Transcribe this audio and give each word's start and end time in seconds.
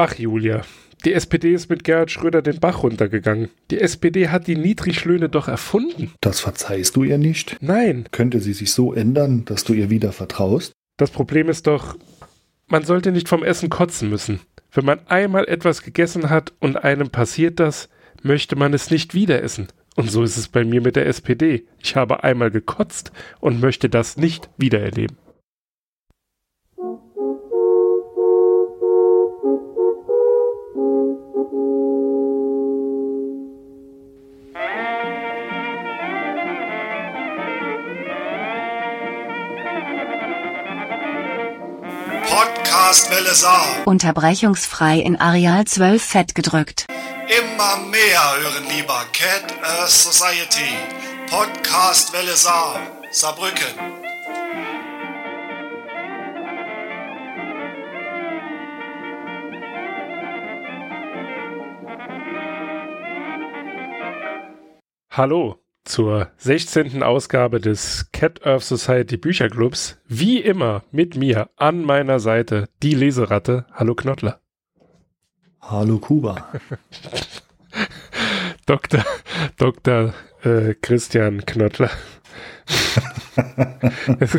Ach, 0.00 0.14
Julia, 0.14 0.62
die 1.04 1.12
SPD 1.12 1.52
ist 1.52 1.68
mit 1.70 1.82
Gerhard 1.82 2.12
Schröder 2.12 2.40
den 2.40 2.60
Bach 2.60 2.84
runtergegangen. 2.84 3.50
Die 3.72 3.80
SPD 3.80 4.28
hat 4.28 4.46
die 4.46 4.54
Niedriglöhne 4.54 5.28
doch 5.28 5.48
erfunden. 5.48 6.12
Das 6.20 6.38
verzeihst 6.38 6.94
du 6.94 7.02
ihr 7.02 7.18
nicht? 7.18 7.56
Nein. 7.60 8.04
Könnte 8.12 8.38
sie 8.38 8.52
sich 8.52 8.70
so 8.70 8.92
ändern, 8.92 9.44
dass 9.44 9.64
du 9.64 9.72
ihr 9.72 9.90
wieder 9.90 10.12
vertraust? 10.12 10.70
Das 10.98 11.10
Problem 11.10 11.48
ist 11.48 11.66
doch, 11.66 11.96
man 12.68 12.84
sollte 12.84 13.10
nicht 13.10 13.28
vom 13.28 13.42
Essen 13.42 13.70
kotzen 13.70 14.08
müssen. 14.08 14.38
Wenn 14.70 14.84
man 14.84 15.04
einmal 15.08 15.48
etwas 15.48 15.82
gegessen 15.82 16.30
hat 16.30 16.52
und 16.60 16.76
einem 16.76 17.10
passiert 17.10 17.58
das, 17.58 17.88
möchte 18.22 18.54
man 18.54 18.74
es 18.74 18.92
nicht 18.92 19.14
wieder 19.14 19.42
essen. 19.42 19.66
Und 19.96 20.12
so 20.12 20.22
ist 20.22 20.36
es 20.36 20.46
bei 20.46 20.64
mir 20.64 20.80
mit 20.80 20.94
der 20.94 21.08
SPD. 21.08 21.66
Ich 21.82 21.96
habe 21.96 22.22
einmal 22.22 22.52
gekotzt 22.52 23.10
und 23.40 23.60
möchte 23.60 23.88
das 23.88 24.16
nicht 24.16 24.48
wiedererleben. 24.58 25.16
Podcast 42.78 43.10
Welle 43.10 43.34
Saar. 43.34 43.86
Unterbrechungsfrei 43.86 45.00
in 45.00 45.16
Areal 45.16 45.64
12 45.64 46.00
fett 46.00 46.34
gedrückt. 46.36 46.86
Immer 47.26 47.76
mehr 47.88 48.20
hören 48.40 48.68
lieber 48.68 49.04
Cat 49.12 49.52
Earth 49.64 49.90
Society. 49.90 50.76
Podcast 51.28 52.12
Welle 52.12 52.36
Saar. 52.36 52.78
Saarbrücken. 53.10 53.74
Hallo 65.10 65.58
zur 65.88 66.28
16. 66.36 67.02
Ausgabe 67.02 67.60
des 67.60 68.10
Cat 68.12 68.46
Earth 68.46 68.62
Society 68.62 69.16
Bücherclubs. 69.16 69.98
Wie 70.06 70.38
immer 70.38 70.84
mit 70.92 71.16
mir 71.16 71.48
an 71.56 71.82
meiner 71.82 72.20
Seite 72.20 72.68
die 72.82 72.94
Leseratte. 72.94 73.66
Hallo 73.72 73.94
Knottler. 73.94 74.40
Hallo 75.60 75.98
Kuba. 75.98 76.52
Dr. 78.66 79.04
Dr. 79.56 80.14
Äh, 80.42 80.74
Christian 80.80 81.44
Knottler. 81.46 81.90
es, 84.20 84.36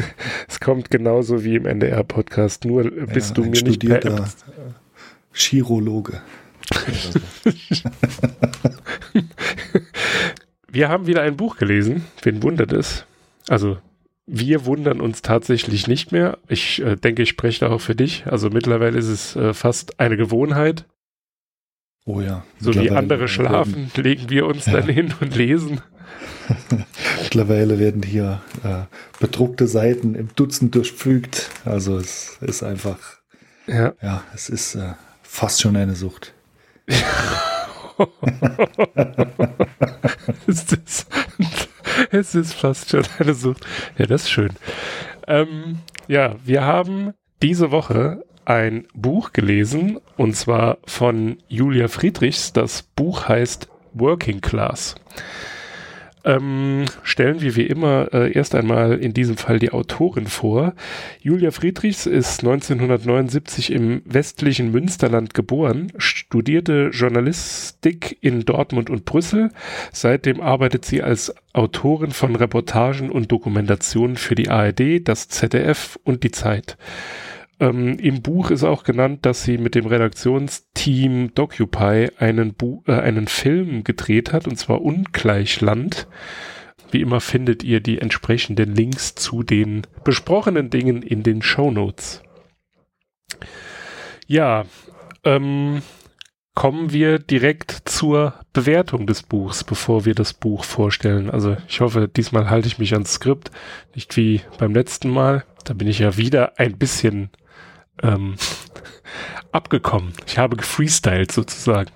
es, 0.47 0.59
kommt 0.59 0.91
genauso 0.91 1.43
wie 1.43 1.55
im 1.55 1.65
NDR-Podcast, 1.65 2.65
nur 2.65 2.91
bist 2.91 3.29
ja, 3.29 3.35
du 3.35 3.45
mir 3.45 3.63
nicht 3.63 3.79
per 3.79 4.29
Chirologe. 5.33 6.21
wir 10.71 10.89
haben 10.89 11.07
wieder 11.07 11.21
ein 11.21 11.37
Buch 11.37 11.57
gelesen. 11.57 12.05
Wen 12.21 12.43
wundert 12.43 12.73
es? 12.73 13.05
Also, 13.47 13.77
wir 14.31 14.65
wundern 14.65 15.01
uns 15.01 15.21
tatsächlich 15.21 15.87
nicht 15.87 16.11
mehr. 16.11 16.37
Ich 16.47 16.81
äh, 16.81 16.95
denke, 16.95 17.23
ich 17.23 17.29
spreche 17.29 17.61
da 17.61 17.71
auch 17.71 17.81
für 17.81 17.95
dich. 17.95 18.25
Also 18.27 18.49
mittlerweile 18.49 18.97
ist 18.97 19.07
es 19.07 19.35
äh, 19.35 19.53
fast 19.53 19.99
eine 19.99 20.17
Gewohnheit. 20.17 20.85
Oh 22.05 22.21
ja. 22.21 22.43
So 22.59 22.73
wie 22.75 22.91
andere 22.91 23.27
schlafen, 23.27 23.75
werden, 23.75 23.91
legen 24.03 24.29
wir 24.29 24.45
uns 24.45 24.67
ja. 24.67 24.73
dann 24.73 24.89
hin 24.89 25.13
und 25.19 25.35
lesen. 25.35 25.81
Mittlerweile 27.23 27.79
werden 27.79 28.03
hier 28.03 28.41
äh, 28.63 28.83
bedruckte 29.19 29.67
Seiten 29.67 30.15
im 30.15 30.29
Dutzend 30.35 30.75
durchpflügt. 30.75 31.49
Also 31.65 31.97
es 31.97 32.37
ist 32.41 32.63
einfach, 32.63 32.99
ja, 33.67 33.93
ja 34.01 34.23
es 34.33 34.49
ist 34.49 34.75
äh, 34.75 34.93
fast 35.23 35.61
schon 35.61 35.75
eine 35.75 35.95
Sucht. 35.95 36.33
es, 40.47 40.71
ist, 40.71 41.07
es 42.11 42.35
ist 42.35 42.53
fast 42.53 42.89
schon 42.89 43.03
eine 43.19 43.33
Sucht. 43.33 43.65
Ja, 43.97 44.05
das 44.05 44.23
ist 44.23 44.31
schön. 44.31 44.51
Ähm, 45.27 45.79
ja, 46.07 46.35
wir 46.43 46.63
haben 46.63 47.13
diese 47.41 47.71
Woche 47.71 48.23
ein 48.45 48.87
Buch 48.93 49.33
gelesen 49.33 49.99
und 50.17 50.35
zwar 50.35 50.77
von 50.85 51.37
Julia 51.47 51.87
Friedrichs. 51.87 52.53
Das 52.53 52.83
Buch 52.83 53.27
heißt 53.27 53.67
Working 53.93 54.41
Class 54.41 54.95
ähm, 56.25 56.85
stellen 57.03 57.41
wir 57.41 57.55
wie 57.55 57.65
immer 57.65 58.13
äh, 58.13 58.31
erst 58.31 58.55
einmal 58.55 58.99
in 58.99 59.13
diesem 59.13 59.37
Fall 59.37 59.59
die 59.59 59.71
Autorin 59.71 60.27
vor. 60.27 60.73
Julia 61.21 61.51
Friedrichs 61.51 62.05
ist 62.05 62.41
1979 62.41 63.71
im 63.71 64.01
westlichen 64.05 64.71
Münsterland 64.71 65.33
geboren, 65.33 65.91
studierte 65.97 66.89
Journalistik 66.91 68.17
in 68.21 68.45
Dortmund 68.45 68.89
und 68.89 69.05
Brüssel. 69.05 69.49
Seitdem 69.91 70.41
arbeitet 70.41 70.85
sie 70.85 71.01
als 71.01 71.33
Autorin 71.53 72.11
von 72.11 72.35
Reportagen 72.35 73.09
und 73.09 73.31
Dokumentationen 73.31 74.17
für 74.17 74.35
die 74.35 74.49
ARD, 74.49 75.07
das 75.07 75.29
ZDF 75.29 75.99
und 76.03 76.23
die 76.23 76.31
Zeit. 76.31 76.77
Ähm, 77.59 77.99
Im 77.99 78.21
Buch 78.21 78.51
ist 78.51 78.63
auch 78.63 78.83
genannt, 78.83 79.25
dass 79.25 79.43
sie 79.43 79.57
mit 79.57 79.75
dem 79.75 79.85
Redaktionsteam 79.85 81.33
Docupy 81.35 82.09
einen, 82.17 82.53
Bu 82.53 82.83
äh, 82.87 82.93
einen 82.93 83.27
Film 83.27 83.83
gedreht 83.83 84.31
hat, 84.31 84.47
und 84.47 84.57
zwar 84.57 84.81
Ungleichland. 84.81 86.07
Wie 86.91 87.01
immer 87.01 87.19
findet 87.19 87.63
ihr 87.63 87.81
die 87.81 87.99
entsprechenden 87.99 88.73
Links 88.73 89.13
zu 89.15 89.43
den 89.43 89.85
besprochenen 90.03 90.69
Dingen 90.69 91.03
in 91.03 91.21
den 91.23 91.41
Show 91.41 91.69
Notes. 91.69 92.23
Ja, 94.25 94.65
ähm, 95.23 95.81
kommen 96.55 96.91
wir 96.91 97.19
direkt 97.19 97.71
zur 97.85 98.33
Bewertung 98.53 99.05
des 99.05 99.23
Buchs, 99.23 99.63
bevor 99.63 100.05
wir 100.05 100.15
das 100.15 100.33
Buch 100.33 100.63
vorstellen. 100.63 101.29
Also 101.29 101.57
ich 101.67 101.79
hoffe, 101.81 102.07
diesmal 102.07 102.49
halte 102.49 102.67
ich 102.67 102.79
mich 102.79 102.93
ans 102.93 103.13
Skript, 103.13 103.51
nicht 103.95 104.15
wie 104.17 104.41
beim 104.57 104.73
letzten 104.73 105.09
Mal. 105.09 105.45
Da 105.65 105.73
bin 105.73 105.87
ich 105.87 105.99
ja 105.99 106.17
wieder 106.17 106.59
ein 106.59 106.77
bisschen 106.77 107.29
ähm, 108.03 108.35
abgekommen. 109.51 110.13
Ich 110.25 110.37
habe 110.37 110.55
gefreestylt 110.55 111.31
sozusagen. 111.31 111.91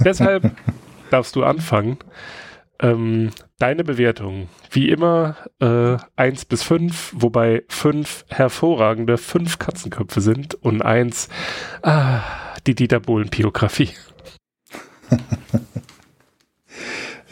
Deshalb 0.00 0.50
darfst 1.10 1.36
du 1.36 1.44
anfangen. 1.44 1.98
Ähm, 2.80 3.30
deine 3.58 3.84
Bewertung, 3.84 4.48
wie 4.70 4.88
immer, 4.88 5.36
äh, 5.60 5.96
1 6.16 6.44
bis 6.46 6.64
5, 6.64 7.14
wobei 7.16 7.62
5 7.68 8.24
hervorragende, 8.28 9.16
5 9.16 9.58
Katzenköpfe 9.58 10.20
sind 10.20 10.54
und 10.56 10.82
1 10.82 11.28
ah, 11.82 12.20
die 12.66 12.74
Dieter 12.74 12.98
Bohlen-Biografie. 12.98 13.90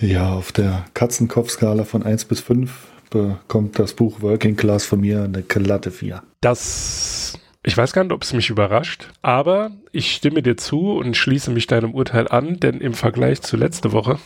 ja, 0.01 0.33
auf 0.33 0.53
der 0.53 0.85
Katzenkopfskala 0.95 1.85
von 1.85 2.05
1 2.05 2.27
bis 2.27 2.41
5 2.41 2.71
bekommt 3.11 3.79
das 3.79 3.93
Buch 3.95 4.23
Working 4.23 4.57
Class 4.57 4.87
von 4.87 5.01
mir 5.01 5.25
eine 5.25 5.43
glatte 5.43 5.91
4. 5.91 6.23
Das 6.41 7.39
ich 7.65 7.77
weiß 7.77 7.93
gar 7.93 8.03
nicht, 8.03 8.13
ob 8.13 8.23
es 8.23 8.33
mich 8.33 8.51
überrascht, 8.51 9.11
aber 9.23 9.71
ich 9.93 10.13
stimme 10.13 10.43
dir 10.43 10.57
zu 10.57 10.93
und 10.93 11.17
schließe 11.17 11.51
mich 11.51 11.67
deinem 11.67 11.95
Urteil 11.95 12.29
an, 12.29 12.59
denn 12.59 12.81
im 12.81 12.95
Vergleich 12.95 13.43
zu 13.43 13.57
letzte 13.57 13.93
Woche 13.93 14.19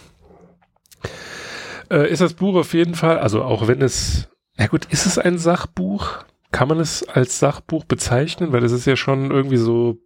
äh, 1.91 2.11
ist 2.11 2.21
das 2.21 2.35
Buch 2.35 2.57
auf 2.57 2.75
jeden 2.75 2.95
Fall, 2.95 3.19
also 3.19 3.43
auch 3.43 3.69
wenn 3.69 3.83
es, 3.83 4.29
na 4.57 4.67
gut, 4.67 4.87
ist 4.87 5.07
es 5.07 5.19
ein 5.19 5.39
Sachbuch? 5.39 6.25
Kann 6.53 6.69
man 6.69 6.81
es 6.81 7.07
als 7.09 7.39
Sachbuch 7.39 7.85
bezeichnen? 7.85 8.53
Weil 8.53 8.65
es 8.65 8.73
ist 8.73 8.87
ja 8.87 8.97
schon 8.97 9.31
irgendwie 9.31 9.57
so, 9.57 9.99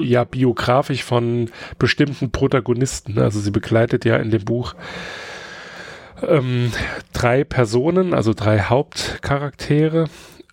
ja, 0.00 0.24
biografisch 0.24 1.04
von 1.04 1.50
bestimmten 1.78 2.32
Protagonisten. 2.32 3.14
Ne? 3.14 3.22
Also 3.22 3.40
sie 3.40 3.52
begleitet 3.52 4.04
ja 4.04 4.16
in 4.16 4.30
dem 4.30 4.44
Buch 4.44 4.74
ähm, 6.22 6.72
drei 7.12 7.44
Personen, 7.44 8.12
also 8.14 8.34
drei 8.34 8.60
Hauptcharaktere. 8.60 10.08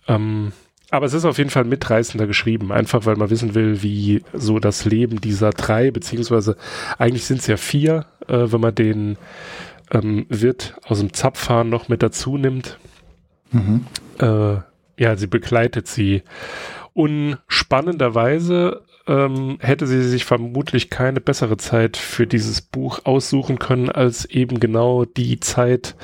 Ähm, 0.06 0.52
aber 0.94 1.06
es 1.06 1.14
ist 1.14 1.24
auf 1.24 1.38
jeden 1.38 1.50
Fall 1.50 1.64
mitreißender 1.64 2.26
geschrieben, 2.26 2.72
einfach 2.72 3.06
weil 3.06 3.16
man 3.16 3.30
wissen 3.30 3.54
will, 3.54 3.82
wie 3.82 4.22
so 4.32 4.58
das 4.58 4.84
Leben 4.84 5.20
dieser 5.20 5.50
drei, 5.50 5.90
beziehungsweise 5.90 6.56
eigentlich 6.98 7.24
sind 7.24 7.40
es 7.40 7.46
ja 7.46 7.56
vier, 7.56 8.06
äh, 8.28 8.52
wenn 8.52 8.60
man 8.60 8.74
den 8.74 9.16
ähm, 9.90 10.26
Wirt 10.28 10.74
aus 10.84 11.00
dem 11.00 11.12
Zapfhahn 11.12 11.68
noch 11.68 11.88
mit 11.88 12.02
dazu 12.02 12.36
nimmt. 12.36 12.78
Mhm. 13.52 13.86
Äh, 14.18 14.56
ja, 14.96 15.16
sie 15.16 15.26
begleitet 15.26 15.88
sie. 15.88 16.22
Und 16.92 17.38
spannenderweise 17.48 18.82
ähm, 19.06 19.58
hätte 19.60 19.86
sie 19.86 20.02
sich 20.02 20.24
vermutlich 20.24 20.90
keine 20.90 21.20
bessere 21.20 21.56
Zeit 21.56 21.96
für 21.96 22.26
dieses 22.26 22.62
Buch 22.62 23.00
aussuchen 23.04 23.58
können, 23.58 23.90
als 23.90 24.24
eben 24.24 24.60
genau 24.60 25.04
die 25.04 25.40
Zeit, 25.40 25.96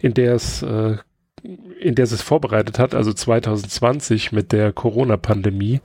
in 0.00 0.14
der 0.14 0.34
es 0.34 0.62
äh, 0.62 0.96
in 1.42 1.94
der 1.94 2.04
es 2.04 2.22
vorbereitet 2.22 2.78
hat, 2.78 2.94
also 2.94 3.12
2020 3.12 4.32
mit 4.32 4.52
der 4.52 4.72
Corona-Pandemie, 4.72 5.80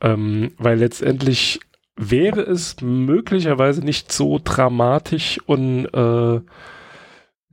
ähm, 0.00 0.52
weil 0.58 0.78
letztendlich 0.78 1.60
wäre 1.96 2.42
es 2.42 2.80
möglicherweise 2.80 3.80
nicht 3.80 4.12
so 4.12 4.38
dramatisch 4.42 5.40
und 5.46 5.86
äh, 5.86 6.40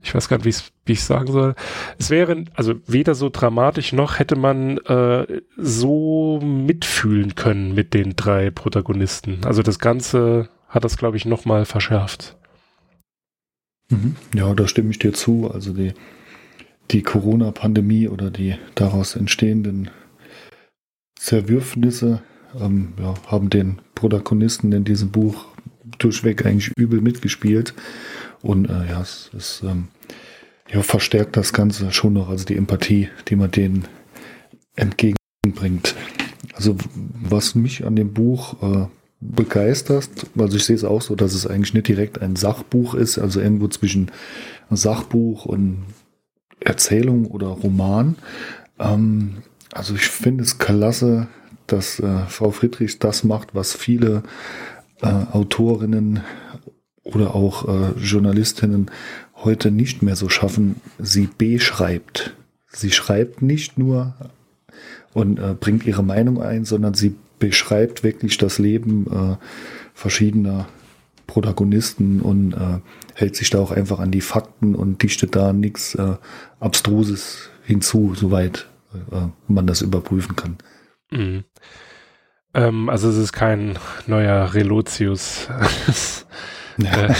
ich 0.02 0.14
weiß 0.14 0.28
gar 0.28 0.36
nicht, 0.36 0.72
wie 0.84 0.92
ich 0.92 1.02
sagen 1.02 1.32
soll. 1.32 1.54
Es 1.98 2.10
wäre 2.10 2.44
also 2.54 2.74
weder 2.86 3.14
so 3.14 3.30
dramatisch 3.30 3.94
noch 3.94 4.18
hätte 4.18 4.36
man 4.36 4.76
äh, 4.78 5.40
so 5.56 6.40
mitfühlen 6.42 7.34
können 7.34 7.74
mit 7.74 7.94
den 7.94 8.14
drei 8.14 8.50
Protagonisten. 8.50 9.40
Also 9.44 9.62
das 9.62 9.78
Ganze 9.78 10.50
hat 10.68 10.84
das, 10.84 10.98
glaube 10.98 11.16
ich, 11.16 11.24
noch 11.24 11.46
mal 11.46 11.64
verschärft. 11.64 12.36
Mhm. 13.88 14.16
Ja, 14.34 14.52
da 14.54 14.68
stimme 14.68 14.90
ich 14.90 14.98
dir 14.98 15.14
zu. 15.14 15.50
Also 15.50 15.72
die, 15.72 15.94
die 16.90 17.02
Corona-Pandemie 17.02 18.08
oder 18.08 18.30
die 18.30 18.56
daraus 18.74 19.16
entstehenden 19.16 19.90
Zerwürfnisse 21.18 22.22
ähm, 22.60 22.92
ja, 22.98 23.14
haben 23.26 23.50
den 23.50 23.80
Protagonisten 23.94 24.72
in 24.72 24.84
diesem 24.84 25.10
Buch 25.10 25.46
durchweg 25.98 26.44
eigentlich 26.44 26.72
übel 26.76 27.00
mitgespielt. 27.00 27.74
Und 28.42 28.68
äh, 28.68 28.90
ja, 28.90 29.00
es, 29.00 29.30
es 29.36 29.62
ähm, 29.64 29.88
ja, 30.70 30.82
verstärkt 30.82 31.36
das 31.36 31.52
Ganze 31.52 31.92
schon 31.92 32.14
noch, 32.14 32.28
also 32.28 32.44
die 32.44 32.56
Empathie, 32.56 33.08
die 33.28 33.36
man 33.36 33.50
denen 33.50 33.86
entgegenbringt. 34.76 35.94
Also 36.54 36.76
was 36.96 37.54
mich 37.54 37.86
an 37.86 37.96
dem 37.96 38.12
Buch 38.12 38.62
äh, 38.62 38.86
begeistert, 39.20 40.08
also 40.36 40.56
ich 40.56 40.64
sehe 40.64 40.76
es 40.76 40.84
auch 40.84 41.00
so, 41.00 41.14
dass 41.14 41.32
es 41.32 41.46
eigentlich 41.46 41.74
nicht 41.74 41.88
direkt 41.88 42.20
ein 42.20 42.36
Sachbuch 42.36 42.94
ist, 42.94 43.18
also 43.18 43.40
irgendwo 43.40 43.68
zwischen 43.68 44.10
Sachbuch 44.70 45.46
und 45.46 45.84
Erzählung 46.64 47.26
oder 47.26 47.48
Roman. 47.48 48.16
Ähm, 48.78 49.42
also 49.72 49.94
ich 49.94 50.06
finde 50.08 50.44
es 50.44 50.58
klasse, 50.58 51.28
dass 51.66 51.98
äh, 52.00 52.26
Frau 52.28 52.50
Friedrich 52.50 52.98
das 52.98 53.24
macht, 53.24 53.54
was 53.54 53.74
viele 53.74 54.22
äh, 55.02 55.06
Autorinnen 55.06 56.20
oder 57.02 57.34
auch 57.34 57.68
äh, 57.68 57.98
Journalistinnen 57.98 58.90
heute 59.36 59.70
nicht 59.70 60.02
mehr 60.02 60.16
so 60.16 60.28
schaffen. 60.28 60.76
Sie 60.98 61.28
beschreibt. 61.38 62.34
Sie 62.68 62.90
schreibt 62.90 63.42
nicht 63.42 63.78
nur 63.78 64.14
und 65.12 65.38
äh, 65.38 65.54
bringt 65.58 65.86
ihre 65.86 66.02
Meinung 66.02 66.42
ein, 66.42 66.64
sondern 66.64 66.94
sie 66.94 67.14
beschreibt 67.38 68.02
wirklich 68.02 68.38
das 68.38 68.58
Leben 68.58 69.06
äh, 69.06 69.36
verschiedener 69.92 70.66
Protagonisten 71.26 72.20
und 72.20 72.52
äh, 72.52 72.80
hält 73.14 73.36
sich 73.36 73.50
da 73.50 73.58
auch 73.58 73.70
einfach 73.70 74.00
an 74.00 74.10
die 74.10 74.20
Fakten 74.20 74.74
und 74.74 75.02
dichtet 75.02 75.36
da 75.36 75.52
nichts 75.52 75.94
äh, 75.94 76.16
Abstruses 76.60 77.50
hinzu, 77.64 78.14
soweit 78.14 78.68
äh, 78.94 79.28
man 79.48 79.66
das 79.66 79.82
überprüfen 79.82 80.36
kann. 80.36 80.58
Mhm. 81.10 81.44
Ähm, 82.54 82.88
also 82.88 83.08
es 83.08 83.16
ist 83.16 83.32
kein 83.32 83.78
neuer 84.06 84.54
Relotius. 84.54 85.48
Ja. 86.78 87.06
Äh, 87.06 87.14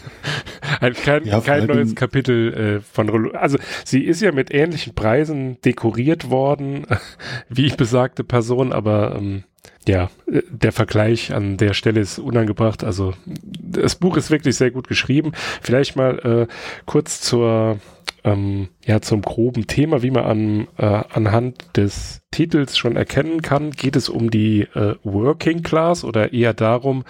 ein, 0.80 0.94
kein, 0.94 1.24
ja, 1.24 1.40
kein 1.40 1.66
neues 1.66 1.94
Kapitel 1.94 2.54
äh, 2.54 2.80
von 2.80 3.08
Relo 3.08 3.30
Also 3.32 3.58
sie 3.84 4.02
ist 4.02 4.20
ja 4.20 4.32
mit 4.32 4.52
ähnlichen 4.52 4.94
Preisen 4.94 5.60
dekoriert 5.60 6.30
worden, 6.30 6.86
wie 7.48 7.70
besagte 7.70 8.24
Person, 8.24 8.72
aber 8.72 9.16
ähm, 9.16 9.44
ja, 9.86 10.10
äh, 10.30 10.42
der 10.50 10.72
Vergleich 10.72 11.32
an 11.32 11.56
der 11.56 11.74
Stelle 11.74 12.00
ist 12.00 12.18
unangebracht. 12.18 12.84
Also 12.84 13.14
das 13.24 13.96
Buch 13.96 14.16
ist 14.16 14.30
wirklich 14.30 14.56
sehr 14.56 14.70
gut 14.70 14.88
geschrieben. 14.88 15.32
Vielleicht 15.62 15.96
mal 15.96 16.18
äh, 16.48 16.52
kurz 16.84 17.20
zur 17.20 17.78
ähm, 18.26 18.68
ja 18.84 19.00
zum 19.00 19.22
groben 19.22 19.66
Thema, 19.66 20.02
wie 20.02 20.10
man 20.10 20.24
an, 20.24 20.68
äh, 20.76 20.84
anhand 20.84 21.76
des 21.76 22.22
Titels 22.32 22.76
schon 22.76 22.96
erkennen 22.96 23.40
kann, 23.40 23.70
geht 23.70 23.96
es 23.96 24.08
um 24.08 24.30
die 24.30 24.62
äh, 24.74 24.96
Working 25.04 25.62
Class 25.62 26.04
oder 26.04 26.32
eher 26.32 26.52
darum, 26.52 27.04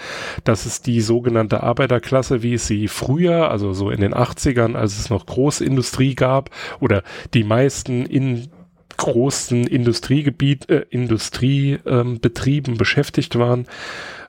dass 0.44 0.67
es 0.67 0.82
die 0.82 1.00
sogenannte 1.00 1.62
Arbeiterklasse, 1.62 2.43
wie 2.43 2.55
es 2.55 2.67
sie 2.67 2.87
früher, 2.87 3.50
also 3.50 3.73
so 3.73 3.91
in 3.91 4.00
den 4.00 4.14
80ern, 4.14 4.75
als 4.75 4.99
es 4.99 5.11
noch 5.11 5.26
Großindustrie 5.26 6.14
gab 6.14 6.50
oder 6.81 7.02
die 7.32 7.44
meisten 7.44 8.05
in 8.05 8.49
großen 8.97 9.67
Industriegebiet, 9.67 10.69
äh, 10.69 10.87
Industriebetrieben 10.91 12.75
ähm, 12.75 12.79
beschäftigt 12.79 13.39
waren, 13.39 13.67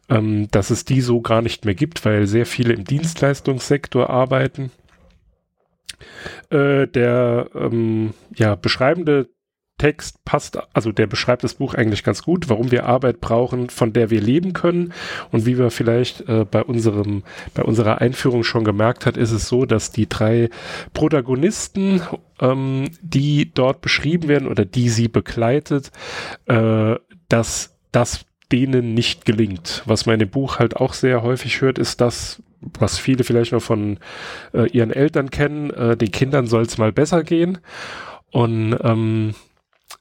ähm, 0.10 0.48
dass 0.52 0.70
es 0.70 0.86
die 0.86 1.02
so 1.02 1.22
gar 1.22 1.42
nicht 1.42 1.66
mehr 1.66 1.76
gibt, 1.76 2.06
weil 2.06 2.28
sehr 2.28 2.46
viele 2.46 2.74
im 2.74 2.86
Dienstleistungssektor 2.86 4.10
arbeiten. 4.10 4.72
Äh, 6.50 6.88
der 6.88 7.50
ähm, 7.56 8.14
ja, 8.36 8.56
beschreibende 8.56 9.30
Text 9.78 10.24
passt, 10.26 10.58
also 10.74 10.92
der 10.92 11.08
beschreibt 11.08 11.44
das 11.44 11.56
Buch 11.56 11.76
eigentlich 11.76 12.04
ganz 12.04 12.24
gut, 12.24 12.50
warum 12.50 12.72
wir 12.72 12.86
Arbeit 12.86 13.22
brauchen, 13.22 13.70
von 13.70 13.94
der 13.94 14.10
wir 14.10 14.22
leben 14.22 14.54
können. 14.54 14.94
Und 15.32 15.46
wie 15.46 15.58
wir 15.58 15.70
vielleicht 15.70 16.28
äh, 16.28 16.46
bei 16.50 16.64
unserem, 16.64 17.24
bei 17.54 17.64
unserer 17.64 18.02
Einführung 18.02 18.44
schon 18.44 18.64
gemerkt 18.64 19.06
hat, 19.06 19.18
ist 19.18 19.32
es 19.32 19.48
so, 19.48 19.66
dass 19.66 19.92
die 19.92 20.10
drei 20.10 20.50
Protagonisten, 20.94 22.02
ähm, 22.42 22.90
die 23.02 23.52
dort 23.54 23.82
beschrieben 23.82 24.28
werden 24.28 24.48
oder 24.48 24.66
die 24.66 24.90
sie 24.90 25.08
begleitet, 25.08 25.92
äh, 26.46 26.96
dass 27.30 27.78
das 27.92 28.26
denen 28.52 28.94
nicht 28.94 29.26
gelingt. 29.26 29.84
Was 29.86 30.06
man 30.06 30.20
dem 30.20 30.30
Buch 30.30 30.60
halt 30.60 30.76
auch 30.78 30.94
sehr 30.94 31.22
häufig 31.22 31.62
hört, 31.62 31.78
ist, 31.78 32.02
dass 32.02 32.42
was 32.80 32.98
viele 32.98 33.24
vielleicht 33.24 33.52
noch 33.52 33.62
von 33.62 34.00
äh, 34.54 34.68
ihren 34.70 34.92
Eltern 34.92 35.30
kennen, 35.30 35.70
äh, 35.72 35.96
den 35.96 36.12
Kindern 36.12 36.48
soll 36.48 36.64
es 36.64 36.78
mal 36.78 36.92
besser 36.92 37.24
gehen. 37.24 37.60
Und 38.32 38.78
ähm, 38.84 39.36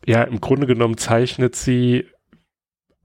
ja, 0.05 0.23
im 0.23 0.41
Grunde 0.41 0.67
genommen 0.67 0.97
zeichnet 0.97 1.57
sie 1.57 2.07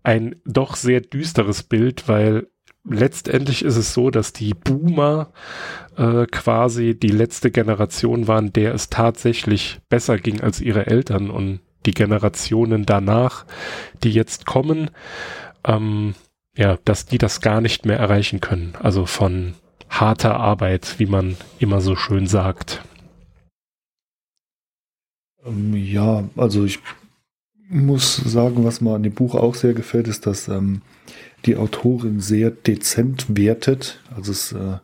ein 0.03 0.35
doch 0.45 0.75
sehr 0.75 1.01
düsteres 1.01 1.63
Bild, 1.63 2.07
weil 2.07 2.47
letztendlich 2.83 3.63
ist 3.63 3.77
es 3.77 3.93
so, 3.93 4.09
dass 4.09 4.33
die 4.33 4.53
Boomer 4.53 5.31
äh, 5.97 6.25
quasi 6.25 6.97
die 6.97 7.09
letzte 7.09 7.51
Generation 7.51 8.27
waren, 8.27 8.53
der 8.53 8.73
es 8.73 8.89
tatsächlich 8.89 9.79
besser 9.89 10.17
ging 10.17 10.41
als 10.41 10.61
ihre 10.61 10.87
Eltern 10.87 11.29
und 11.29 11.59
die 11.85 11.93
Generationen 11.93 12.85
danach, 12.85 13.45
die 14.03 14.11
jetzt 14.11 14.45
kommen, 14.45 14.91
ähm, 15.65 16.15
ja, 16.55 16.77
dass 16.85 17.05
die 17.05 17.17
das 17.17 17.41
gar 17.41 17.61
nicht 17.61 17.85
mehr 17.85 17.97
erreichen 17.97 18.39
können. 18.39 18.73
Also 18.79 19.05
von 19.05 19.53
harter 19.89 20.39
Arbeit, 20.39 20.95
wie 20.97 21.05
man 21.05 21.37
immer 21.59 21.81
so 21.81 21.95
schön 21.95 22.27
sagt. 22.27 22.81
Ähm, 25.45 25.75
ja, 25.75 26.23
also 26.35 26.65
ich 26.65 26.79
muss 27.69 28.17
sagen, 28.17 28.63
was 28.63 28.81
mir 28.81 28.95
an 28.95 29.03
dem 29.03 29.13
Buch 29.13 29.35
auch 29.35 29.55
sehr 29.55 29.73
gefällt, 29.73 30.07
ist, 30.07 30.25
dass 30.25 30.47
ähm, 30.47 30.81
die 31.45 31.55
Autorin 31.55 32.19
sehr 32.19 32.51
dezent 32.51 33.25
wertet. 33.29 34.01
Also 34.15 34.31
es 34.31 34.51
äh, 34.51 34.77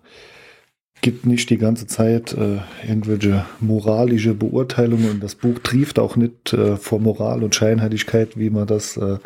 gibt 1.01 1.25
nicht 1.25 1.49
die 1.49 1.57
ganze 1.57 1.85
Zeit 1.87 2.33
äh, 2.33 2.59
irgendwelche 2.87 3.45
moralische 3.59 4.33
Beurteilungen 4.33 5.11
und 5.11 5.23
das 5.23 5.35
Buch 5.35 5.59
trieft 5.59 5.99
auch 5.99 6.15
nicht 6.15 6.53
äh, 6.53 6.77
vor 6.77 6.99
Moral 6.99 7.43
und 7.43 7.55
Scheinheiligkeit, 7.55 8.37
wie 8.37 8.49
man 8.49 8.67
das 8.67 8.97
äh, 8.97 9.17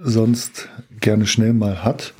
sonst 0.00 0.68
gerne 1.00 1.26
schnell 1.26 1.52
mal 1.52 1.84
hat. 1.84 2.14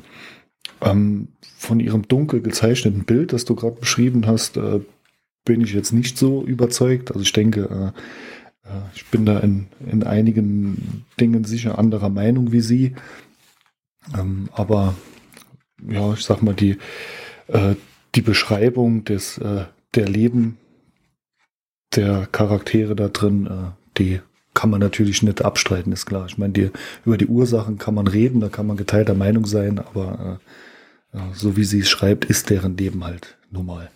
Ähm, 0.81 1.29
von 1.57 1.81
ihrem 1.81 2.07
dunkel 2.07 2.43
gezeichneten 2.43 3.05
Bild, 3.05 3.33
das 3.33 3.45
du 3.45 3.55
gerade 3.55 3.81
beschrieben 3.81 4.27
hast, 4.27 4.57
äh, 4.57 4.81
bin 5.45 5.61
ich 5.61 5.73
jetzt 5.73 5.93
nicht 5.93 6.19
so 6.19 6.45
überzeugt. 6.45 7.11
Also 7.11 7.23
ich 7.23 7.33
denke, 7.33 7.93
äh, 8.65 8.69
äh, 8.69 8.81
ich 8.95 9.07
bin 9.07 9.27
da 9.27 9.39
in, 9.41 9.67
in 9.91 10.03
einigen 10.03 11.05
Dingen 11.21 11.45
sicher 11.45 11.79
anderer 11.79 12.09
Meinung 12.09 12.53
wie 12.53 12.61
sie. 12.61 12.95
Ähm, 14.19 14.49
aber 14.53 14.95
ja, 15.87 16.13
ich 16.13 16.25
sag 16.25 16.43
mal, 16.43 16.55
die, 16.55 16.79
äh, 17.49 17.75
die 18.15 18.23
Beschreibung 18.23 19.05
des, 19.05 19.39
äh, 19.39 19.65
der 19.95 20.09
Leben 20.09 20.59
der 21.95 22.27
Charaktere 22.27 22.97
da 22.97 23.09
drin, 23.09 23.47
äh, 23.47 23.99
die 23.99 24.21
kann 24.55 24.71
man 24.71 24.81
natürlich 24.81 25.23
nicht 25.23 25.45
abstreiten, 25.45 25.93
ist 25.93 26.07
klar. 26.07 26.27
Ich 26.27 26.39
meine, 26.39 26.53
die, 26.53 26.71
über 27.05 27.19
die 27.19 27.27
Ursachen 27.27 27.79
kann 27.79 27.95
man 27.95 28.07
reden, 28.07 28.41
da 28.41 28.49
kann 28.49 28.67
man 28.67 28.77
geteilter 28.77 29.15
Meinung 29.15 29.47
sein, 29.47 29.79
aber 29.81 30.41
äh, 31.13 31.19
so 31.33 31.57
wie 31.57 31.65
sie 31.65 31.81
es 31.81 31.89
schreibt, 31.89 32.25
ist 32.25 32.51
deren 32.51 32.77
Leben 32.77 33.05
halt 33.05 33.37
normal. 33.51 33.91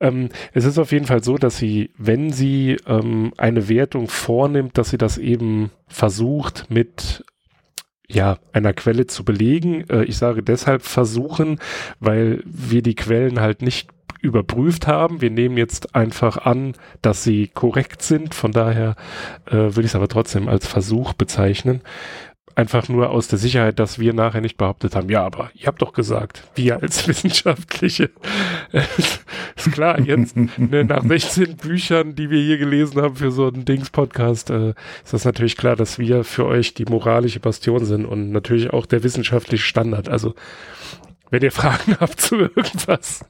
Ähm, 0.00 0.28
es 0.52 0.64
ist 0.64 0.78
auf 0.78 0.92
jeden 0.92 1.06
Fall 1.06 1.22
so, 1.22 1.38
dass 1.38 1.58
sie, 1.58 1.90
wenn 1.96 2.32
sie 2.32 2.76
ähm, 2.86 3.32
eine 3.36 3.68
Wertung 3.68 4.08
vornimmt, 4.08 4.78
dass 4.78 4.90
sie 4.90 4.98
das 4.98 5.18
eben 5.18 5.70
versucht 5.86 6.66
mit 6.70 7.24
ja, 8.08 8.38
einer 8.52 8.72
Quelle 8.72 9.06
zu 9.06 9.24
belegen. 9.24 9.88
Äh, 9.90 10.04
ich 10.04 10.16
sage 10.16 10.42
deshalb 10.42 10.82
versuchen, 10.82 11.58
weil 12.00 12.42
wir 12.44 12.82
die 12.82 12.94
Quellen 12.94 13.40
halt 13.40 13.62
nicht 13.62 13.90
überprüft 14.20 14.86
haben. 14.86 15.20
Wir 15.20 15.30
nehmen 15.30 15.56
jetzt 15.56 15.94
einfach 15.94 16.38
an, 16.38 16.74
dass 17.02 17.22
sie 17.22 17.48
korrekt 17.48 18.02
sind. 18.02 18.34
Von 18.34 18.52
daher 18.52 18.96
äh, 19.46 19.52
würde 19.52 19.82
ich 19.82 19.86
es 19.86 19.94
aber 19.94 20.08
trotzdem 20.08 20.48
als 20.48 20.66
Versuch 20.66 21.12
bezeichnen. 21.12 21.82
Einfach 22.58 22.88
nur 22.88 23.10
aus 23.10 23.28
der 23.28 23.38
Sicherheit, 23.38 23.78
dass 23.78 24.00
wir 24.00 24.12
nachher 24.12 24.40
nicht 24.40 24.56
behauptet 24.56 24.96
haben, 24.96 25.08
ja, 25.08 25.24
aber 25.24 25.52
ihr 25.54 25.68
habt 25.68 25.80
doch 25.80 25.92
gesagt, 25.92 26.42
wir 26.56 26.82
als 26.82 27.06
Wissenschaftliche. 27.06 28.10
ist 29.54 29.70
klar, 29.70 30.00
jetzt 30.00 30.36
ne, 30.36 30.82
nach 30.82 31.04
16 31.04 31.56
Büchern, 31.56 32.16
die 32.16 32.30
wir 32.30 32.42
hier 32.42 32.58
gelesen 32.58 33.00
haben 33.00 33.14
für 33.14 33.30
so 33.30 33.46
einen 33.46 33.64
Dings-Podcast, 33.64 34.50
äh, 34.50 34.70
ist 35.04 35.12
das 35.12 35.24
natürlich 35.24 35.56
klar, 35.56 35.76
dass 35.76 36.00
wir 36.00 36.24
für 36.24 36.46
euch 36.46 36.74
die 36.74 36.84
moralische 36.84 37.38
Bastion 37.38 37.84
sind 37.84 38.04
und 38.04 38.32
natürlich 38.32 38.70
auch 38.72 38.86
der 38.86 39.04
wissenschaftliche 39.04 39.62
Standard. 39.62 40.08
Also, 40.08 40.34
wenn 41.30 41.44
ihr 41.44 41.52
Fragen 41.52 41.96
habt 42.00 42.20
zu 42.20 42.38
irgendwas, 42.38 43.24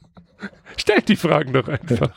stellt 0.79 1.11
die 1.11 1.17
Fragen 1.17 1.53
doch 1.53 1.69
einfach. 1.69 2.13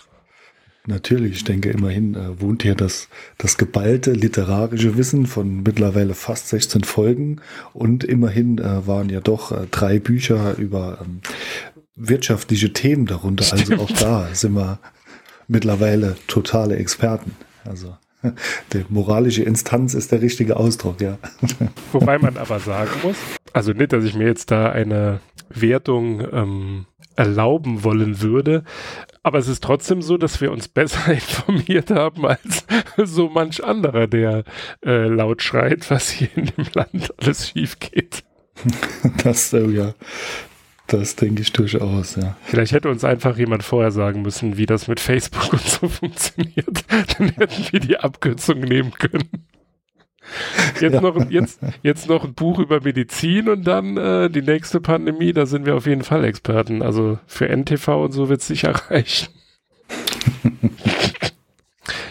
Natürlich, 0.87 1.33
ich 1.33 1.43
denke 1.43 1.69
immerhin 1.69 2.15
äh, 2.15 2.41
wohnt 2.41 2.63
hier 2.63 2.73
das, 2.73 3.07
das 3.37 3.57
geballte 3.57 4.13
literarische 4.13 4.97
Wissen 4.97 5.27
von 5.27 5.61
mittlerweile 5.61 6.15
fast 6.15 6.49
16 6.49 6.83
Folgen 6.83 7.39
und 7.73 8.03
immerhin 8.03 8.57
äh, 8.57 8.87
waren 8.87 9.09
ja 9.09 9.21
doch 9.21 9.51
äh, 9.51 9.67
drei 9.69 9.99
Bücher 9.99 10.57
über 10.57 10.97
ähm, 11.01 11.21
wirtschaftliche 11.95 12.73
Themen 12.73 13.05
darunter. 13.05 13.43
Stimmt. 13.43 13.79
Also 13.79 13.83
auch 13.83 13.91
da 13.91 14.27
sind 14.33 14.53
wir 14.53 14.79
mittlerweile 15.47 16.15
totale 16.27 16.77
Experten. 16.77 17.35
Also 17.63 17.95
die 18.73 18.83
moralische 18.89 19.43
Instanz 19.43 19.93
ist 19.93 20.11
der 20.11 20.21
richtige 20.21 20.57
Ausdruck, 20.57 20.99
ja. 20.99 21.19
Wobei 21.91 22.17
man 22.17 22.37
aber 22.37 22.59
sagen 22.59 22.91
muss, 23.03 23.17
also 23.53 23.73
nicht, 23.73 23.93
dass 23.93 24.03
ich 24.03 24.15
mir 24.15 24.25
jetzt 24.27 24.49
da 24.49 24.71
eine 24.71 25.19
Wertung 25.49 26.21
ähm, 26.31 26.85
erlauben 27.21 27.83
wollen 27.83 28.19
würde, 28.21 28.63
aber 29.21 29.37
es 29.37 29.47
ist 29.47 29.63
trotzdem 29.63 30.01
so, 30.01 30.17
dass 30.17 30.41
wir 30.41 30.51
uns 30.51 30.67
besser 30.67 31.11
informiert 31.13 31.91
haben 31.91 32.25
als 32.25 32.65
so 32.97 33.29
manch 33.29 33.63
anderer, 33.63 34.07
der 34.07 34.43
äh, 34.83 35.07
laut 35.07 35.43
schreit, 35.43 35.91
was 35.91 36.09
hier 36.09 36.29
in 36.35 36.47
dem 36.47 36.65
Land 36.73 37.13
alles 37.19 37.49
schief 37.49 37.79
geht. 37.79 38.23
Das, 39.23 39.53
äh, 39.53 39.65
ja, 39.67 39.93
das 40.85 41.15
denke 41.15 41.41
ich 41.41 41.51
durchaus, 41.51 42.15
ja. 42.15 42.35
Vielleicht 42.43 42.73
hätte 42.73 42.89
uns 42.89 43.03
einfach 43.03 43.37
jemand 43.37 43.63
vorher 43.63 43.91
sagen 43.91 44.21
müssen, 44.21 44.57
wie 44.57 44.67
das 44.67 44.87
mit 44.87 44.99
Facebook 44.99 45.53
und 45.53 45.63
so 45.63 45.87
funktioniert. 45.89 46.83
Dann 47.17 47.29
hätten 47.29 47.65
wir 47.71 47.79
die 47.79 47.97
Abkürzung 47.97 48.59
nehmen 48.59 48.91
können. 48.91 49.47
Jetzt, 50.79 50.93
ja. 50.93 51.01
noch, 51.01 51.29
jetzt, 51.29 51.59
jetzt 51.83 52.07
noch 52.09 52.23
ein 52.23 52.33
Buch 52.33 52.59
über 52.59 52.81
Medizin 52.81 53.49
und 53.49 53.65
dann 53.65 53.97
äh, 53.97 54.29
die 54.29 54.41
nächste 54.41 54.79
Pandemie, 54.79 55.33
da 55.33 55.45
sind 55.45 55.65
wir 55.65 55.75
auf 55.75 55.85
jeden 55.85 56.03
Fall 56.03 56.23
Experten. 56.23 56.81
Also 56.81 57.19
für 57.27 57.47
NTV 57.47 57.87
und 58.03 58.11
so 58.11 58.29
wird 58.29 58.41
es 58.41 58.47
sicher 58.47 58.71
reichen. 58.89 59.27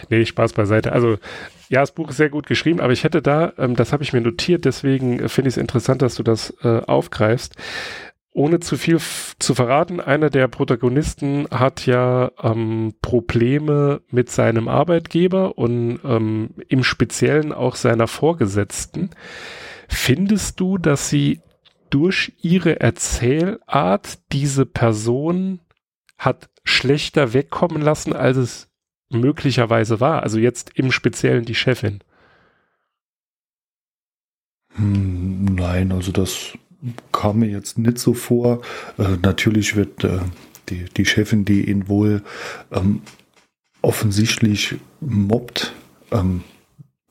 nee, 0.09 0.25
Spaß 0.25 0.53
beiseite. 0.53 0.91
Also 0.91 1.17
ja, 1.69 1.79
das 1.79 1.93
Buch 1.93 2.09
ist 2.09 2.17
sehr 2.17 2.29
gut 2.29 2.47
geschrieben, 2.47 2.81
aber 2.81 2.91
ich 2.91 3.03
hätte 3.03 3.21
da, 3.21 3.53
ähm, 3.57 3.75
das 3.75 3.93
habe 3.93 4.03
ich 4.03 4.13
mir 4.13 4.21
notiert, 4.21 4.65
deswegen 4.65 5.19
äh, 5.19 5.29
finde 5.29 5.49
ich 5.49 5.55
es 5.55 5.61
interessant, 5.61 6.01
dass 6.01 6.15
du 6.15 6.23
das 6.23 6.53
äh, 6.63 6.79
aufgreifst 6.79 7.55
ohne 8.33 8.61
zu 8.61 8.77
viel 8.77 8.99
zu 9.39 9.53
verraten, 9.55 9.99
einer 9.99 10.29
der 10.29 10.47
Protagonisten 10.47 11.47
hat 11.51 11.85
ja 11.85 12.31
ähm, 12.41 12.93
Probleme 13.01 14.01
mit 14.09 14.29
seinem 14.29 14.67
Arbeitgeber 14.69 15.57
und 15.57 15.99
ähm, 16.05 16.51
im 16.69 16.83
Speziellen 16.83 17.51
auch 17.51 17.75
seiner 17.75 18.07
Vorgesetzten. 18.07 19.09
Findest 19.89 20.59
du, 20.61 20.77
dass 20.77 21.09
sie 21.09 21.41
durch 21.89 22.33
ihre 22.41 22.79
Erzählart 22.79 24.19
diese 24.31 24.65
Person 24.65 25.59
hat 26.17 26.49
schlechter 26.63 27.33
wegkommen 27.33 27.81
lassen, 27.81 28.13
als 28.13 28.37
es 28.37 28.69
möglicherweise 29.09 29.99
war? 29.99 30.23
Also 30.23 30.39
jetzt 30.39 30.71
im 30.75 30.93
Speziellen 30.93 31.43
die 31.43 31.55
Chefin. 31.55 31.99
Hm, 34.75 35.43
nein, 35.55 35.91
also 35.91 36.13
das 36.13 36.57
kam 37.11 37.39
mir 37.39 37.49
jetzt 37.49 37.77
nicht 37.77 37.99
so 37.99 38.13
vor. 38.13 38.61
Äh, 38.97 39.17
natürlich 39.21 39.75
wird 39.75 40.03
äh, 40.03 40.19
die, 40.69 40.85
die 40.85 41.05
Chefin, 41.05 41.45
die 41.45 41.69
ihn 41.69 41.87
wohl 41.87 42.23
ähm, 42.71 43.01
offensichtlich 43.81 44.75
mobbt, 44.99 45.73
ähm, 46.11 46.43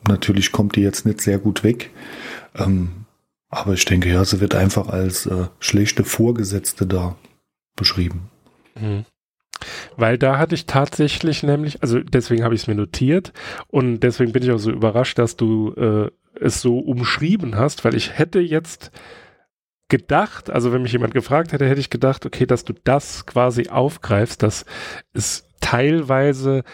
natürlich 0.07 0.53
kommt 0.53 0.77
die 0.77 0.83
jetzt 0.83 1.07
nicht 1.07 1.21
sehr 1.21 1.39
gut 1.39 1.65
weg. 1.65 1.91
Ähm, 2.55 3.07
aber 3.49 3.75
ich 3.75 3.85
denke, 3.85 4.09
ja, 4.09 4.25
sie 4.25 4.41
wird 4.41 4.55
einfach 4.55 4.89
als 4.89 5.27
äh, 5.27 5.47
schlechte 5.59 6.05
Vorgesetzte 6.05 6.87
da 6.87 7.17
beschrieben. 7.77 8.31
Mhm. 8.79 9.05
Weil 9.97 10.17
da 10.17 10.39
hatte 10.39 10.55
ich 10.55 10.67
tatsächlich 10.67 11.43
nämlich, 11.43 11.83
also 11.83 12.01
deswegen 12.01 12.45
habe 12.45 12.55
ich 12.55 12.63
es 12.63 12.67
mir 12.67 12.77
notiert 12.77 13.33
und 13.67 14.01
deswegen 14.01 14.33
bin 14.33 14.43
ich 14.43 14.51
auch 14.53 14.59
so 14.59 14.71
überrascht, 14.71 15.19
dass 15.19 15.37
du 15.37 15.75
äh, 15.75 16.11
es 16.41 16.63
so 16.63 16.79
umschrieben 16.79 17.57
hast, 17.57 17.85
weil 17.85 17.95
ich 17.95 18.17
hätte 18.19 18.41
jetzt 18.41 18.91
gedacht, 19.91 20.51
also 20.51 20.73
wenn 20.73 20.83
mich 20.83 20.93
jemand 20.93 21.13
gefragt 21.13 21.53
hätte, 21.53 21.69
hätte 21.69 21.81
ich 21.81 21.91
gedacht, 21.91 22.25
okay, 22.25 22.47
dass 22.47 22.65
du 22.65 22.73
das 22.85 23.27
quasi 23.27 23.69
aufgreifst, 23.69 24.43
dass 24.43 24.65
es 25.13 25.47
teilweise, 25.61 26.65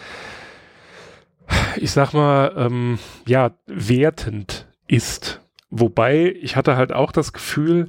ich 1.75 1.91
sag 1.91 2.13
mal, 2.13 2.53
ähm, 2.55 2.99
ja, 3.25 3.51
wertend 3.65 4.67
ist. 4.87 5.41
Wobei 5.69 6.33
ich 6.41 6.55
hatte 6.55 6.77
halt 6.77 6.93
auch 6.93 7.11
das 7.11 7.33
Gefühl, 7.33 7.87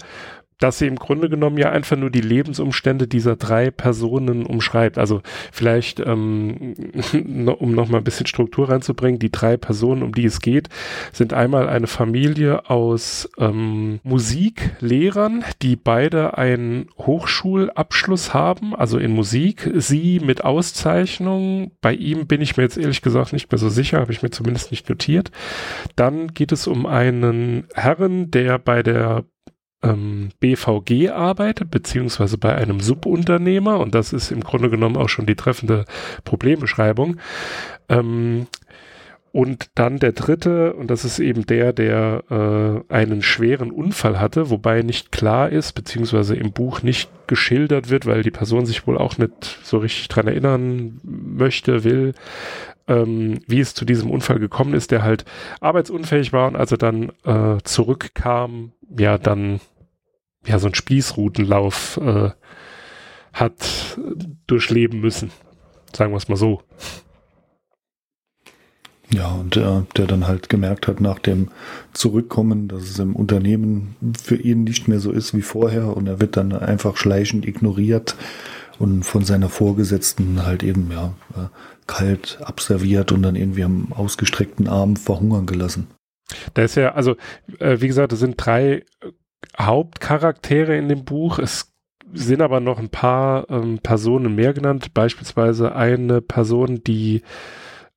dass 0.59 0.79
sie 0.79 0.87
im 0.87 0.97
Grunde 0.97 1.29
genommen 1.29 1.59
ja 1.59 1.71
einfach 1.71 1.97
nur 1.97 2.11
die 2.11 2.21
Lebensumstände 2.21 3.07
dieser 3.07 3.37
drei 3.37 3.71
Personen 3.71 4.45
umschreibt. 4.45 4.99
Also 4.99 5.23
vielleicht, 5.53 6.01
ähm, 6.01 6.75
um 7.59 7.73
noch 7.73 7.89
mal 7.89 7.99
ein 7.99 8.05
bisschen 8.05 8.27
Struktur 8.27 8.69
reinzubringen, 8.69 9.19
die 9.19 9.31
drei 9.31 9.57
Personen, 9.57 10.03
um 10.03 10.13
die 10.13 10.25
es 10.25 10.41
geht, 10.41 10.69
sind 11.13 11.33
einmal 11.33 11.69
eine 11.69 11.87
Familie 11.87 12.69
aus 12.69 13.31
ähm, 13.39 14.01
Musiklehrern, 14.03 15.45
die 15.63 15.77
beide 15.77 16.37
einen 16.37 16.89
Hochschulabschluss 16.99 18.35
haben, 18.35 18.75
also 18.75 18.99
in 18.99 19.13
Musik. 19.13 19.71
Sie 19.77 20.21
mit 20.21 20.45
Auszeichnung. 20.45 21.73
Bei 21.81 21.93
ihm 21.93 22.27
bin 22.27 22.41
ich 22.41 22.57
mir 22.57 22.65
jetzt 22.65 22.79
ehrlich 22.79 23.03
gesagt 23.03 23.33
nicht 23.33 23.51
mehr 23.51 23.59
so 23.59 23.69
sicher, 23.69 24.01
habe 24.01 24.13
ich 24.13 24.23
mir 24.23 24.31
zumindest 24.31 24.71
nicht 24.71 24.89
notiert. 24.89 25.31
Dann 25.95 26.29
geht 26.29 26.53
es 26.53 26.67
um 26.67 26.87
einen 26.87 27.69
Herren, 27.75 28.31
der 28.31 28.59
bei 28.59 28.83
der 28.83 29.25
ähm, 29.83 30.31
BVG 30.41 31.11
arbeitet, 31.11 31.71
beziehungsweise 31.71 32.39
bei 32.39 32.55
einem 32.55 32.81
Subunternehmer, 32.81 33.79
und 33.79 33.95
das 33.95 34.13
ist 34.13 34.31
im 34.31 34.41
Grunde 34.41 34.71
genommen 34.71 34.97
auch 34.97 35.09
schon 35.09 35.27
die 35.27 35.37
treffende 35.37 35.85
Problembeschreibung. 36.25 37.17
Ähm, 37.89 38.47
und 39.31 39.69
dann 39.75 39.99
der 39.99 40.13
dritte, 40.13 40.73
und 40.73 40.91
das 40.91 41.05
ist 41.05 41.19
eben 41.19 41.45
der, 41.47 41.73
der 41.73 42.25
äh, 42.89 42.93
einen 42.93 43.23
schweren 43.23 43.71
Unfall 43.71 44.19
hatte, 44.19 44.51
wobei 44.51 44.83
nicht 44.83 45.13
klar 45.13 45.51
ist, 45.51 45.75
beziehungsweise 45.75 46.35
im 46.35 46.53
Buch 46.53 46.83
nicht 46.83 47.11
geschildert 47.27 47.91
wird, 47.91 48.07
weil 48.07 48.23
die 48.23 48.31
Person 48.31 48.65
sich 48.65 48.87
wohl 48.87 48.97
auch 48.97 49.19
nicht 49.19 49.61
so 49.63 49.79
richtig 49.79 50.09
dran 50.09 50.29
erinnern 50.29 50.99
möchte, 51.05 51.85
will, 51.85 52.15
ähm, 52.89 53.41
wie 53.47 53.61
es 53.61 53.75
zu 53.75 53.85
diesem 53.85 54.11
Unfall 54.11 54.39
gekommen 54.39 54.75
ist, 54.75 54.91
der 54.91 55.03
halt 55.03 55.25
arbeitsunfähig 55.61 56.33
war 56.33 56.49
und 56.49 56.57
als 56.57 56.73
er 56.73 56.79
dann 56.79 57.13
äh, 57.25 57.59
zurückkam, 57.63 58.73
ja, 58.97 59.19
dann 59.19 59.61
ja 60.47 60.59
so 60.59 60.67
einen 60.67 60.75
Spießrutenlauf 60.75 61.99
äh, 62.03 62.31
hat 63.33 63.99
durchleben 64.47 65.01
müssen. 65.01 65.31
Sagen 65.95 66.13
wir 66.13 66.17
es 66.17 66.29
mal 66.29 66.37
so. 66.37 66.63
Ja, 69.11 69.29
und 69.29 69.57
äh, 69.57 69.83
der 69.97 70.07
dann 70.07 70.27
halt 70.27 70.51
gemerkt 70.51 70.87
hat 70.87 71.01
nach 71.01 71.19
dem 71.19 71.49
Zurückkommen, 71.95 72.69
dass 72.69 72.83
es 72.83 72.99
im 72.99 73.17
Unternehmen 73.17 73.97
für 74.23 74.37
ihn 74.37 74.65
nicht 74.65 74.87
mehr 74.87 75.01
so 75.01 75.11
ist 75.11 75.35
wie 75.35 75.43
vorher 75.43 75.97
und 75.97 76.07
er 76.07 76.21
wird 76.21 76.37
dann 76.37 76.53
einfach 76.53 76.99
schleichend 76.99 77.47
ignoriert 77.47 78.17
und 78.79 79.05
von 79.05 79.25
seiner 79.25 79.49
Vorgesetzten 79.49 80.45
halt 80.45 80.63
eben 80.63 80.91
ja 80.93 81.15
äh, 81.35 81.49
kalt 81.87 82.39
abserviert 82.43 83.11
und 83.11 83.23
dann 83.23 83.35
irgendwie 83.35 83.65
am 83.65 83.95
ausgestreckten 83.95 84.69
Arm 84.69 84.97
verhungern 84.97 85.47
gelassen. 85.47 85.87
Da 86.55 86.63
ist 86.63 86.75
ja, 86.75 86.95
also 86.95 87.17
äh, 87.59 87.81
wie 87.81 87.89
gesagt, 87.89 88.13
es 88.13 88.21
sind 88.21 88.35
drei 88.37 88.85
Hauptcharaktere 89.59 90.77
in 90.77 90.89
dem 90.89 91.05
Buch. 91.05 91.39
Es 91.39 91.73
sind 92.13 92.41
aber 92.41 92.61
noch 92.61 92.79
ein 92.79 92.91
paar 92.91 93.49
ähm, 93.51 93.79
Personen 93.79 94.35
mehr 94.35 94.53
genannt, 94.53 94.95
beispielsweise 94.95 95.75
eine 95.75 96.21
Person, 96.21 96.83
die 96.85 97.23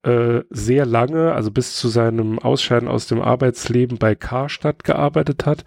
äh, 0.03 0.41
sehr 0.49 0.85
lange, 0.85 1.33
also 1.33 1.51
bis 1.51 1.75
zu 1.75 1.87
seinem 1.87 2.39
Ausscheiden 2.39 2.87
aus 2.87 3.07
dem 3.07 3.21
Arbeitsleben 3.21 3.97
bei 3.97 4.15
Karstadt 4.15 4.83
gearbeitet 4.83 5.45
hat. 5.45 5.63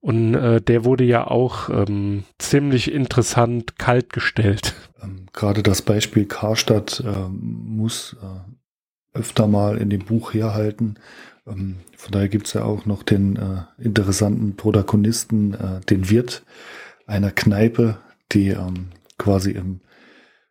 Und 0.00 0.34
äh, 0.34 0.60
der 0.60 0.84
wurde 0.84 1.04
ja 1.04 1.26
auch 1.26 1.70
ähm, 1.70 2.24
ziemlich 2.38 2.92
interessant 2.92 3.78
kaltgestellt. 3.78 4.74
Ähm, 5.02 5.26
Gerade 5.32 5.62
das 5.62 5.82
Beispiel 5.82 6.26
Karstadt 6.26 7.02
äh, 7.06 7.28
muss 7.30 8.16
äh, 8.22 9.18
öfter 9.18 9.46
mal 9.46 9.78
in 9.78 9.90
dem 9.90 10.04
Buch 10.04 10.34
herhalten. 10.34 10.96
Ähm, 11.46 11.76
von 11.96 12.12
daher 12.12 12.28
gibt 12.28 12.46
es 12.46 12.52
ja 12.52 12.64
auch 12.64 12.86
noch 12.86 13.02
den 13.02 13.36
äh, 13.36 13.62
interessanten 13.78 14.56
Protagonisten, 14.56 15.54
äh, 15.54 15.80
den 15.80 16.10
Wirt 16.10 16.44
einer 17.06 17.30
Kneipe, 17.30 17.98
die 18.32 18.48
ähm, 18.48 18.88
quasi 19.18 19.50
im 19.52 19.80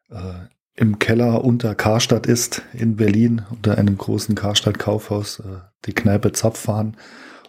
äh, 0.09 0.47
im 0.75 0.99
Keller 0.99 1.43
unter 1.43 1.75
Karstadt 1.75 2.25
ist 2.25 2.63
in 2.73 2.95
Berlin, 2.95 3.43
unter 3.51 3.77
einem 3.77 3.97
großen 3.97 4.35
Karstadt-Kaufhaus, 4.35 5.39
äh, 5.39 5.59
die 5.85 5.93
Kneipe 5.93 6.31
Zapfhahn. 6.31 6.97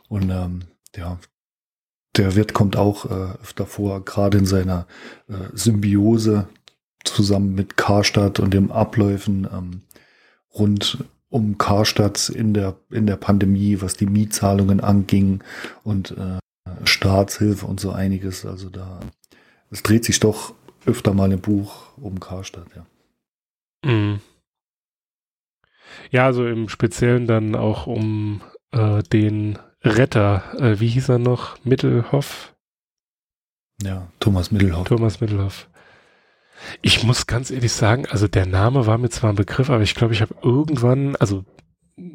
Und 0.09 0.31
ähm, 0.31 0.65
ja, 0.95 1.19
der 2.17 2.37
Wirt 2.37 2.53
kommt 2.53 2.77
auch 2.77 3.07
äh, 3.07 3.39
öfter 3.43 3.67
vor, 3.67 4.05
gerade 4.05 4.39
in 4.39 4.47
seiner 4.47 4.87
äh, 5.29 5.35
Symbiose 5.55 6.49
zusammen 7.05 7.55
mit 7.55 7.77
Karstadt 7.77 8.41
und 8.41 8.53
den 8.53 8.71
Abläufen 8.71 9.49
ähm, 9.51 9.83
rund 10.53 10.99
um 11.35 11.59
Karstadt 11.59 12.29
in 12.29 12.55
der, 12.55 12.77
in 12.93 13.09
der 13.09 13.17
Pandemie, 13.17 13.81
was 13.81 13.97
die 13.97 14.07
Mietzahlungen 14.07 14.79
anging 14.81 15.43
und 15.83 16.13
äh, 16.13 16.39
Staatshilfe 16.85 17.67
und 17.67 17.81
so 17.81 17.91
einiges. 17.91 18.47
Also 18.47 18.71
da, 18.71 19.01
es 19.69 19.83
dreht 19.83 20.05
sich 20.05 20.21
doch 20.21 20.55
öfter 20.87 21.13
mal 21.13 21.33
im 21.33 21.41
Buch 21.41 21.89
um 21.97 22.21
Karstadt, 22.21 22.69
ja. 22.77 22.87
Mhm. 23.85 24.21
Ja, 26.13 26.27
also 26.27 26.47
im 26.47 26.69
Speziellen 26.69 27.27
dann 27.27 27.57
auch 27.57 27.89
um 27.89 28.41
äh, 28.71 29.03
den 29.03 29.59
Retter, 29.83 30.45
äh, 30.61 30.79
wie 30.79 30.89
hieß 30.89 31.09
er 31.09 31.19
noch? 31.19 31.59
Mittelhoff? 31.65 32.55
Ja, 33.83 34.07
Thomas 34.21 34.53
Mittelhoff. 34.53 34.87
Thomas 34.87 35.21
Mittelhoff. 35.21 35.69
Ich 36.83 37.03
muss 37.03 37.27
ganz 37.27 37.51
ehrlich 37.51 37.73
sagen, 37.73 38.07
also 38.07 38.29
der 38.29 38.47
Name 38.47 38.87
war 38.87 38.99
mir 38.99 39.11
zwar 39.11 39.31
ein 39.31 39.37
Begriff, 39.37 39.71
aber 39.71 39.83
ich 39.83 39.95
glaube, 39.95 40.15
ich 40.15 40.23
habe 40.23 40.35
irgendwann, 40.43 41.17
also 41.17 41.45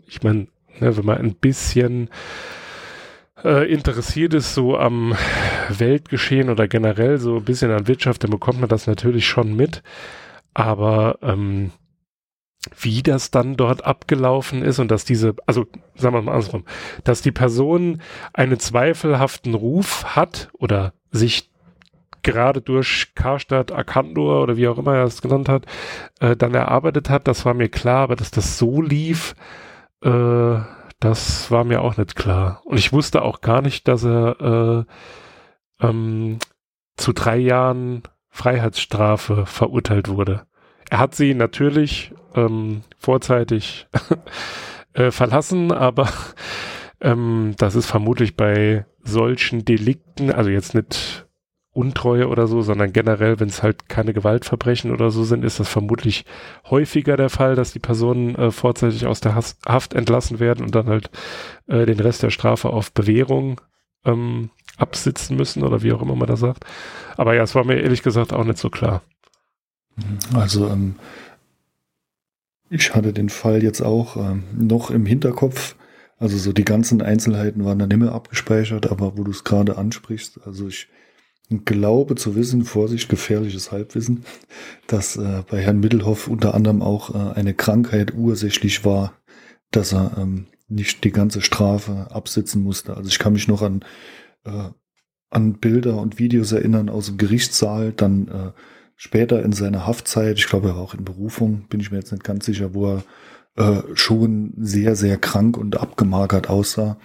ich 0.08 0.24
meine, 0.24 0.48
ne, 0.80 0.98
wenn 0.98 1.06
man 1.06 1.18
ein 1.18 1.36
bisschen 1.36 2.10
äh, 3.44 3.72
interessiert 3.72 4.34
ist 4.34 4.54
so 4.54 4.78
am 4.78 5.16
Weltgeschehen 5.70 6.50
oder 6.50 6.68
generell 6.68 7.18
so 7.18 7.38
ein 7.38 7.46
bisschen 7.46 7.72
an 7.72 7.88
Wirtschaft, 7.88 8.24
dann 8.24 8.32
bekommt 8.32 8.60
man 8.60 8.70
das 8.70 8.88
natürlich 8.88 9.28
schon 9.28 9.56
mit. 9.56 9.84
Aber 10.54 11.20
ähm, 11.22 11.72
wie 12.78 13.02
das 13.02 13.32
dann 13.32 13.56
dort 13.56 13.86
abgelaufen 13.86 14.64
ist 14.64 14.80
und 14.80 14.92
dass 14.92 15.06
diese, 15.06 15.36
also 15.46 15.66
sagen 15.96 16.16
wir 16.16 16.22
mal 16.22 16.34
andersrum, 16.34 16.66
dass 17.04 17.22
die 17.22 17.32
Person 17.32 18.02
einen 18.34 18.60
zweifelhaften 18.60 19.54
Ruf 19.54 20.04
hat 20.16 20.50
oder 20.54 20.94
sich 21.12 21.49
gerade 22.24 22.62
durch 22.62 23.14
Karstadt, 23.16 23.72
Arkandur 23.72 24.42
oder 24.42 24.58
wie 24.58 24.68
auch 24.68 24.78
immer 24.78 24.96
er 24.96 25.06
es 25.06 25.22
genannt 25.22 25.50
hat, 25.50 25.66
äh, 26.20 26.36
dann 26.36 26.54
erarbeitet 26.54 27.10
hat, 27.10 27.28
das 27.28 27.46
war 27.46 27.54
mir 27.54 27.70
klar, 27.70 28.04
aber 28.04 28.16
dass 28.16 28.32
das 28.32 28.58
so 28.58 28.82
lief, 28.82 29.36
äh, 30.04 30.60
das 31.00 31.50
war 31.50 31.64
mir 31.64 31.82
auch 31.82 31.98
nicht 31.98 32.16
klar. 32.16 32.62
Und 32.66 32.78
ich 32.78 32.92
wusste 32.92 33.22
auch 33.22 33.42
gar 33.42 33.62
nicht, 33.62 33.88
dass 33.88 34.04
er 34.04 34.86
äh, 35.82 35.86
ähm, 35.86 36.40
zu 36.98 37.14
drei 37.14 37.38
Jahren 37.38 38.04
Freiheitsstrafe 38.30 39.46
verurteilt 39.46 40.10
wurde. 40.10 40.46
Er 40.90 41.00
hat 41.00 41.16
sie 41.16 41.34
natürlich 41.34 42.14
ähm, 42.36 42.82
vorzeitig 42.98 43.88
äh, 44.94 45.12
verlassen, 45.12 45.72
aber 45.72 46.10
ähm, 47.02 47.54
das 47.58 47.76
ist 47.76 47.86
vermutlich 47.86 48.36
bei 48.36 48.86
solchen 49.04 49.66
Delikten, 49.66 50.32
also 50.32 50.50
jetzt 50.50 50.76
nicht 50.76 51.28
Untreue 51.72 52.28
oder 52.28 52.48
so, 52.48 52.62
sondern 52.62 52.94
generell, 52.94 53.40
wenn 53.40 53.50
es 53.50 53.62
halt 53.62 53.90
keine 53.90 54.14
Gewaltverbrechen 54.14 54.92
oder 54.92 55.12
so 55.12 55.24
sind, 55.24 55.46
ist 55.46 55.60
das 55.60 55.70
vermutlich 55.70 56.26
häufiger 56.70 57.16
der 57.16 57.30
Fall, 57.30 57.56
dass 57.56 57.74
die 57.74 57.80
Personen 57.80 58.36
äh, 58.36 58.52
vorzeitig 58.52 59.06
aus 59.06 59.20
der 59.20 59.36
Has 59.36 59.58
Haft 59.66 59.94
entlassen 59.94 60.40
werden 60.40 60.66
und 60.66 60.74
dann 60.74 60.88
halt 60.88 61.12
äh, 61.68 61.86
den 61.86 62.00
Rest 62.00 62.24
der 62.24 62.32
Strafe 62.32 62.72
auf 62.72 62.92
Bewährung 62.92 63.62
ähm, 64.04 64.50
absitzen 64.78 65.38
müssen 65.38 65.64
oder 65.64 65.84
wie 65.84 65.94
auch 65.94 66.02
immer 66.02 66.16
man 66.16 66.28
das 66.28 66.40
sagt. 66.40 66.66
Aber 67.18 67.36
ja, 67.36 67.44
es 67.44 67.54
war 67.54 67.64
mir 67.64 67.80
ehrlich 67.80 68.02
gesagt 68.02 68.34
auch 68.34 68.44
nicht 68.44 68.58
so 68.58 68.70
klar. 68.70 69.04
Also 70.34 70.68
ähm, 70.68 70.96
ich 72.70 72.96
hatte 72.96 73.14
den 73.14 73.30
Fall 73.30 73.64
jetzt 73.64 73.82
auch 73.82 74.18
ähm, 74.18 74.44
noch 74.54 74.90
im 74.90 75.06
Hinterkopf. 75.06 75.76
Also 76.18 76.38
so 76.38 76.52
die 76.52 76.66
ganzen 76.66 77.02
Einzelheiten 77.02 77.64
waren 77.64 77.80
dann 77.80 77.92
immer 77.92 78.14
abgespeichert, 78.14 78.92
aber 78.92 79.18
wo 79.18 79.24
du 79.24 79.32
es 79.32 79.44
gerade 79.44 79.78
ansprichst, 79.78 80.42
also 80.46 80.68
ich 80.68 80.88
glaube 81.50 82.16
zu 82.16 82.36
wissen, 82.36 82.64
Vorsicht, 82.64 83.10
gefährliches 83.10 83.72
Halbwissen, 83.72 84.24
dass 84.88 85.18
äh, 85.18 85.44
bei 85.50 85.62
Herrn 85.62 85.80
Mittelhoff 85.80 86.28
unter 86.28 86.54
anderem 86.54 86.82
auch 86.82 87.14
äh, 87.14 87.34
eine 87.34 87.54
Krankheit 87.54 88.14
ursächlich 88.16 88.86
war, 88.86 89.14
dass 89.72 89.94
er 89.94 90.18
ähm, 90.18 90.48
nicht 90.68 91.04
die 91.04 91.12
ganze 91.12 91.42
Strafe 91.42 92.08
absitzen 92.12 92.62
musste. 92.62 92.96
Also 92.96 93.10
ich 93.10 93.20
kann 93.20 93.34
mich 93.34 93.48
noch 93.48 93.64
an, 93.64 93.84
äh, 94.46 94.70
an 95.32 95.54
Bilder 95.54 95.98
und 95.98 96.20
Videos 96.20 96.52
erinnern 96.52 96.90
aus 96.90 97.08
dem 97.08 97.18
Gerichtssaal, 97.18 97.94
dann 97.94 98.28
äh, 98.28 98.52
später 98.96 99.44
in 99.44 99.52
seiner 99.52 99.88
Haftzeit, 99.88 100.38
ich 100.38 100.48
glaube, 100.48 100.70
er 100.70 100.76
war 100.76 100.84
auch 100.84 100.94
in 100.94 101.06
Berufung, 101.06 101.68
bin 101.68 101.80
ich 101.80 101.92
mir 101.92 101.98
jetzt 101.98 102.12
nicht 102.12 102.24
ganz 102.24 102.46
sicher, 102.46 102.74
wo 102.76 102.94
er 102.94 103.04
äh, 103.56 103.82
schon 103.96 104.54
sehr, 104.58 104.96
sehr 104.96 105.18
krank 105.18 105.58
und 105.58 105.78
abgemagert 105.78 106.50
aussah. 106.50 107.00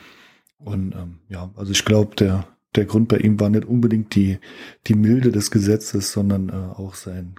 Und 0.59 0.95
ähm, 0.95 1.21
ja, 1.29 1.51
also 1.57 1.73
ich 1.73 1.85
glaube, 1.85 2.15
der 2.17 2.47
der 2.75 2.85
Grund 2.87 3.09
bei 3.09 3.19
ihm 3.19 3.39
war 3.41 3.51
nicht 3.51 3.65
unbedingt 3.65 4.15
die, 4.15 4.39
die 4.87 4.95
Milde 4.95 5.33
des 5.33 5.51
Gesetzes, 5.51 6.13
sondern 6.13 6.49
äh, 6.49 6.53
auch 6.53 6.95
sein 6.95 7.37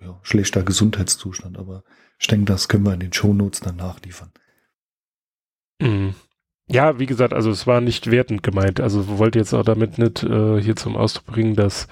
ja, 0.00 0.18
schlechter 0.22 0.62
Gesundheitszustand. 0.62 1.58
Aber 1.58 1.84
ich 2.18 2.26
denke, 2.26 2.46
das 2.46 2.68
können 2.68 2.84
wir 2.84 2.94
in 2.94 3.00
den 3.00 3.12
Shownotes 3.12 3.60
dann 3.60 3.76
nachliefern. 3.76 4.30
Mhm. 5.80 6.14
Ja, 6.68 6.98
wie 7.00 7.06
gesagt, 7.06 7.32
also 7.32 7.50
es 7.50 7.66
war 7.66 7.80
nicht 7.80 8.10
wertend 8.10 8.42
gemeint. 8.42 8.80
Also 8.80 9.18
wollte 9.18 9.38
jetzt 9.38 9.54
auch 9.54 9.64
damit 9.64 9.98
nicht 9.98 10.22
äh, 10.22 10.62
hier 10.62 10.76
zum 10.76 10.96
Ausdruck 10.96 11.26
bringen, 11.26 11.56
dass 11.56 11.88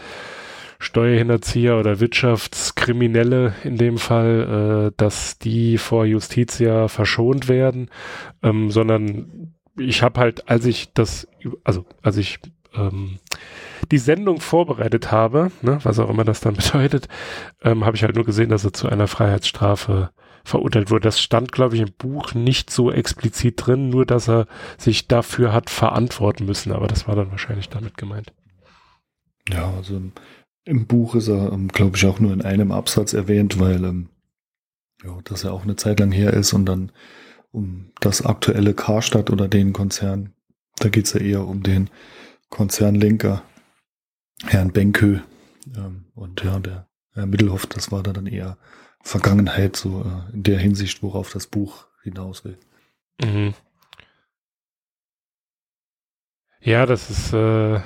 Steuerhinterzieher 0.79 1.77
oder 1.77 1.99
Wirtschaftskriminelle 1.99 3.55
in 3.65 3.77
dem 3.77 3.99
Fall, 3.99 4.91
äh, 4.91 4.95
dass 4.97 5.39
die 5.39 5.79
vor 5.79 6.05
Justitia 6.05 6.87
verschont 6.87 7.49
werden, 7.49 7.91
ähm, 8.43 8.71
sondern 8.71 9.55
ich 9.77 10.03
habe 10.03 10.21
halt, 10.21 10.49
als 10.49 10.67
ich 10.67 10.93
das, 10.93 11.27
also 11.65 11.85
als 12.03 12.17
ich 12.17 12.39
ähm, 12.75 13.19
die 13.91 13.99
Sendung 13.99 14.41
vorbereitet 14.41 15.11
habe, 15.11 15.51
ne, 15.63 15.79
was 15.83 15.99
auch 15.99 16.11
immer 16.11 16.25
das 16.25 16.41
dann 16.41 16.55
bedeutet, 16.57 17.09
ähm, 17.63 17.85
habe 17.85 17.97
ich 17.97 18.03
halt 18.03 18.15
nur 18.15 18.25
gesehen, 18.25 18.51
dass 18.51 18.65
er 18.65 18.73
zu 18.73 18.89
einer 18.89 19.09
Freiheitsstrafe 19.09 20.11
verurteilt 20.45 20.91
wurde. 20.91 21.03
Das 21.03 21.21
stand, 21.21 21.53
glaube 21.53 21.77
ich, 21.77 21.83
im 21.83 21.93
Buch 21.97 22.35
nicht 22.35 22.71
so 22.71 22.91
explizit 22.91 23.67
drin, 23.67 23.91
nur 23.91 24.07
dass 24.07 24.29
er 24.29 24.47
sich 24.79 25.07
dafür 25.09 25.53
hat 25.53 25.71
verantworten 25.71 26.47
müssen, 26.47 26.73
aber 26.73 26.87
das 26.87 27.07
war 27.07 27.17
dann 27.17 27.31
wahrscheinlich 27.31 27.69
damit 27.69 27.97
gemeint. 27.97 28.33
Ja, 29.49 29.73
also 29.77 30.01
im, 30.65 30.87
Buch 30.87 31.15
ist 31.15 31.29
er, 31.29 31.53
ähm, 31.53 31.69
glaube 31.69 31.97
ich, 31.97 32.07
auch 32.07 32.21
nur 32.21 32.33
in 32.33 32.43
einem 32.43 32.73
Absatz 32.73 33.13
erwähnt, 33.13 33.61
weil 33.61 33.85
ähm, 33.85 34.09
ja, 35.05 35.17
dass 35.25 35.45
er 35.45 35.53
auch 35.53 35.63
eine 35.63 35.77
Zeit 35.77 36.01
lang 36.01 36.13
her 36.13 36.33
ist 36.33 36.53
und 36.53 36.67
dann 36.67 36.93
um 37.51 37.93
das 38.01 38.25
aktuelle 38.25 38.75
Karstadt 38.75 39.31
oder 39.31 39.49
den 39.49 39.73
Konzern, 39.73 40.35
da 40.79 40.89
geht 40.89 41.07
es 41.07 41.15
ja 41.15 41.21
eher 41.21 41.47
um 41.47 41.63
den 41.63 41.89
Konzernlenker, 42.51 43.43
Herrn 44.45 44.73
Benkö. 44.73 45.21
Ähm, 45.77 46.07
und 46.15 46.43
ja, 46.43 46.59
der 46.59 46.89
Herr 47.13 47.27
Mittelhoff, 47.27 47.67
das 47.67 47.91
war 47.93 48.03
da 48.03 48.13
dann 48.13 48.27
eher 48.27 48.59
Vergangenheit, 49.03 49.77
so 49.77 50.03
äh, 50.03 50.35
in 50.35 50.43
der 50.43 50.59
Hinsicht, 50.59 51.03
worauf 51.03 51.33
das 51.33 51.47
Buch 51.47 51.87
hinaus 52.03 52.45
will. 52.45 52.59
Mhm. 53.23 53.55
Ja, 56.61 56.87
das 56.87 57.11
ist, 57.11 57.33
äh, 57.33 57.81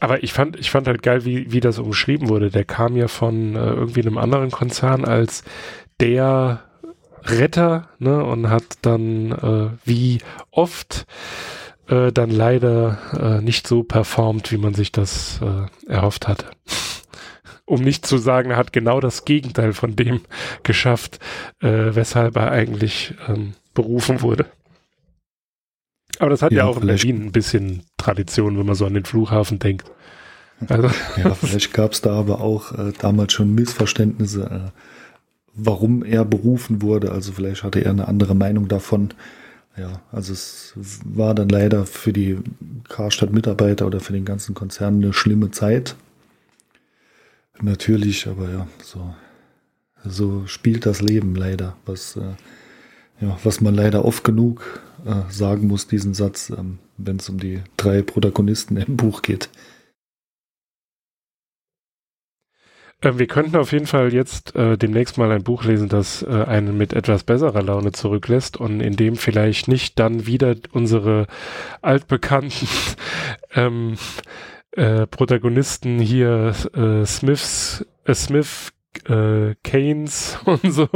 aber 0.00 0.22
ich 0.22 0.32
fand, 0.32 0.58
ich 0.58 0.70
fand 0.70 0.86
halt 0.86 1.02
geil, 1.02 1.24
wie, 1.24 1.52
wie 1.52 1.60
das 1.60 1.78
umschrieben 1.78 2.28
wurde. 2.28 2.50
Der 2.50 2.64
kam 2.64 2.96
ja 2.96 3.08
von 3.08 3.56
äh, 3.56 3.70
irgendwie 3.70 4.00
einem 4.00 4.18
anderen 4.18 4.50
Konzern 4.50 5.04
als 5.04 5.44
der 5.98 6.64
Retter, 7.22 7.88
ne, 7.98 8.24
und 8.24 8.48
hat 8.48 8.64
dann 8.82 9.32
äh, 9.32 9.70
wie 9.84 10.20
oft 10.50 11.06
äh, 11.90 12.12
dann 12.12 12.30
leider 12.30 12.98
äh, 13.20 13.42
nicht 13.42 13.66
so 13.66 13.82
performt, 13.82 14.52
wie 14.52 14.58
man 14.58 14.74
sich 14.74 14.92
das 14.92 15.40
äh, 15.42 15.90
erhofft 15.90 16.28
hatte. 16.28 16.46
um 17.66 17.82
nicht 17.82 18.06
zu 18.06 18.18
sagen, 18.18 18.50
er 18.50 18.56
hat 18.56 18.72
genau 18.72 19.00
das 19.00 19.24
Gegenteil 19.24 19.72
von 19.72 19.96
dem 19.96 20.20
geschafft, 20.62 21.18
äh, 21.60 21.94
weshalb 21.94 22.36
er 22.36 22.50
eigentlich 22.52 23.14
ähm, 23.28 23.54
berufen 23.74 24.22
wurde. 24.22 24.46
Aber 26.18 26.30
das 26.30 26.42
hat 26.42 26.52
ja, 26.52 26.58
ja 26.58 26.64
auch 26.66 26.80
in 26.80 26.86
Berlin 26.86 27.26
ein 27.26 27.32
bisschen 27.32 27.82
Tradition, 27.96 28.58
wenn 28.58 28.66
man 28.66 28.74
so 28.74 28.86
an 28.86 28.94
den 28.94 29.04
Flughafen 29.04 29.58
denkt. 29.58 29.90
Also. 30.68 30.90
Ja, 31.16 31.32
vielleicht 31.32 31.72
gab 31.72 31.92
es 31.92 32.02
da 32.02 32.12
aber 32.12 32.42
auch 32.42 32.72
äh, 32.72 32.92
damals 32.98 33.32
schon 33.32 33.54
Missverständnisse, 33.54 34.42
äh, 34.42 34.80
warum 35.54 36.04
er 36.04 36.26
berufen 36.26 36.82
wurde. 36.82 37.12
Also 37.12 37.32
vielleicht 37.32 37.64
hatte 37.64 37.82
er 37.82 37.92
eine 37.92 38.08
andere 38.08 38.34
Meinung 38.34 38.68
davon, 38.68 39.14
ja, 39.76 40.02
also 40.12 40.32
es 40.32 40.74
war 41.04 41.34
dann 41.34 41.48
leider 41.48 41.86
für 41.86 42.12
die 42.12 42.38
Karstadt-Mitarbeiter 42.88 43.86
oder 43.86 44.00
für 44.00 44.12
den 44.12 44.24
ganzen 44.24 44.54
Konzern 44.54 44.96
eine 44.96 45.12
schlimme 45.12 45.50
Zeit. 45.50 45.96
Natürlich, 47.60 48.26
aber 48.26 48.50
ja, 48.50 48.66
so, 48.82 49.14
so 50.04 50.46
spielt 50.46 50.86
das 50.86 51.02
Leben 51.02 51.34
leider, 51.34 51.76
was, 51.84 52.16
äh, 52.16 52.34
ja, 53.20 53.38
was 53.44 53.60
man 53.60 53.74
leider 53.74 54.04
oft 54.04 54.24
genug 54.24 54.80
äh, 55.04 55.30
sagen 55.30 55.66
muss, 55.66 55.86
diesen 55.86 56.14
Satz, 56.14 56.50
ähm, 56.50 56.78
wenn 56.96 57.16
es 57.16 57.28
um 57.28 57.38
die 57.38 57.62
drei 57.76 58.02
Protagonisten 58.02 58.76
im 58.76 58.96
Buch 58.96 59.22
geht. 59.22 59.46
Äh, 59.46 59.48
wir 63.02 63.26
könnten 63.26 63.56
auf 63.56 63.72
jeden 63.72 63.86
Fall 63.86 64.12
jetzt 64.12 64.54
äh, 64.54 64.76
demnächst 64.76 65.16
mal 65.16 65.30
ein 65.32 65.42
Buch 65.42 65.64
lesen, 65.64 65.88
das 65.88 66.22
äh, 66.22 66.44
einen 66.44 66.76
mit 66.76 66.92
etwas 66.92 67.24
besserer 67.24 67.62
Laune 67.62 67.92
zurücklässt 67.92 68.56
und 68.58 68.80
in 68.80 68.96
dem 68.96 69.16
vielleicht 69.16 69.68
nicht 69.68 69.98
dann 69.98 70.26
wieder 70.26 70.54
unsere 70.72 71.26
altbekannten 71.80 72.68
ähm, 73.54 73.94
äh, 74.72 75.06
Protagonisten 75.06 75.98
hier 75.98 76.54
äh, 76.74 77.04
Smiths, 77.06 77.86
äh, 78.04 78.14
Smith, 78.14 78.72
äh, 79.08 79.54
Keynes 79.64 80.38
und 80.44 80.72
so, 80.72 80.88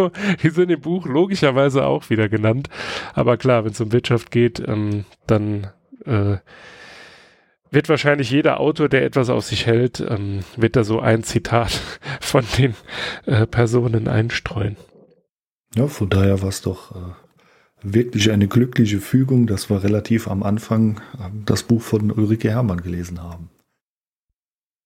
die 0.42 0.50
sind 0.50 0.70
im 0.70 0.80
Buch 0.80 1.06
logischerweise 1.06 1.86
auch 1.86 2.10
wieder 2.10 2.28
genannt. 2.28 2.68
Aber 3.14 3.36
klar, 3.36 3.64
wenn 3.64 3.72
es 3.72 3.80
um 3.80 3.92
Wirtschaft 3.92 4.30
geht, 4.30 4.62
ähm, 4.66 5.04
dann 5.26 5.68
äh, 6.04 6.36
wird 7.74 7.88
wahrscheinlich 7.88 8.30
jeder 8.30 8.60
Autor, 8.60 8.88
der 8.88 9.04
etwas 9.04 9.30
auf 9.30 9.44
sich 9.44 9.66
hält, 9.66 10.00
ähm, 10.00 10.40
wird 10.56 10.76
da 10.76 10.84
so 10.84 11.00
ein 11.00 11.22
Zitat 11.22 11.80
von 12.20 12.44
den 12.58 12.74
äh, 13.26 13.46
Personen 13.46 14.08
einstreuen. 14.08 14.76
Ja, 15.74 15.88
von 15.88 16.08
daher 16.08 16.40
war 16.40 16.48
es 16.48 16.62
doch 16.62 16.94
äh, 16.94 17.10
wirklich 17.82 18.30
eine 18.30 18.48
glückliche 18.48 19.00
Fügung, 19.00 19.46
dass 19.46 19.68
wir 19.68 19.82
relativ 19.82 20.28
am 20.28 20.42
Anfang 20.42 20.98
äh, 21.18 21.30
das 21.44 21.64
Buch 21.64 21.82
von 21.82 22.10
Ulrike 22.10 22.50
Hermann 22.50 22.80
gelesen 22.80 23.22
haben. 23.22 23.50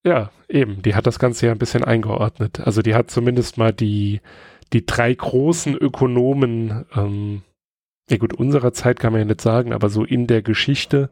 Ja, 0.05 0.31
eben. 0.49 0.83
Die 0.83 0.95
hat 0.95 1.07
das 1.07 1.19
Ganze 1.19 1.47
ja 1.47 1.53
ein 1.53 1.59
bisschen 1.59 1.85
eingeordnet. 1.85 2.61
Also 2.61 2.83
die 2.83 2.95
hat 2.95 3.11
zumindest 3.11 3.59
mal 3.59 3.73
die, 3.73 4.21
die 4.73 4.87
drei 4.87 5.13
großen 5.13 5.77
Ökonomen, 5.77 6.87
ähm, 6.95 7.43
ja 8.09 8.17
gut, 8.17 8.33
unserer 8.33 8.73
Zeit 8.73 8.99
kann 8.99 9.13
man 9.13 9.21
ja 9.21 9.27
nicht 9.27 9.41
sagen, 9.41 9.73
aber 9.73 9.91
so 9.91 10.05
in 10.05 10.27
der 10.27 10.41
Geschichte 10.41 11.11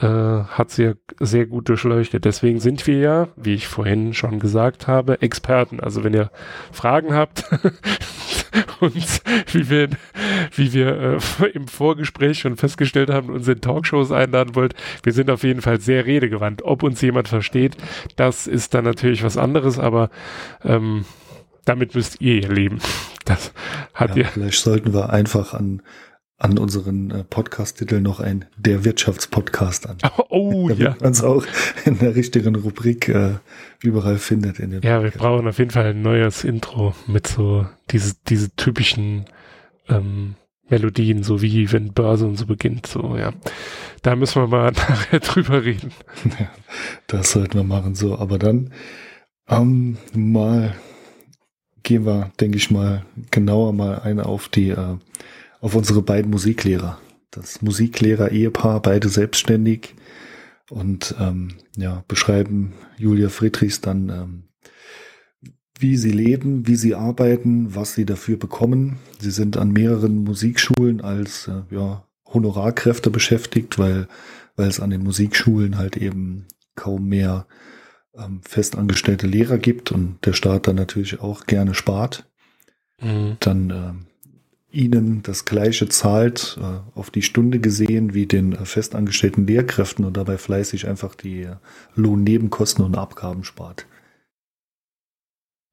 äh, 0.00 0.06
hat 0.06 0.70
sie 0.70 0.84
ja 0.84 0.92
sehr 1.20 1.46
gut 1.46 1.68
durchleuchtet. 1.68 2.24
Deswegen 2.24 2.60
sind 2.60 2.86
wir 2.86 2.98
ja, 2.98 3.28
wie 3.36 3.54
ich 3.54 3.66
vorhin 3.66 4.12
schon 4.12 4.38
gesagt 4.38 4.86
habe, 4.86 5.22
Experten. 5.22 5.80
Also 5.80 6.04
wenn 6.04 6.12
ihr 6.12 6.30
Fragen 6.70 7.14
habt 7.14 7.44
und 8.80 9.22
wie 9.52 9.70
wir, 9.70 9.88
wie 10.54 10.72
wir 10.72 11.18
äh, 11.40 11.46
im 11.54 11.66
Vorgespräch 11.66 12.40
schon 12.40 12.56
festgestellt 12.56 13.10
haben, 13.10 13.30
uns 13.30 13.48
in 13.48 13.60
Talkshows 13.60 14.12
einladen 14.12 14.54
wollt, 14.54 14.74
wir 15.02 15.12
sind 15.12 15.30
auf 15.30 15.42
jeden 15.42 15.62
Fall 15.62 15.80
sehr 15.80 16.04
redegewandt. 16.04 16.62
Ob 16.62 16.82
uns 16.82 17.00
jemand 17.00 17.28
versteht, 17.28 17.76
das 18.16 18.46
ist 18.46 18.74
dann 18.74 18.84
natürlich 18.84 19.22
was 19.22 19.38
anderes, 19.38 19.78
aber 19.78 20.10
ähm, 20.62 21.06
damit 21.64 21.94
müsst 21.94 22.20
ihr 22.20 22.34
ihr 22.42 22.48
leben. 22.48 22.78
Das 23.24 23.52
hat 23.94 24.10
ja, 24.10 24.16
ihr. 24.18 24.24
Vielleicht 24.26 24.60
sollten 24.60 24.92
wir 24.92 25.10
einfach 25.10 25.54
an 25.54 25.82
an 26.38 26.58
unseren 26.58 27.10
äh, 27.10 27.24
Podcast-Titel 27.24 28.00
noch 28.00 28.20
ein 28.20 28.44
Der 28.56 28.84
Wirtschaftspodcast 28.84 29.88
an. 29.88 29.98
Oh, 30.28 30.68
oh 30.68 30.70
ja. 30.70 30.96
man 31.00 31.12
es 31.12 31.22
auch 31.22 31.46
in 31.84 31.98
der 31.98 32.14
richtigen 32.14 32.54
Rubrik 32.56 33.08
äh, 33.08 33.34
überall 33.82 34.18
findet. 34.18 34.58
In 34.58 34.70
dem 34.70 34.82
Ja, 34.82 34.98
wir 35.02 35.10
Podcast. 35.10 35.18
brauchen 35.18 35.48
auf 35.48 35.58
jeden 35.58 35.70
Fall 35.70 35.86
ein 35.86 36.02
neues 36.02 36.44
Intro 36.44 36.94
mit 37.06 37.26
so 37.26 37.66
diese, 37.90 38.14
diese 38.28 38.54
typischen 38.54 39.24
ähm, 39.88 40.34
Melodien, 40.68 41.22
so 41.22 41.40
wie 41.42 41.70
wenn 41.72 41.92
Börse 41.92 42.26
und 42.26 42.36
so 42.36 42.44
beginnt. 42.46 42.86
So, 42.86 43.16
ja. 43.16 43.32
Da 44.02 44.14
müssen 44.16 44.42
wir 44.42 44.48
mal 44.48 44.72
nachher 44.76 45.20
drüber 45.20 45.64
reden. 45.64 45.92
Ja, 46.38 46.50
das 47.06 47.30
sollten 47.32 47.54
wir 47.54 47.64
machen. 47.64 47.94
So, 47.94 48.18
aber 48.18 48.38
dann 48.38 48.72
ähm, 49.48 49.96
mal 50.12 50.74
gehen 51.82 52.04
wir, 52.04 52.32
denke 52.40 52.58
ich 52.58 52.70
mal, 52.70 53.06
genauer 53.30 53.72
mal 53.72 54.00
ein 54.00 54.20
auf 54.20 54.48
die, 54.48 54.70
äh, 54.70 54.96
auf 55.66 55.74
unsere 55.74 56.00
beiden 56.00 56.30
Musiklehrer. 56.30 57.00
Das 57.32 57.60
Musiklehrer-Ehepaar, 57.60 58.80
beide 58.80 59.08
selbstständig 59.08 59.96
und 60.70 61.16
ähm, 61.18 61.56
ja, 61.76 62.04
beschreiben 62.06 62.74
Julia 62.98 63.30
Friedrichs 63.30 63.80
dann, 63.80 64.08
ähm, 64.08 64.42
wie 65.76 65.96
sie 65.96 66.12
leben, 66.12 66.68
wie 66.68 66.76
sie 66.76 66.94
arbeiten, 66.94 67.74
was 67.74 67.94
sie 67.94 68.06
dafür 68.06 68.36
bekommen. 68.36 68.98
Sie 69.18 69.32
sind 69.32 69.56
an 69.56 69.72
mehreren 69.72 70.22
Musikschulen 70.22 71.00
als 71.00 71.48
äh, 71.48 71.62
ja, 71.74 72.06
Honorarkräfte 72.32 73.10
beschäftigt, 73.10 73.76
weil, 73.76 74.06
weil 74.54 74.68
es 74.68 74.78
an 74.78 74.90
den 74.90 75.02
Musikschulen 75.02 75.78
halt 75.78 75.96
eben 75.96 76.46
kaum 76.76 77.08
mehr 77.08 77.48
ähm, 78.16 78.40
festangestellte 78.44 79.26
Lehrer 79.26 79.58
gibt 79.58 79.90
und 79.90 80.24
der 80.26 80.32
Staat 80.32 80.68
dann 80.68 80.76
natürlich 80.76 81.18
auch 81.18 81.46
gerne 81.46 81.74
spart. 81.74 82.30
Mhm. 83.02 83.38
Dann 83.40 83.70
ähm, 83.70 84.06
ihnen 84.70 85.22
das 85.22 85.44
gleiche 85.44 85.88
zahlt, 85.88 86.58
äh, 86.60 86.98
auf 86.98 87.10
die 87.10 87.22
Stunde 87.22 87.60
gesehen, 87.60 88.14
wie 88.14 88.26
den 88.26 88.52
äh, 88.52 88.64
festangestellten 88.64 89.46
Lehrkräften 89.46 90.04
und 90.04 90.16
dabei 90.16 90.38
fleißig 90.38 90.88
einfach 90.88 91.14
die 91.14 91.42
äh, 91.42 91.56
Lohnnebenkosten 91.94 92.84
und 92.84 92.96
Abgaben 92.96 93.44
spart. 93.44 93.86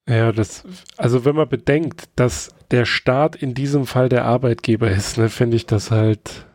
Ja, 0.08 0.32
das, 0.32 0.64
also 0.96 1.24
wenn 1.24 1.34
man 1.34 1.48
bedenkt, 1.48 2.10
dass 2.16 2.54
der 2.70 2.84
Staat 2.84 3.36
in 3.36 3.54
diesem 3.54 3.86
Fall 3.86 4.08
der 4.08 4.24
Arbeitgeber 4.24 4.90
ist, 4.90 5.16
ne, 5.16 5.28
finde 5.28 5.56
ich 5.56 5.66
das 5.66 5.90
halt, 5.90 6.46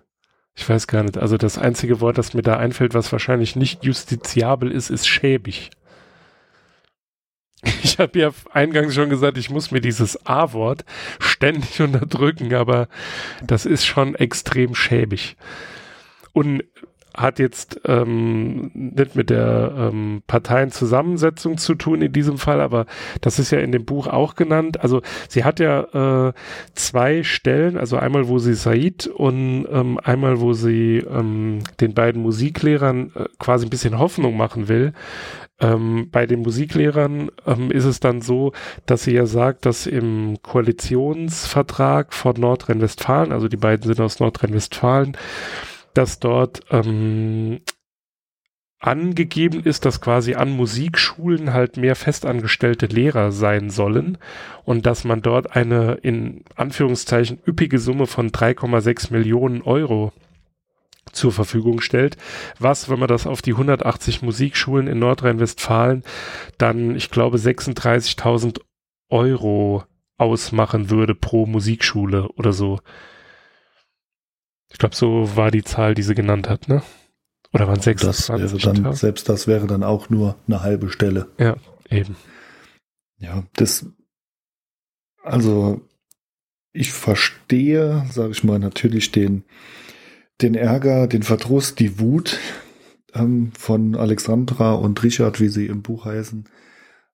ich 0.55 0.67
weiß 0.69 0.87
gar 0.87 1.03
nicht, 1.03 1.17
also 1.17 1.37
das 1.37 1.57
einzige 1.57 1.99
Wort, 1.99 2.17
das 2.17 2.33
mir 2.33 2.43
da 2.43 2.57
einfällt, 2.57 2.93
was 2.93 3.11
wahrscheinlich 3.11 3.55
nicht 3.55 3.83
justiziabel 3.83 4.71
ist, 4.71 4.91
ist 4.91 5.07
schäbig. 5.07 5.71
Ich 7.83 7.97
habe 7.97 8.19
ja 8.19 8.31
eingangs 8.51 8.95
schon 8.95 9.09
gesagt, 9.09 9.37
ich 9.37 9.49
muss 9.49 9.71
mir 9.71 9.81
dieses 9.81 10.25
A-Wort 10.25 10.85
ständig 11.19 11.81
unterdrücken, 11.81 12.53
aber 12.53 12.87
das 13.43 13.65
ist 13.65 13.85
schon 13.85 14.15
extrem 14.15 14.75
schäbig. 14.75 15.35
Und 16.31 16.63
hat 17.15 17.39
jetzt 17.39 17.81
ähm, 17.85 18.71
nicht 18.73 19.15
mit 19.15 19.29
der 19.29 19.73
ähm, 19.77 20.21
Parteienzusammensetzung 20.27 21.57
zu 21.57 21.75
tun 21.75 22.01
in 22.01 22.13
diesem 22.13 22.37
Fall, 22.37 22.61
aber 22.61 22.85
das 23.21 23.39
ist 23.39 23.51
ja 23.51 23.59
in 23.59 23.71
dem 23.71 23.83
Buch 23.83 24.07
auch 24.07 24.35
genannt. 24.35 24.81
Also 24.81 25.01
sie 25.27 25.43
hat 25.43 25.59
ja 25.59 26.29
äh, 26.29 26.33
zwei 26.75 27.23
Stellen, 27.23 27.77
also 27.77 27.97
einmal 27.97 28.27
wo 28.27 28.39
sie 28.39 28.53
Said 28.53 29.07
und 29.07 29.67
ähm, 29.71 29.99
einmal 30.01 30.39
wo 30.39 30.53
sie 30.53 30.97
ähm, 30.99 31.59
den 31.81 31.93
beiden 31.93 32.21
Musiklehrern 32.21 33.11
äh, 33.15 33.25
quasi 33.39 33.65
ein 33.65 33.71
bisschen 33.71 33.99
Hoffnung 33.99 34.37
machen 34.37 34.67
will. 34.67 34.93
Ähm, 35.59 36.09
bei 36.11 36.25
den 36.25 36.41
Musiklehrern 36.41 37.31
ähm, 37.45 37.71
ist 37.71 37.85
es 37.85 37.99
dann 37.99 38.21
so, 38.21 38.53
dass 38.85 39.03
sie 39.03 39.11
ja 39.11 39.25
sagt, 39.25 39.65
dass 39.65 39.87
im 39.87 40.37
Koalitionsvertrag 40.41 42.13
von 42.13 42.35
Nordrhein-Westfalen, 42.35 43.31
also 43.31 43.47
die 43.47 43.57
beiden 43.57 43.85
sind 43.85 43.99
aus 43.99 44.19
Nordrhein-Westfalen, 44.19 45.17
dass 45.93 46.19
dort 46.19 46.61
ähm, 46.71 47.59
angegeben 48.79 49.61
ist, 49.61 49.85
dass 49.85 49.99
quasi 49.99 50.35
an 50.35 50.51
Musikschulen 50.51 51.51
halt 51.53 51.75
mehr 51.75 51.95
festangestellte 51.95 52.85
Lehrer 52.85 53.33
sein 53.33 53.69
sollen 53.69 54.17
und 54.63 54.85
dass 54.85 55.03
man 55.03 55.21
dort 55.21 55.55
eine 55.55 55.95
in 55.95 56.45
Anführungszeichen 56.55 57.39
üppige 57.45 57.79
Summe 57.79 58.07
von 58.07 58.31
3,6 58.31 59.11
Millionen 59.11 59.61
Euro 59.61 60.13
zur 61.11 61.31
Verfügung 61.31 61.81
stellt, 61.81 62.17
was, 62.59 62.89
wenn 62.89 62.99
man 62.99 63.07
das 63.07 63.27
auf 63.27 63.41
die 63.41 63.51
180 63.51 64.21
Musikschulen 64.21 64.87
in 64.87 64.99
Nordrhein-Westfalen 64.99 66.03
dann, 66.57 66.95
ich 66.95 67.09
glaube, 67.11 67.37
36.000 67.37 68.59
Euro 69.09 69.83
ausmachen 70.17 70.89
würde 70.89 71.15
pro 71.15 71.45
Musikschule 71.45 72.29
oder 72.29 72.53
so. 72.53 72.79
Ich 74.71 74.77
glaube, 74.77 74.95
so 74.95 75.35
war 75.35 75.51
die 75.51 75.63
Zahl, 75.63 75.95
die 75.95 76.03
sie 76.03 76.13
genannt 76.13 76.49
hat, 76.49 76.67
ne? 76.67 76.83
Oder 77.53 77.67
waren 77.67 77.79
Das 77.81 78.29
wäre 78.29 78.39
dann, 78.59 78.85
26.000? 78.85 78.93
selbst 78.93 79.29
das 79.29 79.47
wäre 79.47 79.65
dann 79.65 79.83
auch 79.83 80.09
nur 80.09 80.35
eine 80.47 80.61
halbe 80.61 80.91
Stelle. 80.91 81.27
Ja, 81.39 81.55
eben. 81.89 82.15
Ja, 83.17 83.43
das, 83.53 83.87
also 85.23 85.81
ich 86.71 86.93
verstehe, 86.93 88.05
sage 88.11 88.31
ich 88.31 88.43
mal, 88.43 88.59
natürlich 88.59 89.11
den, 89.11 89.43
den 90.41 90.55
Ärger, 90.55 91.07
den 91.07 91.23
Verdruss, 91.23 91.75
die 91.75 91.99
Wut 91.99 92.39
ähm, 93.13 93.51
von 93.57 93.95
Alexandra 93.95 94.73
und 94.73 95.01
Richard, 95.03 95.39
wie 95.39 95.49
sie 95.49 95.67
im 95.67 95.81
Buch 95.81 96.05
heißen. 96.05 96.45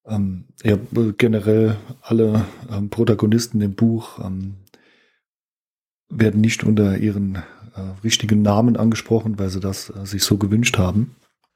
Ähm, 0.08 0.46
ja, 0.64 0.78
generell 1.18 1.78
alle 2.02 2.46
ähm, 2.72 2.90
Protagonisten 2.90 3.62
im 3.62 3.74
Buch 3.74 4.20
ähm, 4.24 4.56
werden 6.10 6.42
nicht 6.42 6.64
unter 6.64 6.98
ihren 6.98 7.36
äh, 7.36 7.82
richtigen 8.04 8.42
Namen 8.42 8.78
angesprochen, 8.78 9.40
weil 9.40 9.50
sie 9.50 9.60
das 9.60 9.90
äh, 9.90 10.06
sich 10.06 10.24
so 10.24 10.38
gewünscht 10.38 10.78
haben 10.78 11.16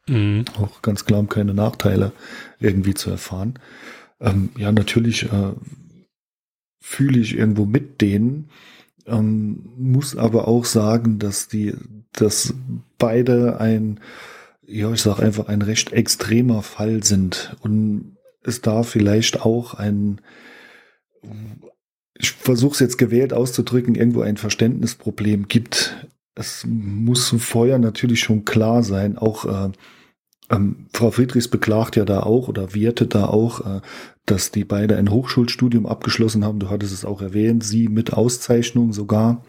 Mhm. 0.09 0.45
auch 0.57 0.81
ganz 0.81 1.05
klar, 1.05 1.19
um 1.19 1.29
keine 1.29 1.53
Nachteile 1.53 2.11
irgendwie 2.59 2.95
zu 2.95 3.11
erfahren. 3.11 3.59
Ähm, 4.19 4.49
ja, 4.57 4.71
natürlich 4.71 5.31
äh, 5.31 5.53
fühle 6.81 7.19
ich 7.19 7.37
irgendwo 7.37 7.65
mit 7.65 8.01
denen, 8.01 8.49
ähm, 9.05 9.69
muss 9.77 10.15
aber 10.15 10.47
auch 10.47 10.65
sagen, 10.65 11.19
dass 11.19 11.47
die, 11.47 11.75
dass 12.13 12.53
beide 12.97 13.59
ein, 13.59 13.99
ja, 14.65 14.91
ich 14.91 15.01
sag 15.01 15.19
einfach 15.19 15.47
ein 15.47 15.61
recht 15.61 15.93
extremer 15.93 16.61
Fall 16.61 17.03
sind 17.03 17.55
und 17.61 18.17
es 18.43 18.61
da 18.61 18.83
vielleicht 18.83 19.41
auch 19.41 19.73
ein, 19.73 20.21
ich 22.13 22.31
versuche 22.31 22.73
es 22.73 22.79
jetzt 22.79 22.97
gewählt 22.97 23.33
auszudrücken, 23.33 23.95
irgendwo 23.95 24.21
ein 24.21 24.37
Verständnisproblem 24.37 25.47
gibt. 25.47 26.07
Es 26.35 26.65
muss 26.67 27.33
vorher 27.39 27.79
natürlich 27.79 28.21
schon 28.21 28.45
klar 28.45 28.83
sein, 28.83 29.17
auch 29.17 29.45
äh, 29.45 29.71
ähm, 30.49 30.87
Frau 30.93 31.11
Friedrichs 31.11 31.47
beklagt 31.47 31.95
ja 31.95 32.05
da 32.05 32.21
auch 32.21 32.47
oder 32.47 32.73
wertet 32.73 33.15
da 33.15 33.25
auch, 33.25 33.65
äh, 33.65 33.81
dass 34.25 34.51
die 34.51 34.63
beide 34.63 34.97
ein 34.97 35.11
Hochschulstudium 35.11 35.85
abgeschlossen 35.85 36.45
haben. 36.45 36.59
Du 36.59 36.69
hattest 36.69 36.93
es 36.93 37.05
auch 37.05 37.21
erwähnt, 37.21 37.63
sie 37.63 37.87
mit 37.87 38.13
Auszeichnung 38.13 38.93
sogar. 38.93 39.43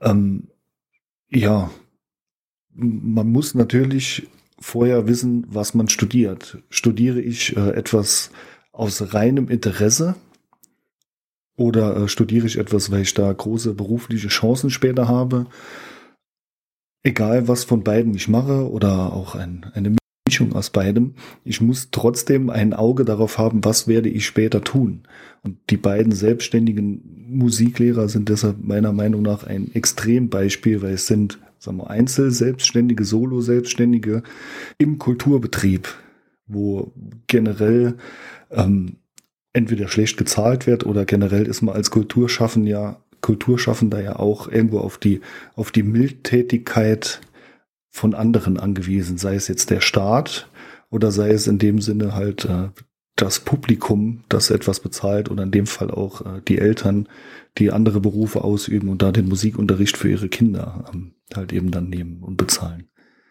Ähm, 0.00 0.48
ja, 1.30 1.70
man 2.74 3.30
muss 3.30 3.54
natürlich 3.54 4.28
vorher 4.58 5.06
wissen, 5.06 5.46
was 5.48 5.74
man 5.74 5.88
studiert. 5.88 6.58
Studiere 6.70 7.20
ich 7.20 7.56
äh, 7.56 7.70
etwas 7.70 8.30
aus 8.72 9.14
reinem 9.14 9.48
Interesse 9.48 10.14
oder 11.56 11.96
äh, 11.96 12.08
studiere 12.08 12.46
ich 12.46 12.58
etwas, 12.58 12.90
weil 12.90 13.02
ich 13.02 13.14
da 13.14 13.32
große 13.32 13.74
berufliche 13.74 14.28
Chancen 14.28 14.70
später 14.70 15.08
habe? 15.08 15.46
Egal, 17.02 17.48
was 17.48 17.64
von 17.64 17.84
beiden 17.84 18.14
ich 18.14 18.28
mache 18.28 18.70
oder 18.70 19.12
auch 19.12 19.34
ein, 19.34 19.66
eine 19.74 19.96
Mischung 20.26 20.52
aus 20.52 20.70
beidem, 20.70 21.14
ich 21.44 21.60
muss 21.60 21.88
trotzdem 21.90 22.50
ein 22.50 22.74
Auge 22.74 23.04
darauf 23.04 23.38
haben, 23.38 23.64
was 23.64 23.88
werde 23.88 24.08
ich 24.08 24.26
später 24.26 24.62
tun. 24.62 25.04
Und 25.42 25.58
die 25.70 25.76
beiden 25.76 26.12
Selbstständigen 26.12 27.26
Musiklehrer 27.30 28.08
sind 28.08 28.28
deshalb 28.28 28.62
meiner 28.62 28.92
Meinung 28.92 29.22
nach 29.22 29.44
ein 29.44 29.74
Extrembeispiel, 29.74 30.82
weil 30.82 30.94
es 30.94 31.06
sind 31.06 31.38
sagen 31.58 31.78
wir, 31.78 31.90
Einzelselbstständige, 31.90 33.04
Solo-Selbstständige 33.04 34.22
im 34.78 34.98
Kulturbetrieb, 34.98 35.88
wo 36.46 36.92
generell 37.26 37.96
ähm, 38.50 38.96
entweder 39.52 39.88
schlecht 39.88 40.16
gezahlt 40.16 40.66
wird 40.66 40.86
oder 40.86 41.04
generell 41.04 41.46
ist 41.46 41.62
man 41.62 41.74
als 41.74 41.90
Kulturschaffender 41.90 42.70
ja, 42.70 43.02
Kulturschaffender 43.20 44.02
ja 44.02 44.16
auch 44.16 44.48
irgendwo 44.48 44.78
auf 44.78 44.98
die, 44.98 45.20
auf 45.54 45.70
die 45.70 45.82
Mildtätigkeit 45.82 47.20
von 47.90 48.14
anderen 48.14 48.58
angewiesen, 48.58 49.18
sei 49.18 49.34
es 49.34 49.48
jetzt 49.48 49.70
der 49.70 49.80
Staat 49.80 50.48
oder 50.90 51.10
sei 51.10 51.30
es 51.30 51.46
in 51.46 51.58
dem 51.58 51.80
Sinne 51.80 52.14
halt 52.14 52.44
äh, 52.44 52.68
das 53.16 53.40
Publikum, 53.40 54.24
das 54.28 54.50
etwas 54.50 54.80
bezahlt 54.80 55.30
oder 55.30 55.42
in 55.42 55.50
dem 55.50 55.66
Fall 55.66 55.90
auch 55.90 56.20
äh, 56.20 56.40
die 56.46 56.58
Eltern, 56.58 57.08
die 57.58 57.72
andere 57.72 58.00
Berufe 58.00 58.44
ausüben 58.44 58.88
und 58.88 59.02
da 59.02 59.10
den 59.10 59.28
Musikunterricht 59.28 59.96
für 59.96 60.08
ihre 60.08 60.28
Kinder 60.28 60.84
ähm, 60.92 61.14
halt 61.34 61.52
eben 61.52 61.70
dann 61.70 61.88
nehmen 61.88 62.22
und 62.22 62.36
bezahlen. 62.36 62.88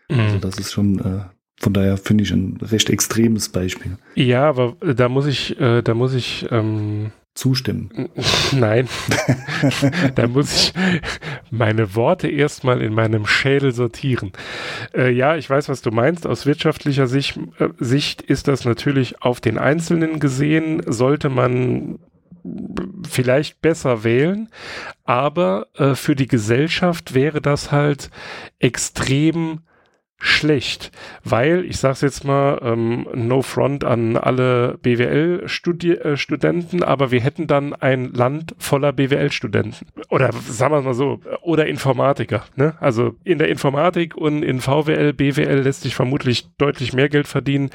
Mhm. 0.09 0.19
Also 0.19 0.37
das 0.39 0.59
ist 0.59 0.73
schon 0.73 0.99
äh, 0.99 1.23
von 1.59 1.73
daher 1.73 1.97
finde 1.97 2.23
ich 2.23 2.31
ein 2.31 2.57
recht 2.61 2.89
extremes 2.89 3.49
Beispiel. 3.49 3.97
Ja, 4.13 4.47
aber 4.47 4.75
da 4.81 5.09
muss 5.09 5.25
ich, 5.25 5.59
äh, 5.59 5.81
da 5.81 5.95
muss 5.95 6.13
ich 6.13 6.45
ähm, 6.51 7.11
zustimmen. 7.37 8.09
Nein, 8.51 8.89
da 10.15 10.27
muss 10.27 10.53
ich 10.53 10.73
meine 11.51 11.95
Worte 11.95 12.27
erstmal 12.27 12.81
in 12.81 12.93
meinem 12.93 13.25
Schädel 13.25 13.71
sortieren. 13.71 14.31
Äh, 14.93 15.11
ja, 15.11 15.35
ich 15.35 15.49
weiß, 15.49 15.69
was 15.69 15.81
du 15.81 15.91
meinst. 15.91 16.27
Aus 16.27 16.45
wirtschaftlicher 16.45 17.07
Sicht, 17.07 17.37
äh, 17.59 17.69
Sicht 17.79 18.21
ist 18.21 18.47
das 18.47 18.65
natürlich 18.65 19.21
auf 19.21 19.39
den 19.39 19.57
Einzelnen 19.57 20.19
gesehen, 20.19 20.81
sollte 20.85 21.29
man 21.29 21.99
vielleicht 23.07 23.61
besser 23.61 24.03
wählen, 24.03 24.49
aber 25.03 25.67
äh, 25.75 25.95
für 25.95 26.15
die 26.15 26.27
Gesellschaft 26.27 27.13
wäre 27.13 27.41
das 27.41 27.71
halt 27.71 28.09
extrem 28.59 29.61
schlecht, 30.19 30.91
weil, 31.23 31.63
ich 31.65 31.77
sage 31.77 31.93
es 31.93 32.01
jetzt 32.01 32.25
mal, 32.25 32.59
ähm, 32.63 33.07
no 33.13 33.43
front 33.43 33.83
an 33.83 34.17
alle 34.17 34.79
BWL-Studenten, 34.81 36.81
äh, 36.81 36.85
aber 36.85 37.11
wir 37.11 37.21
hätten 37.21 37.45
dann 37.45 37.75
ein 37.75 38.13
Land 38.13 38.55
voller 38.57 38.93
BWL-Studenten. 38.93 39.85
Oder 40.09 40.31
sagen 40.33 40.73
wir 40.73 40.81
mal 40.81 40.95
so, 40.95 41.19
oder 41.43 41.67
Informatiker. 41.67 42.45
Ne? 42.55 42.73
Also 42.79 43.13
in 43.23 43.37
der 43.37 43.49
Informatik 43.49 44.17
und 44.17 44.41
in 44.41 44.59
VWL, 44.59 45.13
BWL 45.13 45.59
lässt 45.59 45.81
sich 45.81 45.93
vermutlich 45.93 46.47
deutlich 46.57 46.93
mehr 46.93 47.09
Geld 47.09 47.27
verdienen. 47.27 47.69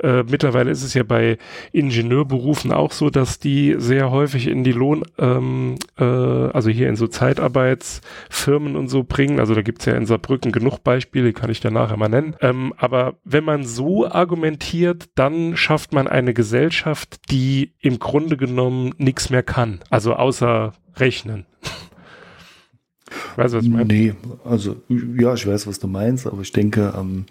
Äh, 0.00 0.22
mittlerweile 0.22 0.70
ist 0.70 0.84
es 0.84 0.94
ja 0.94 1.02
bei 1.02 1.36
Ingenieurberufen 1.72 2.72
auch 2.72 2.92
so, 2.92 3.10
dass 3.10 3.40
die 3.40 3.74
sehr 3.78 4.12
häufig 4.12 4.46
in 4.46 4.62
die 4.62 4.72
Lohn, 4.72 5.02
ähm, 5.18 5.74
äh, 5.98 6.04
also 6.04 6.70
hier 6.70 6.88
in 6.88 6.94
so 6.94 7.08
Zeitarbeitsfirmen 7.08 8.76
und 8.76 8.86
so 8.86 9.02
bringen. 9.02 9.40
Also 9.40 9.56
da 9.56 9.62
gibt's 9.62 9.84
ja 9.84 9.94
in 9.94 10.06
Saarbrücken 10.06 10.52
genug 10.52 10.84
Beispiele, 10.84 11.32
kann 11.32 11.50
ich 11.50 11.58
danach 11.58 11.87
nachher 11.88 11.98
mal 11.98 12.08
nennen. 12.08 12.36
Ähm, 12.40 12.74
aber 12.76 13.14
wenn 13.24 13.44
man 13.44 13.64
so 13.64 14.06
argumentiert, 14.06 15.08
dann 15.14 15.56
schafft 15.56 15.92
man 15.92 16.06
eine 16.06 16.34
Gesellschaft, 16.34 17.30
die 17.30 17.72
im 17.80 17.98
Grunde 17.98 18.36
genommen 18.36 18.94
nichts 18.98 19.30
mehr 19.30 19.42
kann. 19.42 19.80
Also 19.90 20.14
außer 20.14 20.72
rechnen. 20.96 21.46
Weißt 23.36 23.54
du, 23.54 23.58
was 23.58 23.64
ich 23.64 23.70
meine? 23.70 23.86
Nee, 23.86 24.14
also 24.44 24.76
ja, 24.88 25.34
ich 25.34 25.46
weiß, 25.46 25.66
was 25.66 25.78
du 25.78 25.86
meinst, 25.86 26.26
aber 26.26 26.42
ich 26.42 26.52
denke, 26.52 26.94
ähm, 26.96 27.26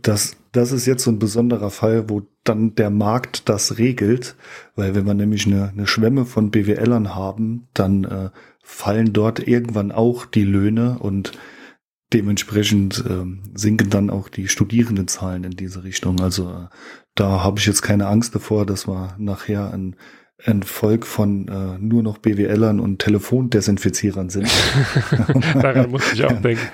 das, 0.00 0.36
das 0.52 0.72
ist 0.72 0.86
jetzt 0.86 1.04
so 1.04 1.10
ein 1.10 1.18
besonderer 1.18 1.70
Fall, 1.70 2.08
wo 2.08 2.22
dann 2.44 2.74
der 2.74 2.90
Markt 2.90 3.48
das 3.48 3.78
regelt, 3.78 4.36
weil 4.74 4.94
wenn 4.94 5.06
wir 5.06 5.14
nämlich 5.14 5.46
eine, 5.46 5.68
eine 5.68 5.86
Schwemme 5.86 6.24
von 6.24 6.50
BWLern 6.50 7.14
haben, 7.14 7.68
dann 7.74 8.04
äh, 8.04 8.30
fallen 8.62 9.12
dort 9.12 9.46
irgendwann 9.46 9.92
auch 9.92 10.24
die 10.24 10.44
Löhne 10.44 10.98
und 10.98 11.32
dementsprechend 12.12 13.04
ähm, 13.08 13.42
sinken 13.54 13.90
dann 13.90 14.10
auch 14.10 14.28
die 14.28 14.48
Studierendenzahlen 14.48 15.44
in 15.44 15.52
diese 15.52 15.84
Richtung. 15.84 16.20
Also 16.20 16.50
äh, 16.50 16.66
da 17.14 17.42
habe 17.42 17.58
ich 17.58 17.66
jetzt 17.66 17.82
keine 17.82 18.06
Angst 18.06 18.34
davor, 18.34 18.66
dass 18.66 18.86
wir 18.86 19.14
nachher 19.18 19.72
ein, 19.72 19.96
ein 20.44 20.62
Volk 20.62 21.06
von 21.06 21.48
äh, 21.48 21.78
nur 21.78 22.02
noch 22.02 22.18
BWLern 22.18 22.80
und 22.80 22.98
Telefondesinfizierern 22.98 24.30
sind. 24.30 24.48
Daran 25.54 25.90
muss 25.90 26.12
ich 26.12 26.24
auch 26.24 26.40
denken. 26.40 26.66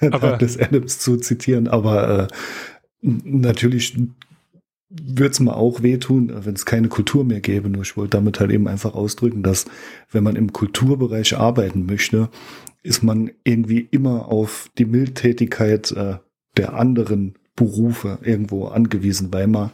Aber 0.12 0.36
des 0.36 0.58
Adams 0.58 0.98
zu 0.98 1.16
zitieren, 1.16 1.68
aber 1.68 2.20
äh, 2.20 2.26
natürlich 3.00 3.96
würde 4.90 5.30
es 5.30 5.40
mir 5.40 5.54
auch 5.54 5.82
wehtun, 5.82 6.32
wenn 6.44 6.54
es 6.54 6.64
keine 6.64 6.88
Kultur 6.88 7.24
mehr 7.24 7.40
gäbe. 7.40 7.68
Nur 7.68 7.82
ich 7.82 7.96
wollte 7.96 8.16
damit 8.16 8.40
halt 8.40 8.50
eben 8.50 8.68
einfach 8.68 8.94
ausdrücken, 8.94 9.42
dass 9.42 9.66
wenn 10.10 10.24
man 10.24 10.36
im 10.36 10.52
Kulturbereich 10.52 11.36
arbeiten 11.36 11.84
möchte, 11.84 12.30
ist 12.88 13.02
man 13.02 13.30
irgendwie 13.44 13.86
immer 13.90 14.28
auf 14.28 14.70
die 14.78 14.86
Mildtätigkeit 14.86 15.92
äh, 15.92 16.16
der 16.56 16.74
anderen 16.74 17.34
Berufe 17.54 18.18
irgendwo 18.22 18.66
angewiesen, 18.66 19.32
weil 19.32 19.46
man, 19.46 19.70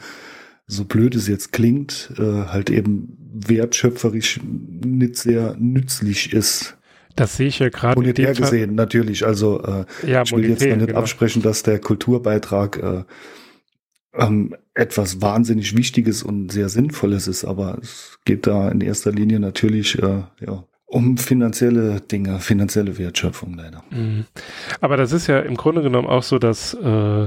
so 0.66 0.84
blöd 0.84 1.14
es 1.14 1.28
jetzt 1.28 1.52
klingt, 1.52 2.12
äh, 2.18 2.22
halt 2.22 2.70
eben 2.70 3.16
wertschöpferisch 3.32 4.40
nicht 4.42 5.16
sehr 5.16 5.56
nützlich 5.58 6.32
ist. 6.32 6.76
Das 7.16 7.36
sehe 7.36 7.48
ich 7.48 7.58
ja 7.60 7.68
gerade. 7.68 8.00
Monetär 8.00 8.34
gesehen, 8.34 8.74
natürlich. 8.74 9.24
Also 9.24 9.62
äh, 9.62 9.84
ja, 10.06 10.22
ich 10.22 10.32
will 10.32 10.48
jetzt 10.48 10.62
nicht 10.62 10.86
genau. 10.86 10.98
absprechen, 10.98 11.42
dass 11.42 11.62
der 11.62 11.78
Kulturbeitrag 11.78 12.82
äh, 12.82 13.04
ähm, 14.14 14.56
etwas 14.74 15.20
wahnsinnig 15.20 15.76
Wichtiges 15.76 16.22
und 16.22 16.50
sehr 16.50 16.68
Sinnvolles 16.68 17.28
ist, 17.28 17.44
aber 17.44 17.78
es 17.80 18.18
geht 18.24 18.46
da 18.46 18.68
in 18.70 18.80
erster 18.80 19.12
Linie 19.12 19.38
natürlich 19.38 19.98
äh, 20.02 20.22
ja, 20.40 20.64
um 20.94 21.18
finanzielle 21.18 22.00
Dinge, 22.00 22.38
finanzielle 22.38 22.96
Wertschöpfung 22.98 23.54
leider. 23.54 23.82
Mhm. 23.90 24.26
Aber 24.80 24.96
das 24.96 25.10
ist 25.10 25.26
ja 25.26 25.40
im 25.40 25.56
Grunde 25.56 25.82
genommen 25.82 26.06
auch 26.06 26.22
so, 26.22 26.38
dass 26.38 26.72
äh, 26.74 27.26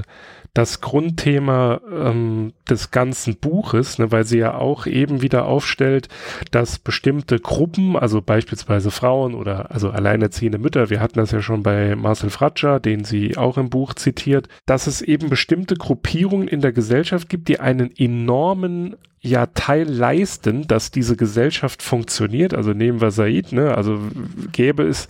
das 0.54 0.80
Grundthema 0.80 1.82
ähm, 1.92 2.54
des 2.68 2.90
ganzen 2.90 3.36
Buches, 3.36 3.98
ne, 3.98 4.10
weil 4.10 4.24
sie 4.24 4.38
ja 4.38 4.54
auch 4.54 4.86
eben 4.86 5.20
wieder 5.20 5.44
aufstellt, 5.44 6.08
dass 6.50 6.78
bestimmte 6.78 7.38
Gruppen, 7.40 7.94
also 7.94 8.22
beispielsweise 8.22 8.90
Frauen 8.90 9.34
oder 9.34 9.70
also 9.70 9.90
alleinerziehende 9.90 10.56
Mütter, 10.56 10.88
wir 10.88 11.00
hatten 11.00 11.18
das 11.18 11.32
ja 11.32 11.42
schon 11.42 11.62
bei 11.62 11.94
Marcel 11.94 12.30
Fratscher, 12.30 12.80
den 12.80 13.04
sie 13.04 13.36
auch 13.36 13.58
im 13.58 13.68
Buch 13.68 13.92
zitiert, 13.92 14.48
dass 14.64 14.86
es 14.86 15.02
eben 15.02 15.28
bestimmte 15.28 15.74
Gruppierungen 15.74 16.48
in 16.48 16.62
der 16.62 16.72
Gesellschaft 16.72 17.28
gibt, 17.28 17.48
die 17.48 17.60
einen 17.60 17.94
enormen 17.94 18.96
ja 19.20 19.46
Teil 19.46 19.88
leisten, 19.88 20.66
dass 20.66 20.90
diese 20.90 21.16
Gesellschaft 21.16 21.82
funktioniert. 21.82 22.54
Also 22.54 22.72
nehmen 22.72 23.00
wir 23.00 23.10
Said, 23.10 23.52
ne? 23.52 23.74
Also 23.76 23.98
gäbe 24.52 24.84
es 24.84 25.08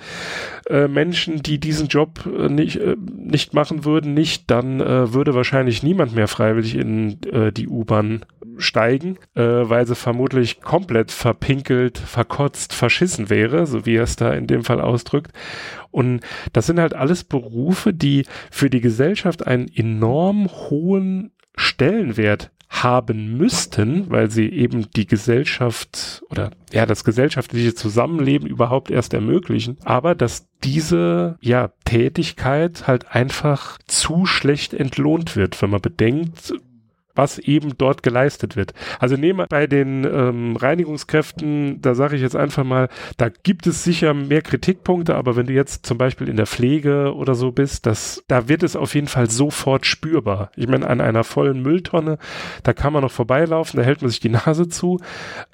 äh, 0.68 0.88
Menschen, 0.88 1.42
die 1.42 1.58
diesen 1.58 1.88
Job 1.88 2.24
äh, 2.26 2.48
nicht, 2.48 2.76
äh, 2.76 2.96
nicht 3.16 3.54
machen 3.54 3.84
würden, 3.84 4.14
nicht, 4.14 4.50
dann 4.50 4.80
äh, 4.80 5.12
würde 5.12 5.34
wahrscheinlich 5.34 5.82
niemand 5.82 6.14
mehr 6.14 6.28
freiwillig 6.28 6.74
in 6.74 7.22
äh, 7.24 7.52
die 7.52 7.68
U-Bahn 7.68 8.24
steigen, 8.56 9.18
äh, 9.34 9.42
weil 9.42 9.86
sie 9.86 9.94
vermutlich 9.94 10.60
komplett 10.60 11.12
verpinkelt, 11.12 11.98
verkotzt, 11.98 12.72
verschissen 12.72 13.30
wäre, 13.30 13.66
so 13.66 13.86
wie 13.86 13.96
er 13.96 14.02
es 14.04 14.16
da 14.16 14.32
in 14.32 14.46
dem 14.46 14.64
Fall 14.64 14.80
ausdrückt. 14.80 15.32
Und 15.90 16.20
das 16.52 16.66
sind 16.66 16.80
halt 16.80 16.94
alles 16.94 17.24
Berufe, 17.24 17.94
die 17.94 18.24
für 18.50 18.70
die 18.70 18.80
Gesellschaft 18.80 19.46
einen 19.46 19.68
enorm 19.68 20.48
hohen 20.48 21.32
Stellenwert 21.56 22.50
haben 22.68 23.36
müssten, 23.38 24.10
weil 24.10 24.30
sie 24.30 24.48
eben 24.48 24.90
die 24.90 25.06
Gesellschaft 25.06 26.22
oder 26.30 26.50
ja 26.72 26.84
das 26.84 27.02
gesellschaftliche 27.02 27.74
Zusammenleben 27.74 28.46
überhaupt 28.46 28.90
erst 28.90 29.14
ermöglichen, 29.14 29.78
aber 29.84 30.14
dass 30.14 30.46
diese 30.62 31.38
ja 31.40 31.70
Tätigkeit 31.84 32.86
halt 32.86 33.14
einfach 33.14 33.78
zu 33.86 34.26
schlecht 34.26 34.74
entlohnt 34.74 35.34
wird, 35.34 35.60
wenn 35.62 35.70
man 35.70 35.80
bedenkt, 35.80 36.52
was 37.18 37.38
eben 37.40 37.76
dort 37.76 38.04
geleistet 38.04 38.54
wird. 38.54 38.72
Also 39.00 39.16
nehmen 39.16 39.44
bei 39.48 39.66
den 39.66 40.04
ähm, 40.04 40.56
Reinigungskräften, 40.56 41.82
da 41.82 41.94
sage 41.96 42.14
ich 42.14 42.22
jetzt 42.22 42.36
einfach 42.36 42.64
mal, 42.64 42.88
da 43.16 43.28
gibt 43.28 43.66
es 43.66 43.82
sicher 43.82 44.14
mehr 44.14 44.40
Kritikpunkte, 44.40 45.16
aber 45.16 45.34
wenn 45.34 45.46
du 45.46 45.52
jetzt 45.52 45.84
zum 45.84 45.98
Beispiel 45.98 46.28
in 46.28 46.36
der 46.36 46.46
Pflege 46.46 47.12
oder 47.14 47.34
so 47.34 47.50
bist, 47.50 47.86
das, 47.86 48.22
da 48.28 48.48
wird 48.48 48.62
es 48.62 48.76
auf 48.76 48.94
jeden 48.94 49.08
Fall 49.08 49.28
sofort 49.28 49.84
spürbar. 49.84 50.52
Ich 50.54 50.68
meine, 50.68 50.88
an 50.88 51.00
einer 51.00 51.24
vollen 51.24 51.60
Mülltonne, 51.60 52.18
da 52.62 52.72
kann 52.72 52.92
man 52.92 53.02
noch 53.02 53.10
vorbeilaufen, 53.10 53.78
da 53.78 53.84
hält 53.84 54.00
man 54.00 54.10
sich 54.10 54.20
die 54.20 54.28
Nase 54.28 54.68
zu, 54.68 55.00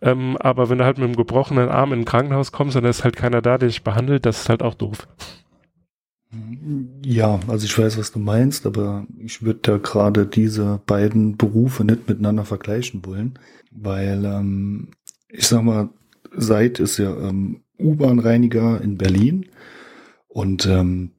ähm, 0.03 0.37
aber 0.39 0.69
wenn 0.69 0.79
du 0.79 0.85
halt 0.85 0.99
mit 0.99 1.07
einem 1.07 1.17
gebrochenen 1.17 1.71
Arm 1.71 1.95
in 1.95 2.01
ein 2.01 2.05
Krankenhaus 2.05 2.53
kommst 2.53 2.77
und 2.77 2.83
da 2.83 2.91
ist 2.91 3.05
halt 3.05 3.17
keiner 3.17 3.41
da, 3.41 3.57
der 3.57 3.69
dich 3.69 3.83
behandelt, 3.83 4.27
das 4.27 4.43
ist 4.43 4.49
halt 4.51 4.63
auch 4.63 4.75
doof. 4.75 5.09
Ja, 7.03 7.41
also 7.49 7.65
ich 7.67 7.79
weiß, 7.79 7.99
was 7.99 8.13
du 8.13 8.19
meinst, 8.19 8.67
aber 8.67 9.07
ich 9.19 9.43
würde 9.43 9.61
da 9.63 9.79
gerade 9.79 10.27
diese 10.27 10.81
beiden 10.87 11.37
Berufe 11.37 11.85
nicht 11.85 12.09
miteinander 12.09 12.45
vergleichen 12.45 13.05
wollen, 13.05 13.39
weil 13.71 14.25
ähm, 14.25 14.89
ich 15.29 15.47
sag 15.47 15.63
mal, 15.63 15.91
Seid 16.37 16.81
ist 16.81 16.99
ja 16.99 17.17
ähm, 17.17 17.63
U-Bahn-Reiniger 17.79 18.81
in 18.81 18.97
Berlin 18.97 19.47
und 20.29 20.67
ähm, 20.67 21.11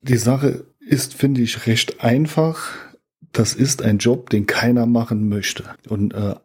die 0.00 0.16
Sache 0.16 0.64
ist, 0.80 1.14
finde 1.14 1.42
ich, 1.42 1.66
recht 1.66 2.02
einfach. 2.02 2.72
Das 3.32 3.54
ist 3.54 3.82
ein 3.82 3.98
Job, 3.98 4.30
den 4.30 4.46
keiner 4.46 4.86
machen 4.86 5.28
möchte. 5.28 5.64
Und 5.88 6.14
äh, 6.14 6.36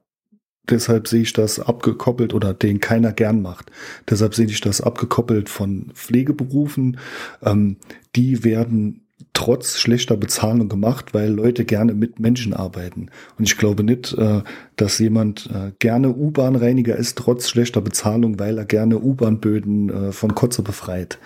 deshalb 0.70 1.08
sehe 1.08 1.22
ich 1.22 1.34
das 1.34 1.60
abgekoppelt 1.60 2.34
oder 2.34 2.54
den 2.54 2.80
keiner 2.80 3.14
gern 3.14 3.42
macht. 3.42 3.72
Deshalb 4.10 4.36
sehe 4.36 4.46
ich 4.46 4.62
das 4.62 4.82
abgekoppelt 4.82 5.50
von 5.50 5.92
Pflegeberufen. 5.94 6.98
Ähm, 7.44 7.78
die 8.16 8.44
werden 8.44 9.02
trotz 9.34 9.80
schlechter 9.80 10.18
Bezahlung 10.18 10.68
gemacht, 10.70 11.14
weil 11.14 11.32
Leute 11.32 11.66
gerne 11.66 11.94
mit 11.94 12.20
Menschen 12.20 12.54
arbeiten. 12.54 13.08
Und 13.38 13.46
ich 13.48 13.58
glaube 13.58 13.84
nicht, 13.84 14.14
äh, 14.14 14.42
dass 14.76 15.00
jemand 15.00 15.50
äh, 15.54 15.72
gerne 15.80 16.10
U-Bahn-Reiniger 16.10 16.96
ist, 16.96 17.18
trotz 17.18 17.50
schlechter 17.50 17.82
Bezahlung, 17.82 18.40
weil 18.40 18.58
er 18.58 18.66
gerne 18.66 19.00
U-Bahn-Böden 19.00 19.90
äh, 19.90 20.12
von 20.12 20.36
Kotze 20.36 20.64
befreit. 20.64 21.20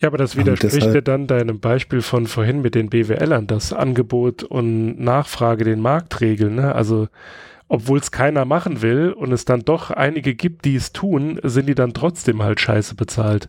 Ja, 0.00 0.08
aber 0.08 0.18
das 0.18 0.36
widerspricht 0.36 0.94
ja 0.94 1.00
dann 1.00 1.26
deinem 1.26 1.58
Beispiel 1.58 2.02
von 2.02 2.26
vorhin 2.26 2.62
mit 2.62 2.76
den 2.76 2.88
BWLern, 2.88 3.48
dass 3.48 3.72
Angebot 3.72 4.44
und 4.44 5.00
Nachfrage 5.00 5.64
den 5.64 5.80
Markt 5.80 6.20
regeln. 6.20 6.54
Ne? 6.54 6.72
Also 6.72 7.08
obwohl 7.68 7.98
es 7.98 8.10
keiner 8.10 8.44
machen 8.44 8.82
will 8.82 9.12
und 9.12 9.32
es 9.32 9.44
dann 9.44 9.60
doch 9.60 9.90
einige 9.90 10.34
gibt, 10.34 10.64
die 10.64 10.76
es 10.76 10.92
tun, 10.92 11.38
sind 11.42 11.68
die 11.68 11.74
dann 11.74 11.94
trotzdem 11.94 12.42
halt 12.42 12.60
scheiße 12.60 12.94
bezahlt. 12.94 13.48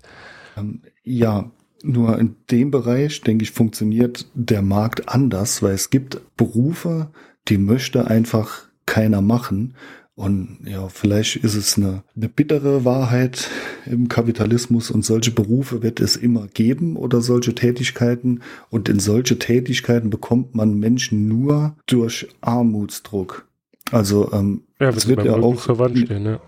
Ähm, 0.57 0.81
ja, 1.03 1.51
nur 1.83 2.19
in 2.19 2.35
dem 2.51 2.71
Bereich, 2.71 3.21
denke 3.21 3.43
ich, 3.43 3.51
funktioniert 3.51 4.27
der 4.33 4.61
Markt 4.61 5.09
anders, 5.09 5.63
weil 5.63 5.73
es 5.73 5.89
gibt 5.89 6.21
Berufe, 6.35 7.09
die 7.47 7.57
möchte 7.57 8.07
einfach 8.07 8.63
keiner 8.85 9.21
machen. 9.21 9.75
Und 10.15 10.59
ja, 10.65 10.89
vielleicht 10.89 11.37
ist 11.37 11.55
es 11.55 11.77
eine, 11.77 12.03
eine 12.13 12.27
bittere 12.27 12.83
Wahrheit 12.83 13.49
im 13.85 14.09
Kapitalismus 14.09 14.91
und 14.91 15.05
solche 15.05 15.31
Berufe 15.31 15.81
wird 15.81 16.01
es 16.01 16.17
immer 16.17 16.47
geben 16.47 16.97
oder 16.97 17.21
solche 17.21 17.55
Tätigkeiten. 17.55 18.41
Und 18.69 18.89
in 18.89 18.99
solche 18.99 19.39
Tätigkeiten 19.39 20.09
bekommt 20.09 20.55
man 20.55 20.77
Menschen 20.77 21.29
nur 21.29 21.77
durch 21.85 22.27
Armutsdruck. 22.41 23.48
Also 23.91 24.31
ähm, 24.33 24.63
ja, 24.79 24.89
es 24.89 25.07
wird 25.07 25.23
ja 25.23 25.35
auch 25.35 25.59
verwandt 25.59 25.97
stehen, 25.97 26.25
ja. 26.25 26.39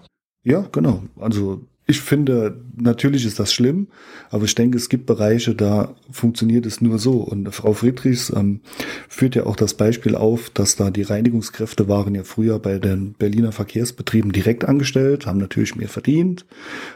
Ja, 0.44 0.66
genau. 0.72 1.04
Also 1.20 1.62
ich 1.88 2.00
finde, 2.00 2.62
natürlich 2.78 3.26
ist 3.26 3.40
das 3.40 3.52
schlimm, 3.52 3.88
aber 4.30 4.46
ich 4.46 4.56
denke, 4.56 4.78
es 4.78 4.88
gibt 4.88 5.08
Bereiche, 5.08 5.56
da 5.56 5.94
funktioniert 6.10 6.66
es 6.66 6.80
nur 6.80 7.00
so. 7.00 7.16
Und 7.16 7.54
Frau 7.54 7.74
Friedrichs 7.74 8.32
ähm, 8.34 8.62
führt 9.10 9.36
ja 9.36 9.46
auch 9.46 9.56
das 9.56 9.74
Beispiel 9.74 10.16
auf, 10.16 10.52
dass 10.52 10.76
da 10.76 10.90
die 10.90 11.02
Reinigungskräfte 11.02 11.90
waren 11.90 12.16
ja 12.16 12.24
früher 12.24 12.60
bei 12.60 12.80
den 12.80 13.14
Berliner 13.14 13.52
Verkehrsbetrieben 13.52 14.32
direkt 14.32 14.64
angestellt, 14.64 15.26
haben 15.26 15.40
natürlich 15.40 15.76
mehr 15.76 15.90
verdient. 15.90 16.46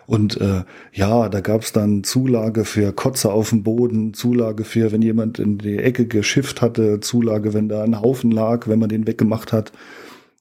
Und 0.05 0.39
äh, 0.39 0.63
ja, 0.93 1.29
da 1.29 1.41
gab 1.41 1.63
es 1.63 1.73
dann 1.73 2.03
Zulage 2.03 2.63
für 2.63 2.93
Kotze 2.93 3.33
auf 3.33 3.49
dem 3.49 3.63
Boden, 3.63 4.13
Zulage 4.13 4.63
für, 4.63 4.91
wenn 4.91 5.01
jemand 5.01 5.39
in 5.39 5.57
die 5.57 5.77
Ecke 5.77 6.05
geschifft 6.05 6.61
hatte, 6.61 7.01
Zulage, 7.01 7.53
wenn 7.53 7.67
da 7.67 7.83
ein 7.83 7.99
Haufen 7.99 8.31
lag, 8.31 8.67
wenn 8.69 8.79
man 8.79 8.89
den 8.89 9.07
weggemacht 9.07 9.51
hat 9.51 9.73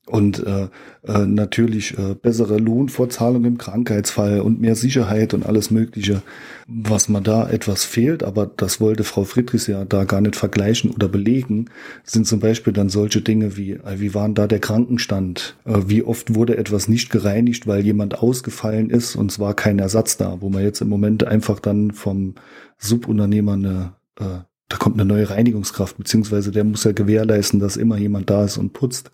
und 0.06 0.44
äh, 0.46 0.68
äh, 1.06 1.26
natürlich 1.26 1.96
äh, 1.96 2.14
bessere 2.14 2.58
Lohnfortzahlung 2.58 3.44
im 3.46 3.56
Krankheitsfall 3.56 4.40
und 4.40 4.60
mehr 4.60 4.76
Sicherheit 4.76 5.32
und 5.32 5.46
alles 5.46 5.70
Mögliche, 5.70 6.22
was 6.66 7.08
man 7.08 7.24
da 7.24 7.48
etwas 7.48 7.84
fehlt, 7.84 8.22
aber 8.22 8.46
das 8.46 8.80
wollte 8.82 9.02
Frau 9.02 9.24
Friedrichs 9.24 9.66
ja 9.66 9.86
da 9.86 10.04
gar 10.04 10.20
nicht 10.20 10.36
vergleichen 10.36 10.90
oder 10.90 11.08
belegen, 11.08 11.70
sind 12.02 12.26
zum 12.26 12.38
Beispiel 12.38 12.74
dann 12.74 12.90
solche 12.90 13.22
Dinge 13.22 13.56
wie, 13.56 13.72
äh, 13.72 13.98
wie 13.98 14.12
waren 14.12 14.34
da 14.34 14.46
der 14.46 14.60
Krankenstand, 14.60 15.56
äh, 15.64 15.74
wie 15.86 16.02
oft 16.02 16.34
wurde 16.34 16.58
etwas 16.58 16.86
nicht 16.86 17.10
gereinigt, 17.10 17.66
weil 17.66 17.82
jemand 17.82 18.18
ausgefallen 18.18 18.90
ist 18.90 19.16
und 19.16 19.30
es 19.30 19.38
war 19.38 19.54
kein 19.54 19.78
Ersatz 19.78 20.18
da, 20.18 20.40
wo 20.40 20.50
man 20.50 20.62
jetzt 20.62 20.82
im 20.82 20.88
Moment 20.88 21.26
einfach 21.26 21.60
dann 21.60 21.92
vom 21.92 22.34
Subunternehmer 22.76 23.54
eine 23.54 23.92
äh, 24.20 24.44
da 24.68 24.78
kommt 24.78 24.98
eine 24.98 25.04
neue 25.04 25.28
Reinigungskraft, 25.28 25.98
beziehungsweise 25.98 26.50
der 26.50 26.64
muss 26.64 26.84
ja 26.84 26.92
gewährleisten, 26.92 27.60
dass 27.60 27.76
immer 27.76 27.98
jemand 27.98 28.30
da 28.30 28.44
ist 28.44 28.56
und 28.56 28.72
putzt. 28.72 29.10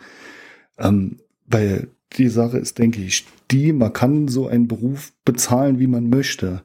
Ähm, 0.81 1.21
weil 1.47 1.89
die 2.17 2.29
Sache 2.29 2.59
ist, 2.59 2.79
denke 2.79 3.01
ich, 3.01 3.27
die, 3.51 3.73
man 3.73 3.93
kann 3.93 4.29
so 4.29 4.49
einen 4.49 4.69
Beruf 4.69 5.13
bezahlen, 5.25 5.79
wie 5.79 5.87
man 5.87 6.09
möchte. 6.09 6.63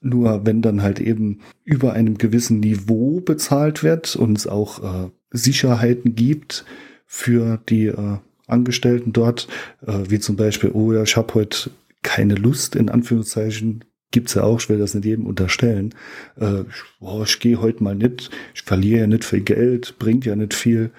Nur 0.00 0.46
wenn 0.46 0.62
dann 0.62 0.82
halt 0.82 1.00
eben 1.00 1.40
über 1.64 1.92
einem 1.92 2.18
gewissen 2.18 2.60
Niveau 2.60 3.20
bezahlt 3.20 3.82
wird 3.82 4.14
und 4.14 4.38
es 4.38 4.46
auch 4.46 4.82
äh, 4.82 5.10
Sicherheiten 5.30 6.14
gibt 6.14 6.64
für 7.06 7.60
die 7.68 7.86
äh, 7.86 8.18
Angestellten 8.46 9.12
dort, 9.12 9.48
äh, 9.86 9.98
wie 10.08 10.20
zum 10.20 10.36
Beispiel, 10.36 10.70
oh 10.72 10.92
ja, 10.92 11.02
ich 11.02 11.16
habe 11.16 11.34
heute 11.34 11.70
keine 12.02 12.34
Lust, 12.34 12.76
in 12.76 12.88
Anführungszeichen, 12.88 13.84
gibt's 14.10 14.34
ja 14.34 14.42
auch, 14.44 14.60
ich 14.60 14.68
will 14.68 14.78
das 14.78 14.94
nicht 14.94 15.04
jedem 15.04 15.26
unterstellen. 15.26 15.94
Äh, 16.36 16.64
oh, 17.00 17.22
ich 17.24 17.40
gehe 17.40 17.60
heute 17.60 17.82
mal 17.82 17.94
nicht, 17.94 18.30
ich 18.54 18.62
verliere 18.62 19.00
ja 19.00 19.06
nicht 19.06 19.24
viel 19.24 19.40
Geld, 19.40 19.98
bringt 19.98 20.24
ja 20.24 20.36
nicht 20.36 20.54
viel. 20.54 20.90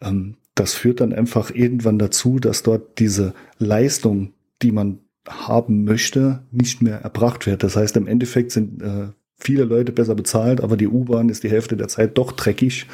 Ähm, 0.00 0.36
das 0.56 0.74
führt 0.74 1.00
dann 1.00 1.12
einfach 1.12 1.50
irgendwann 1.54 1.98
dazu, 1.98 2.40
dass 2.40 2.64
dort 2.64 2.98
diese 2.98 3.34
Leistung, 3.58 4.32
die 4.62 4.72
man 4.72 4.98
haben 5.28 5.84
möchte, 5.84 6.42
nicht 6.50 6.82
mehr 6.82 7.00
erbracht 7.00 7.46
wird. 7.46 7.62
Das 7.62 7.76
heißt, 7.76 7.96
im 7.96 8.06
Endeffekt 8.06 8.52
sind 8.52 8.82
äh, 8.82 9.08
viele 9.38 9.64
Leute 9.64 9.92
besser 9.92 10.14
bezahlt, 10.14 10.62
aber 10.62 10.76
die 10.76 10.88
U-Bahn 10.88 11.28
ist 11.28 11.44
die 11.44 11.50
Hälfte 11.50 11.76
der 11.76 11.88
Zeit 11.88 12.16
doch 12.16 12.32
dreckig, 12.32 12.86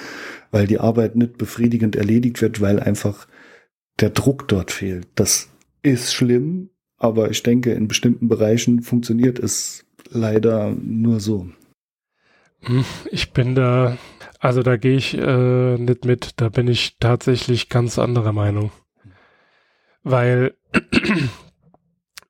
weil 0.51 0.67
die 0.67 0.81
Arbeit 0.81 1.15
nicht 1.15 1.39
befriedigend 1.39 1.95
erledigt 1.95 2.43
wird, 2.43 2.61
weil 2.61 2.81
einfach 2.81 3.29
der 4.01 4.11
Druck 4.11 4.49
dort 4.49 4.73
fehlt. 4.73 5.07
Das 5.15 5.49
ist 5.83 6.13
schlimm, 6.13 6.71
aber 6.99 7.31
ich 7.31 7.45
denke, 7.45 7.73
in 7.73 7.87
bestimmten 7.87 8.29
Bereichen 8.29 8.83
funktioniert 8.83 9.39
es 9.39 9.85
leider 10.11 10.75
nur 10.83 11.21
so. 11.21 11.49
Hm, 12.61 12.85
ich 13.11 13.33
bin 13.33 13.55
da 13.55 13.99
also 14.43 14.65
da 14.65 14.77
gehe 14.77 14.97
ich 14.97 15.17
äh, 15.17 15.77
nicht 15.79 16.05
mit. 16.05 16.41
Da 16.41 16.49
bin 16.49 16.67
ich 16.67 16.97
tatsächlich 16.99 17.69
ganz 17.69 17.97
anderer 17.97 18.33
Meinung. 18.33 18.73
Weil 20.03 20.57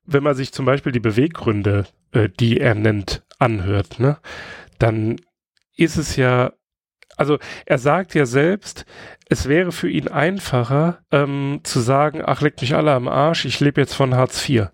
wenn 0.05 0.21
man 0.21 0.35
sich 0.35 0.53
zum 0.53 0.67
Beispiel 0.67 0.91
die 0.91 0.99
Beweggründe, 0.99 1.87
äh, 2.11 2.29
die 2.29 2.59
er 2.59 2.75
nennt, 2.75 3.23
anhört, 3.39 3.99
ne, 3.99 4.19
dann 4.77 5.15
ist 5.75 5.97
es 5.97 6.15
ja, 6.15 6.53
also 7.17 7.39
er 7.65 7.79
sagt 7.79 8.13
ja 8.13 8.27
selbst, 8.27 8.85
es 9.27 9.49
wäre 9.49 9.71
für 9.71 9.89
ihn 9.89 10.07
einfacher 10.07 10.99
ähm, 11.11 11.61
zu 11.63 11.79
sagen, 11.79 12.21
ach, 12.23 12.41
leckt 12.41 12.61
mich 12.61 12.75
alle 12.75 12.91
am 12.91 13.07
Arsch, 13.07 13.45
ich 13.45 13.59
lebe 13.59 13.81
jetzt 13.81 13.95
von 13.95 14.13
Hartz 14.13 14.47
IV. 14.47 14.67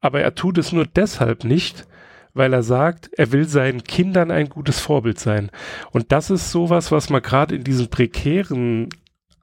Aber 0.00 0.20
er 0.20 0.34
tut 0.34 0.58
es 0.58 0.70
nur 0.70 0.84
deshalb 0.84 1.44
nicht, 1.44 1.86
weil 2.34 2.52
er 2.52 2.62
sagt, 2.62 3.10
er 3.16 3.32
will 3.32 3.48
seinen 3.48 3.84
Kindern 3.84 4.30
ein 4.30 4.48
gutes 4.48 4.80
Vorbild 4.80 5.18
sein. 5.18 5.50
Und 5.92 6.12
das 6.12 6.30
ist 6.30 6.50
sowas, 6.50 6.92
was 6.92 7.08
man 7.08 7.22
gerade 7.22 7.54
in 7.54 7.64
diesen 7.64 7.88
prekären 7.88 8.88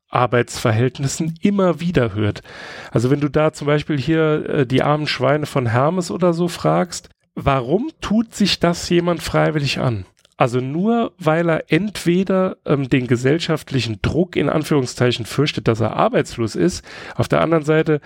Arbeitsverhältnissen 0.10 1.36
immer 1.42 1.80
wieder 1.80 2.14
hört. 2.14 2.44
Also 2.92 3.10
wenn 3.10 3.22
du 3.22 3.30
da 3.30 3.54
zum 3.54 3.66
Beispiel 3.68 3.98
hier 3.98 4.50
äh, 4.50 4.68
die 4.68 4.84
armen 4.84 5.08
Schweine 5.08 5.46
von 5.46 5.68
Hermes 5.68 6.12
oder 6.12 6.34
so 6.34 6.50
fragst, 6.50 7.10
warum 7.34 7.90
tut 8.02 8.36
sich 8.36 8.60
das 8.60 8.90
jemand 8.90 9.24
freiwillig 9.24 9.80
an? 9.80 10.06
Also 10.42 10.60
nur 10.60 11.14
weil 11.20 11.50
er 11.50 11.72
entweder 11.72 12.58
ähm, 12.66 12.90
den 12.90 13.06
gesellschaftlichen 13.06 14.00
Druck 14.02 14.36
in 14.36 14.50
Anführungszeichen 14.50 15.26
fürchtet, 15.26 15.68
dass 15.68 15.82
er 15.82 15.96
arbeitslos 15.96 16.56
ist. 16.56 16.84
Auf 17.16 17.28
der 17.28 17.42
anderen 17.42 17.64
Seite, 17.64 18.02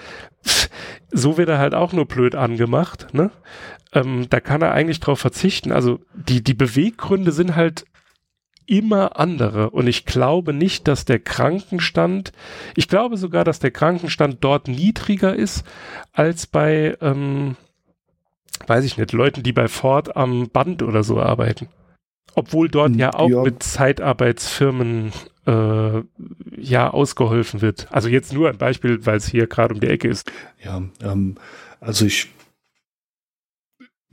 pff, 0.46 0.70
so 1.18 1.38
wird 1.38 1.50
er 1.50 1.58
halt 1.58 1.74
auch 1.74 1.94
nur 1.94 2.06
blöd 2.06 2.36
angemacht. 2.36 3.14
Ne? 3.14 3.32
ähm, 3.96 4.28
da 4.30 4.40
kann 4.40 4.62
er 4.62 4.74
eigentlich 4.74 5.00
drauf 5.00 5.20
verzichten. 5.20 5.72
Also 5.72 6.00
die, 6.14 6.44
die 6.44 6.54
Beweggründe 6.54 7.32
sind 7.32 7.56
halt 7.56 7.86
immer 8.68 9.18
andere. 9.20 9.70
Und 9.70 9.88
ich 9.88 10.06
glaube 10.06 10.54
nicht, 10.54 10.88
dass 10.88 11.06
der 11.06 11.20
Krankenstand, 11.20 12.32
ich 12.76 12.88
glaube 12.88 13.18
sogar, 13.18 13.44
dass 13.44 13.60
der 13.60 13.72
Krankenstand 13.72 14.38
dort 14.42 14.68
niedriger 14.68 15.36
ist 15.36 15.64
als 16.12 16.46
bei, 16.46 16.98
ähm, 17.02 17.56
weiß 18.68 18.84
ich 18.84 18.98
nicht, 18.98 19.14
Leuten, 19.14 19.44
die 19.44 19.54
bei 19.54 19.68
Ford 19.68 20.16
am 20.18 20.50
Band 20.50 20.84
oder 20.84 21.04
so 21.04 21.20
arbeiten. 21.20 21.70
Obwohl 22.34 22.68
dort 22.68 22.96
ja 22.98 23.14
auch 23.14 23.30
ja. 23.30 23.44
mit 23.44 23.64
Zeitarbeitsfirmen 23.64 25.14
äh, 25.46 26.02
ja 26.58 26.90
ausgeholfen 26.90 27.62
wird. 27.62 27.88
Also 27.92 28.10
jetzt 28.10 28.34
nur 28.34 28.50
ein 28.50 28.58
Beispiel, 28.58 29.06
weil 29.06 29.18
es 29.18 29.28
hier 29.28 29.48
gerade 29.48 29.74
um 29.74 29.80
die 29.80 29.88
Ecke 29.88 30.08
ist. 30.08 30.32
Ja, 30.64 30.84
ähm, 31.02 31.36
also 31.80 32.06
ich 32.06 32.30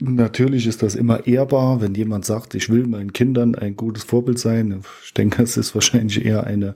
Natürlich 0.05 0.67
ist 0.67 0.83
das 0.83 0.95
immer 0.95 1.27
ehrbar, 1.27 1.79
wenn 1.79 1.93
jemand 1.93 2.25
sagt, 2.25 2.55
ich 2.55 2.69
will 2.69 2.87
meinen 2.87 3.13
Kindern 3.13 3.55
ein 3.55 3.77
gutes 3.77 4.03
Vorbild 4.03 4.37
sein. 4.37 4.81
Ich 5.05 5.13
denke, 5.13 5.43
es 5.43 5.55
ist 5.55 5.75
wahrscheinlich 5.75 6.25
eher 6.25 6.45
eine, 6.45 6.75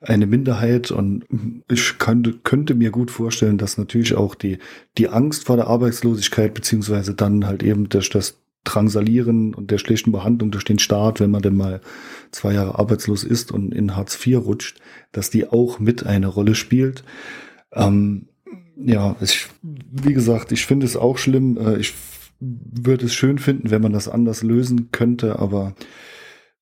eine 0.00 0.26
Minderheit 0.26 0.90
und 0.90 1.24
ich 1.70 1.98
könnte, 1.98 2.32
könnte 2.42 2.74
mir 2.74 2.90
gut 2.90 3.10
vorstellen, 3.12 3.58
dass 3.58 3.78
natürlich 3.78 4.16
auch 4.16 4.34
die, 4.34 4.58
die 4.98 5.08
Angst 5.08 5.44
vor 5.44 5.56
der 5.56 5.68
Arbeitslosigkeit 5.68 6.52
beziehungsweise 6.52 7.14
dann 7.14 7.46
halt 7.46 7.62
eben 7.62 7.88
durch 7.90 8.10
das 8.10 8.40
Drangsalieren 8.64 9.54
und 9.54 9.70
der 9.70 9.78
schlechten 9.78 10.12
Behandlung 10.12 10.50
durch 10.50 10.64
den 10.64 10.78
Staat, 10.78 11.20
wenn 11.20 11.30
man 11.30 11.42
denn 11.42 11.56
mal 11.56 11.80
zwei 12.30 12.54
Jahre 12.54 12.78
arbeitslos 12.78 13.24
ist 13.24 13.52
und 13.52 13.72
in 13.74 13.94
Hartz 13.96 14.18
IV 14.26 14.38
rutscht, 14.38 14.80
dass 15.12 15.30
die 15.30 15.46
auch 15.46 15.78
mit 15.78 16.04
eine 16.06 16.26
Rolle 16.26 16.54
spielt. 16.54 17.04
Ähm, 17.72 18.28
ja, 18.76 19.16
ich, 19.20 19.46
wie 19.62 20.14
gesagt, 20.14 20.52
ich 20.52 20.66
finde 20.66 20.86
es 20.86 20.96
auch 20.96 21.18
schlimm. 21.18 21.56
Äh, 21.58 21.78
ich 21.78 21.94
würde 22.40 23.06
es 23.06 23.14
schön 23.14 23.38
finden, 23.38 23.70
wenn 23.70 23.82
man 23.82 23.92
das 23.92 24.08
anders 24.08 24.42
lösen 24.42 24.90
könnte, 24.90 25.38
aber 25.38 25.74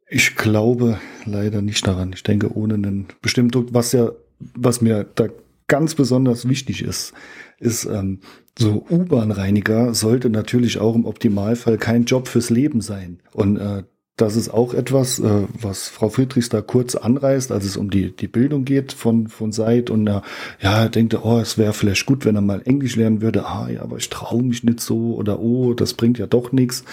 ich 0.09 0.36
glaube 0.36 1.00
leider 1.24 1.62
nicht 1.62 1.86
daran. 1.86 2.12
Ich 2.12 2.22
denke, 2.22 2.55
ohne 2.55 2.74
einen 2.74 3.09
bestimmten 3.22 3.53
Druck, 3.53 3.68
was 3.72 3.92
ja, 3.92 4.11
was 4.38 4.80
mir 4.80 5.05
da 5.14 5.28
ganz 5.68 5.94
besonders 5.94 6.48
wichtig 6.48 6.82
ist, 6.82 7.14
ist 7.59 7.86
ähm, 7.86 8.20
so 8.59 8.84
U-Bahn-Reiniger 8.90 9.94
sollte 9.94 10.28
natürlich 10.30 10.78
auch 10.78 10.94
im 10.94 11.07
Optimalfall 11.07 11.78
kein 11.78 12.05
Job 12.05 12.28
fürs 12.28 12.50
Leben 12.50 12.80
sein. 12.80 13.18
Und 13.32 13.57
äh, 13.57 13.82
das 14.16 14.36
ist 14.36 14.50
auch 14.50 14.74
etwas, 14.74 15.18
äh, 15.18 15.46
was 15.59 15.88
Frau 15.88 16.11
Friedrichs 16.11 16.50
da 16.50 16.61
kurz 16.61 16.94
anreißt, 16.94 17.50
als 17.50 17.64
es 17.64 17.78
um 17.78 17.90
die, 17.90 18.14
die 18.14 18.28
Bildung 18.28 18.66
geht 18.66 18.92
von, 18.92 19.28
von 19.28 19.53
Seid 19.53 19.88
und 19.88 20.07
er, 20.07 20.20
ja, 20.61 20.82
er 20.82 20.90
denkt, 20.90 21.14
oh, 21.24 21.38
es 21.38 21.57
wäre 21.57 21.72
vielleicht 21.72 22.05
gut, 22.05 22.26
wenn 22.26 22.36
er 22.36 22.42
mal 22.42 22.61
Englisch 22.64 22.96
lernen 22.96 23.22
würde. 23.22 23.46
Ah, 23.46 23.70
ja, 23.70 23.80
aber 23.82 23.96
ich 23.96 24.11
traue 24.11 24.42
mich 24.42 24.64
nicht 24.64 24.80
so 24.80 25.14
oder 25.14 25.40
oh, 25.40 25.72
das 25.72 25.94
bringt 25.94 26.18
ja 26.18 26.26
doch 26.26 26.53
nichts. 26.53 26.84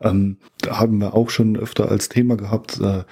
Ähm, 0.00 0.38
da 0.58 0.80
haben 0.80 0.98
wir 0.98 1.14
auch 1.14 1.30
schon 1.30 1.56
öfter 1.56 1.88
als 1.88 2.08
Thema 2.08 2.36
gehabt, 2.36 2.80
äh, 2.80 3.04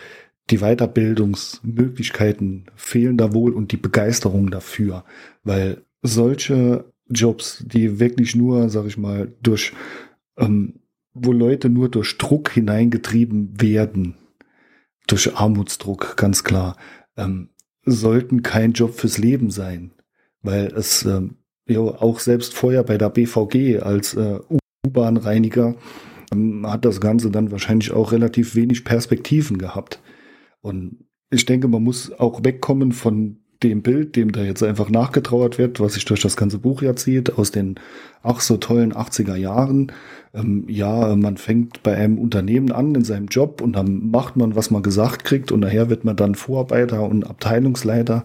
die 0.51 0.59
Weiterbildungsmöglichkeiten 0.59 2.65
fehlen 2.75 3.17
da 3.17 3.33
wohl 3.33 3.53
und 3.53 3.71
die 3.71 3.77
Begeisterung 3.77 4.51
dafür, 4.51 5.05
weil 5.45 5.83
solche 6.03 6.92
Jobs, 7.09 7.65
die 7.67 8.01
wirklich 8.01 8.35
nur, 8.35 8.69
sag 8.69 8.87
ich 8.87 8.97
mal, 8.97 9.33
durch 9.43 9.73
ähm, 10.39 10.83
wo 11.15 11.33
Leute 11.33 11.69
nur 11.69 11.91
durch 11.91 12.17
Druck 12.19 12.51
hineingetrieben 12.51 13.61
werden, 13.61 14.15
durch 15.07 15.35
Armutsdruck, 15.35 16.17
ganz 16.17 16.45
klar, 16.45 16.77
ähm, 17.17 17.51
sollten 17.85 18.43
kein 18.43 18.73
Job 18.73 18.95
fürs 18.95 19.19
Leben 19.19 19.51
sein. 19.51 19.93
Weil 20.43 20.67
es 20.75 21.05
ähm, 21.05 21.37
ja, 21.69 21.81
auch 21.81 22.19
selbst 22.19 22.55
vorher 22.55 22.83
bei 22.83 22.99
der 22.99 23.11
BVG 23.11 23.81
als 23.83 24.15
äh, 24.15 24.39
U-Bahn-Reiniger 24.87 25.77
ähm, 26.33 26.67
hat 26.67 26.85
das 26.85 27.01
Ganze 27.01 27.31
dann 27.31 27.51
wahrscheinlich 27.51 27.93
auch 27.93 28.13
relativ 28.13 28.55
wenig 28.55 28.85
Perspektiven 28.85 29.59
gehabt. 29.59 30.01
Und 30.61 31.05
ich 31.31 31.45
denke, 31.45 31.69
man 31.69 31.83
muss 31.83 32.13
auch 32.13 32.43
wegkommen 32.45 32.93
von 32.93 33.42
dem 33.63 33.83
Bild, 33.83 34.17
dem 34.17 34.33
da 34.33 34.43
jetzt 34.43 34.63
einfach 34.63 34.91
nachgetrauert 34.91 35.59
wird, 35.59 35.81
was 35.81 35.95
sich 35.95 36.05
durch 36.05 36.21
das 36.21 36.37
ganze 36.37 36.59
Buch 36.59 36.83
ja 36.83 36.97
zieht, 36.97 37.39
aus 37.39 37.51
den 37.51 37.77
ach 38.23 38.41
so 38.41 38.57
tollen 38.57 38.93
80er 38.93 39.37
Jahren. 39.37 39.93
Ähm, 40.35 40.65
ja, 40.69 41.15
man 41.17 41.37
fängt 41.37 41.83
bei 41.83 41.95
einem 41.97 42.19
Unternehmen 42.19 42.73
an 42.73 42.95
in 42.95 43.05
seinem 43.05 43.27
Job 43.27 43.61
und 43.61 43.75
dann 43.75 44.11
macht 44.11 44.37
man, 44.37 44.57
was 44.57 44.71
man 44.71 44.83
gesagt 44.83 45.25
kriegt 45.25 45.53
und 45.53 45.61
nachher 45.61 45.91
wird 45.91 46.05
man 46.05 46.17
dann 46.17 46.35
Vorarbeiter 46.35 47.03
und 47.03 47.25
Abteilungsleiter. 47.25 48.25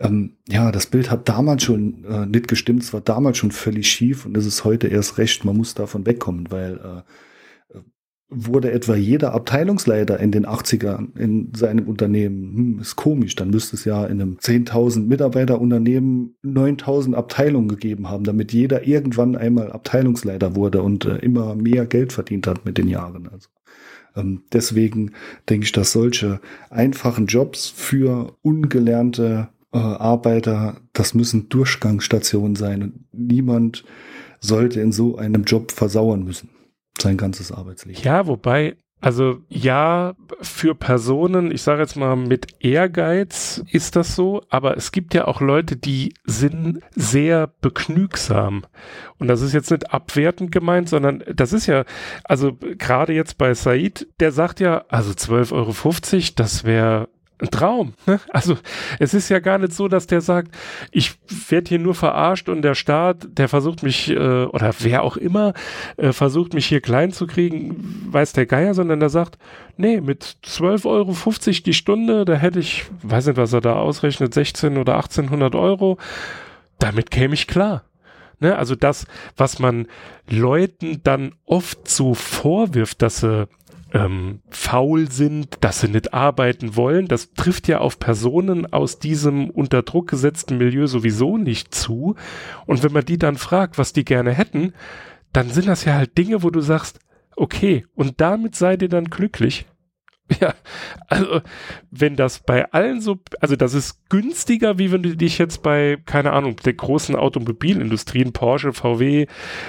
Ähm, 0.00 0.32
ja, 0.48 0.72
das 0.72 0.86
Bild 0.86 1.10
hat 1.10 1.28
damals 1.28 1.62
schon 1.62 2.04
äh, 2.04 2.26
nicht 2.26 2.48
gestimmt, 2.48 2.82
es 2.82 2.92
war 2.92 3.00
damals 3.00 3.38
schon 3.38 3.52
völlig 3.52 3.88
schief 3.88 4.26
und 4.26 4.36
es 4.36 4.46
ist 4.46 4.64
heute 4.64 4.88
erst 4.88 5.18
recht, 5.18 5.44
man 5.44 5.56
muss 5.56 5.74
davon 5.74 6.06
wegkommen, 6.06 6.50
weil 6.50 6.74
äh, 6.74 7.02
wurde 8.34 8.72
etwa 8.72 8.94
jeder 8.94 9.34
Abteilungsleiter 9.34 10.18
in 10.18 10.32
den 10.32 10.46
80ern 10.46 11.16
in 11.18 11.52
seinem 11.54 11.86
Unternehmen. 11.86 12.56
Hm, 12.56 12.78
ist 12.80 12.96
komisch, 12.96 13.36
dann 13.36 13.50
müsste 13.50 13.76
es 13.76 13.84
ja 13.84 14.04
in 14.06 14.20
einem 14.20 14.36
10.000 14.36 15.06
Mitarbeiter 15.06 15.60
Unternehmen 15.60 16.34
9.000 16.44 17.14
Abteilungen 17.14 17.68
gegeben 17.68 18.08
haben, 18.08 18.24
damit 18.24 18.52
jeder 18.52 18.86
irgendwann 18.86 19.36
einmal 19.36 19.70
Abteilungsleiter 19.70 20.56
wurde 20.56 20.82
und 20.82 21.04
äh, 21.04 21.16
immer 21.18 21.54
mehr 21.54 21.86
Geld 21.86 22.12
verdient 22.12 22.46
hat 22.46 22.64
mit 22.64 22.78
den 22.78 22.88
Jahren. 22.88 23.28
Also 23.28 23.48
ähm, 24.16 24.42
deswegen 24.52 25.12
denke 25.48 25.64
ich, 25.64 25.72
dass 25.72 25.92
solche 25.92 26.40
einfachen 26.70 27.26
Jobs 27.26 27.68
für 27.68 28.36
ungelernte 28.42 29.48
äh, 29.72 29.78
Arbeiter, 29.78 30.76
das 30.92 31.14
müssen 31.14 31.48
Durchgangsstationen 31.48 32.56
sein 32.56 32.82
und 32.82 32.94
niemand 33.12 33.84
sollte 34.40 34.80
in 34.80 34.92
so 34.92 35.16
einem 35.16 35.44
Job 35.44 35.70
versauern 35.70 36.24
müssen 36.24 36.51
sein 37.02 37.16
ganzes 37.16 37.52
Arbeitsleben. 37.52 38.02
Ja, 38.02 38.26
wobei, 38.26 38.76
also 39.02 39.40
ja, 39.48 40.14
für 40.40 40.76
Personen, 40.76 41.50
ich 41.50 41.62
sage 41.62 41.82
jetzt 41.82 41.96
mal 41.96 42.14
mit 42.14 42.46
Ehrgeiz 42.60 43.62
ist 43.70 43.96
das 43.96 44.14
so, 44.14 44.42
aber 44.48 44.76
es 44.76 44.92
gibt 44.92 45.12
ja 45.12 45.26
auch 45.26 45.40
Leute, 45.40 45.76
die 45.76 46.14
sind 46.24 46.80
sehr 46.94 47.48
begnügsam. 47.60 48.64
Und 49.18 49.26
das 49.26 49.42
ist 49.42 49.54
jetzt 49.54 49.72
nicht 49.72 49.92
abwertend 49.92 50.52
gemeint, 50.52 50.88
sondern 50.88 51.24
das 51.34 51.52
ist 51.52 51.66
ja, 51.66 51.84
also 52.22 52.56
gerade 52.78 53.12
jetzt 53.12 53.38
bei 53.38 53.54
Said, 53.54 54.06
der 54.20 54.30
sagt 54.30 54.60
ja, 54.60 54.84
also 54.88 55.10
12,50 55.10 55.52
Euro, 55.52 56.32
das 56.36 56.62
wäre 56.62 57.08
ein 57.42 57.50
Traum. 57.50 57.94
Ne? 58.06 58.20
Also 58.30 58.56
es 58.98 59.14
ist 59.14 59.28
ja 59.28 59.40
gar 59.40 59.58
nicht 59.58 59.72
so, 59.72 59.88
dass 59.88 60.06
der 60.06 60.20
sagt, 60.20 60.54
ich 60.90 61.14
werde 61.48 61.68
hier 61.68 61.78
nur 61.78 61.94
verarscht 61.94 62.48
und 62.48 62.62
der 62.62 62.74
Staat, 62.74 63.26
der 63.36 63.48
versucht 63.48 63.82
mich, 63.82 64.10
äh, 64.10 64.44
oder 64.44 64.72
wer 64.80 65.02
auch 65.02 65.16
immer, 65.16 65.52
äh, 65.96 66.12
versucht 66.12 66.54
mich 66.54 66.66
hier 66.66 66.80
klein 66.80 67.12
zu 67.12 67.26
kriegen, 67.26 68.08
weiß 68.10 68.32
der 68.32 68.46
Geier, 68.46 68.74
sondern 68.74 69.00
der 69.00 69.08
sagt, 69.08 69.38
nee, 69.76 70.00
mit 70.00 70.36
12,50 70.44 70.86
Euro 70.86 71.14
die 71.66 71.74
Stunde, 71.74 72.24
da 72.24 72.34
hätte 72.34 72.60
ich, 72.60 72.84
weiß 73.02 73.26
nicht, 73.26 73.36
was 73.36 73.52
er 73.52 73.60
da 73.60 73.74
ausrechnet, 73.74 74.32
16 74.34 74.78
oder 74.78 74.94
1800 74.94 75.54
Euro, 75.54 75.98
damit 76.78 77.10
käme 77.10 77.34
ich 77.34 77.46
klar. 77.46 77.84
Ne? 78.40 78.56
Also 78.56 78.74
das, 78.74 79.06
was 79.36 79.58
man 79.58 79.86
Leuten 80.28 81.00
dann 81.04 81.34
oft 81.46 81.88
so 81.88 82.14
vorwirft, 82.14 83.02
dass 83.02 83.20
sie 83.20 83.48
ähm, 83.92 84.40
faul 84.48 85.10
sind, 85.10 85.58
dass 85.60 85.80
sie 85.80 85.88
nicht 85.88 86.14
arbeiten 86.14 86.76
wollen. 86.76 87.08
Das 87.08 87.32
trifft 87.34 87.68
ja 87.68 87.78
auf 87.78 87.98
Personen 87.98 88.72
aus 88.72 88.98
diesem 88.98 89.50
unter 89.50 89.82
Druck 89.82 90.08
gesetzten 90.08 90.58
Milieu 90.58 90.86
sowieso 90.86 91.36
nicht 91.36 91.74
zu. 91.74 92.16
Und 92.66 92.82
wenn 92.82 92.92
man 92.92 93.04
die 93.04 93.18
dann 93.18 93.36
fragt, 93.36 93.78
was 93.78 93.92
die 93.92 94.04
gerne 94.04 94.32
hätten, 94.32 94.72
dann 95.32 95.50
sind 95.50 95.68
das 95.68 95.84
ja 95.84 95.94
halt 95.94 96.16
Dinge, 96.16 96.42
wo 96.42 96.50
du 96.50 96.60
sagst, 96.60 97.00
okay, 97.36 97.86
und 97.94 98.20
damit 98.20 98.56
seid 98.56 98.82
ihr 98.82 98.88
dann 98.88 99.06
glücklich. 99.06 99.66
Ja, 100.40 100.54
also 101.08 101.40
wenn 101.90 102.16
das 102.16 102.40
bei 102.40 102.70
allen 102.72 103.00
so, 103.00 103.18
also 103.40 103.56
das 103.56 103.74
ist 103.74 104.08
günstiger, 104.08 104.78
wie 104.78 104.92
wenn 104.92 105.02
du 105.02 105.16
dich 105.16 105.38
jetzt 105.38 105.62
bei, 105.62 105.98
keine 106.06 106.32
Ahnung, 106.32 106.56
der 106.64 106.74
großen 106.74 107.16
Automobilindustrien, 107.16 108.32
Porsche, 108.32 108.72
VW, 108.72 109.26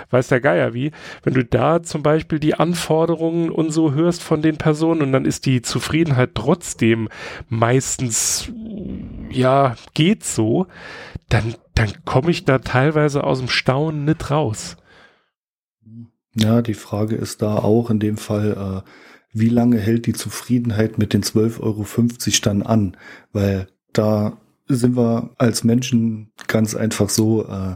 weiß 0.10 0.28
der 0.30 0.42
Geier 0.42 0.74
wie, 0.74 0.92
wenn 1.24 1.34
du 1.34 1.44
da 1.44 1.84
zum 1.84 2.04
Beispiel 2.04 2.40
die 2.40 2.56
Anforderungen 2.56 3.50
und 3.50 3.72
so 3.72 3.94
hörst 3.94 4.24
von 4.24 4.42
den 4.42 4.58
Personen 4.58 5.02
und 5.02 5.12
dann 5.12 5.26
ist 5.26 5.46
die 5.46 5.62
Zufriedenheit 5.62 6.32
trotzdem 6.36 7.10
meistens, 7.50 8.52
ja, 9.30 9.76
geht 9.94 10.24
so, 10.24 10.68
dann, 11.30 11.56
dann 11.76 11.92
komme 12.06 12.32
ich 12.32 12.46
da 12.46 12.60
teilweise 12.60 13.24
aus 13.24 13.40
dem 13.40 13.50
Staunen 13.50 14.06
nicht 14.06 14.32
raus. 14.32 14.78
Ja, 16.36 16.62
die 16.62 16.74
Frage 16.74 17.16
ist 17.16 17.42
da 17.42 17.58
auch 17.58 17.90
in 17.90 18.00
dem 18.00 18.18
Fall, 18.18 18.84
äh, 18.84 18.90
wie 19.34 19.50
lange 19.50 19.80
hält 19.80 20.06
die 20.06 20.14
Zufriedenheit 20.14 20.98
mit 20.98 21.14
den 21.14 21.24
12,50 21.24 21.62
Euro 21.62 21.86
dann 22.44 22.62
an? 22.62 22.98
Weil 23.32 23.68
da 23.92 24.38
sind 24.68 24.96
wir 24.96 25.32
als 25.38 25.64
Menschen 25.64 26.32
ganz 26.48 26.76
einfach 26.76 27.10
so, 27.10 27.46
äh, 27.48 27.76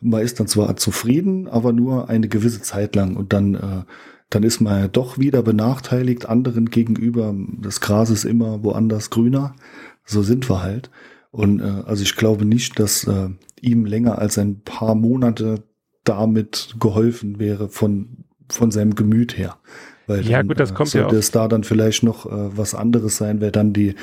man 0.00 0.22
ist 0.22 0.38
dann 0.38 0.46
zwar 0.46 0.76
zufrieden, 0.76 1.48
aber 1.48 1.72
nur 1.72 2.08
eine 2.08 2.28
gewisse 2.28 2.62
Zeit 2.62 2.94
lang 2.94 3.16
und 3.16 3.32
dann, 3.32 3.54
äh, 3.54 3.82
dann 4.30 4.42
ist 4.42 4.60
man 4.60 4.80
ja 4.80 4.88
doch 4.88 5.18
wieder 5.18 5.42
benachteiligt 5.42 6.28
anderen 6.28 6.70
gegenüber. 6.70 7.34
Das 7.60 7.80
Gras 7.80 8.10
ist 8.10 8.24
immer 8.24 8.62
woanders 8.62 9.10
grüner. 9.10 9.56
So 10.04 10.22
sind 10.22 10.48
wir 10.48 10.62
halt. 10.62 10.90
Und 11.30 11.60
äh, 11.60 11.82
also 11.86 12.02
ich 12.02 12.14
glaube 12.14 12.44
nicht, 12.44 12.78
dass 12.78 13.04
äh, 13.04 13.30
ihm 13.60 13.84
länger 13.84 14.18
als 14.18 14.38
ein 14.38 14.60
paar 14.60 14.94
Monate 14.94 15.64
damit 16.04 16.76
geholfen 16.78 17.38
wäre 17.38 17.68
von, 17.68 18.24
von 18.48 18.70
seinem 18.70 18.94
Gemüt 18.94 19.36
her. 19.36 19.58
Weil 20.08 20.26
ja, 20.26 20.38
dann, 20.38 20.48
gut, 20.48 20.58
das 20.58 20.72
äh, 20.72 20.74
kommt 20.74 20.88
sollte 20.88 21.14
ja 21.14 21.18
es 21.18 21.30
da 21.30 21.46
dann 21.46 21.62
vielleicht 21.62 22.02
noch 22.02 22.26
äh, 22.26 22.56
was 22.56 22.74
anderes 22.74 23.16
sein, 23.16 23.40
wer 23.40 23.52
dann 23.52 23.72
die, 23.72 23.94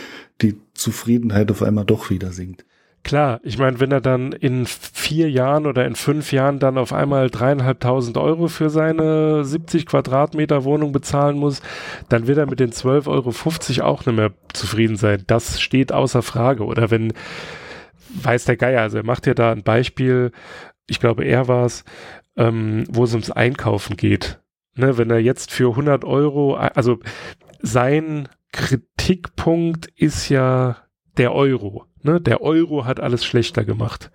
die 0.41 0.55
Zufriedenheit 0.73 1.51
auf 1.51 1.61
einmal 1.61 1.83
doch 1.83 2.09
wieder 2.09 2.31
sinkt. 2.31 2.63
Klar, 3.03 3.39
ich 3.43 3.59
meine, 3.59 3.79
wenn 3.79 3.91
er 3.91 4.01
dann 4.01 4.31
in 4.31 4.65
vier 4.65 5.29
Jahren 5.29 5.67
oder 5.67 5.85
in 5.85 5.93
fünf 5.93 6.31
Jahren 6.31 6.57
dann 6.57 6.79
auf 6.79 6.91
einmal 6.91 7.29
dreieinhalbtausend 7.29 8.17
Euro 8.17 8.47
für 8.47 8.71
seine 8.71 9.45
70 9.45 9.85
Quadratmeter 9.85 10.63
Wohnung 10.63 10.91
bezahlen 10.91 11.37
muss, 11.37 11.61
dann 12.09 12.25
wird 12.25 12.39
er 12.39 12.47
mit 12.47 12.59
den 12.59 12.71
12,50 12.71 13.07
Euro 13.07 13.87
auch 13.87 14.05
nicht 14.07 14.15
mehr 14.15 14.31
zufrieden 14.53 14.95
sein. 14.95 15.23
Das 15.27 15.61
steht 15.61 15.91
außer 15.91 16.23
Frage. 16.23 16.65
Oder 16.65 16.89
wenn, 16.89 17.13
weiß 18.23 18.45
der 18.45 18.57
Geier, 18.57 18.81
also 18.81 18.97
er 18.97 19.05
macht 19.05 19.27
ja 19.27 19.35
da 19.35 19.51
ein 19.51 19.61
Beispiel, 19.61 20.31
ich 20.87 20.99
glaube, 20.99 21.25
er 21.25 21.47
war 21.47 21.67
es, 21.67 21.83
ähm, 22.37 22.85
wo 22.89 23.03
es 23.03 23.11
ums 23.11 23.29
Einkaufen 23.29 23.97
geht. 23.97 24.39
Ne, 24.76 24.97
wenn 24.97 25.09
er 25.09 25.19
jetzt 25.19 25.51
für 25.51 25.69
100 25.69 26.03
Euro, 26.03 26.55
also 26.55 26.99
sein 27.61 28.28
Kritikpunkt 28.51 29.88
ist 29.95 30.30
ja 30.30 30.78
der 31.17 31.34
Euro. 31.34 31.86
Ne? 32.01 32.19
Der 32.19 32.41
Euro 32.41 32.86
hat 32.86 32.99
alles 32.99 33.26
schlechter 33.26 33.63
gemacht. 33.63 34.11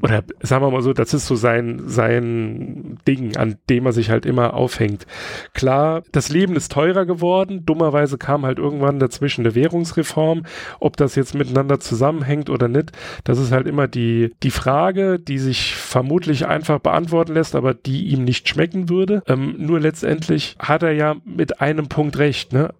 Oder 0.00 0.24
sagen 0.40 0.64
wir 0.64 0.70
mal 0.70 0.80
so, 0.80 0.94
das 0.94 1.12
ist 1.12 1.26
so 1.26 1.34
sein, 1.34 1.82
sein 1.86 2.98
Ding, 3.06 3.36
an 3.36 3.56
dem 3.68 3.84
er 3.84 3.92
sich 3.92 4.08
halt 4.08 4.24
immer 4.24 4.54
aufhängt. 4.54 5.06
Klar, 5.52 6.02
das 6.12 6.30
Leben 6.30 6.56
ist 6.56 6.72
teurer 6.72 7.04
geworden. 7.04 7.66
Dummerweise 7.66 8.16
kam 8.16 8.46
halt 8.46 8.58
irgendwann 8.58 8.98
dazwischen 8.98 9.42
eine 9.44 9.54
Währungsreform. 9.54 10.44
Ob 10.80 10.96
das 10.96 11.14
jetzt 11.14 11.34
miteinander 11.34 11.78
zusammenhängt 11.78 12.48
oder 12.48 12.68
nicht, 12.68 12.92
das 13.24 13.38
ist 13.38 13.52
halt 13.52 13.66
immer 13.66 13.86
die, 13.86 14.32
die 14.42 14.50
Frage, 14.50 15.18
die 15.18 15.38
sich 15.38 15.74
vermutlich 15.74 16.46
einfach 16.46 16.78
beantworten 16.78 17.34
lässt, 17.34 17.54
aber 17.54 17.74
die 17.74 18.06
ihm 18.06 18.24
nicht 18.24 18.48
schmecken 18.48 18.88
würde. 18.88 19.22
Ähm, 19.26 19.56
nur 19.58 19.78
letztendlich 19.78 20.56
hat 20.58 20.82
er 20.82 20.92
ja 20.92 21.16
mit 21.26 21.60
einem 21.60 21.88
Punkt 21.88 22.16
recht, 22.16 22.54
ne? 22.54 22.70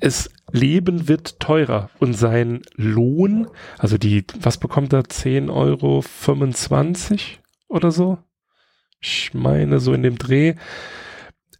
Es 0.00 0.30
Leben 0.52 1.08
wird 1.08 1.40
teurer 1.40 1.90
und 1.98 2.14
sein 2.14 2.62
Lohn, 2.76 3.48
also 3.78 3.98
die, 3.98 4.24
was 4.40 4.58
bekommt 4.58 4.92
er, 4.92 5.04
10 5.04 5.50
Euro 5.50 6.02
25 6.02 7.40
oder 7.68 7.90
so? 7.90 8.18
Ich 9.00 9.34
meine, 9.34 9.80
so 9.80 9.92
in 9.92 10.02
dem 10.02 10.18
Dreh, 10.18 10.54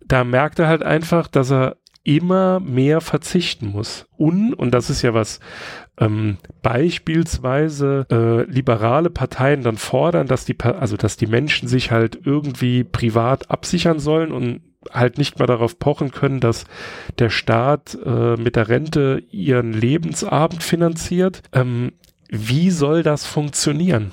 da 0.05 0.25
merkt 0.25 0.59
er 0.59 0.69
halt 0.69 0.83
einfach, 0.83 1.27
dass 1.27 1.51
er 1.51 1.77
immer 2.05 2.61
mehr 2.61 3.01
verzichten 3.01 3.67
muss. 3.67 4.07
Und, 4.17 4.55
und 4.55 4.71
das 4.71 4.91
ist 4.91 5.03
ja 5.03 5.13
was, 5.13 5.41
ähm, 5.99 6.39
beispielsweise 6.63 8.07
äh, 8.11 8.51
liberale 8.51 9.11
Parteien 9.11 9.63
dann 9.63 9.77
fordern, 9.77 10.29
dass 10.29 10.45
die, 10.45 10.57
also 10.61 10.97
dass 10.97 11.17
die 11.17 11.27
Menschen 11.27 11.69
sich 11.69 11.91
halt 11.91 12.21
irgendwie 12.25 12.85
privat 12.85 13.51
absichern 13.51 13.99
sollen 13.99 14.31
und 14.31 14.61
halt 14.93 15.19
nicht 15.19 15.39
mehr 15.39 15.47
darauf 15.47 15.79
pochen 15.79 16.11
können, 16.11 16.41
dass 16.41 16.65
der 17.19 17.31
Staat 17.31 17.97
äh, 18.05 18.37
mit 18.37 18.57
der 18.57 18.69
Rente 18.69 19.23
ihren 19.31 19.73
Lebensabend 19.73 20.63
finanziert. 20.63 21.43
Ähm, 21.53 21.93
wie 22.29 22.71
soll 22.71 23.03
das 23.03 23.27
funktionieren? 23.27 24.13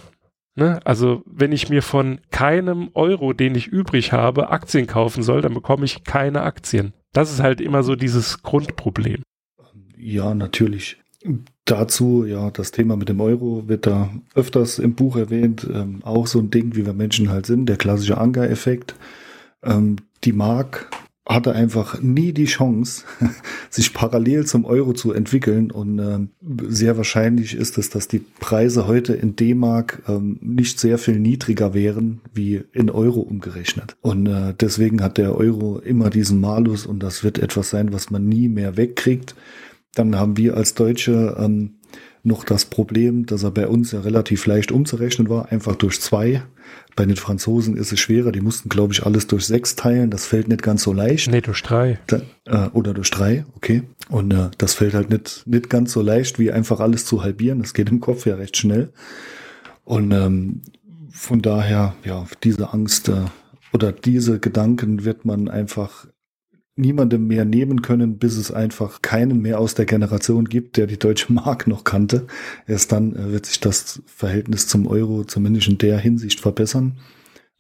Ne? 0.56 0.80
Also 0.86 1.24
wenn 1.26 1.52
ich 1.52 1.70
mir 1.70 1.82
von 1.82 2.20
keinem 2.32 2.90
Euro, 2.94 3.34
den 3.34 3.56
ich 3.56 3.68
übrig 3.68 4.12
habe, 4.12 4.50
Aktien 4.52 4.86
kaufen 4.86 5.24
soll, 5.24 5.42
dann 5.42 5.54
bekomme 5.54 5.86
ich 5.86 6.04
keine 6.04 6.44
Aktien. 6.44 6.94
Das 7.12 7.32
ist 7.32 7.42
halt 7.42 7.60
immer 7.60 7.84
so 7.84 7.96
dieses 7.96 8.44
Grundproblem. 8.44 9.24
Ja, 9.98 10.34
natürlich. 10.34 10.98
Dazu, 11.66 12.26
ja, 12.26 12.52
das 12.52 12.72
Thema 12.72 12.98
mit 12.98 13.08
dem 13.08 13.22
Euro 13.22 13.68
wird 13.68 13.88
da 13.88 14.10
öfters 14.36 14.80
im 14.80 14.96
Buch 14.96 15.16
erwähnt. 15.16 15.68
Ähm, 15.72 16.02
auch 16.04 16.28
so 16.28 16.40
ein 16.40 16.52
Ding, 16.52 16.76
wie 16.76 16.86
wir 16.86 16.94
Menschen 16.94 17.30
halt 17.30 17.46
sind, 17.46 17.68
der 17.68 17.78
klassische 17.78 18.18
Anker-Effekt. 18.18 18.96
Ähm, 19.64 19.98
die 20.24 20.34
Mark 20.34 20.90
hatte 21.26 21.54
einfach 21.54 22.02
nie 22.02 22.34
die 22.34 22.46
Chance, 22.46 23.06
sich 23.70 23.94
parallel 23.94 24.46
zum 24.46 24.66
Euro 24.66 24.94
zu 24.94 25.14
entwickeln. 25.14 25.72
Und 25.72 26.00
ähm, 26.00 26.30
sehr 26.68 26.98
wahrscheinlich 26.98 27.56
ist 27.56 27.78
es, 27.78 27.90
dass 27.90 28.08
die 28.08 28.20
Preise 28.20 28.88
heute 28.88 29.14
in 29.14 29.36
D-Mark 29.36 30.04
ähm, 30.08 30.38
nicht 30.42 30.80
sehr 30.80 30.98
viel 30.98 31.20
niedriger 31.20 31.74
wären 31.74 32.20
wie 32.34 32.64
in 32.74 32.90
Euro 32.90 33.22
umgerechnet. 33.22 33.96
Und 34.02 34.28
äh, 34.28 34.54
deswegen 34.60 35.02
hat 35.02 35.18
der 35.18 35.36
Euro 35.36 35.80
immer 35.80 36.10
diesen 36.10 36.42
Malus 36.42 36.86
und 36.86 37.02
das 37.02 37.24
wird 37.24 37.40
etwas 37.40 37.70
sein, 37.70 37.94
was 37.94 38.10
man 38.10 38.28
nie 38.28 38.50
mehr 38.50 38.76
wegkriegt. 38.76 39.34
Dann 39.96 40.18
haben 40.18 40.36
wir 40.38 40.58
als 40.58 40.74
Deutsche 40.74 41.38
ähm, 41.40 41.76
noch 42.24 42.46
das 42.46 42.66
Problem, 42.66 43.26
dass 43.26 43.44
er 43.44 43.52
bei 43.52 43.68
uns 43.68 43.92
ja 43.92 44.00
relativ 44.00 44.46
leicht 44.46 44.72
umzurechnen 44.72 45.30
war, 45.30 45.52
einfach 45.52 45.76
durch 45.76 46.00
zwei. 46.00 46.44
Bei 46.96 47.06
den 47.06 47.18
Franzosen 47.18 47.76
ist 47.76 47.92
es 47.92 48.00
schwerer, 48.00 48.32
die 48.32 48.40
mussten, 48.40 48.70
glaube 48.70 48.94
ich, 48.94 49.06
alles 49.06 49.28
durch 49.28 49.46
sechs 49.46 49.76
teilen. 49.76 50.10
Das 50.10 50.26
fällt 50.26 50.48
nicht 50.48 50.64
ganz 50.64 50.84
so 50.84 50.94
leicht. 50.94 51.30
Nee, 51.30 51.42
durch 51.42 51.62
drei. 51.62 52.00
Da, 52.08 52.22
äh, 52.46 52.70
oder 52.70 52.94
durch 52.94 53.12
drei, 53.12 53.46
okay. 53.56 53.84
Und 54.10 54.32
äh, 54.32 54.50
das 54.58 54.74
fällt 54.74 54.94
halt 54.94 55.10
nicht, 55.10 55.44
nicht 55.46 55.70
ganz 55.70 55.92
so 55.92 56.02
leicht, 56.02 56.40
wie 56.40 56.52
einfach 56.52 56.80
alles 56.80 57.06
zu 57.06 57.24
halbieren. 57.24 57.62
Das 57.62 57.74
geht 57.74 57.90
im 57.90 58.00
Kopf 58.00 58.26
ja 58.26 58.36
recht 58.36 58.56
schnell. 58.56 58.94
Und 59.84 60.12
ähm, 60.12 60.62
von 61.12 61.42
daher, 61.42 61.94
ja, 62.06 62.26
diese 62.44 62.72
Angst 62.74 63.10
äh, 63.10 63.26
oder 63.74 63.92
diese 63.92 64.40
Gedanken 64.40 65.04
wird 65.04 65.26
man 65.26 65.50
einfach 65.50 66.08
niemandem 66.76 67.28
mehr 67.28 67.46
nehmen 67.46 67.82
können, 67.82 68.18
bis 68.18 68.38
es 68.38 68.52
einfach 68.52 69.02
keinen 69.02 69.42
mehr 69.42 69.60
aus 69.60 69.76
der 69.76 69.86
Generation 69.86 70.46
gibt, 70.46 70.78
der 70.78 70.88
die 70.88 70.98
deutsche 70.98 71.32
Mark 71.32 71.68
noch 71.68 71.84
kannte. 71.84 72.26
Erst 72.68 72.92
dann 72.92 73.16
äh, 73.16 73.32
wird 73.32 73.46
sich 73.46 73.60
das 73.60 74.02
Verhältnis 74.06 74.68
zum 74.68 74.88
Euro 74.88 75.24
zumindest 75.24 75.68
in 75.68 75.78
der 75.78 76.00
Hinsicht 76.00 76.40
verbessern. 76.40 76.98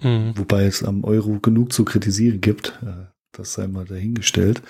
Mhm. 0.01 0.34
Wobei 0.36 0.66
es 0.66 0.84
am 0.84 1.03
Euro 1.03 1.39
genug 1.39 1.72
zu 1.72 1.86
kritisieren 1.86 2.41
gibt. 2.41 2.80
Äh, 2.84 3.05
das 3.32 3.53
sei 3.53 3.68
mal 3.68 3.86
dahingestellt. 3.86 4.61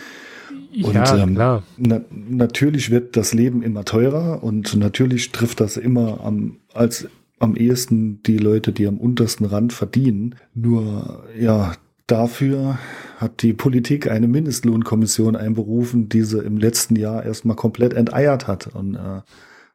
Und 0.81 0.93
ja, 0.93 1.17
ähm, 1.17 1.35
klar. 1.35 1.63
Na, 1.77 2.01
natürlich 2.09 2.89
wird 2.89 3.15
das 3.15 3.33
Leben 3.33 3.61
immer 3.61 3.85
teurer 3.85 4.43
und 4.43 4.75
natürlich 4.75 5.31
trifft 5.31 5.59
das 5.59 5.77
immer 5.77 6.21
am, 6.21 6.57
als 6.73 7.07
am 7.39 7.55
ehesten 7.55 8.23
die 8.23 8.37
Leute, 8.37 8.71
die 8.71 8.87
am 8.87 8.97
untersten 8.97 9.45
Rand 9.45 9.73
verdienen. 9.73 10.35
Nur, 10.53 11.25
ja, 11.37 11.73
Dafür 12.07 12.77
hat 13.17 13.41
die 13.41 13.53
Politik 13.53 14.09
eine 14.09 14.27
Mindestlohnkommission 14.27 15.35
einberufen, 15.35 16.09
die 16.09 16.21
sie 16.23 16.39
im 16.39 16.57
letzten 16.57 16.95
Jahr 16.95 17.23
erstmal 17.23 17.55
komplett 17.55 17.93
enteiert 17.93 18.47
hat. 18.47 18.67
Und 18.67 18.95
äh, 18.95 19.21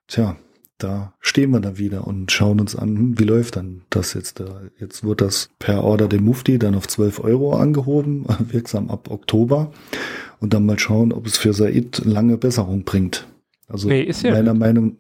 tja, 0.07 0.37
da 0.77 1.15
stehen 1.21 1.51
wir 1.51 1.61
dann 1.61 1.79
wieder 1.79 2.07
und 2.07 2.31
schauen 2.31 2.61
uns 2.61 2.77
an, 2.77 2.97
hm, 2.97 3.19
wie 3.19 3.25
läuft 3.25 3.57
dann 3.57 3.83
das 3.91 4.15
jetzt 4.15 4.41
da? 4.41 4.61
Jetzt 4.79 5.05
wird 5.05 5.21
das 5.21 5.51
per 5.59 5.83
Order 5.83 6.07
dem 6.07 6.25
Mufti 6.25 6.59
dann 6.59 6.75
auf 6.75 6.87
12 6.87 7.21
Euro 7.21 7.55
angehoben, 7.55 8.27
wirksam 8.39 8.91
ab 8.91 9.11
Oktober. 9.11 9.73
Und 10.41 10.55
dann 10.55 10.67
mal 10.67 10.79
schauen, 10.79 11.13
ob 11.13 11.27
es 11.27 11.37
für 11.37 11.53
Said 11.53 12.05
lange 12.05 12.37
Besserung 12.37 12.85
bringt. 12.85 13.27
Also 13.67 13.89
nee, 13.89 14.09
ja 14.09 14.31
meiner 14.31 14.55
Meinung 14.55 14.99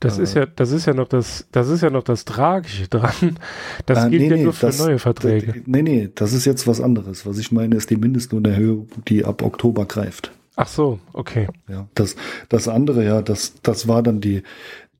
das 0.00 0.18
äh, 0.18 0.22
ist 0.22 0.34
ja, 0.34 0.46
das 0.46 0.72
ist 0.72 0.86
ja 0.86 0.94
noch 0.94 1.08
das, 1.08 1.46
das 1.52 1.68
ist 1.68 1.82
ja 1.82 1.90
noch 1.90 2.02
das 2.02 2.24
Tragische 2.24 2.88
dran. 2.88 3.38
Das 3.86 4.06
äh, 4.06 4.10
gilt 4.10 4.22
nee, 4.22 4.28
ja 4.28 4.36
nee, 4.36 4.44
nur 4.44 4.52
für 4.52 4.66
das, 4.66 4.78
neue 4.78 4.98
Verträge. 4.98 5.62
Nee, 5.66 5.82
nee, 5.82 6.10
das 6.14 6.32
ist 6.32 6.44
jetzt 6.46 6.66
was 6.66 6.80
anderes. 6.80 7.26
Was 7.26 7.38
ich 7.38 7.52
meine, 7.52 7.76
ist 7.76 7.90
die 7.90 7.96
Mindestlohnerhöhung, 7.96 8.88
die 9.08 9.24
ab 9.24 9.42
Oktober 9.42 9.84
greift. 9.84 10.32
Ach 10.56 10.68
so, 10.68 10.98
okay. 11.12 11.48
Ja, 11.68 11.88
das, 11.94 12.16
das 12.48 12.68
andere, 12.68 13.04
ja, 13.04 13.22
das, 13.22 13.54
das 13.62 13.88
war 13.88 14.02
dann 14.02 14.20
die, 14.20 14.42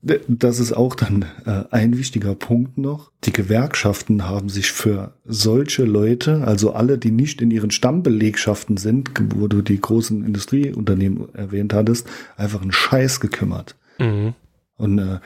das 0.03 0.59
ist 0.59 0.73
auch 0.73 0.95
dann 0.95 1.27
äh, 1.45 1.65
ein 1.71 1.99
wichtiger 1.99 2.35
Punkt 2.35 2.79
noch. 2.79 3.11
Die 3.25 3.33
Gewerkschaften 3.33 4.27
haben 4.27 4.49
sich 4.49 4.73
für 4.73 5.13
solche 5.27 5.85
Leute, 5.85 6.43
also 6.47 6.73
alle, 6.73 6.97
die 6.97 7.11
nicht 7.11 7.43
in 7.43 7.51
ihren 7.51 7.71
Stammbelegschaften 7.71 8.79
sind, 8.79 9.11
wo 9.37 9.47
du 9.49 9.61
die 9.61 9.81
großen 9.81 10.25
Industrieunternehmen 10.25 11.35
erwähnt 11.35 11.75
hattest, 11.75 12.07
einfach 12.37 12.63
einen 12.63 12.73
Scheiß 12.73 13.21
gekümmert. 13.21 13.77
Mhm. 13.99 14.35
Und, 14.81 14.99
äh, 14.99 15.21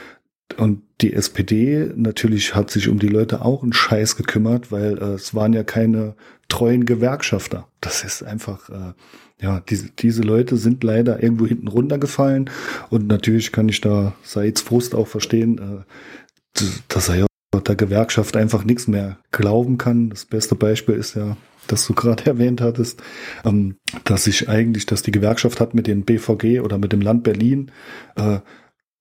und 0.57 0.83
die 1.01 1.13
SPD 1.13 1.91
natürlich 1.97 2.55
hat 2.55 2.71
sich 2.71 2.89
um 2.89 2.99
die 2.99 3.09
Leute 3.09 3.45
auch 3.45 3.63
einen 3.63 3.73
Scheiß 3.73 4.17
gekümmert, 4.17 4.71
weil 4.71 4.99
äh, 4.99 5.15
es 5.15 5.35
waren 5.35 5.53
ja 5.53 5.65
keine 5.65 6.15
treuen 6.49 6.85
Gewerkschafter. 6.85 7.69
Das 7.81 8.05
ist 8.05 8.23
einfach, 8.23 8.69
äh, 8.69 8.93
ja, 9.41 9.61
diese, 9.61 9.91
diese 9.91 10.23
Leute 10.23 10.57
sind 10.57 10.85
leider 10.85 11.23
irgendwo 11.23 11.47
hinten 11.47 11.69
runtergefallen. 11.69 12.51
Und 12.91 13.07
natürlich 13.07 13.53
kann 13.53 13.69
ich 13.69 13.81
da 13.81 14.15
Saids 14.23 14.61
Frust 14.61 14.95
auch 14.95 15.09
verstehen, 15.09 15.59
äh, 15.59 16.63
dass 16.89 17.09
er 17.09 17.17
ja 17.17 17.27
der 17.67 17.77
Gewerkschaft 17.77 18.37
einfach 18.37 18.65
nichts 18.65 18.89
mehr 18.89 19.19
glauben 19.31 19.79
kann. 19.79 20.11
Das 20.11 20.25
beste 20.25 20.55
Beispiel 20.55 20.97
ist 20.97 21.15
ja 21.15 21.37
das 21.67 21.87
du 21.87 21.95
gerade 21.95 22.27
erwähnt 22.31 22.61
hattest, 22.61 23.03
ähm, 23.45 23.77
dass 24.05 24.25
sich 24.25 24.49
eigentlich, 24.49 24.87
dass 24.87 25.03
die 25.03 25.13
Gewerkschaft 25.13 25.61
hat 25.61 25.75
mit 25.75 25.87
den 25.87 26.05
BVG 26.05 26.61
oder 26.61 26.79
mit 26.79 26.93
dem 26.93 27.01
Land 27.01 27.23
Berlin 27.23 27.71
äh, 28.17 28.41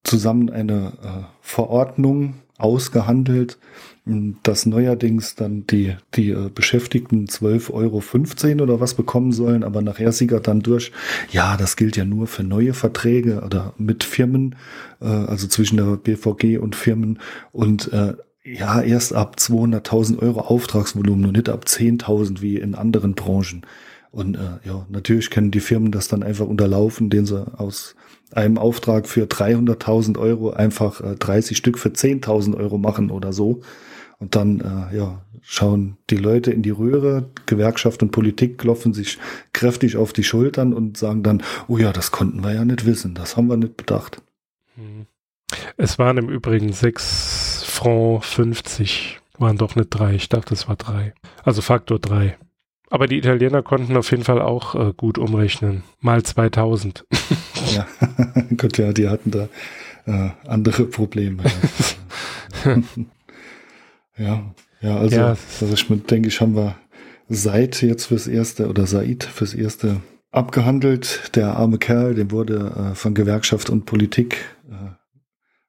zusammen 0.03 0.49
eine 0.49 0.93
äh, 1.01 1.23
Verordnung 1.41 2.35
ausgehandelt, 2.57 3.57
dass 4.05 4.65
neuerdings 4.65 5.35
dann 5.35 5.65
die, 5.67 5.95
die 6.15 6.31
äh, 6.31 6.49
Beschäftigten 6.53 7.25
12,15 7.25 7.71
Euro 8.51 8.63
oder 8.63 8.79
was 8.81 8.95
bekommen 8.95 9.31
sollen, 9.31 9.63
aber 9.63 9.81
nachher 9.81 10.11
siegert 10.11 10.47
dann 10.47 10.61
durch, 10.61 10.91
ja, 11.31 11.55
das 11.55 11.77
gilt 11.77 11.95
ja 11.95 12.03
nur 12.03 12.27
für 12.27 12.43
neue 12.43 12.73
Verträge 12.73 13.41
oder 13.41 13.73
mit 13.77 14.03
Firmen, 14.03 14.55
äh, 15.01 15.05
also 15.05 15.47
zwischen 15.47 15.77
der 15.77 15.95
BVG 15.95 16.57
und 16.57 16.75
Firmen 16.75 17.19
und 17.53 17.91
äh, 17.93 18.13
ja, 18.43 18.81
erst 18.81 19.13
ab 19.13 19.37
200.000 19.39 20.19
Euro 20.19 20.41
Auftragsvolumen 20.41 21.25
und 21.25 21.33
nicht 21.33 21.47
ab 21.47 21.63
10.000 21.65 22.41
wie 22.41 22.57
in 22.57 22.75
anderen 22.75 23.13
Branchen. 23.13 23.65
Und 24.11 24.35
äh, 24.35 24.67
ja, 24.67 24.85
natürlich 24.89 25.29
können 25.29 25.51
die 25.51 25.61
Firmen 25.61 25.93
das 25.93 26.09
dann 26.09 26.23
einfach 26.23 26.45
unterlaufen, 26.45 27.09
den 27.09 27.25
sie 27.25 27.47
aus 27.57 27.95
einem 28.35 28.57
Auftrag 28.57 29.07
für 29.07 29.25
300.000 29.25 30.17
Euro 30.17 30.51
einfach 30.51 31.01
äh, 31.01 31.15
30 31.15 31.57
Stück 31.57 31.79
für 31.79 31.89
10.000 31.89 32.57
Euro 32.57 32.77
machen 32.77 33.11
oder 33.11 33.33
so. 33.33 33.61
Und 34.19 34.35
dann 34.35 34.61
äh, 34.61 34.95
ja, 34.95 35.21
schauen 35.41 35.97
die 36.09 36.17
Leute 36.17 36.51
in 36.51 36.61
die 36.61 36.69
Röhre, 36.69 37.29
Gewerkschaft 37.45 38.01
und 38.01 38.11
Politik 38.11 38.57
klopfen 38.57 38.93
sich 38.93 39.17
kräftig 39.51 39.97
auf 39.97 40.13
die 40.13 40.23
Schultern 40.23 40.73
und 40.73 40.97
sagen 40.97 41.23
dann, 41.23 41.43
oh 41.67 41.77
ja, 41.77 41.91
das 41.91 42.11
konnten 42.11 42.43
wir 42.43 42.53
ja 42.53 42.63
nicht 42.63 42.85
wissen, 42.85 43.15
das 43.15 43.35
haben 43.35 43.47
wir 43.47 43.57
nicht 43.57 43.75
bedacht. 43.75 44.21
Hm. 44.75 45.07
Es 45.77 45.99
waren 45.99 46.17
im 46.17 46.29
Übrigen 46.29 46.71
6 46.71 47.63
Franc 47.67 48.23
50, 48.23 49.19
waren 49.37 49.57
doch 49.57 49.75
nicht 49.75 49.89
drei. 49.89 50.13
Ich 50.13 50.29
dachte, 50.29 50.53
es 50.53 50.67
war 50.67 50.75
drei. 50.75 51.13
Also 51.43 51.61
Faktor 51.61 51.99
3. 51.99 52.37
Aber 52.89 53.07
die 53.07 53.17
Italiener 53.17 53.63
konnten 53.63 53.97
auf 53.97 54.11
jeden 54.11 54.23
Fall 54.23 54.41
auch 54.41 54.75
äh, 54.75 54.93
gut 54.95 55.17
umrechnen. 55.17 55.83
Mal 55.99 56.23
2000. 56.23 57.05
ja, 57.71 57.87
gut, 58.57 58.77
ja, 58.77 58.93
die 58.93 59.09
hatten 59.09 59.31
da 59.31 59.49
äh, 60.05 60.29
andere 60.47 60.85
Probleme. 60.85 61.43
ja, 64.17 64.53
ja, 64.81 64.97
also, 64.97 65.15
ja. 65.15 65.37
also 65.61 65.73
ich 65.73 65.87
denke 66.05 66.27
ich, 66.27 66.41
haben 66.41 66.55
wir 66.55 66.75
Seid 67.29 67.81
jetzt 67.81 68.07
fürs 68.07 68.27
erste 68.27 68.67
oder 68.67 68.85
Said 68.85 69.23
fürs 69.23 69.53
erste 69.53 70.01
abgehandelt. 70.31 71.31
Der 71.35 71.55
arme 71.55 71.77
Kerl, 71.77 72.15
dem 72.15 72.31
wurde 72.31 72.91
äh, 72.91 72.95
von 72.95 73.13
Gewerkschaft 73.13 73.69
und 73.69 73.85
Politik 73.85 74.37
äh, 74.69 74.91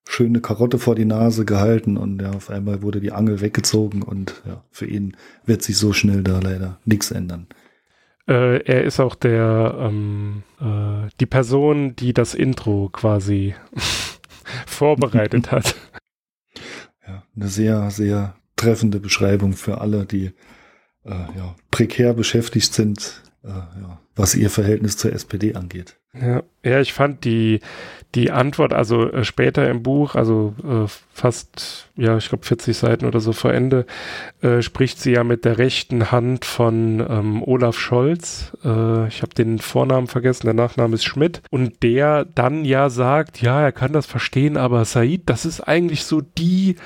schöne 0.06 0.40
Karotte 0.40 0.78
vor 0.78 0.94
die 0.94 1.04
Nase 1.04 1.44
gehalten 1.44 1.96
und 1.96 2.20
ja, 2.20 2.32
auf 2.32 2.50
einmal 2.50 2.82
wurde 2.82 3.00
die 3.00 3.12
Angel 3.12 3.40
weggezogen 3.40 4.02
und 4.02 4.42
ja, 4.46 4.64
für 4.70 4.86
ihn 4.86 5.16
wird 5.46 5.62
sich 5.62 5.76
so 5.76 5.92
schnell 5.92 6.22
da 6.22 6.40
leider 6.40 6.80
nichts 6.84 7.10
ändern. 7.10 7.46
Äh, 8.26 8.62
er 8.64 8.84
ist 8.84 9.00
auch 9.00 9.14
der, 9.14 9.76
ähm, 9.78 10.42
äh, 10.60 11.10
die 11.20 11.26
Person, 11.26 11.94
die 11.96 12.14
das 12.14 12.34
Intro 12.34 12.88
quasi 12.90 13.54
vorbereitet 14.66 15.50
hat. 15.52 15.74
Ja, 17.06 17.22
eine 17.36 17.48
sehr, 17.48 17.90
sehr 17.90 18.36
treffende 18.56 18.98
Beschreibung 18.98 19.52
für 19.52 19.80
alle, 19.80 20.06
die 20.06 20.32
äh, 21.04 21.10
ja, 21.10 21.54
prekär 21.70 22.14
beschäftigt 22.14 22.72
sind, 22.72 23.22
äh, 23.42 23.48
ja, 23.48 24.00
was 24.16 24.34
ihr 24.34 24.48
Verhältnis 24.48 24.96
zur 24.96 25.12
SPD 25.12 25.54
angeht. 25.54 25.98
Ja, 26.14 26.42
ja 26.64 26.80
ich 26.80 26.94
fand 26.94 27.24
die, 27.24 27.60
die 28.14 28.30
Antwort, 28.30 28.72
also 28.72 29.10
äh, 29.10 29.24
später 29.24 29.68
im 29.68 29.82
Buch, 29.82 30.14
also 30.14 30.54
äh, 30.62 30.88
fast, 31.12 31.88
ja, 31.96 32.16
ich 32.16 32.28
glaube 32.28 32.44
40 32.44 32.76
Seiten 32.76 33.06
oder 33.06 33.20
so 33.20 33.32
vor 33.32 33.52
Ende, 33.52 33.86
äh, 34.40 34.62
spricht 34.62 35.00
sie 35.00 35.12
ja 35.12 35.24
mit 35.24 35.44
der 35.44 35.58
rechten 35.58 36.10
Hand 36.12 36.44
von 36.44 37.00
ähm, 37.00 37.42
Olaf 37.42 37.78
Scholz. 37.78 38.56
Äh, 38.64 39.08
ich 39.08 39.22
habe 39.22 39.34
den 39.36 39.58
Vornamen 39.58 40.06
vergessen, 40.06 40.46
der 40.46 40.54
Nachname 40.54 40.94
ist 40.94 41.04
Schmidt. 41.04 41.42
Und 41.50 41.82
der 41.82 42.24
dann 42.24 42.64
ja 42.64 42.90
sagt, 42.90 43.42
ja, 43.42 43.60
er 43.60 43.72
kann 43.72 43.92
das 43.92 44.06
verstehen, 44.06 44.56
aber 44.56 44.84
Said, 44.84 45.22
das 45.26 45.44
ist 45.44 45.60
eigentlich 45.60 46.04
so 46.04 46.20
die 46.20 46.76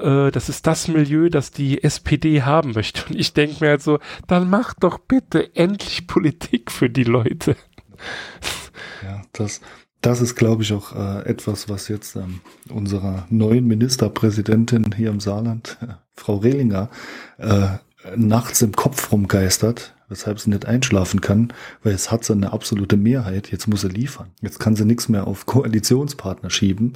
äh, 0.00 0.30
das 0.30 0.48
ist 0.48 0.66
das 0.66 0.88
Milieu, 0.88 1.28
das 1.28 1.50
die 1.50 1.82
SPD 1.82 2.42
haben 2.42 2.72
möchte. 2.72 3.04
Und 3.08 3.18
ich 3.18 3.34
denke 3.34 3.56
mir 3.60 3.70
halt 3.70 3.82
so, 3.82 3.98
dann 4.26 4.48
mach 4.48 4.74
doch 4.74 4.98
bitte 4.98 5.54
endlich 5.54 6.06
Politik 6.06 6.70
für 6.70 6.88
die 6.88 7.04
Leute. 7.04 7.56
Ja, 9.02 9.22
das, 9.32 9.60
das 10.00 10.20
ist, 10.20 10.34
glaube 10.34 10.62
ich, 10.62 10.72
auch 10.72 10.94
äh, 10.94 11.28
etwas, 11.28 11.68
was 11.68 11.88
jetzt 11.88 12.16
ähm, 12.16 12.40
unserer 12.70 13.26
neuen 13.28 13.66
Ministerpräsidentin 13.66 14.92
hier 14.96 15.10
im 15.10 15.20
Saarland, 15.20 15.78
äh, 15.82 15.94
Frau 16.14 16.36
Rehlinger, 16.36 16.90
äh, 17.38 17.68
nachts 18.16 18.62
im 18.62 18.72
Kopf 18.72 19.12
rumgeistert, 19.12 19.94
weshalb 20.08 20.40
sie 20.40 20.50
nicht 20.50 20.66
einschlafen 20.66 21.20
kann, 21.20 21.52
weil 21.82 21.92
es 21.92 22.10
hat 22.10 22.24
sie 22.24 22.32
eine 22.32 22.52
absolute 22.52 22.96
Mehrheit. 22.96 23.50
Jetzt 23.50 23.68
muss 23.68 23.82
sie 23.82 23.88
liefern. 23.88 24.30
Jetzt 24.40 24.58
kann 24.58 24.74
sie 24.74 24.84
nichts 24.84 25.08
mehr 25.08 25.26
auf 25.26 25.46
Koalitionspartner 25.46 26.50
schieben, 26.50 26.94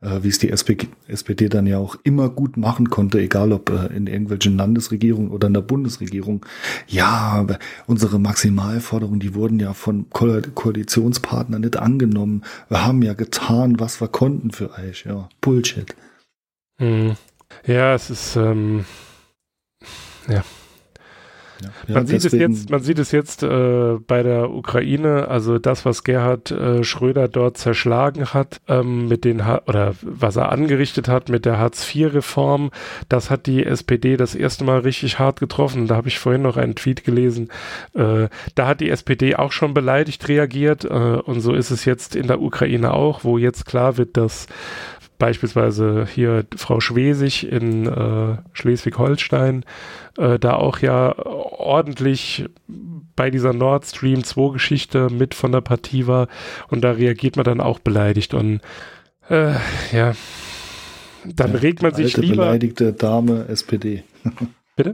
äh, 0.00 0.22
wie 0.22 0.28
es 0.28 0.38
die 0.38 0.50
SPD, 0.50 0.88
SPD 1.06 1.48
dann 1.48 1.66
ja 1.66 1.78
auch 1.78 1.96
immer 2.02 2.28
gut 2.28 2.56
machen 2.56 2.90
konnte, 2.90 3.20
egal 3.20 3.52
ob 3.52 3.70
äh, 3.70 3.94
in 3.94 4.06
irgendwelchen 4.06 4.56
Landesregierungen 4.56 5.30
oder 5.30 5.46
in 5.46 5.54
der 5.54 5.60
Bundesregierung. 5.60 6.44
Ja, 6.88 7.46
unsere 7.86 8.18
Maximalforderungen, 8.18 9.20
die 9.20 9.34
wurden 9.34 9.60
ja 9.60 9.74
von 9.74 10.10
Ko 10.10 10.40
Koalitionspartnern 10.54 11.60
nicht 11.60 11.76
angenommen. 11.76 12.44
Wir 12.68 12.84
haben 12.84 13.02
ja 13.02 13.14
getan, 13.14 13.78
was 13.78 14.00
wir 14.00 14.08
konnten 14.08 14.50
für 14.50 14.72
euch. 14.72 15.04
Ja, 15.06 15.28
Bullshit. 15.40 15.94
Hm. 16.78 17.14
Ja, 17.64 17.94
es 17.94 18.10
ist 18.10 18.36
ähm, 18.36 18.84
ja 20.28 20.42
ja, 21.62 21.94
man, 21.94 22.06
sieht 22.06 22.24
es 22.24 22.32
jetzt, 22.32 22.70
man 22.70 22.82
sieht 22.82 22.98
es 22.98 23.12
jetzt 23.12 23.42
äh, 23.42 23.94
bei 24.06 24.22
der 24.22 24.50
Ukraine, 24.50 25.28
also 25.28 25.58
das, 25.58 25.84
was 25.84 26.04
Gerhard 26.04 26.50
äh, 26.50 26.84
Schröder 26.84 27.28
dort 27.28 27.56
zerschlagen 27.56 28.34
hat, 28.34 28.60
ähm, 28.68 29.08
mit 29.08 29.24
den 29.24 29.46
ha 29.46 29.62
oder 29.66 29.94
was 30.02 30.36
er 30.36 30.52
angerichtet 30.52 31.08
hat 31.08 31.28
mit 31.28 31.44
der 31.46 31.58
Hartz-IV-Reform, 31.58 32.70
das 33.08 33.30
hat 33.30 33.46
die 33.46 33.64
SPD 33.64 34.16
das 34.16 34.34
erste 34.34 34.64
Mal 34.64 34.80
richtig 34.80 35.18
hart 35.18 35.40
getroffen. 35.40 35.86
Da 35.86 35.96
habe 35.96 36.08
ich 36.08 36.18
vorhin 36.18 36.42
noch 36.42 36.56
einen 36.56 36.74
Tweet 36.74 37.04
gelesen. 37.04 37.48
Äh, 37.94 38.28
da 38.54 38.66
hat 38.66 38.80
die 38.80 38.90
SPD 38.90 39.36
auch 39.36 39.52
schon 39.52 39.72
beleidigt 39.72 40.28
reagiert 40.28 40.84
äh, 40.84 40.88
und 40.88 41.40
so 41.40 41.54
ist 41.54 41.70
es 41.70 41.84
jetzt 41.84 42.16
in 42.16 42.26
der 42.26 42.40
Ukraine 42.40 42.92
auch, 42.92 43.24
wo 43.24 43.38
jetzt 43.38 43.64
klar 43.64 43.96
wird, 43.96 44.16
dass 44.16 44.46
beispielsweise 45.18 46.06
hier 46.06 46.44
Frau 46.56 46.80
Schwesig 46.80 47.50
in 47.50 47.86
äh, 47.86 48.36
Schleswig-Holstein 48.52 49.64
äh, 50.18 50.38
da 50.38 50.54
auch 50.54 50.78
ja 50.78 51.16
ordentlich 51.18 52.46
bei 53.14 53.30
dieser 53.30 53.52
Nord 53.52 53.86
Stream 53.86 54.24
2 54.24 54.52
Geschichte 54.52 55.08
mit 55.10 55.34
von 55.34 55.52
der 55.52 55.60
Partie 55.62 56.06
war 56.06 56.28
und 56.68 56.82
da 56.82 56.92
reagiert 56.92 57.36
man 57.36 57.44
dann 57.44 57.60
auch 57.60 57.78
beleidigt 57.78 58.34
und 58.34 58.60
äh, 59.28 59.54
ja, 59.92 60.14
dann 61.24 61.52
ja, 61.52 61.58
regt 61.58 61.82
man 61.82 61.94
sich 61.94 62.14
alte 62.14 62.20
lieber. 62.20 62.44
beleidigte 62.44 62.92
Dame 62.92 63.46
SPD. 63.48 64.04
Bitte? 64.76 64.92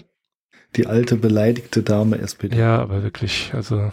Die 0.76 0.86
alte 0.86 1.16
beleidigte 1.16 1.82
Dame 1.82 2.18
SPD. 2.18 2.56
Ja, 2.56 2.78
aber 2.78 3.02
wirklich, 3.02 3.50
also 3.54 3.92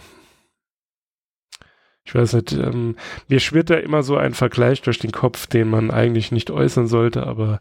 ich 2.04 2.14
weiß 2.14 2.34
nicht, 2.34 2.52
ähm, 2.52 2.96
mir 3.28 3.40
schwirrt 3.40 3.70
da 3.70 3.76
immer 3.76 4.02
so 4.02 4.16
ein 4.16 4.34
Vergleich 4.34 4.82
durch 4.82 4.98
den 4.98 5.12
Kopf, 5.12 5.46
den 5.46 5.68
man 5.68 5.90
eigentlich 5.90 6.32
nicht 6.32 6.50
äußern 6.50 6.86
sollte, 6.86 7.26
aber 7.26 7.60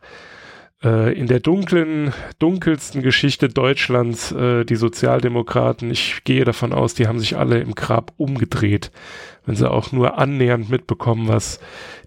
äh, 0.84 1.18
in 1.18 1.28
der 1.28 1.40
dunklen, 1.40 2.14
dunkelsten 2.40 3.02
Geschichte 3.02 3.48
Deutschlands, 3.50 4.32
äh, 4.32 4.64
die 4.64 4.78
Sozialdemokraten, 4.78 5.92
ich 5.92 6.24
gehe 6.24 6.46
davon 6.46 6.74
aus, 6.74 6.94
die 6.94 7.08
haben 7.08 7.20
sich 7.20 7.38
alle 7.38 7.60
im 7.60 7.76
Grab 7.76 8.14
umgedreht, 8.18 8.92
wenn 9.46 9.56
sie 9.56 9.70
auch 9.70 9.92
nur 9.92 10.18
annähernd 10.18 10.70
mitbekommen, 10.70 11.28
was 11.28 11.60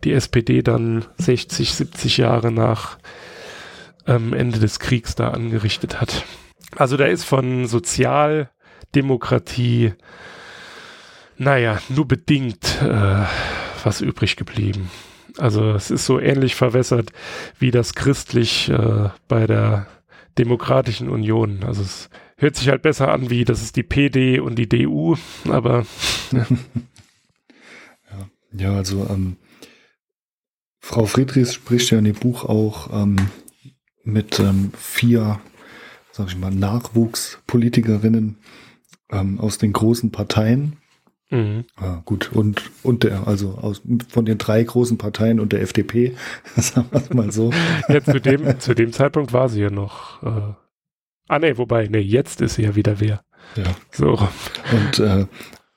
die 0.05 0.13
SPD 0.13 0.63
dann 0.63 1.05
60, 1.19 1.75
70 1.75 2.17
Jahre 2.17 2.51
nach 2.51 2.99
ähm, 4.07 4.33
Ende 4.33 4.59
des 4.59 4.81
Kriegs 4.81 5.15
da 5.15 5.29
angerichtet 5.29 6.01
hat. 6.01 6.25
Also 6.77 6.97
da 6.97 7.05
ist 7.05 7.25
von 7.25 7.67
Sozialdemokratie 7.67 9.93
naja, 11.43 11.81
nur 11.89 12.07
bedingt 12.07 12.81
äh, 12.83 13.25
was 13.83 14.01
übrig 14.01 14.37
geblieben. 14.37 14.91
Also 15.39 15.73
es 15.73 15.91
ist 15.91 16.07
so 16.07 16.21
ähnlich 16.21 16.55
verwässert 16.55 17.13
wie 17.59 17.71
das 17.71 17.95
christlich 17.95 18.69
äh, 18.69 19.09
bei 19.29 19.47
der 19.47 19.87
Demokratischen 20.39 21.09
Union. 21.09 21.65
Also 21.65 21.83
es 21.83 22.11
hört 22.37 22.57
sich 22.57 22.69
halt 22.69 22.83
besser 22.83 23.11
an 23.11 23.29
wie, 23.29 23.45
das 23.45 23.63
ist 23.63 23.77
die 23.77 23.83
PD 23.83 24.39
und 24.39 24.57
die 24.57 24.69
DU, 24.69 25.17
aber 25.49 25.85
ja. 26.31 26.47
ja, 28.53 28.77
also 28.77 29.07
ähm, 29.11 29.37
Frau 30.79 31.07
Friedrichs 31.07 31.55
spricht 31.55 31.91
ja 31.91 31.99
in 31.99 32.05
dem 32.05 32.17
Buch 32.17 32.45
auch 32.45 32.93
ähm, 32.93 33.17
mit 34.05 34.39
ähm, 34.39 34.73
vier, 34.77 35.41
sag 36.13 36.29
ich 36.29 36.37
mal, 36.37 36.53
Nachwuchspolitikerinnen 36.53 38.37
ähm, 39.11 39.41
aus 39.41 39.59
den 39.59 39.73
großen 39.73 40.13
Parteien 40.13 40.77
Mhm. 41.33 41.65
Ja, 41.81 42.03
gut, 42.05 42.31
und, 42.33 42.71
und 42.83 43.05
der, 43.05 43.27
also 43.27 43.53
aus, 43.53 43.81
von 44.11 44.27
den 44.27 44.37
drei 44.37 44.63
großen 44.63 44.99
Parteien 44.99 45.41
und 45.41 45.55
der 45.55 45.63
FDP, 45.63 46.15
sagen 46.57 46.89
wir 46.91 47.01
es 47.01 47.11
mal 47.11 47.33
so. 47.33 47.51
Ja, 47.89 48.05
zu 48.05 48.21
dem, 48.21 48.61
zu 48.61 48.75
dem 48.75 48.93
Zeitpunkt 48.93 49.33
war 49.33 49.49
sie 49.49 49.63
ja 49.63 49.71
noch. 49.71 50.23
Äh, 50.23 50.55
ah, 51.29 51.39
nee, 51.39 51.57
wobei, 51.57 51.89
nee, 51.89 52.01
jetzt 52.01 52.43
ist 52.43 52.57
sie 52.57 52.65
ja 52.65 52.77
wieder 52.77 53.01
wer. 53.01 53.25
Ja. 53.57 53.65
So. 53.91 54.19
Und, 54.73 54.99
äh, 54.99 55.27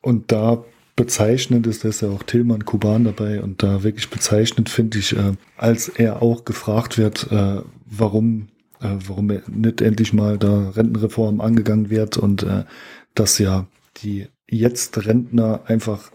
und 0.01 0.31
da 0.33 0.65
bezeichnend 0.97 1.67
ist, 1.67 1.85
da 1.85 1.89
ist 1.89 2.01
ja 2.01 2.09
auch 2.09 2.23
Tillmann 2.23 2.65
Kuban 2.65 3.05
dabei 3.05 3.41
und 3.41 3.63
da 3.63 3.83
wirklich 3.83 4.09
bezeichnend 4.09 4.69
finde 4.69 4.97
ich, 4.97 5.15
äh, 5.15 5.33
als 5.55 5.87
er 5.87 6.21
auch 6.21 6.43
gefragt 6.43 6.97
wird, 6.97 7.31
äh, 7.31 7.61
warum, 7.85 8.49
äh, 8.81 8.95
warum 9.07 9.27
nicht 9.47 9.79
endlich 9.79 10.11
mal 10.11 10.37
da 10.37 10.69
Rentenreform 10.71 11.39
angegangen 11.39 11.89
wird 11.89 12.17
und 12.17 12.43
äh, 12.43 12.65
dass 13.13 13.39
ja 13.39 13.67
die 14.03 14.27
jetzt 14.49 15.05
Rentner 15.05 15.61
einfach 15.65 16.11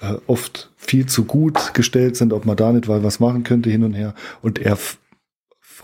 äh, 0.00 0.14
oft 0.26 0.72
viel 0.76 1.06
zu 1.06 1.24
gut 1.24 1.74
gestellt 1.74 2.16
sind, 2.16 2.32
ob 2.32 2.46
man 2.46 2.56
da 2.56 2.72
nicht 2.72 2.88
weil 2.88 3.02
was 3.02 3.20
machen 3.20 3.42
könnte 3.42 3.70
hin 3.70 3.84
und 3.84 3.94
her. 3.94 4.14
Und 4.42 4.58
er 4.58 4.76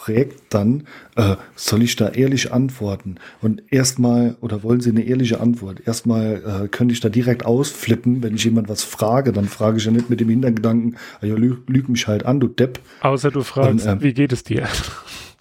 fragt 0.03 0.43
dann, 0.51 0.85
äh, 1.17 1.37
soll 1.55 1.83
ich 1.83 1.97
da 1.97 2.09
ehrlich 2.09 2.53
antworten? 2.53 3.17
Und 3.41 3.63
erstmal, 3.71 4.37
oder 4.41 4.63
wollen 4.63 4.81
Sie 4.81 4.91
eine 4.91 5.03
ehrliche 5.03 5.41
Antwort? 5.41 5.87
Erstmal 5.87 6.65
äh, 6.65 6.69
könnte 6.69 6.93
ich 6.93 7.01
da 7.01 7.09
direkt 7.09 7.45
ausflippen, 7.45 8.23
wenn 8.23 8.35
ich 8.35 8.45
jemand 8.45 8.69
was 8.69 8.83
frage, 8.83 9.33
dann 9.33 9.45
frage 9.45 9.77
ich 9.77 9.85
ja 9.85 9.93
nicht 9.93 10.11
mit 10.11 10.19
dem 10.21 10.29
Hintergedanken, 10.29 10.97
ah, 11.21 11.27
ja, 11.27 11.35
lüg, 11.35 11.69
lüg 11.69 11.89
mich 11.89 12.09
halt 12.09 12.25
an, 12.25 12.41
du 12.41 12.49
Depp. 12.49 12.81
Außer 13.01 13.31
du 13.31 13.43
fragst, 13.43 13.87
Und, 13.87 13.93
ähm, 13.93 14.03
wie 14.03 14.15
geht 14.15 14.33
es 14.33 14.43
dir? 14.43 14.67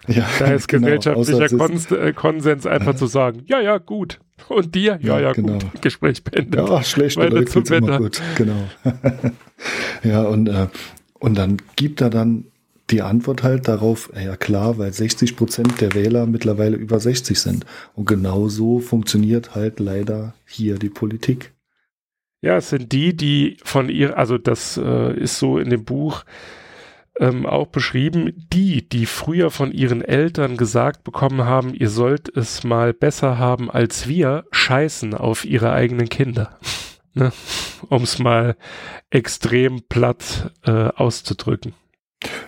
Ja, 0.08 0.28
da 0.40 0.46
ist 0.48 0.68
genau, 0.68 0.88
gesellschaftlicher 0.88 1.58
Kons 1.58 1.92
äh, 1.92 2.14
Konsens 2.14 2.66
einfach 2.66 2.96
zu 2.96 3.06
sagen, 3.06 3.44
ja, 3.46 3.60
ja, 3.60 3.78
gut. 3.78 4.20
Und 4.48 4.74
dir? 4.74 5.00
Ja, 5.02 5.20
ja, 5.20 5.34
genau. 5.34 5.54
gut. 5.54 5.66
Gespräch 5.82 6.24
beendet. 6.24 6.68
Ja, 6.68 6.84
schlecht 6.84 7.18
Leute 7.18 7.46
zum 7.46 7.70
Wetter. 7.70 7.98
gut, 8.00 8.22
genau. 8.36 8.68
ja, 10.04 10.24
und, 10.24 10.48
äh, 10.48 10.68
und 11.20 11.38
dann 11.38 11.58
gibt 11.76 12.02
er 12.02 12.10
dann 12.10 12.46
die 12.90 13.02
Antwort 13.02 13.44
halt 13.44 13.68
darauf, 13.68 14.12
ja 14.14 14.36
klar, 14.36 14.78
weil 14.78 14.92
60 14.92 15.38
Prozent 15.38 15.80
der 15.82 15.94
Wähler 15.94 16.26
mittlerweile 16.26 16.76
über 16.76 17.00
60 17.00 17.40
sind. 17.40 17.66
Und 17.94 18.06
genau 18.06 18.50
so 18.50 18.80
funktioniert 18.80 19.56
halt 19.56 19.80
leider 19.80 20.34
hier 20.46 20.78
die 20.78 20.90
Politik. 20.90 21.54
Ja, 22.42 22.58
es 22.58 22.70
sind 22.70 22.92
die, 22.92 23.16
die 23.16 23.58
von 23.64 23.88
ihr, 23.88 24.18
also 24.18 24.38
das 24.38 24.78
äh, 24.78 25.18
ist 25.18 25.38
so 25.38 25.58
in 25.58 25.70
dem 25.70 25.86
Buch, 25.86 26.24
ähm, 27.20 27.46
auch 27.46 27.68
beschrieben, 27.68 28.48
die, 28.54 28.88
die 28.88 29.06
früher 29.06 29.52
von 29.52 29.72
ihren 29.72 30.02
Eltern 30.02 30.58
gesagt 30.58 31.04
bekommen 31.04 31.46
haben, 31.46 31.74
ihr 31.74 31.90
sollt 31.90 32.36
es 32.36 32.64
mal 32.64 32.94
besser 32.94 33.38
haben 33.38 33.70
als 33.70 34.08
wir, 34.08 34.46
scheißen 34.52 35.14
auf 35.14 35.46
ihre 35.46 35.72
eigenen 35.72 36.10
Kinder. 36.10 36.60
ne? 37.14 37.32
Um 37.90 38.04
es 38.04 38.20
mal 38.20 38.56
extrem 39.10 39.82
platt 39.90 40.52
äh, 40.64 40.72
auszudrücken. 40.72 41.74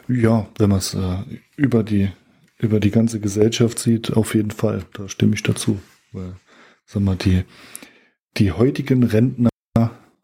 Ja, 0.07 0.47
wenn 0.57 0.69
man 0.69 0.79
es 0.79 0.93
äh, 0.93 1.17
über 1.55 1.83
die 1.83 2.11
über 2.59 2.79
die 2.79 2.91
ganze 2.91 3.19
Gesellschaft 3.19 3.77
sieht, 3.77 4.13
auf 4.13 4.35
jeden 4.35 4.51
Fall. 4.51 4.85
Da 4.93 5.09
stimme 5.09 5.35
ich 5.35 5.43
dazu. 5.43 5.81
Weil, 6.13 6.35
sag 6.85 7.01
mal, 7.01 7.17
die 7.17 7.43
die 8.37 8.51
heutigen 8.51 9.03
Rentner, 9.03 9.49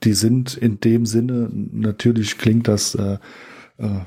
die 0.03 0.13
sind 0.13 0.55
in 0.55 0.79
dem 0.79 1.05
Sinne, 1.05 1.49
natürlich 1.51 2.37
klingt 2.37 2.67
das 2.67 2.95
äh, 2.95 3.19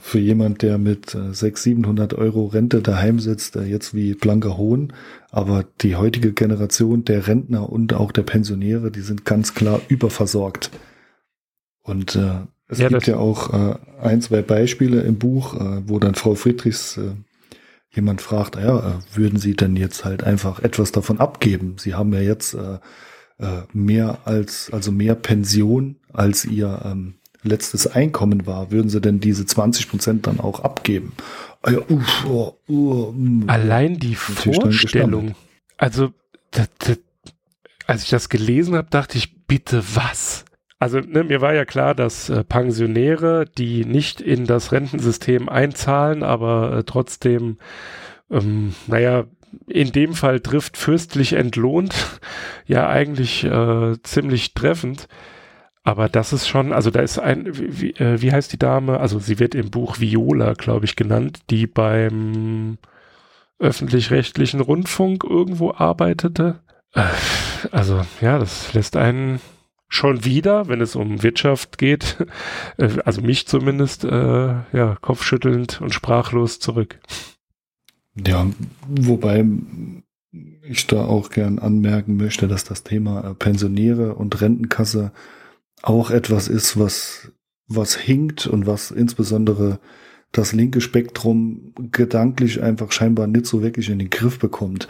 für 0.01 0.18
jemand, 0.18 0.61
der 0.62 0.77
mit 0.77 1.14
äh, 1.14 1.33
600, 1.33 1.59
700 1.59 2.14
Euro 2.14 2.47
Rente 2.47 2.83
daheim 2.83 3.18
sitzt, 3.18 3.57
äh, 3.57 3.62
jetzt 3.62 3.95
wie 3.95 4.14
blanker 4.14 4.59
Hohn. 4.59 4.93
Aber 5.31 5.64
die 5.81 5.97
heutige 5.97 6.33
Generation 6.33 7.05
der 7.05 7.27
Rentner 7.27 7.70
und 7.70 7.95
auch 7.95 8.12
der 8.12 8.23
Pensionäre, 8.23 8.91
die 8.91 9.01
sind 9.01 9.25
ganz 9.25 9.55
klar 9.55 9.81
überversorgt. 9.89 10.70
Und 11.83 12.16
äh, 12.16 12.41
es 12.68 12.79
ja, 12.79 12.89
gibt 12.89 13.07
ja 13.07 13.16
auch 13.16 13.53
äh, 13.53 13.77
ein, 14.01 14.20
zwei 14.20 14.43
Beispiele 14.43 15.01
im 15.03 15.18
Buch, 15.18 15.55
äh, 15.55 15.89
wo 15.89 15.99
dann 15.99 16.14
Frau 16.14 16.35
Friedrichs 16.35 16.99
äh, 16.99 17.12
jemand 17.91 18.20
fragt, 18.20 18.57
ja, 18.57 18.79
äh, 18.79 19.16
würden 19.16 19.39
Sie 19.39 19.55
denn 19.55 19.77
jetzt 19.77 20.05
halt 20.05 20.23
einfach 20.23 20.61
etwas 20.61 20.93
davon 20.93 21.18
abgeben? 21.18 21.77
Sie 21.79 21.95
haben 21.95 22.12
ja 22.12 22.20
jetzt 22.20 22.55
äh, 22.55 22.79
äh, 23.39 23.62
mehr 23.73 24.18
als, 24.25 24.70
also 24.73 24.93
mehr 24.93 25.14
Pension 25.14 25.97
als 26.12 26.45
Ihr 26.45 26.83
ähm, 26.85 27.14
letztes 27.43 27.86
Einkommen 27.86 28.47
war, 28.47 28.70
würden 28.70 28.88
sie 28.88 29.01
denn 29.01 29.20
diese 29.20 29.47
20 29.47 29.88
Prozent 29.88 30.26
dann 30.26 30.40
auch 30.40 30.61
abgeben? 30.61 31.12
Ah 31.62 31.72
ja, 31.72 31.78
uff, 31.88 32.26
oh, 32.26 32.55
oh. 32.68 33.14
Allein 33.47 33.99
die 33.99 34.14
Vorstellung, 34.14 35.34
also 35.76 36.12
das, 36.51 36.68
das, 36.78 36.99
als 37.86 38.05
ich 38.05 38.11
das 38.11 38.28
gelesen 38.28 38.74
habe, 38.74 38.88
dachte 38.90 39.18
ich, 39.18 39.47
bitte 39.47 39.82
was? 39.95 40.45
Also 40.78 40.99
ne, 40.99 41.22
mir 41.22 41.40
war 41.40 41.55
ja 41.55 41.64
klar, 41.64 41.95
dass 41.95 42.28
äh, 42.28 42.43
Pensionäre, 42.43 43.45
die 43.57 43.84
nicht 43.84 44.20
in 44.20 44.47
das 44.47 44.72
Rentensystem 44.72 45.49
einzahlen, 45.49 46.24
aber 46.24 46.78
äh, 46.78 46.84
trotzdem, 46.84 47.59
ähm, 48.30 48.74
naja, 48.88 49.26
in 49.68 49.93
dem 49.93 50.14
Fall 50.14 50.40
trifft 50.40 50.76
fürstlich 50.76 51.34
entlohnt, 51.34 51.95
ja 52.66 52.88
eigentlich 52.88 53.45
äh, 53.45 53.95
ziemlich 54.03 54.55
treffend. 54.55 55.07
Aber 55.85 56.09
das 56.09 56.33
ist 56.33 56.47
schon, 56.47 56.72
also 56.72 56.91
da 56.91 57.01
ist 57.01 57.18
ein, 57.18 57.49
wie, 57.53 57.91
äh, 57.95 58.22
wie 58.22 58.33
heißt 58.33 58.53
die 58.53 58.59
Dame? 58.59 59.01
Also 59.01 59.18
sie 59.18 59.39
wird 59.39 59.55
im 59.55 59.70
Buch 59.70 59.99
Viola, 59.99 60.53
glaube 60.53 60.85
ich, 60.85 60.95
genannt, 60.95 61.41
die 61.51 61.66
beim 61.66 62.78
öffentlich-rechtlichen 63.59 64.61
Rundfunk 64.61 65.24
irgendwo 65.24 65.72
arbeitete. 65.72 66.61
Äh, 66.95 67.03
also 67.72 68.03
ja, 68.20 68.39
das 68.39 68.72
lässt 68.74 68.97
einen 68.97 69.41
schon 69.89 70.24
wieder, 70.24 70.68
wenn 70.68 70.80
es 70.80 70.95
um 70.95 71.22
Wirtschaft 71.24 71.78
geht, 71.78 72.24
äh, 72.76 72.99
also 73.05 73.20
mich 73.20 73.49
zumindest, 73.49 74.05
ja, 74.05 74.97
kopfschüttelnd 75.01 75.80
und 75.80 75.93
sprachlos 75.93 76.61
zurück. 76.61 77.01
Ja, 78.24 78.47
wobei 78.87 79.45
ich 80.62 80.87
da 80.87 81.05
auch 81.05 81.30
gern 81.30 81.59
anmerken 81.59 82.16
möchte, 82.16 82.47
dass 82.47 82.64
das 82.64 82.85
Thema 82.85 83.35
Pensionäre 83.35 84.14
und 84.14 84.41
Rentenkasse 84.41 85.12
auch 85.83 86.11
etwas 86.11 86.49
ist, 86.49 86.78
was, 86.78 87.33
was 87.66 87.97
hinkt 87.97 88.47
und 88.47 88.66
was 88.66 88.91
insbesondere 88.91 89.80
das 90.30 90.53
linke 90.53 90.80
Spektrum 90.80 91.74
gedanklich 91.93 92.62
einfach 92.62 92.91
scheinbar 92.91 93.26
nicht 93.26 93.47
so 93.47 93.62
wirklich 93.62 93.91
in 93.91 93.99
den 93.99 94.11
Griff 94.11 94.39
bekommt. 94.39 94.89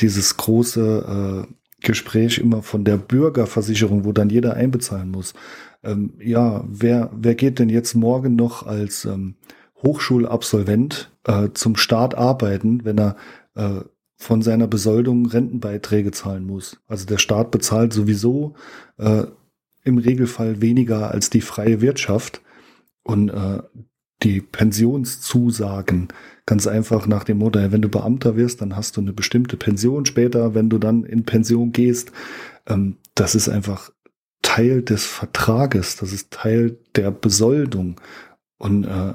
Dieses 0.00 0.36
große 0.36 1.46
äh, 1.48 1.54
Gespräch 1.82 2.38
immer 2.38 2.62
von 2.62 2.84
der 2.84 2.98
Bürgerversicherung, 2.98 4.04
wo 4.04 4.12
dann 4.12 4.30
jeder 4.30 4.54
einbezahlen 4.54 5.10
muss. 5.10 5.34
Ähm, 5.82 6.14
ja, 6.20 6.64
wer, 6.68 7.10
wer 7.14 7.34
geht 7.34 7.58
denn 7.58 7.68
jetzt 7.68 7.94
morgen 7.94 8.36
noch 8.36 8.66
als 8.66 9.04
ähm, 9.04 9.36
Hochschulabsolvent 9.82 11.10
äh, 11.24 11.48
zum 11.54 11.76
Staat 11.76 12.14
arbeiten, 12.14 12.84
wenn 12.84 12.98
er 12.98 13.16
äh, 13.54 13.80
von 14.16 14.42
seiner 14.42 14.68
Besoldung 14.68 15.26
Rentenbeiträge 15.26 16.12
zahlen 16.12 16.44
muss? 16.44 16.80
Also 16.86 17.06
der 17.06 17.18
Staat 17.18 17.50
bezahlt 17.50 17.92
sowieso 17.92 18.54
äh, 18.98 19.24
im 19.84 19.98
Regelfall 19.98 20.60
weniger 20.60 21.10
als 21.10 21.30
die 21.30 21.40
freie 21.40 21.80
Wirtschaft. 21.80 22.40
Und 23.04 23.30
äh, 23.30 23.62
die 24.22 24.40
Pensionszusagen 24.40 26.08
ganz 26.46 26.66
einfach 26.66 27.06
nach 27.06 27.24
dem 27.24 27.38
Motto, 27.38 27.60
wenn 27.72 27.82
du 27.82 27.88
Beamter 27.88 28.36
wirst, 28.36 28.60
dann 28.60 28.76
hast 28.76 28.96
du 28.96 29.00
eine 29.00 29.12
bestimmte 29.12 29.56
Pension 29.56 30.06
später, 30.06 30.54
wenn 30.54 30.68
du 30.70 30.78
dann 30.78 31.04
in 31.04 31.24
Pension 31.24 31.72
gehst. 31.72 32.12
Ähm, 32.66 32.96
das 33.14 33.34
ist 33.34 33.48
einfach 33.48 33.90
Teil 34.42 34.82
des 34.82 35.04
Vertrages, 35.04 35.96
das 35.96 36.12
ist 36.12 36.30
Teil 36.30 36.78
der 36.96 37.10
Besoldung. 37.10 38.00
Und 38.58 38.84
äh, 38.84 39.14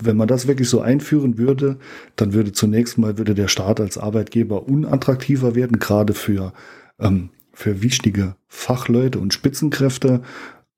wenn 0.00 0.16
man 0.16 0.28
das 0.28 0.46
wirklich 0.46 0.68
so 0.68 0.80
einführen 0.80 1.38
würde, 1.38 1.78
dann 2.16 2.32
würde 2.32 2.52
zunächst 2.52 2.98
mal 2.98 3.18
würde 3.18 3.34
der 3.34 3.48
Staat 3.48 3.80
als 3.80 3.98
Arbeitgeber 3.98 4.66
unattraktiver 4.66 5.54
werden, 5.54 5.78
gerade 5.78 6.14
für 6.14 6.52
ähm, 6.98 7.30
für 7.54 7.82
wichtige 7.82 8.36
Fachleute 8.48 9.18
und 9.18 9.32
Spitzenkräfte 9.32 10.22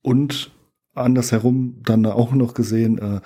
und 0.02 0.52
andersherum 0.94 1.76
dann 1.82 2.06
auch 2.06 2.32
noch 2.32 2.54
gesehen, 2.54 2.98
äh, 2.98 3.20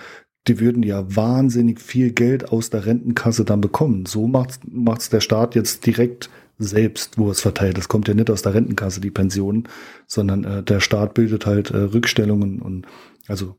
die 0.48 0.58
würden 0.58 0.82
ja 0.82 1.04
wahnsinnig 1.14 1.80
viel 1.80 2.12
Geld 2.12 2.50
aus 2.50 2.70
der 2.70 2.86
Rentenkasse 2.86 3.44
dann 3.44 3.60
bekommen. 3.60 4.06
So 4.06 4.26
macht 4.26 4.60
macht's 4.66 5.10
der 5.10 5.20
Staat 5.20 5.54
jetzt 5.54 5.84
direkt 5.84 6.30
selbst, 6.58 7.18
wo 7.18 7.30
es 7.30 7.40
verteilt. 7.40 7.78
Das 7.78 7.88
kommt 7.88 8.08
ja 8.08 8.14
nicht 8.14 8.30
aus 8.30 8.42
der 8.42 8.54
Rentenkasse, 8.54 9.00
die 9.00 9.10
Pensionen, 9.10 9.68
sondern 10.06 10.44
äh, 10.44 10.62
der 10.62 10.80
Staat 10.80 11.14
bildet 11.14 11.46
halt 11.46 11.70
äh, 11.70 11.76
Rückstellungen 11.76 12.60
und 12.60 12.86
also 13.28 13.56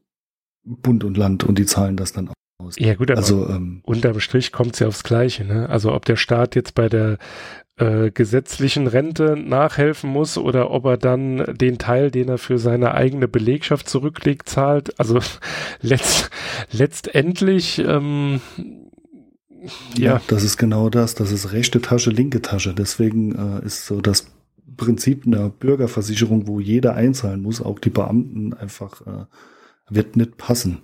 Bund 0.64 1.04
und 1.04 1.18
Land 1.18 1.44
und 1.44 1.58
die 1.58 1.66
zahlen 1.66 1.98
das 1.98 2.14
dann 2.14 2.30
aus. 2.60 2.76
Ja 2.78 2.94
gut, 2.96 3.10
aber 3.10 3.20
also, 3.20 3.48
ähm, 3.50 3.82
unterm 3.84 4.20
Strich 4.20 4.52
kommt 4.52 4.74
es 4.74 4.80
ja 4.80 4.88
aufs 4.88 5.04
Gleiche. 5.04 5.46
Ne? 5.46 5.68
Also 5.70 5.94
ob 5.94 6.06
der 6.06 6.16
Staat 6.16 6.56
jetzt 6.56 6.76
bei 6.76 6.90
der 6.90 7.18
äh, 7.82 8.12
gesetzlichen 8.12 8.86
Rente 8.86 9.36
nachhelfen 9.36 10.10
muss 10.10 10.38
oder 10.38 10.70
ob 10.70 10.86
er 10.86 10.98
dann 10.98 11.56
den 11.58 11.80
Teil, 11.80 12.12
den 12.12 12.30
er 12.30 12.38
für 12.38 12.60
seine 12.60 12.94
eigene 12.94 13.28
Belegschaft 13.28 13.90
zurücklegt, 13.90 14.48
zahlt. 14.48 15.00
Also 15.00 15.20
letzt, 15.82 16.30
letztendlich 16.72 17.80
ähm, 17.80 18.40
ja. 19.96 20.14
ja. 20.14 20.22
das 20.28 20.44
ist 20.44 20.58
genau 20.58 20.90
das. 20.90 21.16
Das 21.16 21.32
ist 21.32 21.54
rechte 21.54 21.82
Tasche, 21.82 22.12
linke 22.12 22.42
Tasche. 22.42 22.76
Deswegen 22.76 23.34
äh, 23.36 23.66
ist 23.66 23.88
so 23.88 24.00
das 24.00 24.28
Prinzip 24.78 25.26
einer 25.26 25.50
Bürgerversicherung, 25.50 26.48
wo 26.48 26.60
jeder 26.60 26.94
einzahlen 26.94 27.42
muss, 27.42 27.62
auch 27.62 27.80
die 27.80 27.90
Beamten 27.90 28.54
einfach 28.54 29.02
äh, 29.02 29.26
wird 29.90 30.16
nicht 30.16 30.38
passen. 30.38 30.82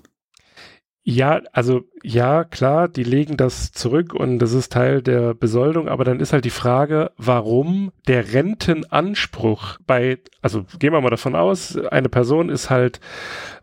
Ja, 1.10 1.39
also 1.53 1.86
ja, 2.03 2.43
klar, 2.43 2.89
die 2.89 3.05
legen 3.05 3.38
das 3.38 3.72
zurück 3.72 4.14
und 4.14 4.39
das 4.39 4.51
ist 4.51 4.74
Teil 4.74 5.01
der 5.01 5.34
Besoldung, 5.34 5.88
aber 5.88 6.03
dann 6.03 6.20
ist 6.20 6.34
halt 6.34 6.43
die 6.43 6.49
Frage, 6.49 7.12
warum 7.16 7.93
der 8.10 8.34
Rentenanspruch 8.34 9.78
bei, 9.88 10.18
also 10.41 10.66
gehen 10.80 10.91
wir 10.91 10.99
mal 10.99 11.10
davon 11.10 11.34
aus, 11.34 11.78
eine 11.78 12.10
Person 12.10 12.49
ist 12.49 12.70
halt 12.70 12.99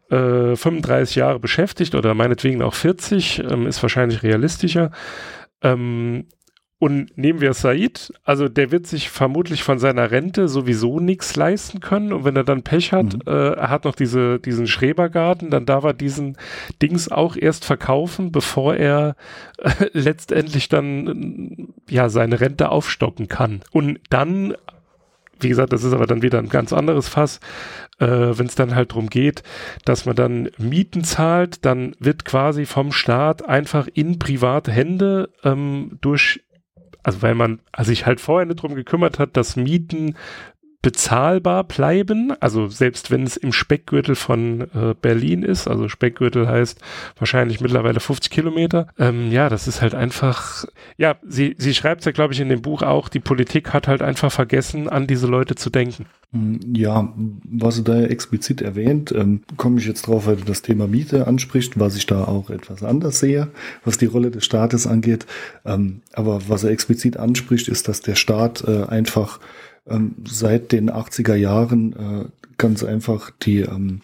äh, 0.09 0.57
35 0.57 1.17
Jahre 1.17 1.39
beschäftigt 1.39 1.95
oder 1.95 2.15
meinetwegen 2.15 2.63
auch 2.63 2.73
40, 2.73 3.41
ähm, 3.41 3.67
ist 3.67 3.83
wahrscheinlich 3.83 4.23
realistischer. 4.23 4.91
Ähm, 5.61 6.25
und 6.79 7.17
nehmen 7.17 7.41
wir 7.41 7.55
Said, 7.55 8.13
also 8.25 8.49
der 8.49 8.71
wird 8.71 8.87
sich 8.87 9.09
vermutlich 9.09 9.63
von 9.63 9.79
seiner 9.79 10.11
Rente 10.11 10.49
sowieso 10.49 11.01
nichts 11.01 11.37
leisten 11.37 11.81
können. 11.81 12.13
Und 12.13 12.25
wenn 12.25 12.37
er 12.37 12.45
dann 12.45 12.63
Pech 12.63 12.93
hat, 12.93 13.15
mhm. 13.15 13.21
äh, 13.27 13.53
er 13.53 13.71
hat 13.71 13.85
noch 13.85 13.95
diese, 13.95 14.39
diesen 14.41 14.67
Schrebergarten, 14.67 15.51
dann 15.51 15.67
darf 15.67 15.85
er 15.85 15.95
diesen 15.95 16.37
Dings 16.83 17.11
auch 17.11 17.37
erst 17.37 17.65
verkaufen, 17.65 18.33
bevor 18.33 18.75
er 18.75 19.17
äh, 19.59 19.71
letztendlich 19.93 20.69
dann 20.69 21.73
ja 21.89 22.09
seine 22.09 22.41
Rente 22.41 22.69
aufstocken 22.71 23.29
kann. 23.29 23.61
Und 23.73 24.01
dann 24.11 24.55
wie 25.41 25.49
gesagt, 25.49 25.73
das 25.73 25.85
ist 25.85 25.93
aber 25.93 26.07
dann 26.07 26.23
wieder 26.23 26.39
ein 26.39 26.49
ganz 26.49 26.73
anderes 26.73 27.09
Fass. 27.09 27.41
Äh, 27.99 28.07
Wenn 28.07 28.47
es 28.47 28.55
dann 28.55 28.75
halt 28.75 28.93
darum 28.93 29.11
geht, 29.11 29.43
dass 29.85 30.07
man 30.07 30.17
dann 30.17 30.49
Mieten 30.59 31.05
zahlt, 31.05 31.65
dann 31.65 31.95
wird 31.99 32.25
quasi 32.25 32.67
vom 32.67 32.93
Staat 32.93 33.47
einfach 33.47 33.89
in 33.93 34.19
private 34.19 34.71
Hände 34.71 35.31
ähm, 35.43 35.99
durch 36.01 36.44
also 37.05 37.23
weil 37.23 37.35
man 37.35 37.61
sich 37.83 38.07
halt 38.07 38.21
vorher 38.21 38.47
nicht 38.47 38.63
drum 38.63 38.75
gekümmert 38.75 39.19
hat, 39.19 39.37
dass 39.37 39.57
Mieten 39.57 40.17
bezahlbar 40.85 41.65
bleiben, 41.65 42.35
also 42.41 42.69
selbst 42.69 43.11
wenn 43.11 43.23
es 43.23 43.39
im 43.39 43.55
Speckgürtel 43.55 44.15
von 44.15 44.61
äh, 44.75 44.95
Berlin 45.01 45.43
ist, 45.43 45.67
also 45.67 45.89
Speckgürtel 45.89 46.47
heißt 46.47 46.79
wahrscheinlich 47.19 47.63
mittlerweile 47.63 48.01
50 48.01 48.31
Kilometer, 48.31 48.89
ähm, 48.99 49.33
ja, 49.33 49.49
das 49.49 49.67
ist 49.67 49.81
halt 49.81 49.95
einfach, 49.95 50.67
ja, 50.99 51.17
sie, 51.27 51.55
sie 51.57 51.73
schreibt 51.73 52.05
ja, 52.05 52.13
glaube 52.13 52.35
ich, 52.35 52.41
in 52.41 52.51
dem 52.51 52.61
Buch 52.61 52.83
auch, 52.83 53.09
die 53.09 53.21
Politik 53.21 53.73
hat 53.73 53.89
halt 53.89 54.03
einfach 54.03 54.31
vergessen, 54.31 54.91
an 54.91 55.07
diese 55.07 55.27
Leute 55.27 55.55
zu 55.55 55.71
denken. 55.71 56.05
Mm, 56.33 56.57
ja, 56.75 57.15
was 57.45 57.77
sie 57.77 57.85
da 57.85 58.03
explizit 58.03 58.61
erwähnt, 58.61 59.11
ähm, 59.11 59.41
komme 59.57 59.81
ich 59.81 59.87
jetzt 59.87 60.07
drauf, 60.07 60.27
weil 60.27 60.37
du 60.37 60.45
das 60.45 60.61
Thema 60.61 60.87
Miete 60.87 61.27
ansprichst, 61.27 61.81
was 61.81 61.97
ich 61.97 62.05
da 62.05 62.25
auch 62.25 62.51
etwas 62.51 62.83
anders 62.83 63.21
sehe, 63.21 63.49
was 63.87 63.97
die 63.97 64.05
Rolle 64.05 64.31
des 64.31 64.45
Staates 64.45 64.87
angeht. 64.87 65.25
Ähm, 65.65 66.03
aber 66.13 66.43
was 66.47 66.63
er 66.63 66.73
explizit 66.73 67.17
anspricht, 67.17 67.69
ist, 67.69 67.89
dass 67.89 68.03
der 68.03 68.17
Staat 68.17 68.65
äh, 68.69 68.85
einfach 68.85 69.41
ähm, 69.89 70.17
seit 70.27 70.73
den 70.73 70.91
80er 70.91 71.35
Jahren 71.35 71.93
äh, 71.93 72.25
ganz 72.57 72.85
einfach 72.85 73.31
die 73.31 73.61
ähm, 73.61 74.01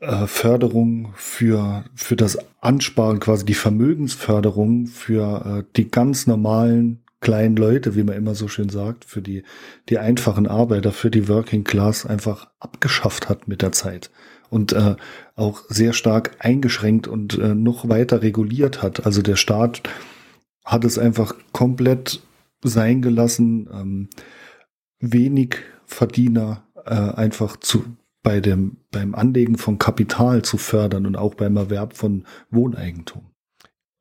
äh, 0.00 0.26
Förderung 0.26 1.12
für, 1.16 1.84
für 1.94 2.16
das 2.16 2.38
Ansparen, 2.60 3.20
quasi 3.20 3.44
die 3.44 3.54
Vermögensförderung 3.54 4.86
für 4.86 5.64
äh, 5.64 5.72
die 5.76 5.90
ganz 5.90 6.26
normalen 6.26 7.02
kleinen 7.20 7.56
Leute, 7.56 7.96
wie 7.96 8.04
man 8.04 8.16
immer 8.16 8.34
so 8.34 8.46
schön 8.46 8.68
sagt, 8.68 9.04
für 9.04 9.22
die, 9.22 9.42
die 9.88 9.98
einfachen 9.98 10.46
Arbeiter, 10.46 10.92
für 10.92 11.10
die 11.10 11.28
Working 11.28 11.64
Class 11.64 12.06
einfach 12.06 12.48
abgeschafft 12.60 13.28
hat 13.28 13.48
mit 13.48 13.60
der 13.62 13.72
Zeit 13.72 14.10
und 14.50 14.72
äh, 14.72 14.94
auch 15.34 15.62
sehr 15.68 15.92
stark 15.92 16.36
eingeschränkt 16.38 17.08
und 17.08 17.36
äh, 17.38 17.54
noch 17.54 17.88
weiter 17.88 18.22
reguliert 18.22 18.82
hat. 18.82 19.04
Also 19.04 19.22
der 19.22 19.36
Staat 19.36 19.82
hat 20.64 20.84
es 20.84 20.98
einfach 20.98 21.34
komplett 21.52 22.22
sein 22.62 23.02
gelassen, 23.02 23.68
ähm, 23.72 24.08
wenig 25.00 25.56
Verdiener 25.86 26.64
äh, 26.84 26.94
einfach 26.94 27.56
zu 27.56 27.84
bei 28.22 28.40
dem 28.40 28.78
beim 28.90 29.14
Anlegen 29.14 29.56
von 29.56 29.78
Kapital 29.78 30.42
zu 30.42 30.58
fördern 30.58 31.06
und 31.06 31.16
auch 31.16 31.34
beim 31.34 31.56
Erwerb 31.56 31.96
von 31.96 32.24
Wohneigentum. 32.50 33.22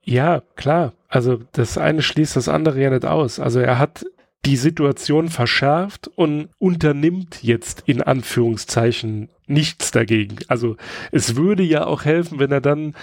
Ja, 0.03 0.41
klar. 0.55 0.93
Also 1.07 1.39
das 1.51 1.77
eine 1.77 2.01
schließt 2.01 2.35
das 2.35 2.49
andere 2.49 2.81
ja 2.81 2.89
nicht 2.89 3.05
aus. 3.05 3.39
Also 3.39 3.59
er 3.59 3.77
hat 3.77 4.05
die 4.45 4.55
Situation 4.55 5.27
verschärft 5.29 6.09
und 6.15 6.49
unternimmt 6.57 7.43
jetzt 7.43 7.83
in 7.85 8.01
Anführungszeichen 8.01 9.29
nichts 9.45 9.91
dagegen. 9.91 10.37
Also 10.47 10.77
es 11.11 11.35
würde 11.35 11.63
ja 11.63 11.85
auch 11.85 12.05
helfen, 12.05 12.39
wenn 12.39 12.51
er 12.51 12.61
dann, 12.61 12.93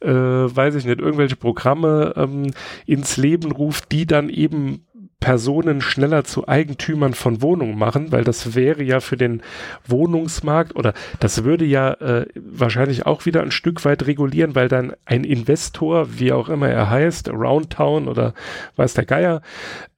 äh, 0.00 0.08
weiß 0.10 0.76
ich 0.76 0.86
nicht, 0.86 1.00
irgendwelche 1.00 1.36
Programme 1.36 2.14
ähm, 2.16 2.50
ins 2.86 3.16
Leben 3.16 3.52
ruft, 3.52 3.92
die 3.92 4.06
dann 4.06 4.28
eben 4.28 4.86
Personen 5.24 5.80
schneller 5.80 6.24
zu 6.24 6.48
Eigentümern 6.48 7.14
von 7.14 7.40
Wohnungen 7.40 7.78
machen, 7.78 8.12
weil 8.12 8.24
das 8.24 8.54
wäre 8.54 8.82
ja 8.82 9.00
für 9.00 9.16
den 9.16 9.40
Wohnungsmarkt 9.88 10.76
oder 10.76 10.92
das 11.18 11.44
würde 11.44 11.64
ja 11.64 11.94
äh, 11.94 12.26
wahrscheinlich 12.36 13.06
auch 13.06 13.24
wieder 13.24 13.40
ein 13.40 13.50
Stück 13.50 13.86
weit 13.86 14.06
regulieren, 14.06 14.54
weil 14.54 14.68
dann 14.68 14.92
ein 15.06 15.24
Investor, 15.24 16.18
wie 16.18 16.30
auch 16.30 16.50
immer 16.50 16.68
er 16.68 16.90
heißt, 16.90 17.30
Aroundtown 17.30 18.06
oder 18.06 18.34
weiß 18.76 18.92
der 18.92 19.06
Geier, 19.06 19.40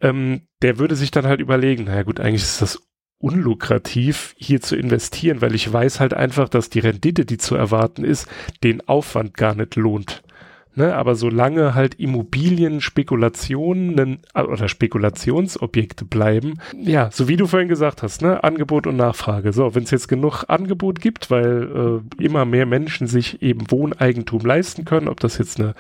ähm, 0.00 0.42
der 0.62 0.78
würde 0.78 0.94
sich 0.94 1.10
dann 1.10 1.26
halt 1.26 1.40
überlegen, 1.40 1.86
naja 1.86 2.04
gut, 2.04 2.20
eigentlich 2.20 2.44
ist 2.44 2.62
das 2.62 2.80
unlukrativ, 3.18 4.36
hier 4.38 4.60
zu 4.60 4.76
investieren, 4.76 5.40
weil 5.40 5.56
ich 5.56 5.72
weiß 5.72 5.98
halt 5.98 6.14
einfach, 6.14 6.48
dass 6.48 6.70
die 6.70 6.78
Rendite, 6.78 7.24
die 7.24 7.38
zu 7.38 7.56
erwarten 7.56 8.04
ist, 8.04 8.28
den 8.62 8.86
Aufwand 8.86 9.34
gar 9.34 9.56
nicht 9.56 9.74
lohnt. 9.74 10.22
Ne, 10.78 10.94
aber 10.94 11.14
solange 11.14 11.74
halt 11.74 11.94
Immobilien 11.94 12.82
Spekulationen 12.82 14.18
äh, 14.34 14.42
oder 14.42 14.68
Spekulationsobjekte 14.68 16.04
bleiben, 16.04 16.58
ja, 16.78 17.08
so 17.10 17.28
wie 17.28 17.38
du 17.38 17.46
vorhin 17.46 17.70
gesagt 17.70 18.02
hast, 18.02 18.20
ne, 18.20 18.44
Angebot 18.44 18.86
und 18.86 18.96
Nachfrage. 18.96 19.54
So, 19.54 19.74
wenn 19.74 19.84
es 19.84 19.90
jetzt 19.90 20.06
genug 20.06 20.44
Angebot 20.48 21.00
gibt, 21.00 21.30
weil 21.30 22.02
äh, 22.20 22.22
immer 22.22 22.44
mehr 22.44 22.66
Menschen 22.66 23.06
sich 23.06 23.40
eben 23.40 23.70
Wohneigentum 23.70 24.42
leisten 24.42 24.84
können, 24.84 25.08
ob 25.08 25.18
das 25.20 25.38
jetzt 25.38 25.58
eine 25.58 25.74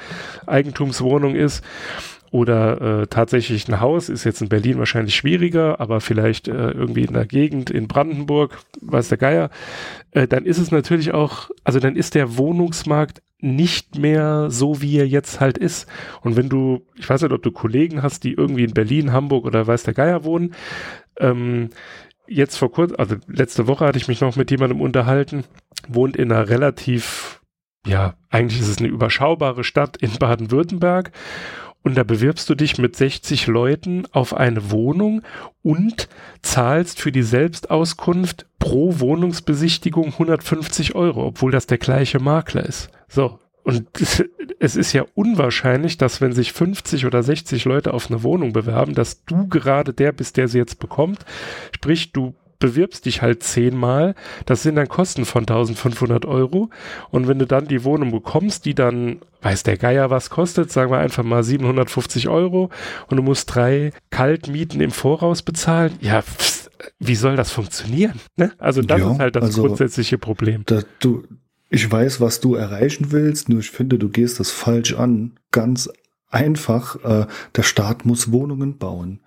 Eigentumswohnung 0.46 1.34
ist 1.34 1.62
oder 2.30 3.02
äh, 3.02 3.06
tatsächlich 3.06 3.68
ein 3.68 3.80
Haus, 3.80 4.08
ist 4.08 4.24
jetzt 4.24 4.40
in 4.40 4.48
Berlin 4.48 4.78
wahrscheinlich 4.78 5.14
schwieriger, 5.14 5.78
aber 5.78 6.00
vielleicht 6.00 6.48
äh, 6.48 6.70
irgendwie 6.70 7.04
in 7.04 7.12
der 7.12 7.26
Gegend 7.26 7.68
in 7.68 7.86
Brandenburg, 7.86 8.58
weiß 8.80 9.08
der 9.10 9.18
Geier, 9.18 9.50
äh, 10.12 10.26
dann 10.26 10.46
ist 10.46 10.58
es 10.58 10.70
natürlich 10.70 11.12
auch, 11.12 11.50
also 11.64 11.80
dann 11.80 11.96
ist 11.96 12.14
der 12.14 12.38
Wohnungsmarkt 12.38 13.22
nicht 13.54 13.98
mehr 13.98 14.50
so, 14.50 14.82
wie 14.82 14.98
er 14.98 15.06
jetzt 15.06 15.40
halt 15.40 15.58
ist. 15.58 15.88
Und 16.22 16.36
wenn 16.36 16.48
du, 16.48 16.82
ich 16.96 17.08
weiß 17.08 17.22
nicht, 17.22 17.32
ob 17.32 17.42
du 17.42 17.52
Kollegen 17.52 18.02
hast, 18.02 18.24
die 18.24 18.32
irgendwie 18.32 18.64
in 18.64 18.74
Berlin, 18.74 19.12
Hamburg 19.12 19.44
oder 19.44 19.66
weiß 19.66 19.84
der 19.84 19.94
Geier 19.94 20.24
wohnen, 20.24 20.54
ähm, 21.18 21.70
jetzt 22.26 22.56
vor 22.56 22.72
kurzem, 22.72 22.96
also 22.98 23.16
letzte 23.28 23.66
Woche 23.66 23.86
hatte 23.86 23.98
ich 23.98 24.08
mich 24.08 24.20
noch 24.20 24.36
mit 24.36 24.50
jemandem 24.50 24.80
unterhalten, 24.80 25.44
wohnt 25.88 26.16
in 26.16 26.32
einer 26.32 26.48
relativ, 26.48 27.40
ja, 27.86 28.14
eigentlich 28.30 28.60
ist 28.60 28.68
es 28.68 28.78
eine 28.78 28.88
überschaubare 28.88 29.64
Stadt 29.64 29.96
in 29.96 30.12
Baden-Württemberg 30.18 31.12
und 31.86 31.94
da 31.94 32.02
bewirbst 32.02 32.50
du 32.50 32.56
dich 32.56 32.78
mit 32.78 32.96
60 32.96 33.46
Leuten 33.46 34.06
auf 34.10 34.34
eine 34.34 34.72
Wohnung 34.72 35.22
und 35.62 36.08
zahlst 36.42 37.00
für 37.00 37.12
die 37.12 37.22
Selbstauskunft 37.22 38.46
pro 38.58 38.98
Wohnungsbesichtigung 38.98 40.06
150 40.06 40.96
Euro, 40.96 41.24
obwohl 41.24 41.52
das 41.52 41.68
der 41.68 41.78
gleiche 41.78 42.18
Makler 42.18 42.66
ist. 42.66 42.90
So. 43.06 43.38
Und 43.62 43.86
es 44.58 44.74
ist 44.74 44.94
ja 44.94 45.04
unwahrscheinlich, 45.14 45.96
dass 45.96 46.20
wenn 46.20 46.32
sich 46.32 46.52
50 46.52 47.06
oder 47.06 47.22
60 47.22 47.64
Leute 47.66 47.94
auf 47.94 48.10
eine 48.10 48.24
Wohnung 48.24 48.52
bewerben, 48.52 48.94
dass 48.94 49.24
du 49.24 49.46
gerade 49.46 49.92
der 49.92 50.10
bist, 50.10 50.38
der 50.38 50.48
sie 50.48 50.58
jetzt 50.58 50.80
bekommt. 50.80 51.24
Sprich, 51.72 52.10
du 52.10 52.34
bewirbst 52.58 53.06
dich 53.06 53.22
halt 53.22 53.42
zehnmal, 53.42 54.14
das 54.46 54.62
sind 54.62 54.76
dann 54.76 54.88
Kosten 54.88 55.24
von 55.24 55.42
1500 55.42 56.24
Euro 56.24 56.70
und 57.10 57.28
wenn 57.28 57.38
du 57.38 57.46
dann 57.46 57.68
die 57.68 57.84
Wohnung 57.84 58.10
bekommst, 58.10 58.64
die 58.64 58.74
dann, 58.74 59.20
weiß 59.42 59.62
der 59.62 59.76
Geier 59.76 60.10
was 60.10 60.30
kostet, 60.30 60.70
sagen 60.72 60.90
wir 60.90 60.98
einfach 60.98 61.24
mal 61.24 61.42
750 61.42 62.28
Euro 62.28 62.70
und 63.08 63.16
du 63.16 63.22
musst 63.22 63.54
drei 63.54 63.92
Kaltmieten 64.10 64.80
im 64.80 64.90
Voraus 64.90 65.42
bezahlen, 65.42 65.92
ja, 66.00 66.22
pff, 66.22 66.70
wie 66.98 67.14
soll 67.14 67.36
das 67.36 67.50
funktionieren? 67.50 68.20
Ne? 68.36 68.52
Also 68.58 68.82
das 68.82 69.00
ja, 69.00 69.12
ist 69.12 69.18
halt 69.18 69.36
das 69.36 69.44
also, 69.44 69.62
grundsätzliche 69.62 70.18
Problem. 70.18 70.62
Da, 70.66 70.80
du, 71.00 71.24
ich 71.70 71.90
weiß, 71.90 72.20
was 72.20 72.40
du 72.40 72.54
erreichen 72.54 73.10
willst, 73.10 73.48
nur 73.48 73.60
ich 73.60 73.70
finde, 73.70 73.98
du 73.98 74.08
gehst 74.08 74.40
das 74.40 74.50
falsch 74.50 74.94
an. 74.94 75.38
Ganz 75.52 75.90
einfach, 76.28 76.96
äh, 77.04 77.26
der 77.54 77.62
Staat 77.62 78.04
muss 78.04 78.32
Wohnungen 78.32 78.78
bauen 78.78 79.20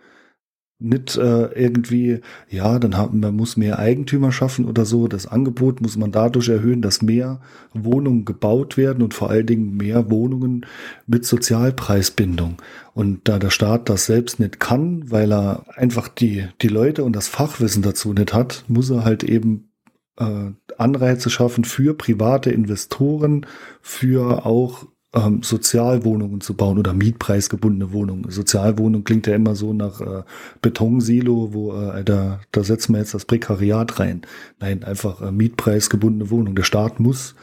nicht 0.80 1.18
äh, 1.18 1.48
irgendwie, 1.48 2.22
ja, 2.50 2.80
dann 2.80 2.96
haben, 2.96 3.20
man 3.20 3.36
muss 3.36 3.58
mehr 3.58 3.80
Eigentümer 3.80 4.32
schaffen 4.32 4.66
oder 4.66 4.86
so. 4.86 5.10
Das 5.10 5.28
Angebot 5.28 5.82
muss 5.82 5.98
man 5.98 6.12
dadurch 6.14 6.48
erhöhen, 6.48 6.82
dass 6.82 7.02
mehr 7.02 7.42
Wohnungen 7.74 8.24
gebaut 8.24 8.78
werden 8.78 9.04
und 9.04 9.14
vor 9.14 9.30
allen 9.30 9.46
Dingen 9.46 9.76
mehr 9.76 10.10
Wohnungen 10.10 10.66
mit 11.06 11.26
Sozialpreisbindung. 11.26 12.62
Und 12.94 13.28
da 13.28 13.40
der 13.40 13.50
Staat 13.50 13.90
das 13.90 14.06
selbst 14.06 14.40
nicht 14.40 14.62
kann, 14.62 15.12
weil 15.12 15.34
er 15.34 15.66
einfach 15.76 16.08
die, 16.08 16.48
die 16.62 16.70
Leute 16.70 17.04
und 17.04 17.14
das 17.14 17.28
Fachwissen 17.28 17.84
dazu 17.84 18.14
nicht 18.14 18.34
hat, 18.34 18.64
muss 18.70 18.90
er 18.90 19.04
halt 19.04 19.26
eben 19.26 19.72
äh, 20.18 20.52
Anreize 20.78 21.30
schaffen 21.30 21.66
für 21.66 21.94
private 21.94 22.52
Investoren, 22.52 23.46
für 23.82 24.46
auch 24.46 24.86
ähm, 25.14 25.42
Sozialwohnungen 25.44 26.42
zu 26.42 26.54
bauen 26.54 26.78
oder 26.78 26.94
mietpreisgebundene 26.94 27.92
Wohnungen. 27.92 28.30
Sozialwohnung 28.30 29.04
klingt 29.04 29.28
ja 29.28 29.36
immer 29.36 29.56
so 29.56 29.74
nach 29.74 30.02
äh, 30.02 30.24
Betonsilo, 30.62 31.54
wo 31.54 31.74
äh, 31.74 32.04
da, 32.04 32.42
da 32.52 32.64
setzen 32.64 32.94
wir 32.94 33.00
jetzt 33.00 33.14
das 33.14 33.26
Prekariat 33.26 34.00
rein. 34.00 34.22
Nein, 34.60 34.84
einfach 34.84 35.22
äh, 35.22 35.32
mietpreisgebundene 35.32 36.30
Wohnung. 36.30 36.56
Der 36.56 36.64
Staat 36.64 37.00
muss 37.00 37.36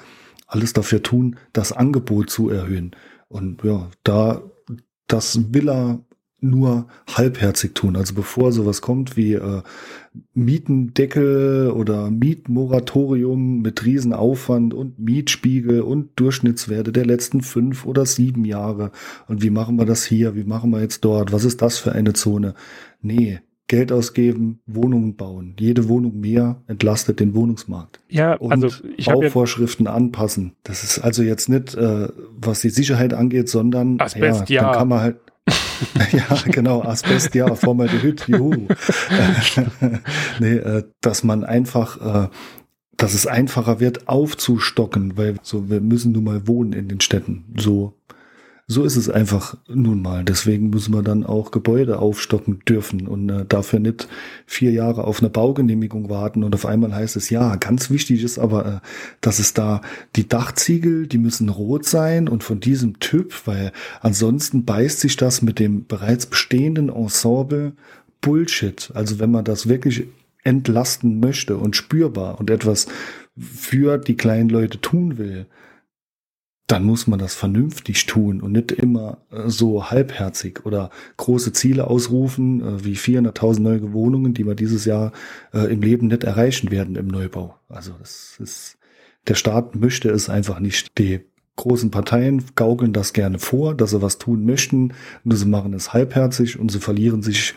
alles 0.47 0.73
dafür 0.73 1.03
tun, 1.03 1.37
das 1.53 1.73
Angebot 1.73 2.31
zu 2.31 2.51
erhöhen. 2.51 2.95
Und 3.29 3.65
ja, 3.65 3.91
da 4.05 4.43
das 5.07 5.55
will 5.55 5.69
er 5.69 6.01
nur 6.49 6.87
halbherzig 7.09 7.75
tun. 7.75 7.97
Also 7.97 8.15
bevor 8.15 8.53
sowas 8.53 8.81
kommt 8.81 9.17
wie 9.17 9.35
äh, 9.35 9.63
Mietendeckel 10.35 11.71
oder 11.71 12.11
Mietmoratorium 12.11 13.61
mit 13.61 13.85
Riesenaufwand 13.85 14.75
und 14.75 14.99
Mietspiegel 14.99 15.81
und 15.81 16.11
Durchschnittswerte 16.17 16.93
der 16.93 17.07
letzten 17.07 17.43
fünf 17.43 17.87
oder 17.87 18.07
sieben 18.07 18.45
Jahre. 18.45 18.93
Und 19.29 19.43
wie 19.43 19.51
machen 19.51 19.77
wir 19.77 19.85
das 19.85 20.05
hier? 20.05 20.35
Wie 20.35 20.45
machen 20.45 20.71
wir 20.71 20.81
jetzt 20.81 21.05
dort? 21.05 21.33
Was 21.33 21.45
ist 21.45 21.63
das 21.63 21.79
für 21.79 21.93
eine 21.93 22.13
Zone? 22.13 22.55
Nee, 23.03 23.41
Geld 23.69 23.91
ausgeben, 23.91 24.61
Wohnungen 24.67 25.17
bauen. 25.17 25.57
Jede 25.59 25.89
Wohnung 25.89 26.21
mehr 26.21 26.63
entlastet 26.69 27.19
den 27.19 27.35
Wohnungsmarkt. 27.35 27.99
Ja, 28.09 28.35
und 28.35 28.53
also 28.53 28.69
ich 28.97 29.07
Bauvorschriften 29.07 29.89
anpassen. 29.89 30.53
Das 30.63 30.85
ist 30.85 31.01
also 31.01 31.25
jetzt 31.25 31.49
nicht, 31.49 31.75
äh, 31.75 32.09
was 32.39 32.61
die 32.61 32.71
Sicherheit 32.71 33.13
angeht, 33.13 33.49
sondern 33.49 34.01
Asbest, 34.01 34.51
ja, 34.51 34.63
dann 34.63 34.73
kann 34.73 34.89
man 34.89 35.01
halt 35.01 35.17
ja, 36.13 36.27
genau, 36.47 36.83
Asbest, 36.83 37.35
ja, 37.35 37.55
Formaldehyd, 37.55 38.27
juhu. 38.29 38.69
nee, 40.41 40.57
äh, 40.57 40.85
dass 41.01 41.25
man 41.25 41.45
einfach, 41.45 42.27
äh, 42.27 42.29
dass 42.97 43.15
es 43.15 43.27
einfacher 43.27 43.81
wird, 43.81 44.09
aufzustocken, 44.09 45.17
weil 45.17 45.37
so, 45.43 45.69
wir 45.69 45.81
müssen 45.81 46.13
nun 46.13 46.25
mal 46.25 46.47
wohnen 46.47 46.73
in 46.73 46.89
den 46.89 47.01
Städten. 47.01 47.55
So 47.59 47.95
so 48.69 48.83
ist 48.83 48.97
es 48.97 49.09
einfach 49.09 49.57
nun 49.69 50.03
mal. 50.03 50.25
Deswegen 50.25 50.71
müssen 50.71 50.93
wir 50.93 51.03
dann 51.03 51.25
auch 51.25 51.53
Gebäude 51.53 52.01
aufstocken 52.01 52.63
dürfen 52.69 53.07
und 53.07 53.29
äh, 53.29 53.45
dafür 53.47 53.79
nicht 53.79 54.09
vier 54.45 54.73
Jahre 54.73 55.05
auf 55.05 55.21
eine 55.21 55.31
Baugenehmigung 55.31 56.11
warten 56.11 56.43
und 56.43 56.53
auf 56.53 56.67
einmal 56.67 56.93
heißt 56.93 57.15
es, 57.15 57.31
ja, 57.31 57.55
ganz 57.57 57.91
wichtig 57.91 58.25
ist 58.25 58.41
aber, 58.41 58.67
äh, 58.67 58.87
dass 59.21 59.39
es 59.39 59.55
da 59.55 59.83
die 60.17 60.29
Dachziegel, 60.29 61.07
die 61.07 61.19
müssen 61.19 61.49
rot 61.49 61.85
sein 61.85 62.29
und 62.29 62.43
von 62.43 62.59
diesem 62.59 62.99
Typ, 62.99 63.47
weil 63.47 63.71
ansonsten 64.01 64.65
beißt 64.65 64.99
sich 64.99 65.17
das 65.17 65.43
mit 65.43 65.61
dem 65.61 65.87
bereits 65.87 66.27
bestehenden 66.27 66.89
Ensemble 66.89 67.75
Bullshit. 68.21 68.91
Also 68.95 69.21
wenn 69.21 69.31
man 69.31 69.45
das 69.45 69.69
wirklich 69.69 70.09
entlasten 70.43 71.21
möchte 71.21 71.57
und 71.57 71.77
spürbar 71.77 72.41
und 72.41 72.51
etwas 72.51 72.87
für 73.37 73.99
die 73.99 74.17
kleinen 74.17 74.49
Leute 74.49 74.81
tun 74.81 75.19
will, 75.19 75.47
dann 76.67 76.85
muss 76.85 77.07
man 77.07 77.19
das 77.19 77.35
vernünftig 77.35 78.07
tun 78.07 78.41
und 78.41 78.53
nicht 78.53 78.73
immer 78.73 79.19
äh, 79.31 79.49
so 79.49 79.91
halbherzig 79.91 80.67
oder 80.67 80.91
große 81.17 81.53
Ziele 81.53 81.87
ausrufen, 81.87 82.61
äh, 82.61 82.85
wie 82.85 82.97
400.000 82.97 83.61
neue 83.61 83.93
Wohnungen, 83.93 84.35
die 84.35 84.45
wir 84.45 84.55
dieses 84.55 84.85
Jahr 84.85 85.13
äh, 85.53 85.73
im 85.73 85.81
Leben 85.81 86.09
nicht 86.09 86.25
erreichen 86.25 86.71
werden 86.71 86.97
im 86.97 87.07
Neubau. 87.07 87.57
Also 87.69 87.93
das 88.01 88.37
ist, 88.41 88.79
der 89.29 89.35
Staat 89.35 89.77
möchte 89.77 90.11
es 90.11 90.29
einfach 90.29 90.59
nicht. 90.59 90.99
Die 90.99 91.21
großen 91.55 91.91
Parteien 91.91 92.45
gaukeln 92.55 92.93
das 92.93 93.13
gerne 93.13 93.39
vor, 93.39 93.75
dass 93.75 93.91
sie 93.91 94.03
was 94.03 94.19
tun 94.19 94.45
möchten, 94.45 94.93
nur 95.25 95.37
sie 95.37 95.47
machen 95.47 95.73
es 95.73 95.93
halbherzig 95.93 96.59
und 96.59 96.71
sie 96.71 96.81
verlieren 96.81 97.23
sich 97.23 97.55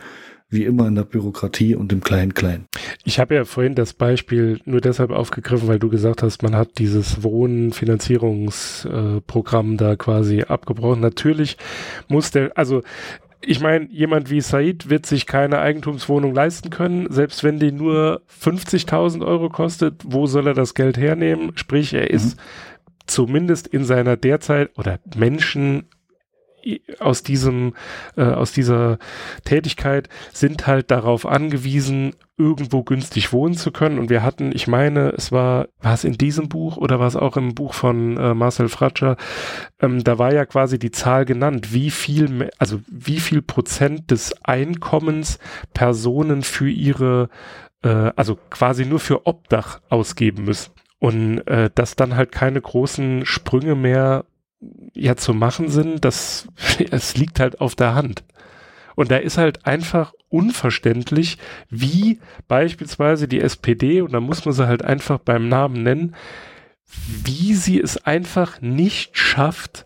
wie 0.49 0.65
immer 0.65 0.87
in 0.87 0.95
der 0.95 1.03
Bürokratie 1.03 1.75
und 1.75 1.93
im 1.93 2.01
Klein-Klein. 2.01 2.65
Ich 3.03 3.19
habe 3.19 3.35
ja 3.35 3.45
vorhin 3.45 3.75
das 3.75 3.93
Beispiel 3.93 4.59
nur 4.65 4.81
deshalb 4.81 5.11
aufgegriffen, 5.11 5.67
weil 5.67 5.77
du 5.77 5.89
gesagt 5.89 6.23
hast, 6.23 6.41
man 6.41 6.55
hat 6.55 6.79
dieses 6.79 7.21
Wohnfinanzierungsprogramm 7.23 9.73
äh, 9.73 9.77
da 9.77 9.95
quasi 9.95 10.41
abgebrochen. 10.41 11.01
Natürlich 11.01 11.57
muss 12.07 12.31
der, 12.31 12.57
also 12.57 12.81
ich 13.41 13.61
meine, 13.61 13.87
jemand 13.89 14.29
wie 14.29 14.41
Said 14.41 14.89
wird 14.89 15.05
sich 15.05 15.25
keine 15.25 15.59
Eigentumswohnung 15.59 16.33
leisten 16.33 16.71
können, 16.71 17.07
selbst 17.09 17.43
wenn 17.43 17.59
die 17.59 17.71
nur 17.71 18.21
50.000 18.41 19.25
Euro 19.25 19.49
kostet. 19.49 20.01
Wo 20.03 20.25
soll 20.25 20.47
er 20.47 20.53
das 20.53 20.73
Geld 20.73 20.97
hernehmen? 20.97 21.51
Sprich, 21.55 21.93
er 21.93 22.09
ist 22.09 22.35
mhm. 22.35 22.41
zumindest 23.07 23.67
in 23.67 23.85
seiner 23.85 24.17
derzeit 24.17 24.77
oder 24.77 24.99
Menschen 25.15 25.85
aus 26.99 27.23
diesem, 27.23 27.73
äh, 28.15 28.23
aus 28.23 28.51
dieser 28.51 28.97
Tätigkeit 29.45 30.09
sind 30.33 30.67
halt 30.67 30.91
darauf 30.91 31.25
angewiesen, 31.25 32.15
irgendwo 32.39 32.83
günstig 32.83 33.33
wohnen 33.33 33.55
zu 33.55 33.71
können. 33.71 33.99
Und 33.99 34.09
wir 34.09 34.23
hatten, 34.23 34.51
ich 34.53 34.67
meine, 34.67 35.09
es 35.09 35.31
war, 35.31 35.67
war 35.81 35.93
es 35.93 36.05
in 36.05 36.13
diesem 36.13 36.47
Buch 36.47 36.77
oder 36.77 36.99
war 36.99 37.07
es 37.07 37.17
auch 37.17 37.35
im 37.35 37.53
Buch 37.53 37.73
von 37.73 38.17
äh, 38.17 38.33
Marcel 38.33 38.69
Fratscher, 38.69 39.17
ähm, 39.81 40.03
da 40.03 40.17
war 40.17 40.33
ja 40.33 40.45
quasi 40.45 40.79
die 40.79 40.91
Zahl 40.91 41.25
genannt, 41.25 41.73
wie 41.73 41.91
viel, 41.91 42.49
also 42.57 42.79
wie 42.87 43.19
viel 43.19 43.41
Prozent 43.41 44.09
des 44.09 44.33
Einkommens 44.43 45.37
Personen 45.73 46.41
für 46.41 46.69
ihre, 46.69 47.29
äh, 47.83 48.11
also 48.15 48.37
quasi 48.49 48.85
nur 48.85 49.01
für 49.01 49.27
Obdach 49.27 49.81
ausgeben 49.89 50.45
müssen. 50.45 50.71
Und 50.97 51.39
äh, 51.47 51.69
dass 51.73 51.95
dann 51.95 52.15
halt 52.15 52.31
keine 52.31 52.61
großen 52.61 53.25
Sprünge 53.25 53.75
mehr 53.75 54.25
ja 54.93 55.15
zu 55.15 55.33
machen 55.33 55.69
sind, 55.69 56.05
das 56.05 56.47
es 56.91 57.15
liegt 57.17 57.39
halt 57.39 57.61
auf 57.61 57.75
der 57.75 57.95
Hand. 57.95 58.23
Und 58.95 59.11
da 59.11 59.17
ist 59.17 59.37
halt 59.37 59.65
einfach 59.65 60.13
unverständlich, 60.27 61.37
wie 61.69 62.19
beispielsweise 62.47 63.27
die 63.27 63.39
SPD, 63.39 64.01
und 64.01 64.11
da 64.11 64.19
muss 64.19 64.43
man 64.43 64.53
sie 64.53 64.67
halt 64.67 64.83
einfach 64.83 65.19
beim 65.19 65.47
Namen 65.47 65.83
nennen, 65.83 66.15
wie 67.23 67.53
sie 67.53 67.79
es 67.79 68.05
einfach 68.05 68.59
nicht 68.61 69.17
schafft, 69.17 69.85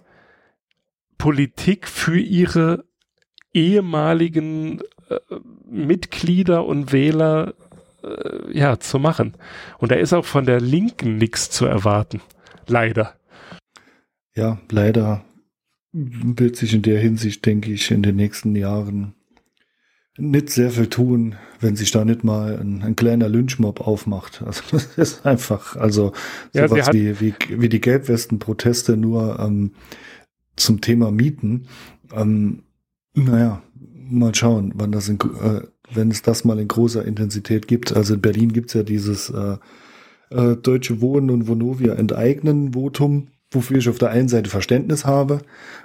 Politik 1.18 1.88
für 1.88 2.18
ihre 2.18 2.86
ehemaligen 3.54 4.80
äh, 5.10 5.20
Mitglieder 5.70 6.66
und 6.66 6.92
Wähler 6.92 7.54
äh, 8.04 8.58
ja 8.58 8.80
zu 8.80 9.00
machen. 9.00 9.36
Und 9.78 9.92
da 9.92 9.96
ist 9.96 10.14
auch 10.14 10.26
von 10.26 10.46
der 10.46 10.60
Linken 10.60 11.18
nichts 11.18 11.50
zu 11.50 11.66
erwarten. 11.66 12.22
Leider 12.68 13.16
ja, 14.36 14.60
leider 14.70 15.24
wird 15.92 16.56
sich 16.56 16.74
in 16.74 16.82
der 16.82 17.00
Hinsicht, 17.00 17.46
denke 17.46 17.72
ich, 17.72 17.92
in 17.92 18.02
den 18.02 18.16
nächsten 18.16 18.56
Jahren 18.56 19.14
nicht 20.18 20.50
sehr 20.50 20.70
viel 20.70 20.88
tun, 20.88 21.36
wenn 21.60 21.76
sich 21.76 21.92
da 21.92 22.06
nicht 22.06 22.24
mal 22.24 22.60
ein, 22.60 22.84
ein 22.84 22.96
kleiner 22.96 23.30
Lynchmob 23.30 23.82
aufmacht. 23.82 24.44
Also 24.44 24.62
das 24.72 24.98
ist 24.98 25.26
einfach, 25.26 25.76
also 25.76 26.14
ja, 26.54 26.68
sowas 26.68 26.90
wie, 26.94 27.20
wie, 27.20 27.34
wie 27.50 27.70
die 27.70 27.82
Gelbwesten-Proteste 27.82 28.98
nur 28.98 29.40
ähm, 29.40 29.72
zum 30.56 30.82
Thema 30.82 31.12
Mieten. 31.12 31.68
Ähm, 32.14 32.64
naja, 33.16 33.62
mal 34.10 34.34
schauen, 34.36 34.74
wann 34.76 34.92
das 34.92 35.10
in, 35.10 35.20
äh, 35.20 35.62
wenn 35.92 36.12
es 36.12 36.22
das 36.22 36.44
mal 36.44 36.60
in 36.60 36.68
großer 36.68 37.06
Intensität 37.06 37.68
gibt. 37.68 37.96
Also 37.96 38.16
in 38.16 38.22
Berlin 38.22 38.54
gibt's 38.54 38.74
ja 38.74 38.84
dieses 38.84 39.30
äh, 39.30 39.58
äh, 40.30 40.56
Deutsche 40.58 41.02
Wohnen 41.02 41.30
und 41.32 41.48
Vonovia 41.48 41.94
enteignen 41.94 42.74
Votum 42.74 43.30
wofür 43.56 43.78
ich 43.78 43.90
auf 43.90 43.98
der 43.98 44.10
einen 44.10 44.30
Seite 44.30 44.50
Verständnis 44.50 45.06
habe, 45.06 45.40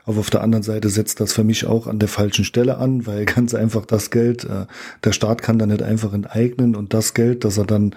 aber 0.05 0.21
auf 0.21 0.31
der 0.31 0.43
anderen 0.43 0.63
Seite 0.63 0.89
setzt 0.89 1.21
das 1.21 1.33
für 1.33 1.45
mich 1.45 1.67
auch 1.67 1.87
an 1.87 1.99
der 1.99 2.09
falschen 2.09 2.45
Stelle 2.45 2.79
an, 2.79 3.07
weil 3.07 3.25
ganz 3.27 3.55
einfach 3.55 3.87
das 3.87 4.11
Geld, 4.11 4.45
äh, 4.45 4.67
der 5.05 5.13
Staat 5.13 5.43
kann 5.43 5.59
da 5.59 5.67
nicht 5.67 5.83
einfach 5.83 6.13
enteignen 6.13 6.77
und 6.77 6.95
das 6.95 7.15
Geld, 7.15 7.45
das 7.45 7.59
er 7.59 7.67
dann 7.67 7.95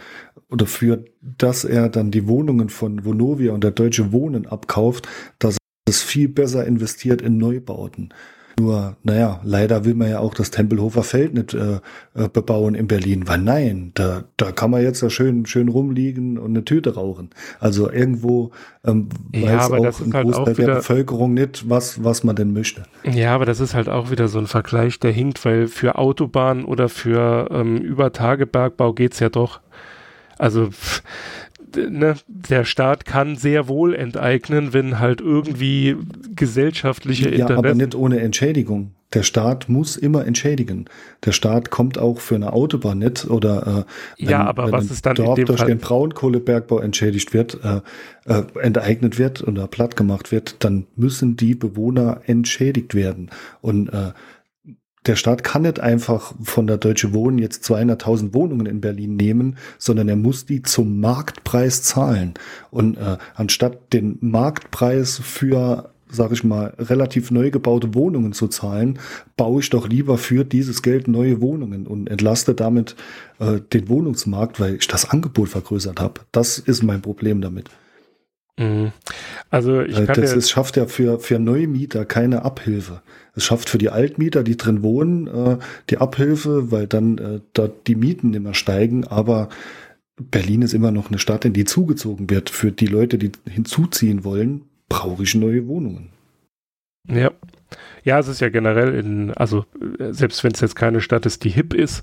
oder 0.50 0.66
für 0.66 1.06
das 1.22 1.64
er 1.64 1.88
dann 1.90 2.12
die 2.12 2.28
Wohnungen 2.28 2.70
von 2.70 3.06
Vonovia 3.06 3.54
und 3.54 3.64
der 3.64 3.72
Deutsche 3.72 4.12
Wohnen 4.12 4.46
abkauft, 4.46 5.08
dass 5.40 5.58
es 5.88 6.02
viel 6.02 6.28
besser 6.28 6.66
investiert 6.66 7.22
in 7.22 7.38
Neubauten. 7.38 8.14
Nur, 8.60 8.98
naja, 9.04 9.40
leider 9.44 9.86
will 9.86 9.94
man 9.94 10.10
ja 10.10 10.20
auch 10.20 10.34
das 10.34 10.52
Tempelhofer 10.52 11.04
Feld 11.04 11.34
nicht 11.34 11.54
äh, 11.54 11.80
äh, 12.14 12.28
bebauen 12.32 12.76
in 12.76 12.88
Berlin, 12.88 13.28
weil 13.28 13.40
nein, 13.40 13.92
da, 13.94 14.24
da 14.38 14.52
kann 14.52 14.72
man 14.72 14.82
jetzt 14.82 15.02
ja 15.02 15.10
schön, 15.10 15.46
schön 15.46 15.70
rumliegen 15.70 16.38
und 16.38 16.52
eine 16.52 16.66
Tüte 16.66 16.96
rauchen. 16.96 17.30
Also 17.60 17.90
irgendwo 17.90 18.52
ähm, 18.86 19.10
ja, 19.34 19.58
weiß 19.58 19.72
auch 19.72 20.02
ein 20.02 20.14
halt 20.14 20.26
Großteil 20.26 20.54
der 20.56 20.76
Bevölkerung 20.76 21.34
nicht, 21.34 21.70
was, 21.70 22.04
was 22.04 22.24
man 22.24 22.36
denn 22.36 22.54
möchte. 22.54 22.84
Ja, 23.04 23.36
aber 23.36 23.46
das 23.46 23.60
ist 23.60 23.74
halt 23.74 23.90
auch 23.90 24.12
wieder 24.12 24.28
so 24.28 24.40
ein 24.40 24.48
Vergleich, 24.48 25.00
der 25.00 25.12
hinkt, 25.12 25.44
weil 25.46 25.68
für 25.68 25.98
Autobahnen 25.98 26.66
oder 26.66 26.90
für 26.90 27.50
ähm, 27.52 27.78
Übertagebergbau 27.78 28.94
geht's 28.94 29.20
ja 29.20 29.30
doch. 29.30 29.62
Also 30.38 30.70
ne, 31.76 32.16
der 32.28 32.66
Staat 32.66 33.06
kann 33.06 33.36
sehr 33.36 33.68
wohl 33.68 33.96
enteignen, 33.96 34.74
wenn 34.74 35.00
halt 35.00 35.22
irgendwie 35.22 35.98
gesellschaftliche 36.36 37.26
ja, 37.26 37.32
Interessen. 37.32 37.58
aber 37.58 37.74
nicht 37.74 37.96
ohne 37.96 38.20
Entschädigung. 38.20 38.92
Der 39.14 39.24
Staat 39.24 39.68
muss 39.68 39.98
immer 39.98 40.26
entschädigen. 40.26 40.86
Der 41.26 41.34
Staat 41.34 41.70
kommt 41.70 41.98
auch 41.98 42.20
für 42.20 42.36
eine 42.36 42.54
Autobahn 42.54 43.00
nicht 43.00 43.30
oder 43.30 43.86
äh, 44.18 44.22
wenn, 44.24 44.30
ja, 44.30 44.46
aber 44.46 44.68
wenn 44.68 44.72
was 44.72 44.90
ist 44.90 45.06
dann 45.06 45.16
Dorf 45.16 45.38
durch 45.44 45.60
Fall? 45.60 45.68
den 45.68 45.80
Braunkohlebergbau 45.80 46.80
entschädigt 46.80 47.34
wird, 47.34 47.60
äh, 47.64 47.82
äh, 48.26 48.44
enteignet 48.62 49.20
wird 49.20 49.46
oder 49.46 49.68
platt 49.68 49.98
gemacht 49.98 50.32
wird, 50.32 50.64
dann 50.64 50.88
müssen 50.96 51.36
die 51.36 51.56
Bewohner 51.56 52.22
entschädigt 52.26 52.96
werden. 52.96 53.30
Und 53.60 53.90
äh, 53.90 54.12
der 55.08 55.16
Staat 55.16 55.44
kann 55.44 55.64
nicht 55.64 55.80
einfach 55.80 56.34
von 56.44 56.68
der 56.68 56.78
Deutsche 56.78 57.14
Wohnen 57.14 57.40
jetzt 57.40 57.64
200.000 57.66 58.34
Wohnungen 58.34 58.68
in 58.68 58.82
Berlin 58.82 59.16
nehmen, 59.16 59.58
sondern 59.78 60.08
er 60.08 60.16
muss 60.16 60.46
die 60.46 60.62
zum 60.62 61.00
Marktpreis 61.00 61.82
zahlen. 61.82 62.36
Und 62.70 62.98
äh, 62.98 63.18
anstatt 63.34 63.94
den 63.94 64.18
Marktpreis 64.22 65.18
für, 65.18 65.92
sag 66.08 66.32
ich 66.32 66.44
mal, 66.44 66.76
relativ 66.78 67.32
neu 67.32 67.50
gebaute 67.50 67.96
Wohnungen 67.96 68.34
zu 68.34 68.48
zahlen, 68.48 69.00
baue 69.38 69.62
ich 69.62 69.72
doch 69.72 69.88
lieber 69.90 70.20
für 70.20 70.44
dieses 70.44 70.84
Geld 70.84 71.08
neue 71.08 71.42
Wohnungen 71.42 71.88
und 71.88 72.08
entlaste 72.08 72.54
damit 72.54 72.96
äh, 73.40 73.60
den 73.74 73.90
Wohnungsmarkt, 73.90 74.60
weil 74.60 74.76
ich 74.76 74.88
das 74.88 75.10
Angebot 75.10 75.50
vergrößert 75.50 76.00
habe. 76.00 76.22
Das 76.32 76.60
ist 76.60 76.84
mein 76.84 77.02
Problem 77.02 77.42
damit. 77.42 77.72
Mhm. 78.60 78.92
Also 79.50 79.82
ich 79.82 79.96
kann 79.96 80.22
das 80.22 80.34
ist, 80.34 80.52
schafft 80.52 80.78
ja 80.78 80.86
für, 80.86 81.20
für 81.20 81.40
Neumieter 81.40 82.06
keine 82.06 82.44
Abhilfe. 82.44 83.02
Es 83.36 83.46
schafft 83.46 83.70
für 83.70 83.78
die 83.78 83.90
Altmieter, 83.90 84.44
die 84.44 84.58
drin 84.58 84.84
wohnen, 84.84 85.28
äh, 85.28 85.58
die 85.90 85.98
Abhilfe, 85.98 86.72
weil 86.72 86.88
dann 86.88 87.18
äh, 87.18 87.40
da 87.54 87.70
die 87.88 87.96
Mieten 87.96 88.34
immer 88.34 88.54
steigen. 88.54 89.06
Aber 89.08 89.50
Berlin 90.18 90.62
ist 90.62 90.74
immer 90.74 90.92
noch 90.92 91.10
eine 91.10 91.20
Stadt, 91.20 91.46
in 91.46 91.54
die 91.54 91.66
zugezogen 91.66 92.30
wird. 92.30 92.50
Für 92.50 92.72
die 92.72 92.88
Leute, 92.88 93.18
die 93.18 93.32
hinzuziehen 93.50 94.24
wollen, 94.24 94.64
brauche 94.90 95.24
ich 95.24 95.36
neue 95.36 95.68
Wohnungen. 95.68 96.10
Ja. 97.08 97.32
Ja, 98.04 98.20
es 98.20 98.28
ist 98.28 98.42
ja 98.42 98.50
generell 98.50 98.96
in, 98.96 99.32
also 99.32 99.66
äh, 100.00 100.12
selbst 100.12 100.44
wenn 100.44 100.52
es 100.52 100.60
jetzt 100.60 100.76
keine 100.76 101.02
Stadt 101.02 101.26
ist, 101.26 101.44
die 101.44 101.50
hip 101.50 101.74
ist, 101.74 102.02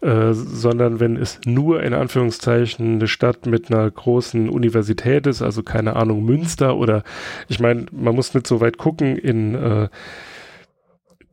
äh, 0.00 0.32
sondern 0.32 0.98
wenn 0.98 1.16
es 1.16 1.40
nur 1.44 1.82
in 1.82 1.92
Anführungszeichen 1.92 2.94
eine 2.94 3.08
Stadt 3.08 3.46
mit 3.46 3.70
einer 3.70 3.90
großen 3.90 4.48
Universität 4.48 5.26
ist, 5.26 5.42
also 5.42 5.62
keine 5.62 5.96
Ahnung, 5.96 6.24
Münster 6.24 6.76
oder 6.76 7.04
ich 7.48 7.60
meine, 7.60 7.86
man 7.92 8.14
muss 8.14 8.34
nicht 8.34 8.46
so 8.46 8.60
weit 8.60 8.78
gucken 8.78 9.16
in 9.16 9.54
äh, 9.54 9.88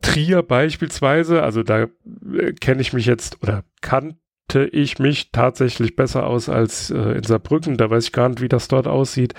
Trier 0.02 0.42
beispielsweise, 0.42 1.42
also 1.42 1.62
da 1.62 1.86
äh, 2.34 2.52
kenne 2.60 2.80
ich 2.80 2.92
mich 2.92 3.06
jetzt 3.06 3.42
oder 3.42 3.64
kannte 3.80 4.66
ich 4.70 4.98
mich 4.98 5.30
tatsächlich 5.32 5.96
besser 5.96 6.26
aus 6.26 6.48
als 6.48 6.90
äh, 6.90 7.12
in 7.12 7.22
Saarbrücken, 7.22 7.76
da 7.76 7.90
weiß 7.90 8.04
ich 8.04 8.12
gar 8.12 8.28
nicht, 8.28 8.40
wie 8.40 8.48
das 8.48 8.68
dort 8.68 8.86
aussieht 8.86 9.34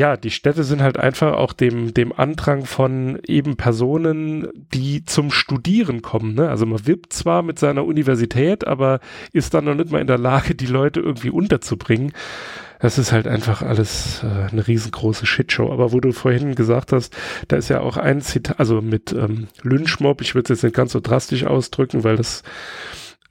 ja, 0.00 0.16
die 0.16 0.30
Städte 0.30 0.64
sind 0.64 0.80
halt 0.80 0.98
einfach 0.98 1.34
auch 1.34 1.52
dem, 1.52 1.92
dem 1.92 2.12
Andrang 2.12 2.64
von 2.64 3.18
eben 3.26 3.56
Personen, 3.56 4.48
die 4.54 5.04
zum 5.04 5.30
Studieren 5.30 6.00
kommen. 6.00 6.34
Ne? 6.34 6.48
Also 6.48 6.64
man 6.64 6.86
wirbt 6.86 7.12
zwar 7.12 7.42
mit 7.42 7.58
seiner 7.58 7.84
Universität, 7.84 8.66
aber 8.66 9.00
ist 9.32 9.52
dann 9.52 9.66
noch 9.66 9.74
nicht 9.74 9.90
mal 9.90 10.00
in 10.00 10.06
der 10.06 10.16
Lage, 10.16 10.54
die 10.54 10.66
Leute 10.66 11.00
irgendwie 11.00 11.28
unterzubringen. 11.28 12.12
Das 12.80 12.98
ist 12.98 13.12
halt 13.12 13.28
einfach 13.28 13.62
alles 13.62 14.22
äh, 14.22 14.50
eine 14.50 14.66
riesengroße 14.66 15.26
Shitshow. 15.26 15.70
Aber 15.70 15.92
wo 15.92 16.00
du 16.00 16.12
vorhin 16.12 16.54
gesagt 16.54 16.92
hast, 16.92 17.14
da 17.48 17.56
ist 17.56 17.68
ja 17.68 17.80
auch 17.80 17.96
ein 17.96 18.20
Zitat, 18.22 18.58
also 18.58 18.80
mit 18.80 19.12
ähm, 19.12 19.48
Lynchmob, 19.62 20.20
ich 20.22 20.34
würde 20.34 20.52
es 20.52 20.58
jetzt 20.58 20.64
nicht 20.64 20.76
ganz 20.76 20.92
so 20.92 21.00
drastisch 21.00 21.44
ausdrücken, 21.44 22.04
weil 22.04 22.16
das 22.16 22.42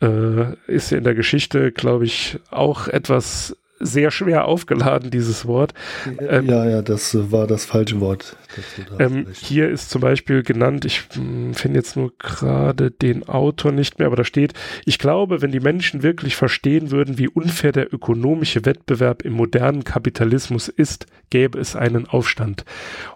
äh, 0.02 0.54
ist 0.68 0.92
ja 0.92 1.00
in 1.00 1.04
der 1.04 1.16
Geschichte, 1.16 1.72
glaube 1.72 2.06
ich, 2.06 2.40
auch 2.52 2.88
etwas 2.88 3.58
sehr 3.80 4.12
schwer 4.12 4.46
aufgeladen, 4.46 5.10
dieses 5.10 5.46
Wort. 5.46 5.74
Ähm, 6.20 6.46
ja, 6.46 6.66
ja, 6.66 6.82
das 6.82 7.32
war 7.32 7.48
das 7.48 7.66
falsche 7.66 8.00
Wort. 8.00 8.36
Ähm, 9.00 9.28
hier 9.34 9.70
ist 9.70 9.90
zum 9.90 10.02
Beispiel 10.02 10.44
genannt, 10.44 10.86
ich 10.86 11.04
hm, 11.14 11.54
finde 11.54 11.80
jetzt 11.80 11.96
nur 11.96 12.12
gerade 12.18 12.92
den 12.92 13.28
Autor 13.28 13.72
nicht 13.72 14.00
mehr, 14.00 14.08
aber 14.08 14.16
da 14.16 14.24
steht, 14.24 14.54
ich 14.86 15.00
glaube, 15.00 15.42
wenn 15.42 15.52
die 15.52 15.60
Menschen 15.60 16.04
wirklich 16.04 16.36
verstehen 16.36 16.92
würden, 16.92 17.18
wie 17.18 17.28
unfair 17.28 17.72
der 17.72 17.94
ökonomische 17.94 18.66
Wettbewerb 18.66 19.24
im 19.24 19.34
modernen 19.34 19.84
Kapitalismus 19.84 20.68
ist, 20.68 21.06
gäbe 21.30 21.60
es 21.60 21.76
einen 21.76 22.08
Aufstand. 22.08 22.66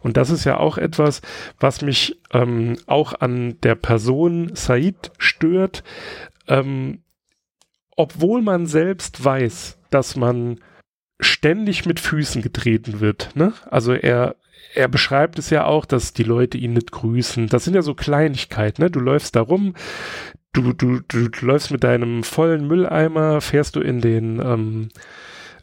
Und 0.01 0.17
das 0.17 0.29
ist 0.29 0.45
ja 0.45 0.57
auch 0.57 0.77
etwas, 0.77 1.21
was 1.59 1.81
mich 1.81 2.19
ähm, 2.31 2.77
auch 2.85 3.13
an 3.19 3.57
der 3.63 3.75
Person 3.75 4.51
Said 4.53 5.11
stört. 5.17 5.83
Ähm, 6.47 6.99
obwohl 7.95 8.41
man 8.41 8.65
selbst 8.65 9.23
weiß, 9.23 9.77
dass 9.93 10.15
man 10.15 10.59
ständig 11.19 11.85
mit 11.85 11.99
Füßen 11.99 12.41
getreten 12.41 12.99
wird. 12.99 13.31
Ne? 13.35 13.53
Also 13.69 13.93
er, 13.93 14.35
er 14.73 14.87
beschreibt 14.87 15.39
es 15.39 15.49
ja 15.49 15.65
auch, 15.65 15.85
dass 15.85 16.13
die 16.13 16.23
Leute 16.23 16.57
ihn 16.57 16.73
nicht 16.73 16.91
grüßen. 16.91 17.47
Das 17.47 17.63
sind 17.63 17.75
ja 17.75 17.81
so 17.81 17.93
Kleinigkeiten. 17.93 18.81
Ne? 18.81 18.91
Du 18.91 18.99
läufst 18.99 19.35
da 19.35 19.41
rum, 19.41 19.73
du, 20.53 20.73
du, 20.73 20.99
du, 21.07 21.27
läufst 21.41 21.71
mit 21.71 21.83
deinem 21.83 22.23
vollen 22.23 22.67
Mülleimer, 22.67 23.41
fährst 23.41 23.75
du 23.75 23.81
in 23.81 24.01
den 24.01 24.39
ähm, 24.39 24.89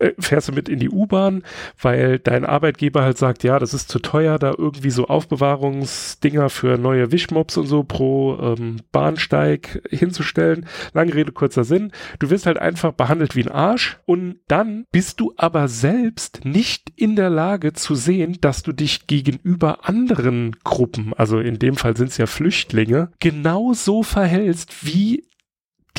äh, 0.01 0.12
fährst 0.18 0.48
du 0.48 0.53
mit 0.53 0.68
in 0.68 0.78
die 0.78 0.90
U-Bahn, 0.90 1.42
weil 1.80 2.18
dein 2.18 2.44
Arbeitgeber 2.44 3.03
halt 3.03 3.18
sagt, 3.18 3.44
ja, 3.44 3.59
das 3.59 3.74
ist 3.74 3.88
zu 3.88 3.98
teuer, 3.98 4.38
da 4.38 4.53
irgendwie 4.57 4.90
so 4.90 5.07
Aufbewahrungsdinger 5.07 6.51
für 6.51 6.78
neue 6.78 7.12
Wischmops 7.12 7.57
und 7.57 7.66
so 7.66 7.84
pro 7.84 8.38
ähm, 8.40 8.80
Bahnsteig 8.92 9.82
hinzustellen. 9.90 10.66
Lange 10.92 11.14
Rede, 11.14 11.32
kurzer 11.32 11.64
Sinn. 11.64 11.92
Du 12.18 12.30
wirst 12.30 12.46
halt 12.46 12.59
einfach 12.59 12.92
behandelt 12.92 13.36
wie 13.36 13.44
ein 13.44 13.53
Arsch 13.53 13.98
und 14.07 14.40
dann 14.48 14.84
bist 14.90 15.20
du 15.20 15.34
aber 15.36 15.68
selbst 15.68 16.44
nicht 16.44 16.90
in 16.96 17.16
der 17.16 17.30
Lage 17.30 17.72
zu 17.72 17.94
sehen, 17.94 18.38
dass 18.40 18.62
du 18.62 18.72
dich 18.72 19.07
gegenüber 19.07 19.88
anderen 19.88 20.57
Gruppen, 20.64 21.12
also 21.14 21.38
in 21.38 21.59
dem 21.59 21.76
Fall 21.76 21.96
sind 21.96 22.09
es 22.09 22.16
ja 22.16 22.26
Flüchtlinge, 22.26 23.11
genauso 23.20 24.03
verhältst 24.03 24.86
wie 24.86 25.30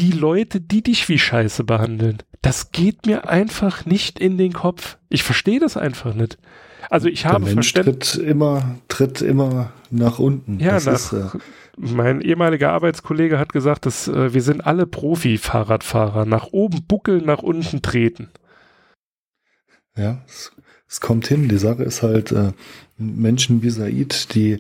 die 0.02 0.12
Leute, 0.12 0.60
die 0.60 0.82
dich 0.82 1.08
wie 1.10 1.20
Scheiße 1.20 1.64
behandeln. 1.64 2.18
Das 2.42 2.72
geht 2.72 3.06
mir 3.06 3.30
einfach 3.30 3.86
nicht 3.86 4.20
in 4.20 4.38
den 4.38 4.52
Kopf. 4.52 4.98
Ich 5.10 5.22
verstehe 5.24 5.60
das 5.60 5.78
einfach 5.78 6.16
nicht. 6.16 6.40
Also 6.90 7.08
ich 7.08 7.28
habe 7.28 7.46
Der 7.46 7.54
Mensch 7.54 7.72
tritt 7.72 8.16
immer, 8.16 8.80
tritt 8.88 9.22
immer 9.22 9.72
nach 9.92 10.18
unten. 10.18 10.60
Ja, 10.60 10.80
nach, 10.80 10.88
ist, 10.88 11.14
äh 11.14 11.28
mein 11.78 12.22
ehemaliger 12.22 12.72
Arbeitskollege 12.72 13.40
hat 13.40 13.54
gesagt, 13.54 13.86
dass 13.86 14.08
äh, 14.08 14.34
wir 14.34 14.42
sind 14.42 14.66
alle 14.66 14.88
Profi-Fahrradfahrer. 14.88 16.26
Nach 16.26 16.48
oben 16.52 16.84
buckeln, 16.86 17.26
nach 17.26 17.44
unten 17.44 17.82
treten. 17.82 18.30
Ja, 19.96 20.24
es, 20.28 20.52
es, 20.90 21.00
kommt 21.00 21.28
hin. 21.28 21.48
Die 21.48 21.58
Sache 21.58 21.84
ist 21.84 22.02
halt, 22.02 22.32
äh, 22.32 22.54
Menschen 22.98 23.62
wie 23.62 23.70
Said, 23.70 24.34
die, 24.36 24.60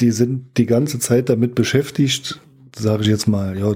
die 0.00 0.10
sind 0.10 0.56
die 0.56 0.66
ganze 0.66 0.98
Zeit 0.98 1.28
damit 1.28 1.54
beschäftigt, 1.54 2.40
sage 2.76 3.02
ich 3.02 3.08
jetzt 3.08 3.28
mal, 3.28 3.58
ja, 3.58 3.74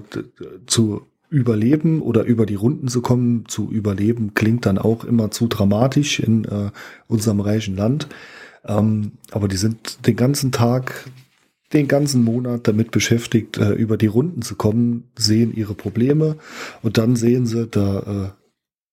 zu 0.66 1.02
überleben 1.28 2.02
oder 2.02 2.24
über 2.24 2.46
die 2.46 2.54
Runden 2.54 2.88
zu 2.88 3.02
kommen, 3.02 3.44
zu 3.48 3.70
überleben, 3.70 4.34
klingt 4.34 4.66
dann 4.66 4.78
auch 4.78 5.04
immer 5.04 5.30
zu 5.30 5.48
dramatisch 5.48 6.20
in 6.20 6.44
äh, 6.44 6.70
unserem 7.08 7.40
reichen 7.40 7.76
Land. 7.76 8.08
Ähm, 8.64 9.12
aber 9.30 9.48
die 9.48 9.56
sind 9.56 10.06
den 10.06 10.16
ganzen 10.16 10.52
Tag, 10.52 11.08
den 11.72 11.88
ganzen 11.88 12.22
Monat 12.22 12.68
damit 12.68 12.90
beschäftigt, 12.90 13.58
äh, 13.58 13.72
über 13.72 13.96
die 13.96 14.06
Runden 14.06 14.42
zu 14.42 14.54
kommen, 14.54 15.04
sehen 15.16 15.54
ihre 15.54 15.74
Probleme 15.74 16.36
und 16.82 16.96
dann 16.96 17.16
sehen 17.16 17.46
sie, 17.46 17.66
da, 17.66 17.98
äh, 17.98 18.30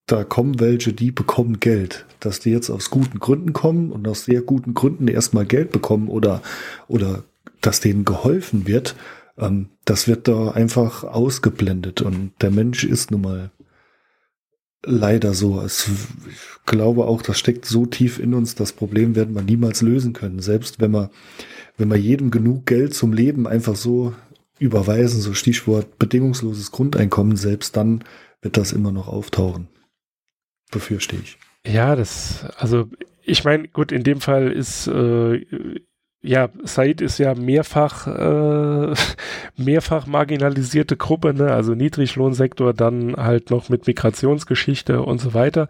da 0.08 0.24
kommen 0.24 0.60
welche, 0.60 0.92
die 0.92 1.12
bekommen 1.12 1.60
Geld. 1.60 2.06
Dass 2.20 2.40
die 2.40 2.52
jetzt 2.52 2.70
aus 2.70 2.90
guten 2.90 3.20
Gründen 3.20 3.54
kommen 3.54 3.92
und 3.92 4.08
aus 4.08 4.26
sehr 4.26 4.42
guten 4.42 4.74
Gründen 4.74 5.08
erstmal 5.08 5.46
Geld 5.46 5.72
bekommen 5.72 6.08
oder, 6.08 6.42
oder 6.88 7.24
dass 7.62 7.80
denen 7.80 8.06
geholfen 8.06 8.68
wird, 8.68 8.96
ähm, 9.38 9.70
das 9.86 10.08
wird 10.08 10.28
da 10.28 10.52
einfach 10.52 11.04
ausgeblendet 11.04 12.02
und 12.02 12.32
der 12.42 12.52
Mensch 12.52 12.84
ist 12.84 13.12
nun 13.12 13.22
mal 13.22 13.52
leider 14.86 15.34
so. 15.34 15.62
Es, 15.62 15.90
ich 16.30 16.66
glaube 16.66 17.06
auch, 17.06 17.22
das 17.22 17.40
steckt 17.40 17.66
so 17.66 17.86
tief 17.86 18.20
in 18.20 18.34
uns, 18.34 18.56
das 18.56 18.74
Problem 18.74 19.16
werden 19.16 19.36
wir 19.36 19.42
niemals 19.42 19.82
lösen 19.82 20.14
können. 20.14 20.40
Selbst 20.40 20.80
wenn 20.80 20.92
wir, 20.92 21.10
wenn 21.78 21.90
wir 21.90 21.98
jedem 21.98 22.32
genug 22.32 22.66
Geld 22.66 22.94
zum 22.94 23.14
Leben 23.14 23.48
einfach 23.48 23.76
so 23.76 24.14
überweisen, 24.60 25.20
so 25.20 25.34
Stichwort 25.34 25.98
bedingungsloses 26.00 26.72
Grundeinkommen, 26.72 27.36
selbst 27.36 27.76
dann 27.76 28.04
wird 28.42 28.58
das 28.58 28.72
immer 28.72 28.92
noch 28.92 29.08
auftauchen. 29.08 29.68
Befürchte 30.72 31.16
ich. 31.16 31.38
Ja, 31.66 31.96
das, 31.96 32.46
also 32.58 32.90
ich 33.24 33.44
meine, 33.44 33.68
gut, 33.70 33.92
in 33.92 34.04
dem 34.04 34.22
Fall 34.22 34.52
ist 34.52 34.88
äh, 34.88 35.46
ja, 36.24 36.50
Said 36.64 37.02
ist 37.02 37.18
ja 37.18 37.36
mehrfach, 37.36 38.08
äh, 38.08 38.94
mehrfach 39.58 40.08
marginalisierte 40.08 40.96
Gruppe, 40.96 41.34
ne? 41.34 41.52
also 41.52 41.76
Niedriglohnsektor, 41.76 42.74
dann 42.74 43.16
halt 43.18 43.52
noch 43.52 43.70
mit 43.70 43.86
Migrationsgeschichte 43.86 45.02
und 45.02 45.20
so 45.20 45.34
weiter. 45.34 45.68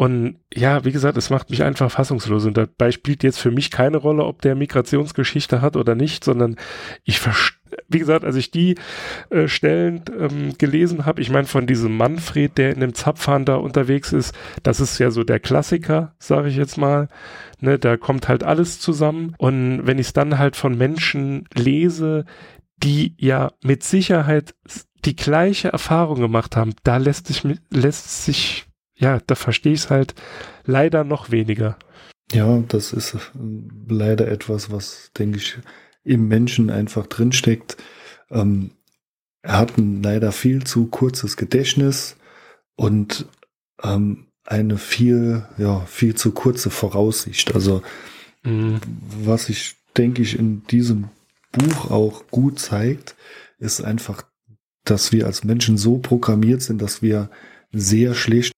Und 0.00 0.38
ja, 0.54 0.86
wie 0.86 0.92
gesagt, 0.92 1.18
es 1.18 1.28
macht 1.28 1.50
mich 1.50 1.62
einfach 1.62 1.90
fassungslos. 1.90 2.46
Und 2.46 2.56
dabei 2.56 2.90
spielt 2.90 3.22
jetzt 3.22 3.38
für 3.38 3.50
mich 3.50 3.70
keine 3.70 3.98
Rolle, 3.98 4.24
ob 4.24 4.40
der 4.40 4.54
Migrationsgeschichte 4.54 5.60
hat 5.60 5.76
oder 5.76 5.94
nicht, 5.94 6.24
sondern 6.24 6.56
ich 7.04 7.20
verstehe 7.20 7.60
wie 7.86 7.98
gesagt, 7.98 8.24
als 8.24 8.34
ich 8.34 8.50
die 8.50 8.76
äh, 9.28 9.46
Stellen 9.46 10.02
ähm, 10.18 10.54
gelesen 10.58 11.06
habe, 11.06 11.20
ich 11.20 11.30
meine 11.30 11.46
von 11.46 11.66
diesem 11.66 11.96
Manfred, 11.96 12.56
der 12.56 12.72
in 12.72 12.80
dem 12.80 12.94
Zapfhahn 12.94 13.44
da 13.44 13.56
unterwegs 13.56 14.12
ist, 14.12 14.34
das 14.62 14.80
ist 14.80 14.98
ja 14.98 15.10
so 15.10 15.22
der 15.22 15.38
Klassiker, 15.38 16.14
sage 16.18 16.48
ich 16.48 16.56
jetzt 16.56 16.78
mal. 16.78 17.08
Ne, 17.60 17.78
da 17.78 17.96
kommt 17.96 18.26
halt 18.26 18.42
alles 18.42 18.80
zusammen. 18.80 19.34
Und 19.38 19.86
wenn 19.86 19.98
ich 19.98 20.08
es 20.08 20.12
dann 20.14 20.38
halt 20.38 20.56
von 20.56 20.76
Menschen 20.78 21.46
lese, 21.54 22.24
die 22.82 23.14
ja 23.18 23.52
mit 23.62 23.84
Sicherheit 23.84 24.54
die 25.04 25.14
gleiche 25.14 25.68
Erfahrung 25.68 26.20
gemacht 26.20 26.56
haben, 26.56 26.72
da 26.82 26.96
lässt 26.96 27.26
sich, 27.26 27.44
lässt 27.70 28.24
sich, 28.24 28.66
ja, 29.00 29.20
da 29.26 29.34
verstehe 29.34 29.72
ich 29.72 29.80
es 29.80 29.90
halt 29.90 30.14
leider 30.64 31.04
noch 31.04 31.30
weniger. 31.30 31.76
Ja, 32.32 32.62
das 32.68 32.92
ist 32.92 33.14
äh, 33.14 33.18
leider 33.88 34.28
etwas, 34.28 34.70
was, 34.70 35.10
denke 35.18 35.38
ich, 35.38 35.58
im 36.04 36.28
Menschen 36.28 36.70
einfach 36.70 37.06
drinsteckt. 37.06 37.76
Ähm, 38.30 38.70
er 39.42 39.58
hat 39.58 39.78
ein 39.78 40.02
leider 40.02 40.32
viel 40.32 40.64
zu 40.64 40.86
kurzes 40.86 41.36
Gedächtnis 41.36 42.16
und 42.76 43.26
ähm, 43.82 44.26
eine 44.44 44.78
viel, 44.78 45.46
ja, 45.58 45.80
viel 45.86 46.14
zu 46.14 46.32
kurze 46.32 46.70
Voraussicht. 46.70 47.54
Also, 47.54 47.82
mhm. 48.42 48.80
was 49.24 49.48
ich, 49.48 49.76
denke 49.96 50.22
ich, 50.22 50.38
in 50.38 50.64
diesem 50.66 51.08
Buch 51.52 51.90
auch 51.90 52.26
gut 52.30 52.58
zeigt, 52.58 53.16
ist 53.58 53.82
einfach, 53.82 54.24
dass 54.84 55.12
wir 55.12 55.26
als 55.26 55.42
Menschen 55.42 55.78
so 55.78 55.98
programmiert 55.98 56.62
sind, 56.62 56.80
dass 56.80 57.02
wir 57.02 57.30
sehr 57.72 58.14
schlecht 58.14 58.52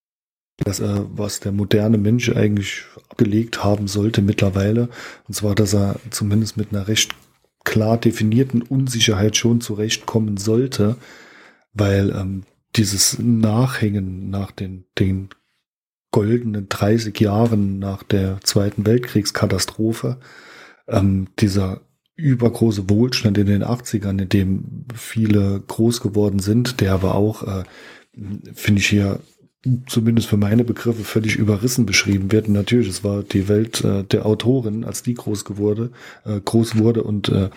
das, 0.59 0.81
äh, 0.81 1.01
was 1.15 1.41
der 1.41 1.53
moderne 1.53 1.99
Mensch 1.99 2.31
eigentlich 2.31 2.85
abgelegt 3.09 3.65
haben 3.65 3.89
sollte 3.89 4.23
mittlerweile. 4.23 4.89
Und 5.27 5.35
zwar, 5.35 5.55
dass 5.55 5.75
er 5.75 5.97
zumindest 6.11 6.57
mit 6.57 6.73
einer 6.73 6.89
recht 6.89 7.15
klar 7.65 7.97
definierten 7.97 8.63
Unsicherheit 8.63 9.37
schon 9.37 9.61
zurechtkommen 9.61 10.37
sollte, 10.37 10.97
weil 11.73 12.11
ähm, 12.11 12.43
dieses 12.77 13.19
Nachhängen 13.19 14.31
nach 14.31 14.51
den, 14.51 14.85
den 14.99 15.29
goldenen 16.11 16.69
30 16.69 17.19
Jahren 17.21 17.79
nach 17.79 18.03
der 18.03 18.41
Zweiten 18.43 18.87
Weltkriegskatastrophe, 18.87 20.19
ähm, 20.89 21.29
dieser 21.39 21.81
übergroße 22.15 22.91
Wohlstand 22.91 23.39
in 23.39 23.47
den 23.47 23.65
80ern, 23.65 24.21
in 24.21 24.29
dem 24.29 24.85
viele 24.95 25.61
groß 25.61 26.01
geworden 26.01 26.39
sind, 26.39 26.81
der 26.81 26.93
aber 26.93 27.15
auch, 27.15 27.43
äh, 27.43 27.65
finde 28.53 28.81
ich 28.81 28.89
hier 28.89 29.21
zumindest 29.87 30.29
für 30.29 30.37
meine 30.37 30.65
Begriffe 30.65 31.05
völlig 31.05 31.37
überrissen 31.37 31.87
beschrieben 31.87 32.33
wird. 32.33 32.49
Und 32.49 32.55
natürlich, 32.55 32.89
es 32.89 33.05
war 33.05 33.23
die 33.23 33.49
Welt 33.49 33.85
äh, 33.85 34.05
der 34.05 34.27
Autorin, 34.27 34.85
als 34.85 35.03
die 35.03 35.15
groß 35.15 35.45
geworden, 35.45 35.91
äh, 36.25 36.41
groß 36.41 36.79
wurde 36.79 37.03
und 37.05 37.29
äh, 37.29 37.51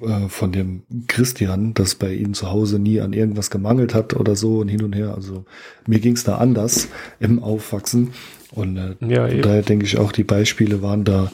äh, 0.00 0.28
von 0.28 0.52
dem 0.52 0.82
Christian, 1.06 1.74
dass 1.74 1.94
bei 1.94 2.12
ihm 2.12 2.34
zu 2.34 2.50
Hause 2.50 2.78
nie 2.78 3.00
an 3.00 3.12
irgendwas 3.12 3.50
gemangelt 3.50 3.94
hat 3.94 4.14
oder 4.14 4.36
so 4.36 4.58
und 4.58 4.68
hin 4.68 4.82
und 4.82 4.94
her. 4.94 5.14
Also 5.14 5.44
mir 5.86 6.00
ging 6.00 6.14
es 6.14 6.24
da 6.24 6.38
anders 6.38 6.88
im 7.20 7.42
Aufwachsen. 7.42 8.12
Und 8.52 8.76
äh, 8.76 8.96
ja, 9.00 9.28
daher 9.28 9.62
denke 9.62 9.86
ich 9.86 9.98
auch, 9.98 10.12
die 10.12 10.24
Beispiele 10.24 10.82
waren 10.82 11.04
da 11.04 11.30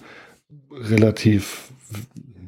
relativ 0.70 1.73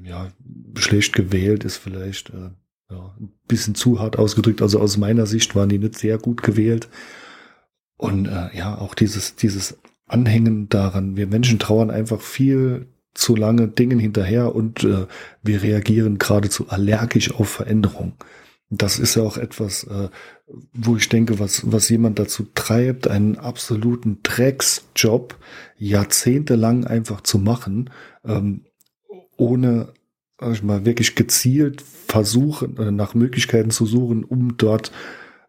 ja, 0.05 0.31
schlecht 0.77 1.15
gewählt, 1.15 1.65
ist 1.65 1.77
vielleicht 1.79 2.31
äh, 2.31 2.51
ja, 2.95 3.15
ein 3.21 3.33
bisschen 3.49 3.75
zu 3.75 4.01
hart 4.01 4.19
ausgedrückt. 4.19 4.63
Also 4.63 4.81
aus 4.81 4.97
meiner 4.97 5.27
Sicht 5.27 5.55
waren 5.55 5.69
die 5.69 5.79
nicht 5.79 5.99
sehr 5.99 6.19
gut 6.19 6.43
gewählt. 6.43 6.89
Und 7.97 8.27
äh, 8.27 8.57
ja, 8.57 8.79
auch 8.79 8.95
dieses, 8.95 9.37
dieses 9.37 9.79
Anhängen 10.07 10.69
daran. 10.69 11.17
Wir 11.17 11.27
Menschen 11.27 11.59
trauern 11.59 11.91
einfach 11.91 12.21
viel 12.21 12.87
zu 13.15 13.37
lange 13.37 13.69
Dingen 13.69 13.99
hinterher 13.99 14.55
und 14.55 14.85
äh, 14.85 15.07
wir 15.43 15.63
reagieren 15.63 16.19
geradezu 16.19 16.69
allergisch 16.69 17.33
auf 17.33 17.49
Veränderung. 17.49 18.15
das 18.71 18.99
ist 18.99 19.15
ja 19.15 19.23
auch 19.23 19.37
etwas, 19.39 19.85
äh, 19.85 20.09
wo 20.73 20.97
ich 20.97 21.09
denke, 21.09 21.39
was, 21.39 21.71
was 21.71 21.89
jemand 21.89 22.19
dazu 22.19 22.47
treibt, 22.55 23.07
einen 23.07 23.39
absoluten 23.39 24.19
Drecksjob 24.25 25.37
jahrzehntelang 25.79 26.85
einfach 26.85 27.21
zu 27.21 27.39
machen, 27.39 27.91
ähm, 28.25 28.65
ohne 29.37 29.93
sag 30.39 30.53
ich 30.53 30.63
mal, 30.63 30.85
wirklich 30.85 31.15
gezielt 31.15 31.83
versuchen, 31.83 32.77
äh, 32.79 32.91
nach 32.91 33.15
Möglichkeiten 33.15 33.71
zu 33.71 33.87
suchen, 33.87 34.25
um 34.25 34.57
dort 34.57 34.93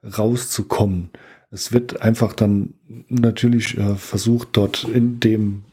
rauszukommen. 0.03 1.09
Es 1.51 1.71
wird 1.71 2.01
einfach 2.01 2.33
dann 2.33 2.75
natürlich 3.07 3.77
äh, 3.77 3.95
versucht, 3.95 4.49
dort 4.53 4.83
in 4.83 5.19
dem 5.19 5.63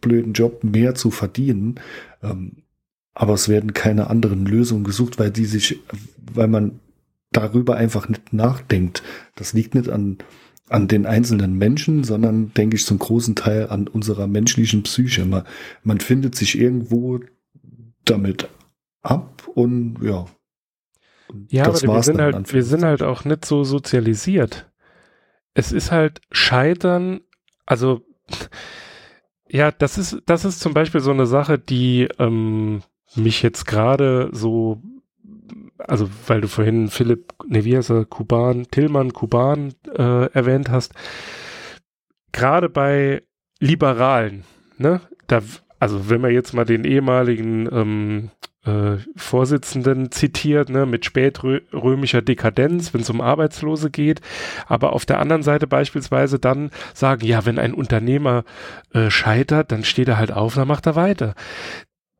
blöden 0.00 0.32
Job 0.32 0.64
mehr 0.64 0.94
zu 0.94 1.10
verdienen. 1.10 1.76
Ähm, 2.22 2.64
aber 3.14 3.34
es 3.34 3.48
werden 3.48 3.74
keine 3.74 4.08
anderen 4.08 4.46
Lösungen 4.46 4.84
gesucht, 4.84 5.18
weil 5.18 5.30
die 5.30 5.44
sich, 5.44 5.80
weil 6.32 6.48
man 6.48 6.80
darüber 7.32 7.76
einfach 7.76 8.08
nicht 8.08 8.32
nachdenkt. 8.32 9.02
Das 9.36 9.52
liegt 9.52 9.74
nicht 9.74 9.88
an, 9.88 10.18
an 10.68 10.88
den 10.88 11.06
einzelnen 11.06 11.56
Menschen, 11.58 12.04
sondern 12.04 12.52
denke 12.54 12.76
ich 12.76 12.86
zum 12.86 12.98
großen 12.98 13.36
Teil 13.36 13.68
an 13.68 13.88
unserer 13.88 14.26
menschlichen 14.26 14.82
Psyche. 14.82 15.24
Man, 15.24 15.44
man 15.82 16.00
findet 16.00 16.34
sich 16.34 16.58
irgendwo 16.58 17.20
damit 18.10 18.48
ab 19.02 19.48
und 19.54 19.98
ja. 20.02 20.26
Und 21.28 21.52
ja, 21.52 21.66
aber 21.66 21.80
wir 21.80 22.02
sind 22.02 22.20
halt, 22.20 22.52
wir 22.52 22.64
sind 22.64 22.84
halt 22.84 23.02
auch 23.02 23.24
nicht 23.24 23.44
so 23.44 23.64
sozialisiert. 23.64 24.70
Es 25.54 25.72
ist 25.72 25.92
halt 25.92 26.20
Scheitern, 26.30 27.20
also 27.66 28.02
ja, 29.48 29.70
das 29.70 29.98
ist, 29.98 30.22
das 30.26 30.44
ist 30.44 30.60
zum 30.60 30.74
Beispiel 30.74 31.00
so 31.00 31.10
eine 31.10 31.26
Sache, 31.26 31.58
die 31.58 32.08
ähm, 32.18 32.82
mich 33.14 33.42
jetzt 33.42 33.66
gerade 33.66 34.30
so, 34.32 34.82
also 35.78 36.08
weil 36.26 36.40
du 36.40 36.48
vorhin 36.48 36.88
Philipp, 36.88 37.32
ne, 37.46 37.64
wie 37.64 37.76
heißt 37.76 37.90
er, 37.90 38.04
Kuban, 38.04 38.66
Tillmann 38.70 39.12
Kuban 39.12 39.74
äh, 39.96 40.26
erwähnt 40.32 40.68
hast, 40.68 40.94
gerade 42.32 42.68
bei 42.68 43.22
Liberalen, 43.58 44.44
ne, 44.78 45.00
da, 45.26 45.42
also 45.80 46.10
wenn 46.10 46.20
man 46.20 46.30
jetzt 46.30 46.52
mal 46.52 46.64
den 46.64 46.84
ehemaligen 46.84 47.68
ähm, 47.72 48.30
äh, 48.64 48.98
Vorsitzenden 49.16 50.12
zitiert, 50.12 50.68
ne, 50.68 50.84
mit 50.84 51.06
spätrömischer 51.06 52.20
Dekadenz, 52.20 52.92
wenn 52.92 53.00
es 53.00 53.10
um 53.10 53.22
Arbeitslose 53.22 53.90
geht, 53.90 54.20
aber 54.66 54.92
auf 54.92 55.06
der 55.06 55.18
anderen 55.18 55.42
Seite 55.42 55.66
beispielsweise 55.66 56.38
dann 56.38 56.70
sagen, 56.92 57.24
ja, 57.26 57.46
wenn 57.46 57.58
ein 57.58 57.72
Unternehmer 57.72 58.44
äh, 58.92 59.10
scheitert, 59.10 59.72
dann 59.72 59.82
steht 59.82 60.08
er 60.08 60.18
halt 60.18 60.32
auf, 60.32 60.54
dann 60.54 60.68
macht 60.68 60.86
er 60.86 60.96
weiter. 60.96 61.34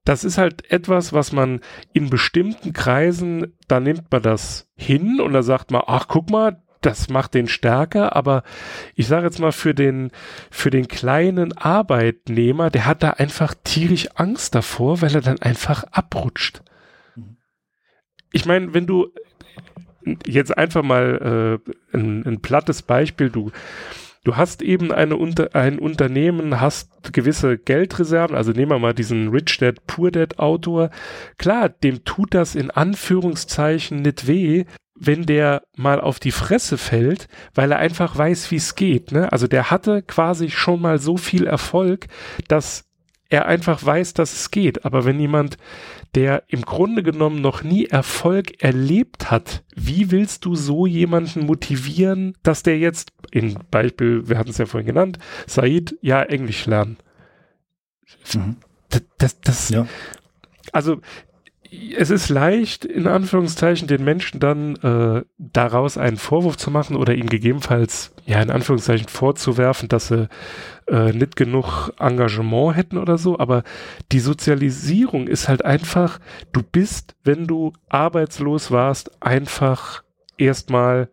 Das 0.06 0.24
ist 0.24 0.38
halt 0.38 0.70
etwas, 0.70 1.12
was 1.12 1.30
man 1.32 1.60
in 1.92 2.08
bestimmten 2.08 2.72
Kreisen, 2.72 3.58
da 3.68 3.78
nimmt 3.78 4.10
man 4.10 4.22
das 4.22 4.70
hin 4.74 5.20
und 5.20 5.34
da 5.34 5.42
sagt 5.42 5.70
man, 5.70 5.82
ach 5.86 6.08
guck 6.08 6.30
mal, 6.30 6.62
das 6.80 7.08
macht 7.08 7.34
den 7.34 7.48
stärker, 7.48 8.16
aber 8.16 8.42
ich 8.94 9.06
sage 9.06 9.26
jetzt 9.26 9.38
mal 9.38 9.52
für 9.52 9.74
den, 9.74 10.10
für 10.50 10.70
den 10.70 10.88
kleinen 10.88 11.56
Arbeitnehmer, 11.56 12.70
der 12.70 12.86
hat 12.86 13.02
da 13.02 13.10
einfach 13.10 13.54
tierisch 13.64 14.08
Angst 14.14 14.54
davor, 14.54 15.02
weil 15.02 15.14
er 15.14 15.20
dann 15.20 15.40
einfach 15.40 15.84
abrutscht. 15.84 16.62
Mhm. 17.16 17.36
Ich 18.32 18.46
meine, 18.46 18.72
wenn 18.74 18.86
du 18.86 19.12
jetzt 20.26 20.56
einfach 20.56 20.82
mal 20.82 21.60
äh, 21.92 21.96
ein, 21.96 22.24
ein 22.26 22.40
plattes 22.40 22.82
Beispiel, 22.82 23.30
du 23.30 23.50
du 24.24 24.36
hast 24.36 24.62
eben 24.62 24.92
eine 24.92 25.16
Unter 25.16 25.54
ein 25.54 25.78
Unternehmen, 25.78 26.60
hast 26.60 27.12
gewisse 27.12 27.58
Geldreserven, 27.58 28.36
also 28.36 28.52
nehmen 28.52 28.70
wir 28.70 28.78
mal 28.78 28.94
diesen 28.94 29.28
Rich 29.28 29.58
Dad 29.58 29.86
Poor 29.86 30.10
Dad 30.10 30.38
Autor. 30.38 30.90
Klar, 31.38 31.68
dem 31.68 32.04
tut 32.04 32.34
das 32.34 32.54
in 32.54 32.70
Anführungszeichen 32.70 34.02
nicht 34.02 34.26
weh, 34.26 34.64
wenn 35.00 35.24
der 35.24 35.62
mal 35.74 36.00
auf 36.00 36.20
die 36.20 36.30
Fresse 36.30 36.76
fällt, 36.76 37.26
weil 37.54 37.72
er 37.72 37.78
einfach 37.78 38.16
weiß, 38.16 38.50
wie 38.50 38.56
es 38.56 38.74
geht. 38.74 39.12
Ne? 39.12 39.32
Also 39.32 39.46
der 39.46 39.70
hatte 39.70 40.02
quasi 40.02 40.50
schon 40.50 40.80
mal 40.82 40.98
so 40.98 41.16
viel 41.16 41.46
Erfolg, 41.46 42.06
dass 42.48 42.84
er 43.30 43.46
einfach 43.46 43.84
weiß, 43.84 44.12
dass 44.12 44.32
es 44.34 44.50
geht. 44.50 44.84
Aber 44.84 45.06
wenn 45.06 45.18
jemand, 45.18 45.56
der 46.14 46.42
im 46.48 46.62
Grunde 46.62 47.02
genommen 47.02 47.40
noch 47.40 47.62
nie 47.62 47.86
Erfolg 47.86 48.62
erlebt 48.62 49.30
hat, 49.30 49.64
wie 49.74 50.10
willst 50.10 50.44
du 50.44 50.54
so 50.54 50.84
jemanden 50.84 51.46
motivieren, 51.46 52.36
dass 52.42 52.62
der 52.62 52.78
jetzt, 52.78 53.12
in 53.30 53.56
Beispiel, 53.70 54.28
wir 54.28 54.36
hatten 54.36 54.50
es 54.50 54.58
ja 54.58 54.66
vorhin 54.66 54.88
genannt, 54.88 55.18
Said, 55.46 55.96
ja, 56.02 56.22
Englisch 56.22 56.66
lernen. 56.66 56.98
Mhm. 58.34 58.56
Das, 58.90 59.02
das, 59.16 59.40
das 59.40 59.68
ja. 59.70 59.86
also 60.72 61.00
es 61.96 62.10
ist 62.10 62.28
leicht, 62.28 62.84
in 62.84 63.06
Anführungszeichen, 63.06 63.86
den 63.86 64.02
Menschen 64.02 64.40
dann 64.40 64.76
äh, 64.76 65.22
daraus 65.38 65.98
einen 65.98 66.16
Vorwurf 66.16 66.56
zu 66.56 66.70
machen 66.70 66.96
oder 66.96 67.14
ihnen 67.14 67.28
gegebenenfalls, 67.28 68.12
ja, 68.26 68.42
in 68.42 68.50
Anführungszeichen 68.50 69.08
vorzuwerfen, 69.08 69.88
dass 69.88 70.08
sie 70.08 70.28
äh, 70.88 71.12
nicht 71.12 71.36
genug 71.36 71.92
Engagement 71.98 72.76
hätten 72.76 72.98
oder 72.98 73.18
so. 73.18 73.38
Aber 73.38 73.62
die 74.10 74.20
Sozialisierung 74.20 75.28
ist 75.28 75.48
halt 75.48 75.64
einfach, 75.64 76.18
du 76.52 76.62
bist, 76.62 77.14
wenn 77.22 77.46
du 77.46 77.72
arbeitslos 77.88 78.70
warst, 78.70 79.22
einfach 79.22 80.02
erstmal 80.38 81.08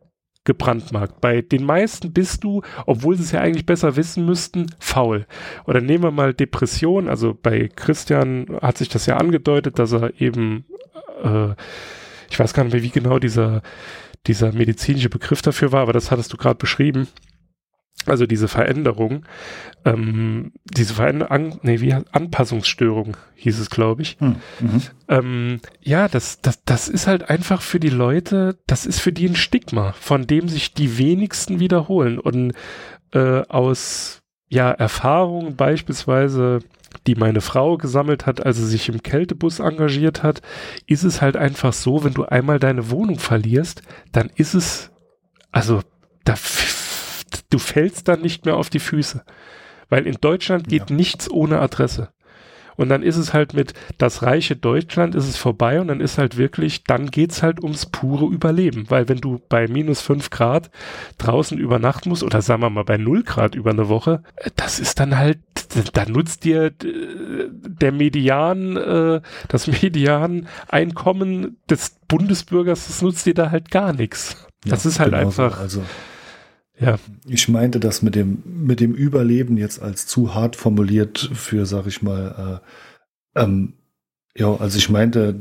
gebrandmarkt. 0.47 1.19
Bei 1.19 1.41
den 1.41 1.65
meisten 1.65 2.13
bist 2.13 2.43
du, 2.43 2.61
obwohl 2.85 3.17
sie 3.17 3.23
es 3.23 3.31
ja 3.33 3.41
eigentlich 3.41 3.65
besser 3.65 3.97
wissen 3.97 4.25
müssten, 4.25 4.67
faul. 4.79 5.27
Oder 5.65 5.81
nehmen 5.81 6.03
wir 6.05 6.11
mal 6.11 6.33
Depression. 6.33 7.09
Also 7.09 7.37
bei 7.39 7.69
Christian 7.75 8.57
hat 8.61 8.77
sich 8.77 8.87
das 8.87 9.05
ja 9.05 9.17
angedeutet, 9.17 9.77
dass 9.77 9.91
er 9.91 10.19
eben, 10.19 10.65
äh, 11.21 11.49
ich 12.29 12.39
weiß 12.39 12.53
gar 12.53 12.63
nicht 12.63 12.73
mehr, 12.73 12.81
wie 12.81 12.89
genau 12.89 13.19
dieser, 13.19 13.61
dieser 14.25 14.53
medizinische 14.53 15.09
Begriff 15.09 15.41
dafür 15.41 15.73
war, 15.73 15.81
aber 15.81 15.93
das 15.93 16.11
hattest 16.11 16.31
du 16.31 16.37
gerade 16.37 16.55
beschrieben. 16.55 17.09
Also 18.05 18.25
diese 18.25 18.47
Veränderung, 18.47 19.25
ähm, 19.83 20.53
diese 20.63 20.93
Veränderung, 20.93 21.59
nee, 21.61 21.81
wie 21.81 21.93
Anpassungsstörung 21.93 23.17
hieß 23.35 23.59
es, 23.59 23.69
glaube 23.69 24.01
ich. 24.01 24.17
Hm, 24.19 24.35
mhm. 24.59 24.81
ähm, 25.09 25.59
ja, 25.81 26.07
das, 26.07 26.39
das, 26.41 26.63
das 26.63 26.87
ist 26.87 27.07
halt 27.07 27.29
einfach 27.29 27.61
für 27.61 27.79
die 27.79 27.89
Leute, 27.89 28.57
das 28.65 28.85
ist 28.85 29.01
für 29.01 29.11
die 29.11 29.27
ein 29.27 29.35
Stigma, 29.35 29.93
von 29.99 30.25
dem 30.25 30.47
sich 30.47 30.73
die 30.73 30.97
wenigsten 30.97 31.59
wiederholen. 31.59 32.17
Und 32.17 32.53
äh, 33.11 33.41
aus 33.49 34.21
ja, 34.47 34.71
Erfahrungen 34.71 35.55
beispielsweise, 35.55 36.59
die 37.05 37.15
meine 37.15 37.41
Frau 37.41 37.77
gesammelt 37.77 38.25
hat, 38.25 38.45
als 38.45 38.57
sie 38.57 38.65
sich 38.67 38.87
im 38.87 39.03
Kältebus 39.03 39.59
engagiert 39.59 40.23
hat, 40.23 40.41
ist 40.85 41.03
es 41.03 41.21
halt 41.21 41.35
einfach 41.35 41.73
so, 41.73 42.03
wenn 42.03 42.13
du 42.13 42.23
einmal 42.23 42.59
deine 42.59 42.89
Wohnung 42.89 43.19
verlierst, 43.19 43.81
dann 44.13 44.29
ist 44.35 44.53
es, 44.53 44.91
also 45.51 45.81
da 46.23 46.35
du 47.49 47.59
fällst 47.59 48.07
dann 48.07 48.21
nicht 48.21 48.45
mehr 48.45 48.57
auf 48.57 48.69
die 48.69 48.79
Füße. 48.79 49.23
Weil 49.89 50.05
in 50.05 50.17
Deutschland 50.19 50.67
geht 50.67 50.89
ja. 50.89 50.95
nichts 50.95 51.29
ohne 51.29 51.59
Adresse. 51.59 52.09
Und 52.77 52.89
dann 52.89 53.01
ist 53.01 53.17
es 53.17 53.33
halt 53.33 53.53
mit 53.55 53.73
das 53.97 54.21
reiche 54.21 54.55
Deutschland 54.55 55.15
ist 55.15 55.27
es 55.27 55.35
vorbei 55.35 55.81
und 55.81 55.87
dann 55.87 55.99
ist 55.99 56.19
halt 56.19 56.37
wirklich, 56.37 56.83
dann 56.83 57.09
geht's 57.09 57.41
halt 57.41 57.61
ums 57.61 57.87
pure 57.87 58.31
Überleben. 58.31 58.85
Weil 58.89 59.09
wenn 59.09 59.17
du 59.17 59.41
bei 59.49 59.67
minus 59.67 60.01
fünf 60.01 60.29
Grad 60.29 60.69
draußen 61.17 61.57
übernachten 61.57 62.09
musst 62.09 62.23
oder 62.23 62.41
sagen 62.43 62.61
wir 62.61 62.69
mal 62.69 62.83
bei 62.83 62.97
null 62.97 63.23
Grad 63.23 63.55
über 63.55 63.71
eine 63.71 63.89
Woche, 63.89 64.21
äh, 64.35 64.51
das 64.55 64.79
ist 64.79 64.99
dann 64.99 65.17
halt, 65.17 65.39
da 65.93 66.05
nutzt 66.05 66.43
dir 66.43 66.71
der 66.71 67.91
Median, 67.91 68.77
äh, 68.77 69.21
das 69.47 69.65
Median-Einkommen 69.81 71.57
des 71.67 71.97
Bundesbürgers, 72.07 72.85
das 72.87 73.01
nutzt 73.01 73.25
dir 73.25 73.33
da 73.33 73.49
halt 73.49 73.71
gar 73.71 73.91
nichts. 73.91 74.47
Das 74.63 74.83
ja, 74.83 74.91
ist 74.91 74.99
halt 74.99 75.15
einfach. 75.15 75.59
Also 75.59 75.83
ja. 76.79 76.99
Ich 77.27 77.47
meinte 77.47 77.79
das 77.79 78.01
mit 78.01 78.15
dem, 78.15 78.43
mit 78.45 78.79
dem 78.79 78.93
Überleben 78.93 79.57
jetzt 79.57 79.81
als 79.81 80.05
zu 80.05 80.33
hart 80.33 80.55
formuliert 80.55 81.29
für, 81.33 81.65
sag 81.65 81.87
ich 81.87 82.01
mal, 82.01 82.61
äh, 83.35 83.41
ähm, 83.41 83.73
ja, 84.35 84.55
also 84.55 84.77
ich 84.77 84.89
meinte 84.89 85.39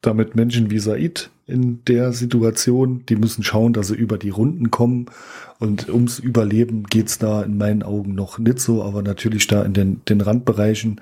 damit 0.00 0.34
Menschen 0.34 0.70
wie 0.70 0.78
Said 0.78 1.30
in 1.46 1.84
der 1.84 2.12
Situation, 2.12 3.04
die 3.06 3.16
müssen 3.16 3.42
schauen, 3.42 3.72
dass 3.72 3.88
sie 3.88 3.94
über 3.94 4.18
die 4.18 4.30
Runden 4.30 4.70
kommen. 4.70 5.06
Und 5.58 5.88
ums 5.88 6.18
Überleben 6.18 6.84
geht's 6.84 7.18
da 7.18 7.42
in 7.42 7.56
meinen 7.56 7.82
Augen 7.82 8.14
noch 8.14 8.38
nicht 8.38 8.60
so, 8.60 8.82
aber 8.82 9.02
natürlich 9.02 9.46
da 9.46 9.62
in 9.62 9.72
den, 9.72 10.00
den 10.08 10.20
Randbereichen, 10.20 11.00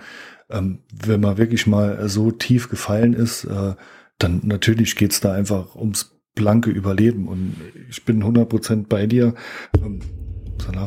ähm, 0.50 0.78
wenn 0.92 1.20
man 1.20 1.38
wirklich 1.38 1.66
mal 1.66 2.08
so 2.08 2.30
tief 2.30 2.68
gefallen 2.68 3.14
ist, 3.14 3.44
äh, 3.44 3.74
dann 4.18 4.40
natürlich 4.44 4.96
geht's 4.96 5.20
da 5.20 5.32
einfach 5.32 5.74
ums 5.76 6.12
blanke 6.34 6.70
Überleben. 6.70 7.28
Und 7.28 7.56
ich 7.88 8.04
bin 8.04 8.22
100% 8.22 8.86
bei 8.88 9.06
dir, 9.06 9.34
ähm, 9.82 10.00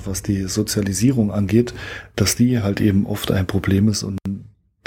was 0.06 0.24
die 0.24 0.44
Sozialisierung 0.44 1.32
angeht, 1.32 1.74
dass 2.16 2.36
die 2.36 2.62
halt 2.62 2.82
eben 2.82 3.06
oft 3.06 3.32
ein 3.32 3.48
Problem 3.48 3.90
ist. 3.90 4.04
Und 4.04 4.20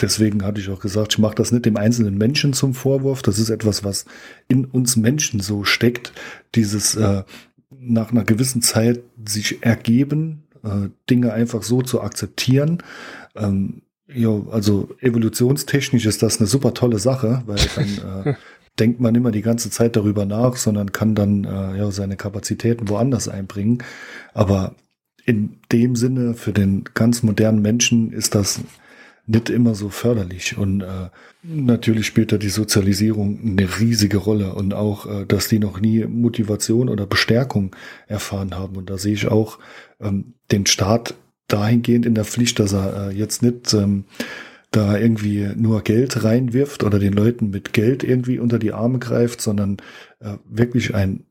deswegen 0.01 0.45
hatte 0.45 0.61
ich 0.61 0.71
auch 0.71 0.81
gesagt, 0.81 1.15
ich 1.15 1.19
mache 1.19 1.35
das 1.35 1.53
nicht 1.53 1.67
dem 1.67 1.77
einzelnen 1.77 2.17
Menschen 2.17 2.53
zum 2.53 2.75
Vorwurf. 2.75 3.23
Das 3.23 3.39
ist 3.39 3.51
etwas, 3.51 3.85
was 3.85 4.07
in 4.49 4.65
uns 4.65 4.97
Menschen 4.97 5.41
so 5.41 5.65
steckt. 5.65 6.13
Dieses 6.55 6.95
äh, 6.97 7.23
nach 7.71 8.11
einer 8.11 8.25
gewissen 8.25 8.63
Zeit 8.63 9.01
sich 9.25 9.63
ergeben, 9.63 10.45
äh, 10.63 10.89
Dinge 11.11 11.33
einfach 11.33 11.63
so 11.63 11.83
zu 11.83 12.01
akzeptieren. 12.01 12.83
Ähm, 13.37 13.83
ja, 14.11 14.31
also 14.51 14.89
evolutionstechnisch 15.01 16.07
ist 16.07 16.23
das 16.23 16.39
eine 16.39 16.47
super 16.47 16.73
tolle 16.73 16.99
Sache, 16.99 17.43
weil 17.47 17.59
dann 17.77 18.25
äh, 18.25 18.35
denkt 18.79 19.01
man 19.01 19.15
immer 19.15 19.31
die 19.31 19.43
ganze 19.43 19.71
Zeit 19.71 19.97
darüber 19.97 20.25
nach, 20.25 20.57
sondern 20.57 20.93
kann 20.93 21.15
dann 21.15 21.45
äh, 21.45 21.79
ja 21.79 21.91
seine 21.91 22.17
Kapazitäten 22.17 22.89
woanders 22.89 23.29
einbringen. 23.29 23.83
Aber 24.35 24.75
in 25.25 25.59
dem 25.73 25.97
Sinne 25.97 26.35
für 26.35 26.53
den 26.53 26.85
ganz 26.95 27.23
modernen 27.23 27.61
Menschen 27.61 28.13
ist 28.13 28.35
das 28.35 28.61
nicht 29.27 29.51
immer 29.51 29.75
so 29.75 29.91
förderlich. 29.91 30.57
Und 30.57 30.81
äh, 30.81 31.11
natürlich 31.43 32.07
spielt 32.07 32.33
da 32.33 32.39
die 32.39 32.49
Sozialisierung 32.49 33.39
eine 33.43 33.79
riesige 33.79 34.17
Rolle 34.17 34.55
und 34.55 34.73
auch, 34.73 35.07
äh, 35.07 35.27
dass 35.27 35.49
die 35.49 35.59
noch 35.59 35.81
nie 35.81 36.05
Motivation 36.07 36.89
oder 36.89 37.07
Bestärkung 37.07 37.77
erfahren 38.07 38.57
haben. 38.57 38.77
Und 38.77 38.89
da 38.89 38.97
sehe 38.97 39.13
ich 39.13 39.29
auch 39.29 39.59
ähm, 40.01 40.35
den 40.51 40.65
Staat 40.65 41.15
dahingehend 41.47 42.07
in 42.07 42.15
der 42.15 42.25
Pflicht, 42.25 42.59
dass 42.59 42.73
er 42.73 43.09
äh, 43.09 43.15
jetzt 43.15 43.43
nicht 43.43 43.75
ähm, 43.75 44.05
da 44.71 44.99
irgendwie 44.99 45.51
nur 45.57 45.83
Geld 45.83 46.25
reinwirft 46.25 46.85
oder 46.85 46.99
den 46.99 47.13
Leuten 47.13 47.51
mit 47.51 47.73
Geld 47.73 48.05
irgendwie 48.05 48.39
unter 48.39 48.59
die 48.59 48.73
Arme 48.73 48.99
greift, 48.99 49.41
sondern 49.41 49.79
äh, 50.21 50.37
wirklich 50.45 50.95
ein, 50.95 51.27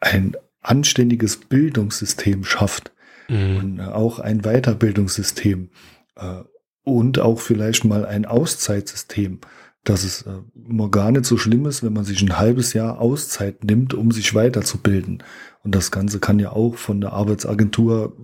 ein 0.00 0.36
anständiges 0.60 1.36
Bildungssystem 1.36 2.44
schafft 2.44 2.92
mhm. 3.28 3.56
und 3.56 3.78
äh, 3.78 3.82
auch 3.84 4.18
ein 4.18 4.42
Weiterbildungssystem 4.42 5.70
äh, 6.16 6.42
und 6.82 7.18
auch 7.18 7.40
vielleicht 7.40 7.84
mal 7.84 8.04
ein 8.04 8.26
Auszeitsystem, 8.26 9.40
dass 9.84 10.02
es 10.02 10.22
äh, 10.22 10.40
mal 10.54 10.90
gar 10.90 11.12
nicht 11.12 11.26
so 11.26 11.36
schlimm 11.36 11.66
ist, 11.66 11.82
wenn 11.82 11.92
man 11.92 12.04
sich 12.04 12.20
ein 12.22 12.38
halbes 12.38 12.72
Jahr 12.72 13.00
Auszeit 13.00 13.64
nimmt, 13.64 13.94
um 13.94 14.10
sich 14.10 14.34
weiterzubilden. 14.34 15.22
Und 15.62 15.74
das 15.74 15.90
Ganze 15.90 16.18
kann 16.18 16.38
ja 16.38 16.50
auch 16.50 16.76
von 16.76 17.00
der 17.00 17.12
Arbeitsagentur 17.12 18.16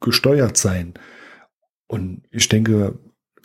gesteuert 0.00 0.56
sein. 0.56 0.94
Und 1.86 2.22
ich 2.30 2.48
denke, 2.48 2.98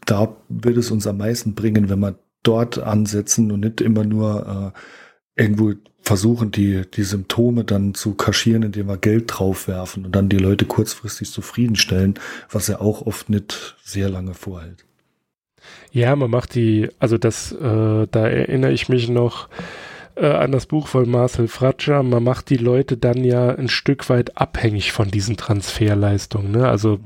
da 0.09 0.35
wird 0.49 0.77
es 0.77 0.91
uns 0.91 1.05
am 1.07 1.17
meisten 1.17 1.53
bringen, 1.53 1.89
wenn 1.89 1.99
wir 1.99 2.17
dort 2.43 2.79
ansetzen 2.79 3.51
und 3.51 3.59
nicht 3.59 3.81
immer 3.81 4.03
nur 4.03 4.73
äh, 4.75 5.41
irgendwo 5.41 5.73
versuchen, 6.01 6.51
die, 6.51 6.83
die 6.91 7.03
Symptome 7.03 7.63
dann 7.63 7.93
zu 7.93 8.15
kaschieren, 8.15 8.63
indem 8.63 8.87
wir 8.87 8.97
Geld 8.97 9.25
draufwerfen 9.27 10.05
und 10.05 10.15
dann 10.15 10.29
die 10.29 10.37
Leute 10.37 10.65
kurzfristig 10.65 11.31
zufriedenstellen, 11.31 12.15
was 12.49 12.67
ja 12.67 12.81
auch 12.81 13.05
oft 13.05 13.29
nicht 13.29 13.75
sehr 13.83 14.09
lange 14.09 14.33
vorhält. 14.33 14.85
Ja, 15.91 16.15
man 16.15 16.31
macht 16.31 16.55
die, 16.55 16.89
also 16.99 17.17
das, 17.17 17.51
äh, 17.51 18.07
da 18.09 18.27
erinnere 18.27 18.71
ich 18.71 18.89
mich 18.89 19.09
noch 19.09 19.49
äh, 20.19 20.27
an 20.27 20.51
das 20.51 20.65
Buch 20.65 20.87
von 20.87 21.09
Marcel 21.09 21.47
Fratscher, 21.47 22.03
man 22.03 22.23
macht 22.23 22.49
die 22.49 22.57
Leute 22.57 22.97
dann 22.97 23.23
ja 23.23 23.49
ein 23.49 23.69
Stück 23.69 24.09
weit 24.09 24.37
abhängig 24.37 24.91
von 24.91 25.09
diesen 25.09 25.37
Transferleistungen. 25.37 26.51
Ne? 26.51 26.67
Also 26.67 26.99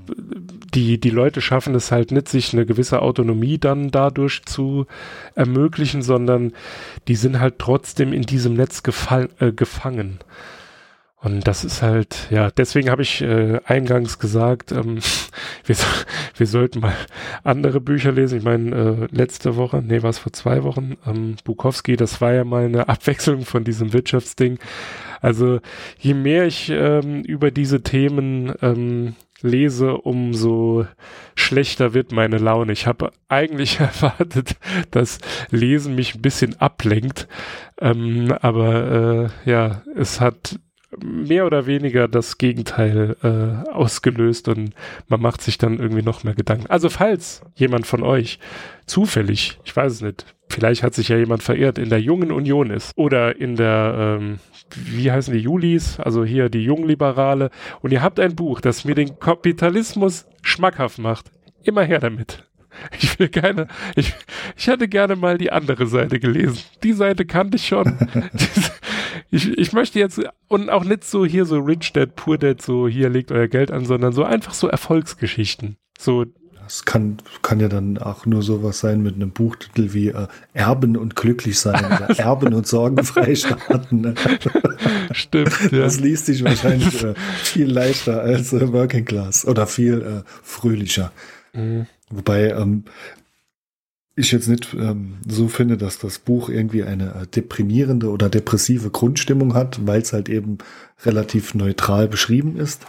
die, 0.74 1.00
die 1.00 1.10
Leute 1.10 1.42
schaffen 1.42 1.76
es 1.76 1.92
halt 1.92 2.12
nicht, 2.12 2.28
sich 2.28 2.54
eine 2.54 2.66
gewisse 2.66 3.02
Autonomie 3.02 3.60
dann 3.60 3.92
dadurch 3.92 4.44
zu 4.46 4.88
ermöglichen, 5.36 6.02
sondern 6.02 6.54
die 7.08 7.16
sind 7.16 7.40
halt 7.40 7.60
trotzdem 7.60 8.14
in 8.14 8.24
diesem 8.24 8.56
Netz 8.56 8.84
gefall, 8.84 9.30
äh, 9.40 9.52
gefangen. 9.52 10.20
Und 11.24 11.48
das 11.48 11.64
ist 11.64 11.82
halt, 11.82 12.28
ja, 12.32 12.52
deswegen 12.52 12.90
habe 12.90 13.02
ich 13.02 13.22
äh, 13.22 13.62
eingangs 13.66 14.20
gesagt, 14.20 14.74
ähm, 14.74 15.00
wir, 15.66 15.76
wir 16.36 16.48
sollten 16.48 16.82
mal 16.82 16.94
andere 17.44 17.80
Bücher 17.80 18.12
lesen. 18.12 18.40
Ich 18.40 18.44
meine, 18.44 19.08
äh, 19.10 19.16
letzte 19.16 19.56
Woche, 19.56 19.82
nee, 19.82 20.04
war 20.04 20.10
es 20.10 20.20
vor 20.20 20.34
zwei 20.34 20.64
Wochen, 20.64 20.98
ähm, 21.08 21.38
Bukowski, 21.46 21.96
das 21.96 22.20
war 22.20 22.34
ja 22.34 22.44
mal 22.44 22.66
eine 22.66 22.90
Abwechslung 22.90 23.46
von 23.46 23.64
diesem 23.64 23.94
Wirtschaftsding. 23.94 24.60
Also 25.22 25.62
je 25.98 26.14
mehr 26.14 26.46
ich 26.46 26.70
ähm, 26.70 27.22
über 27.22 27.52
diese 27.52 27.84
Themen 27.84 28.54
ähm, 28.62 29.16
lese, 29.42 29.96
umso 29.98 30.88
schlechter 31.36 31.94
wird 31.94 32.12
meine 32.12 32.38
Laune. 32.38 32.74
Ich 32.74 32.86
habe 32.86 33.12
eigentlich 33.30 33.80
erwartet, 33.80 34.58
dass 34.92 35.20
Lesen 35.52 35.96
mich 35.96 36.16
ein 36.16 36.22
bisschen 36.22 36.60
ablenkt, 36.60 37.30
ähm, 37.80 38.34
aber 38.42 39.32
äh, 39.46 39.50
ja, 39.50 39.84
es 39.96 40.20
hat 40.20 40.60
mehr 41.04 41.46
oder 41.46 41.66
weniger 41.66 42.08
das 42.08 42.38
Gegenteil 42.38 43.16
äh, 43.24 43.70
ausgelöst 43.70 44.48
und 44.48 44.74
man 45.08 45.22
macht 45.22 45.42
sich 45.42 45.58
dann 45.58 45.80
irgendwie 45.80 46.04
noch 46.04 46.24
mehr 46.24 46.36
Gedanken. 46.36 46.68
Also 46.68 46.90
falls 46.90 47.42
jemand 47.56 47.88
von 47.88 48.04
euch 48.04 48.40
zufällig, 48.86 49.60
ich 49.64 49.76
weiß 49.76 49.94
es 49.94 50.02
nicht, 50.02 50.26
vielleicht 50.50 50.84
hat 50.84 50.94
sich 50.94 51.10
ja 51.10 51.18
jemand 51.18 51.44
verirrt, 51.44 51.78
in 51.78 51.90
der 51.90 52.02
jungen 52.02 52.32
Union 52.32 52.70
ist 52.70 52.92
oder 52.96 53.40
in 53.40 53.56
der, 53.56 54.20
ähm, 54.20 54.40
wie 54.76 55.12
heißen 55.12 55.34
die 55.34 55.40
Julis, 55.40 56.00
also 56.00 56.24
hier 56.24 56.50
die 56.50 56.64
Jungliberale 56.64 57.50
und 57.82 57.92
ihr 57.92 58.02
habt 58.02 58.20
ein 58.20 58.36
Buch, 58.36 58.62
das 58.62 58.86
mir 58.86 58.96
den 58.96 59.20
Kapitalismus 59.20 60.26
schmackhaft 60.42 61.00
macht, 61.00 61.32
immer 61.64 61.84
her 61.84 62.00
damit. 62.00 62.44
Ich 63.00 63.20
will 63.20 63.30
keine, 63.30 63.68
ich, 63.96 64.14
ich 64.58 64.68
hätte 64.68 64.88
gerne 64.88 65.16
mal 65.16 65.38
die 65.38 65.52
andere 65.52 65.86
Seite 65.86 66.20
gelesen. 66.20 66.60
Die 66.84 66.94
Seite 66.94 67.26
kannte 67.26 67.58
ich 67.58 67.68
schon. 67.68 67.86
ich, 69.34 69.58
ich 69.58 69.74
möchte 69.74 69.98
jetzt, 69.98 70.22
und 70.48 70.70
auch 70.70 70.84
nicht 70.84 71.04
so 71.04 71.26
hier 71.26 71.46
so 71.46 71.58
Rich 71.58 71.94
Dad, 71.94 72.16
Poor 72.16 72.38
Dad, 72.38 72.62
so 72.62 72.88
hier 72.88 73.10
legt 73.10 73.32
euer 73.32 73.48
Geld 73.48 73.72
an, 73.72 73.86
sondern 73.86 74.14
so 74.14 74.24
einfach 74.24 74.54
so 74.54 74.68
Erfolgsgeschichten. 74.68 75.78
So. 75.98 76.26
Das 76.62 76.86
kann, 76.86 77.18
kann 77.42 77.60
ja 77.60 77.68
dann 77.68 77.98
auch 77.98 78.28
nur 78.28 78.44
sowas 78.44 78.80
sein 78.80 79.02
mit 79.02 79.16
einem 79.16 79.32
Buchtitel 79.32 79.94
wie 79.94 80.10
äh, 80.10 80.28
Erben 80.54 80.96
und 80.96 81.16
glücklich 81.16 81.60
sein 81.60 81.84
oder 81.84 82.10
Erben 82.18 82.54
und 82.54 82.68
sorgenfrei 82.68 83.36
starten. 83.36 84.02
Ne? 84.02 84.14
Stimmt. 85.12 85.72
Ja. 85.72 85.80
Das 85.80 86.00
liest 86.00 86.28
sich 86.28 86.44
wahrscheinlich 86.44 87.04
äh, 87.04 87.16
viel 87.44 87.70
leichter 87.70 88.22
als 88.22 88.54
äh, 88.54 88.72
Working 88.72 89.04
Class 89.04 89.46
oder 89.46 89.66
viel 89.68 90.02
äh, 90.02 90.30
fröhlicher. 90.44 91.12
Mhm. 91.54 91.88
Wobei 92.10 92.52
ähm, 92.52 92.86
ich 94.16 94.32
jetzt 94.32 94.48
nicht 94.48 94.74
ähm, 94.74 95.16
so 95.28 95.48
finde, 95.48 95.78
dass 95.78 95.98
das 95.98 96.20
Buch 96.20 96.50
irgendwie 96.50 96.84
eine 96.84 97.16
äh, 97.16 97.28
deprimierende 97.28 98.10
oder 98.10 98.30
depressive 98.30 98.92
Grundstimmung 98.92 99.54
hat, 99.56 99.86
weil 99.88 100.02
es 100.02 100.14
halt 100.14 100.30
eben 100.30 100.60
relativ 101.04 101.56
neutral 101.56 102.08
beschrieben 102.08 102.58
ist. 102.58 102.86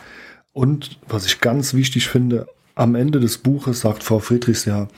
Und 0.52 0.98
was 1.08 1.26
ich 1.26 1.40
ganz 1.40 1.74
wichtig 1.74 2.08
finde, 2.08 2.46
am 2.74 2.94
Ende 2.94 3.20
des 3.20 3.38
Buches 3.38 3.80
sagt 3.80 4.02
Frau 4.02 4.18
Friedrichs 4.18 4.66
ja, 4.66 4.88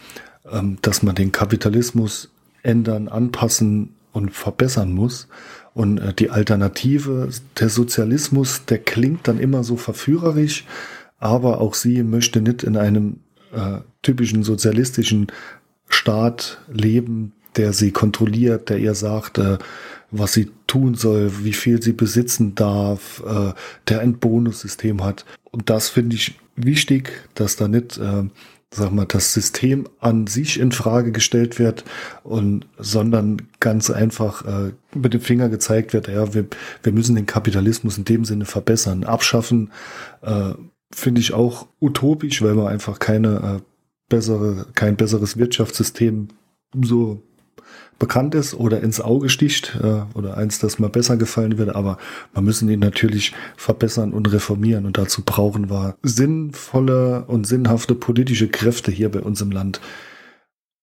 ähm, 0.50 0.78
dass 0.82 1.02
man 1.02 1.14
den 1.14 1.32
Kapitalismus 1.32 2.30
ändern, 2.62 3.08
anpassen 3.08 3.94
und 4.12 4.30
verbessern 4.30 4.92
muss. 4.92 5.28
Und 5.74 5.98
äh, 5.98 6.12
die 6.12 6.30
Alternative, 6.30 7.28
der 7.60 7.68
Sozialismus, 7.68 8.64
der 8.64 8.78
klingt 8.78 9.28
dann 9.28 9.38
immer 9.38 9.62
so 9.62 9.76
verführerisch, 9.76 10.64
aber 11.18 11.60
auch 11.60 11.74
sie 11.74 12.02
möchte 12.02 12.40
nicht 12.40 12.64
in 12.64 12.76
einem 12.76 13.20
äh, 13.52 13.78
typischen 14.02 14.42
sozialistischen 14.42 15.28
Staat 15.88 16.58
leben, 16.72 17.32
der 17.56 17.72
sie 17.72 17.90
kontrolliert, 17.90 18.68
der 18.68 18.78
ihr 18.78 18.94
sagt, 18.94 19.38
äh, 19.38 19.58
was 20.10 20.32
sie 20.32 20.50
tun 20.66 20.94
soll, 20.94 21.44
wie 21.44 21.52
viel 21.52 21.82
sie 21.82 21.92
besitzen 21.92 22.54
darf, 22.54 23.22
äh, 23.26 23.52
der 23.88 24.00
ein 24.00 24.18
Bonussystem 24.18 25.04
hat. 25.04 25.24
Und 25.50 25.70
das 25.70 25.88
finde 25.88 26.16
ich 26.16 26.38
wichtig, 26.56 27.28
dass 27.34 27.56
da 27.56 27.68
nicht, 27.68 27.98
äh, 27.98 28.24
sag 28.70 28.92
mal, 28.92 29.06
das 29.06 29.32
System 29.32 29.88
an 30.00 30.26
sich 30.26 30.58
in 30.58 30.72
Frage 30.72 31.12
gestellt 31.12 31.58
wird 31.58 31.84
und 32.24 32.66
sondern 32.78 33.42
ganz 33.60 33.90
einfach 33.90 34.44
äh, 34.44 34.72
mit 34.94 35.14
dem 35.14 35.20
Finger 35.20 35.48
gezeigt 35.48 35.92
wird, 35.92 36.08
ja, 36.08 36.34
wir, 36.34 36.46
wir 36.82 36.92
müssen 36.92 37.16
den 37.16 37.26
Kapitalismus 37.26 37.98
in 37.98 38.04
dem 38.04 38.24
Sinne 38.24 38.44
verbessern, 38.44 39.04
abschaffen. 39.04 39.70
Äh, 40.22 40.52
finde 40.92 41.20
ich 41.20 41.32
auch 41.32 41.66
utopisch, 41.80 42.42
weil 42.42 42.54
man 42.54 42.68
einfach 42.68 42.98
keine 42.98 43.60
äh, 43.60 43.75
bessere, 44.08 44.66
kein 44.74 44.96
besseres 44.96 45.36
Wirtschaftssystem 45.36 46.28
so 46.80 47.22
bekannt 47.98 48.34
ist 48.34 48.54
oder 48.54 48.82
ins 48.82 49.00
Auge 49.00 49.28
sticht 49.28 49.78
äh, 49.82 50.02
oder 50.16 50.36
eins, 50.36 50.58
das 50.58 50.78
mal 50.78 50.90
besser 50.90 51.16
gefallen 51.16 51.58
würde, 51.58 51.74
aber 51.74 51.98
man 52.34 52.44
müssen 52.44 52.68
ihn 52.68 52.80
natürlich 52.80 53.32
verbessern 53.56 54.12
und 54.12 54.30
reformieren 54.32 54.86
und 54.86 54.98
dazu 54.98 55.22
brauchen 55.24 55.70
wir 55.70 55.96
sinnvolle 56.02 57.24
und 57.26 57.46
sinnhafte 57.46 57.94
politische 57.94 58.48
Kräfte 58.48 58.90
hier 58.90 59.10
bei 59.10 59.20
uns 59.20 59.40
im 59.40 59.50
Land. 59.50 59.80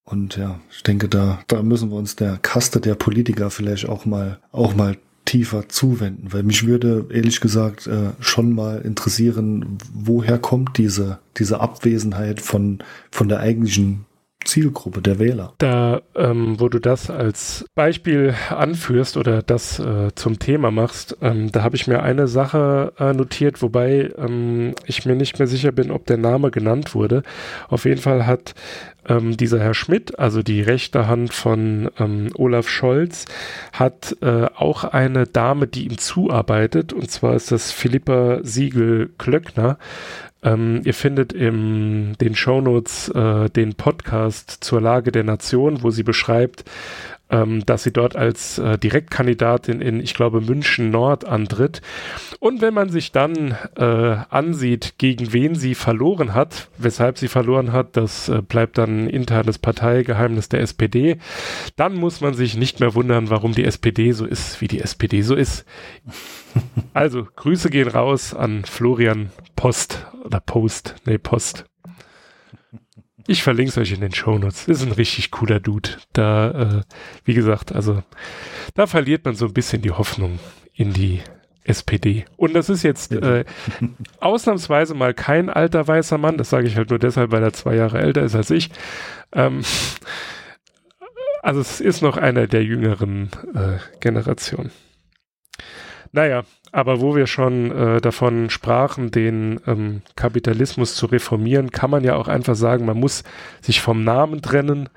Und 0.06 0.38
ja, 0.38 0.60
ich 0.72 0.84
denke, 0.84 1.08
da, 1.08 1.40
da 1.48 1.62
müssen 1.62 1.90
wir 1.92 1.98
uns 1.98 2.16
der 2.16 2.38
Kaste 2.38 2.82
der 2.82 2.96
Politiker 2.96 3.50
vielleicht 3.50 3.88
auch 3.88 4.06
mal, 4.06 4.40
auch 4.52 4.76
mal 4.76 4.98
tiefer 5.34 5.68
zuwenden, 5.68 6.32
weil 6.32 6.44
mich 6.44 6.68
würde 6.68 7.08
ehrlich 7.10 7.42
gesagt 7.42 7.88
äh, 7.88 8.12
schon 8.20 8.54
mal 8.54 8.82
interessieren, 8.82 9.80
woher 9.92 10.38
kommt 10.38 10.78
diese, 10.78 11.18
diese 11.38 11.60
Abwesenheit 11.60 12.40
von, 12.40 12.78
von 13.10 13.30
der 13.30 13.40
eigentlichen 13.40 14.06
Zielgruppe 14.46 15.02
der 15.02 15.20
Wähler. 15.20 15.54
Da, 15.58 16.02
ähm, 16.16 16.60
wo 16.60 16.70
du 16.70 16.80
das 16.80 17.10
als 17.10 17.66
Beispiel 17.76 18.34
anführst 18.50 19.18
oder 19.18 19.42
das 19.42 19.80
äh, 19.80 20.10
zum 20.16 20.40
Thema 20.40 20.72
machst, 20.72 21.18
ähm, 21.22 21.52
da 21.52 21.64
habe 21.64 21.76
ich 21.76 21.88
mir 21.88 22.04
eine 22.04 22.28
Sache 22.28 22.94
äh, 23.00 23.14
notiert, 23.14 23.62
wobei 23.62 24.12
ähm, 24.18 24.76
ich 24.86 25.06
mir 25.06 25.16
nicht 25.16 25.40
mehr 25.40 25.48
sicher 25.48 25.72
bin, 25.72 25.92
ob 25.92 26.06
der 26.06 26.18
Name 26.18 26.52
genannt 26.52 26.96
wurde. 26.96 27.24
Auf 27.70 27.86
jeden 27.86 28.02
Fall 28.02 28.26
hat 28.26 28.54
ähm, 29.08 29.38
dieser 29.38 29.60
Herr 29.60 29.74
Schmidt, 29.74 30.20
also 30.20 30.44
die 30.44 30.62
rechte 30.62 31.08
Hand 31.08 31.34
von 31.34 31.90
ähm, 32.00 32.30
Olaf 32.36 32.70
Scholz, 32.70 33.26
hat 33.72 34.18
äh, 34.22 34.46
auch 34.56 34.84
eine 34.84 35.26
Dame, 35.26 35.68
die 35.68 35.86
ihm 35.86 35.98
zuarbeitet, 35.98 36.94
und 36.94 37.10
zwar 37.12 37.36
ist 37.36 37.52
das 37.52 37.72
Philippa 37.72 38.40
Siegel-Klöckner. 38.44 39.78
Ähm, 40.44 40.82
ihr 40.84 40.94
findet 40.94 41.34
in 41.34 42.16
den 42.20 42.36
Shownotes 42.36 43.10
äh, 43.10 43.50
den 43.50 43.76
Podcast 43.76 44.58
zur 44.62 44.82
Lage 44.82 45.12
der 45.12 45.24
Nation, 45.24 45.84
wo 45.84 45.90
sie 45.90 46.04
beschreibt, 46.04 46.66
ähm, 47.34 47.66
dass 47.66 47.84
sie 47.84 47.92
dort 47.92 48.16
als 48.16 48.60
äh, 48.60 48.78
Direktkandidatin 48.78 49.82
in, 49.82 50.00
ich 50.00 50.14
glaube, 50.14 50.42
München 50.42 50.92
Nord 50.92 51.26
antritt. 51.26 51.82
Und 52.40 52.62
wenn 52.62 52.74
man 52.74 52.90
sich 52.90 53.12
dann 53.12 53.58
äh, 53.76 53.84
ansieht, 54.30 54.96
gegen 54.98 55.34
wen 55.34 55.56
sie 55.56 55.74
verloren 55.74 56.34
hat, 56.34 56.68
weshalb 56.78 57.18
sie 57.18 57.28
verloren 57.30 57.72
hat, 57.72 57.98
das 57.98 58.30
äh, 58.30 58.42
bleibt 58.42 58.78
dann 58.78 59.10
internes 59.10 59.58
Parteigeheimnis 59.58 60.50
der 60.50 60.62
SPD, 60.62 61.18
dann 61.76 61.96
muss 61.96 62.22
man 62.22 62.34
sich 62.34 62.56
nicht 62.56 62.80
mehr 62.80 62.94
wundern, 62.94 63.30
warum 63.30 63.54
die 63.54 63.66
SPD 63.66 64.12
so 64.12 64.26
ist, 64.26 64.62
wie 64.62 64.68
die 64.68 64.82
SPD 64.82 65.22
so 65.22 65.36
ist. 65.36 65.66
Also, 66.94 67.28
Grüße 67.36 67.72
gehen 67.72 67.88
raus 67.88 68.36
an 68.36 68.66
Florian 68.66 69.32
Post 69.56 70.06
oder 70.24 70.40
Post, 70.40 70.96
nee, 71.06 71.18
Post. 71.18 71.66
Ich 73.26 73.42
verlinke 73.42 73.70
es 73.70 73.78
euch 73.78 73.92
in 73.94 74.02
den 74.02 74.14
Shownotes. 74.14 74.68
Ist 74.68 74.84
ein 74.84 74.92
richtig 74.92 75.32
cooler 75.32 75.60
Dude. 75.60 75.90
Da, 76.12 76.52
äh, 76.52 76.82
wie 77.24 77.34
gesagt, 77.34 77.74
also 77.74 78.04
da 78.76 78.86
verliert 78.86 79.26
man 79.26 79.36
so 79.36 79.46
ein 79.46 79.54
bisschen 79.54 79.82
die 79.82 79.92
Hoffnung 79.92 80.40
in 80.74 80.94
die 80.94 81.22
SPD. 81.64 82.26
Und 82.36 82.54
das 82.54 82.70
ist 82.70 82.84
jetzt 82.84 83.14
äh, 83.14 83.46
ausnahmsweise 84.20 84.94
mal 84.94 85.14
kein 85.14 85.50
alter 85.50 85.88
weißer 85.88 86.18
Mann. 86.18 86.38
Das 86.38 86.50
sage 86.50 86.68
ich 86.68 86.76
halt 86.76 86.90
nur 86.90 87.00
deshalb, 87.00 87.32
weil 87.32 87.44
er 87.44 87.54
zwei 87.54 87.76
Jahre 87.76 88.00
älter 88.00 88.24
ist 88.24 88.36
als 88.36 88.52
ich. 88.52 88.70
Ähm, 89.32 89.62
also 91.42 91.62
es 91.62 91.80
ist 91.80 92.02
noch 92.02 92.18
einer 92.18 92.48
der 92.48 92.64
jüngeren 92.64 93.30
äh, 93.54 93.78
Generationen. 94.02 94.72
Naja, 96.14 96.44
aber 96.72 97.02
wo 97.02 97.16
wir 97.16 97.26
schon 97.26 97.72
äh, 97.72 98.00
davon 98.00 98.52
sprachen, 98.52 99.10
den 99.10 99.60
ähm, 99.66 100.04
Kapitalismus 100.16 100.96
zu 100.96 101.08
reformieren, 101.08 101.72
kann 101.72 101.90
man 101.90 102.04
ja 102.04 102.16
auch 102.16 102.28
einfach 102.28 102.56
sagen, 102.56 102.86
man 102.86 103.00
muss 103.00 103.24
sich 103.62 103.82
vom 103.82 104.04
Namen 104.04 104.44
trennen, 104.44 104.90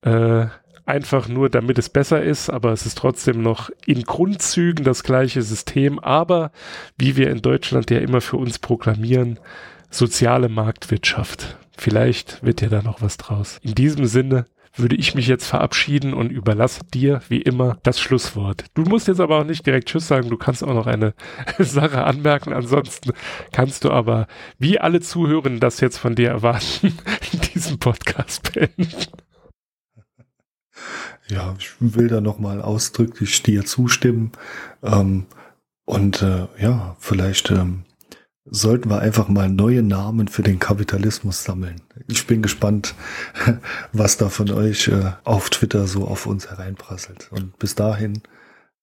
äh, 0.00 0.46
einfach 0.86 1.28
nur 1.28 1.50
damit 1.50 1.78
es 1.78 1.90
besser 1.90 2.22
ist, 2.22 2.48
aber 2.48 2.72
es 2.72 2.86
ist 2.86 2.96
trotzdem 2.96 3.42
noch 3.42 3.68
in 3.84 4.04
Grundzügen 4.04 4.82
das 4.82 5.02
gleiche 5.02 5.42
System, 5.42 5.98
aber 5.98 6.52
wie 6.96 7.16
wir 7.16 7.30
in 7.30 7.42
Deutschland 7.42 7.90
ja 7.90 7.98
immer 7.98 8.22
für 8.22 8.38
uns 8.38 8.58
proklamieren, 8.58 9.38
soziale 9.90 10.48
Marktwirtschaft. 10.48 11.58
Vielleicht 11.76 12.42
wird 12.42 12.62
ja 12.62 12.68
da 12.68 12.80
noch 12.80 13.02
was 13.02 13.18
draus. 13.18 13.58
In 13.62 13.74
diesem 13.74 14.06
Sinne, 14.06 14.46
würde 14.76 14.96
ich 14.96 15.14
mich 15.14 15.26
jetzt 15.26 15.46
verabschieden 15.46 16.14
und 16.14 16.30
überlasse 16.30 16.80
dir 16.92 17.22
wie 17.28 17.40
immer 17.40 17.78
das 17.82 18.00
Schlusswort. 18.00 18.64
Du 18.74 18.82
musst 18.82 19.08
jetzt 19.08 19.20
aber 19.20 19.40
auch 19.40 19.44
nicht 19.44 19.66
direkt 19.66 19.88
Tschüss 19.88 20.08
sagen, 20.08 20.28
du 20.28 20.36
kannst 20.36 20.62
auch 20.62 20.74
noch 20.74 20.86
eine 20.86 21.14
Sache 21.58 22.04
anmerken. 22.04 22.52
Ansonsten 22.52 23.12
kannst 23.52 23.84
du 23.84 23.90
aber, 23.90 24.26
wie 24.58 24.78
alle 24.78 25.00
Zuhörenden 25.00 25.60
das 25.60 25.80
jetzt 25.80 25.98
von 25.98 26.14
dir 26.14 26.28
erwarten, 26.28 26.96
diesen 27.54 27.78
Podcast 27.78 28.52
beenden. 28.52 28.88
Ja, 31.28 31.56
ich 31.58 31.72
will 31.80 32.08
da 32.08 32.20
nochmal 32.20 32.62
ausdrücklich 32.62 33.42
dir 33.42 33.64
zustimmen. 33.64 34.32
Ähm, 34.82 35.26
und 35.84 36.22
äh, 36.22 36.46
ja, 36.58 36.96
vielleicht 36.98 37.50
ähm, 37.50 37.84
sollten 38.48 38.90
wir 38.90 39.00
einfach 39.00 39.28
mal 39.28 39.48
neue 39.48 39.82
Namen 39.82 40.28
für 40.28 40.42
den 40.42 40.58
Kapitalismus 40.58 41.42
sammeln. 41.42 41.80
Ich 42.06 42.26
bin 42.26 42.42
gespannt, 42.42 42.94
was 43.92 44.16
da 44.16 44.28
von 44.28 44.50
euch 44.50 44.88
äh, 44.88 45.12
auf 45.24 45.50
Twitter 45.50 45.86
so 45.86 46.06
auf 46.06 46.26
uns 46.26 46.50
hereinprasselt. 46.50 47.28
Und 47.30 47.58
bis 47.58 47.74
dahin, 47.74 48.22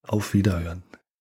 auf 0.06 0.34
Wiederhören. 0.34 0.84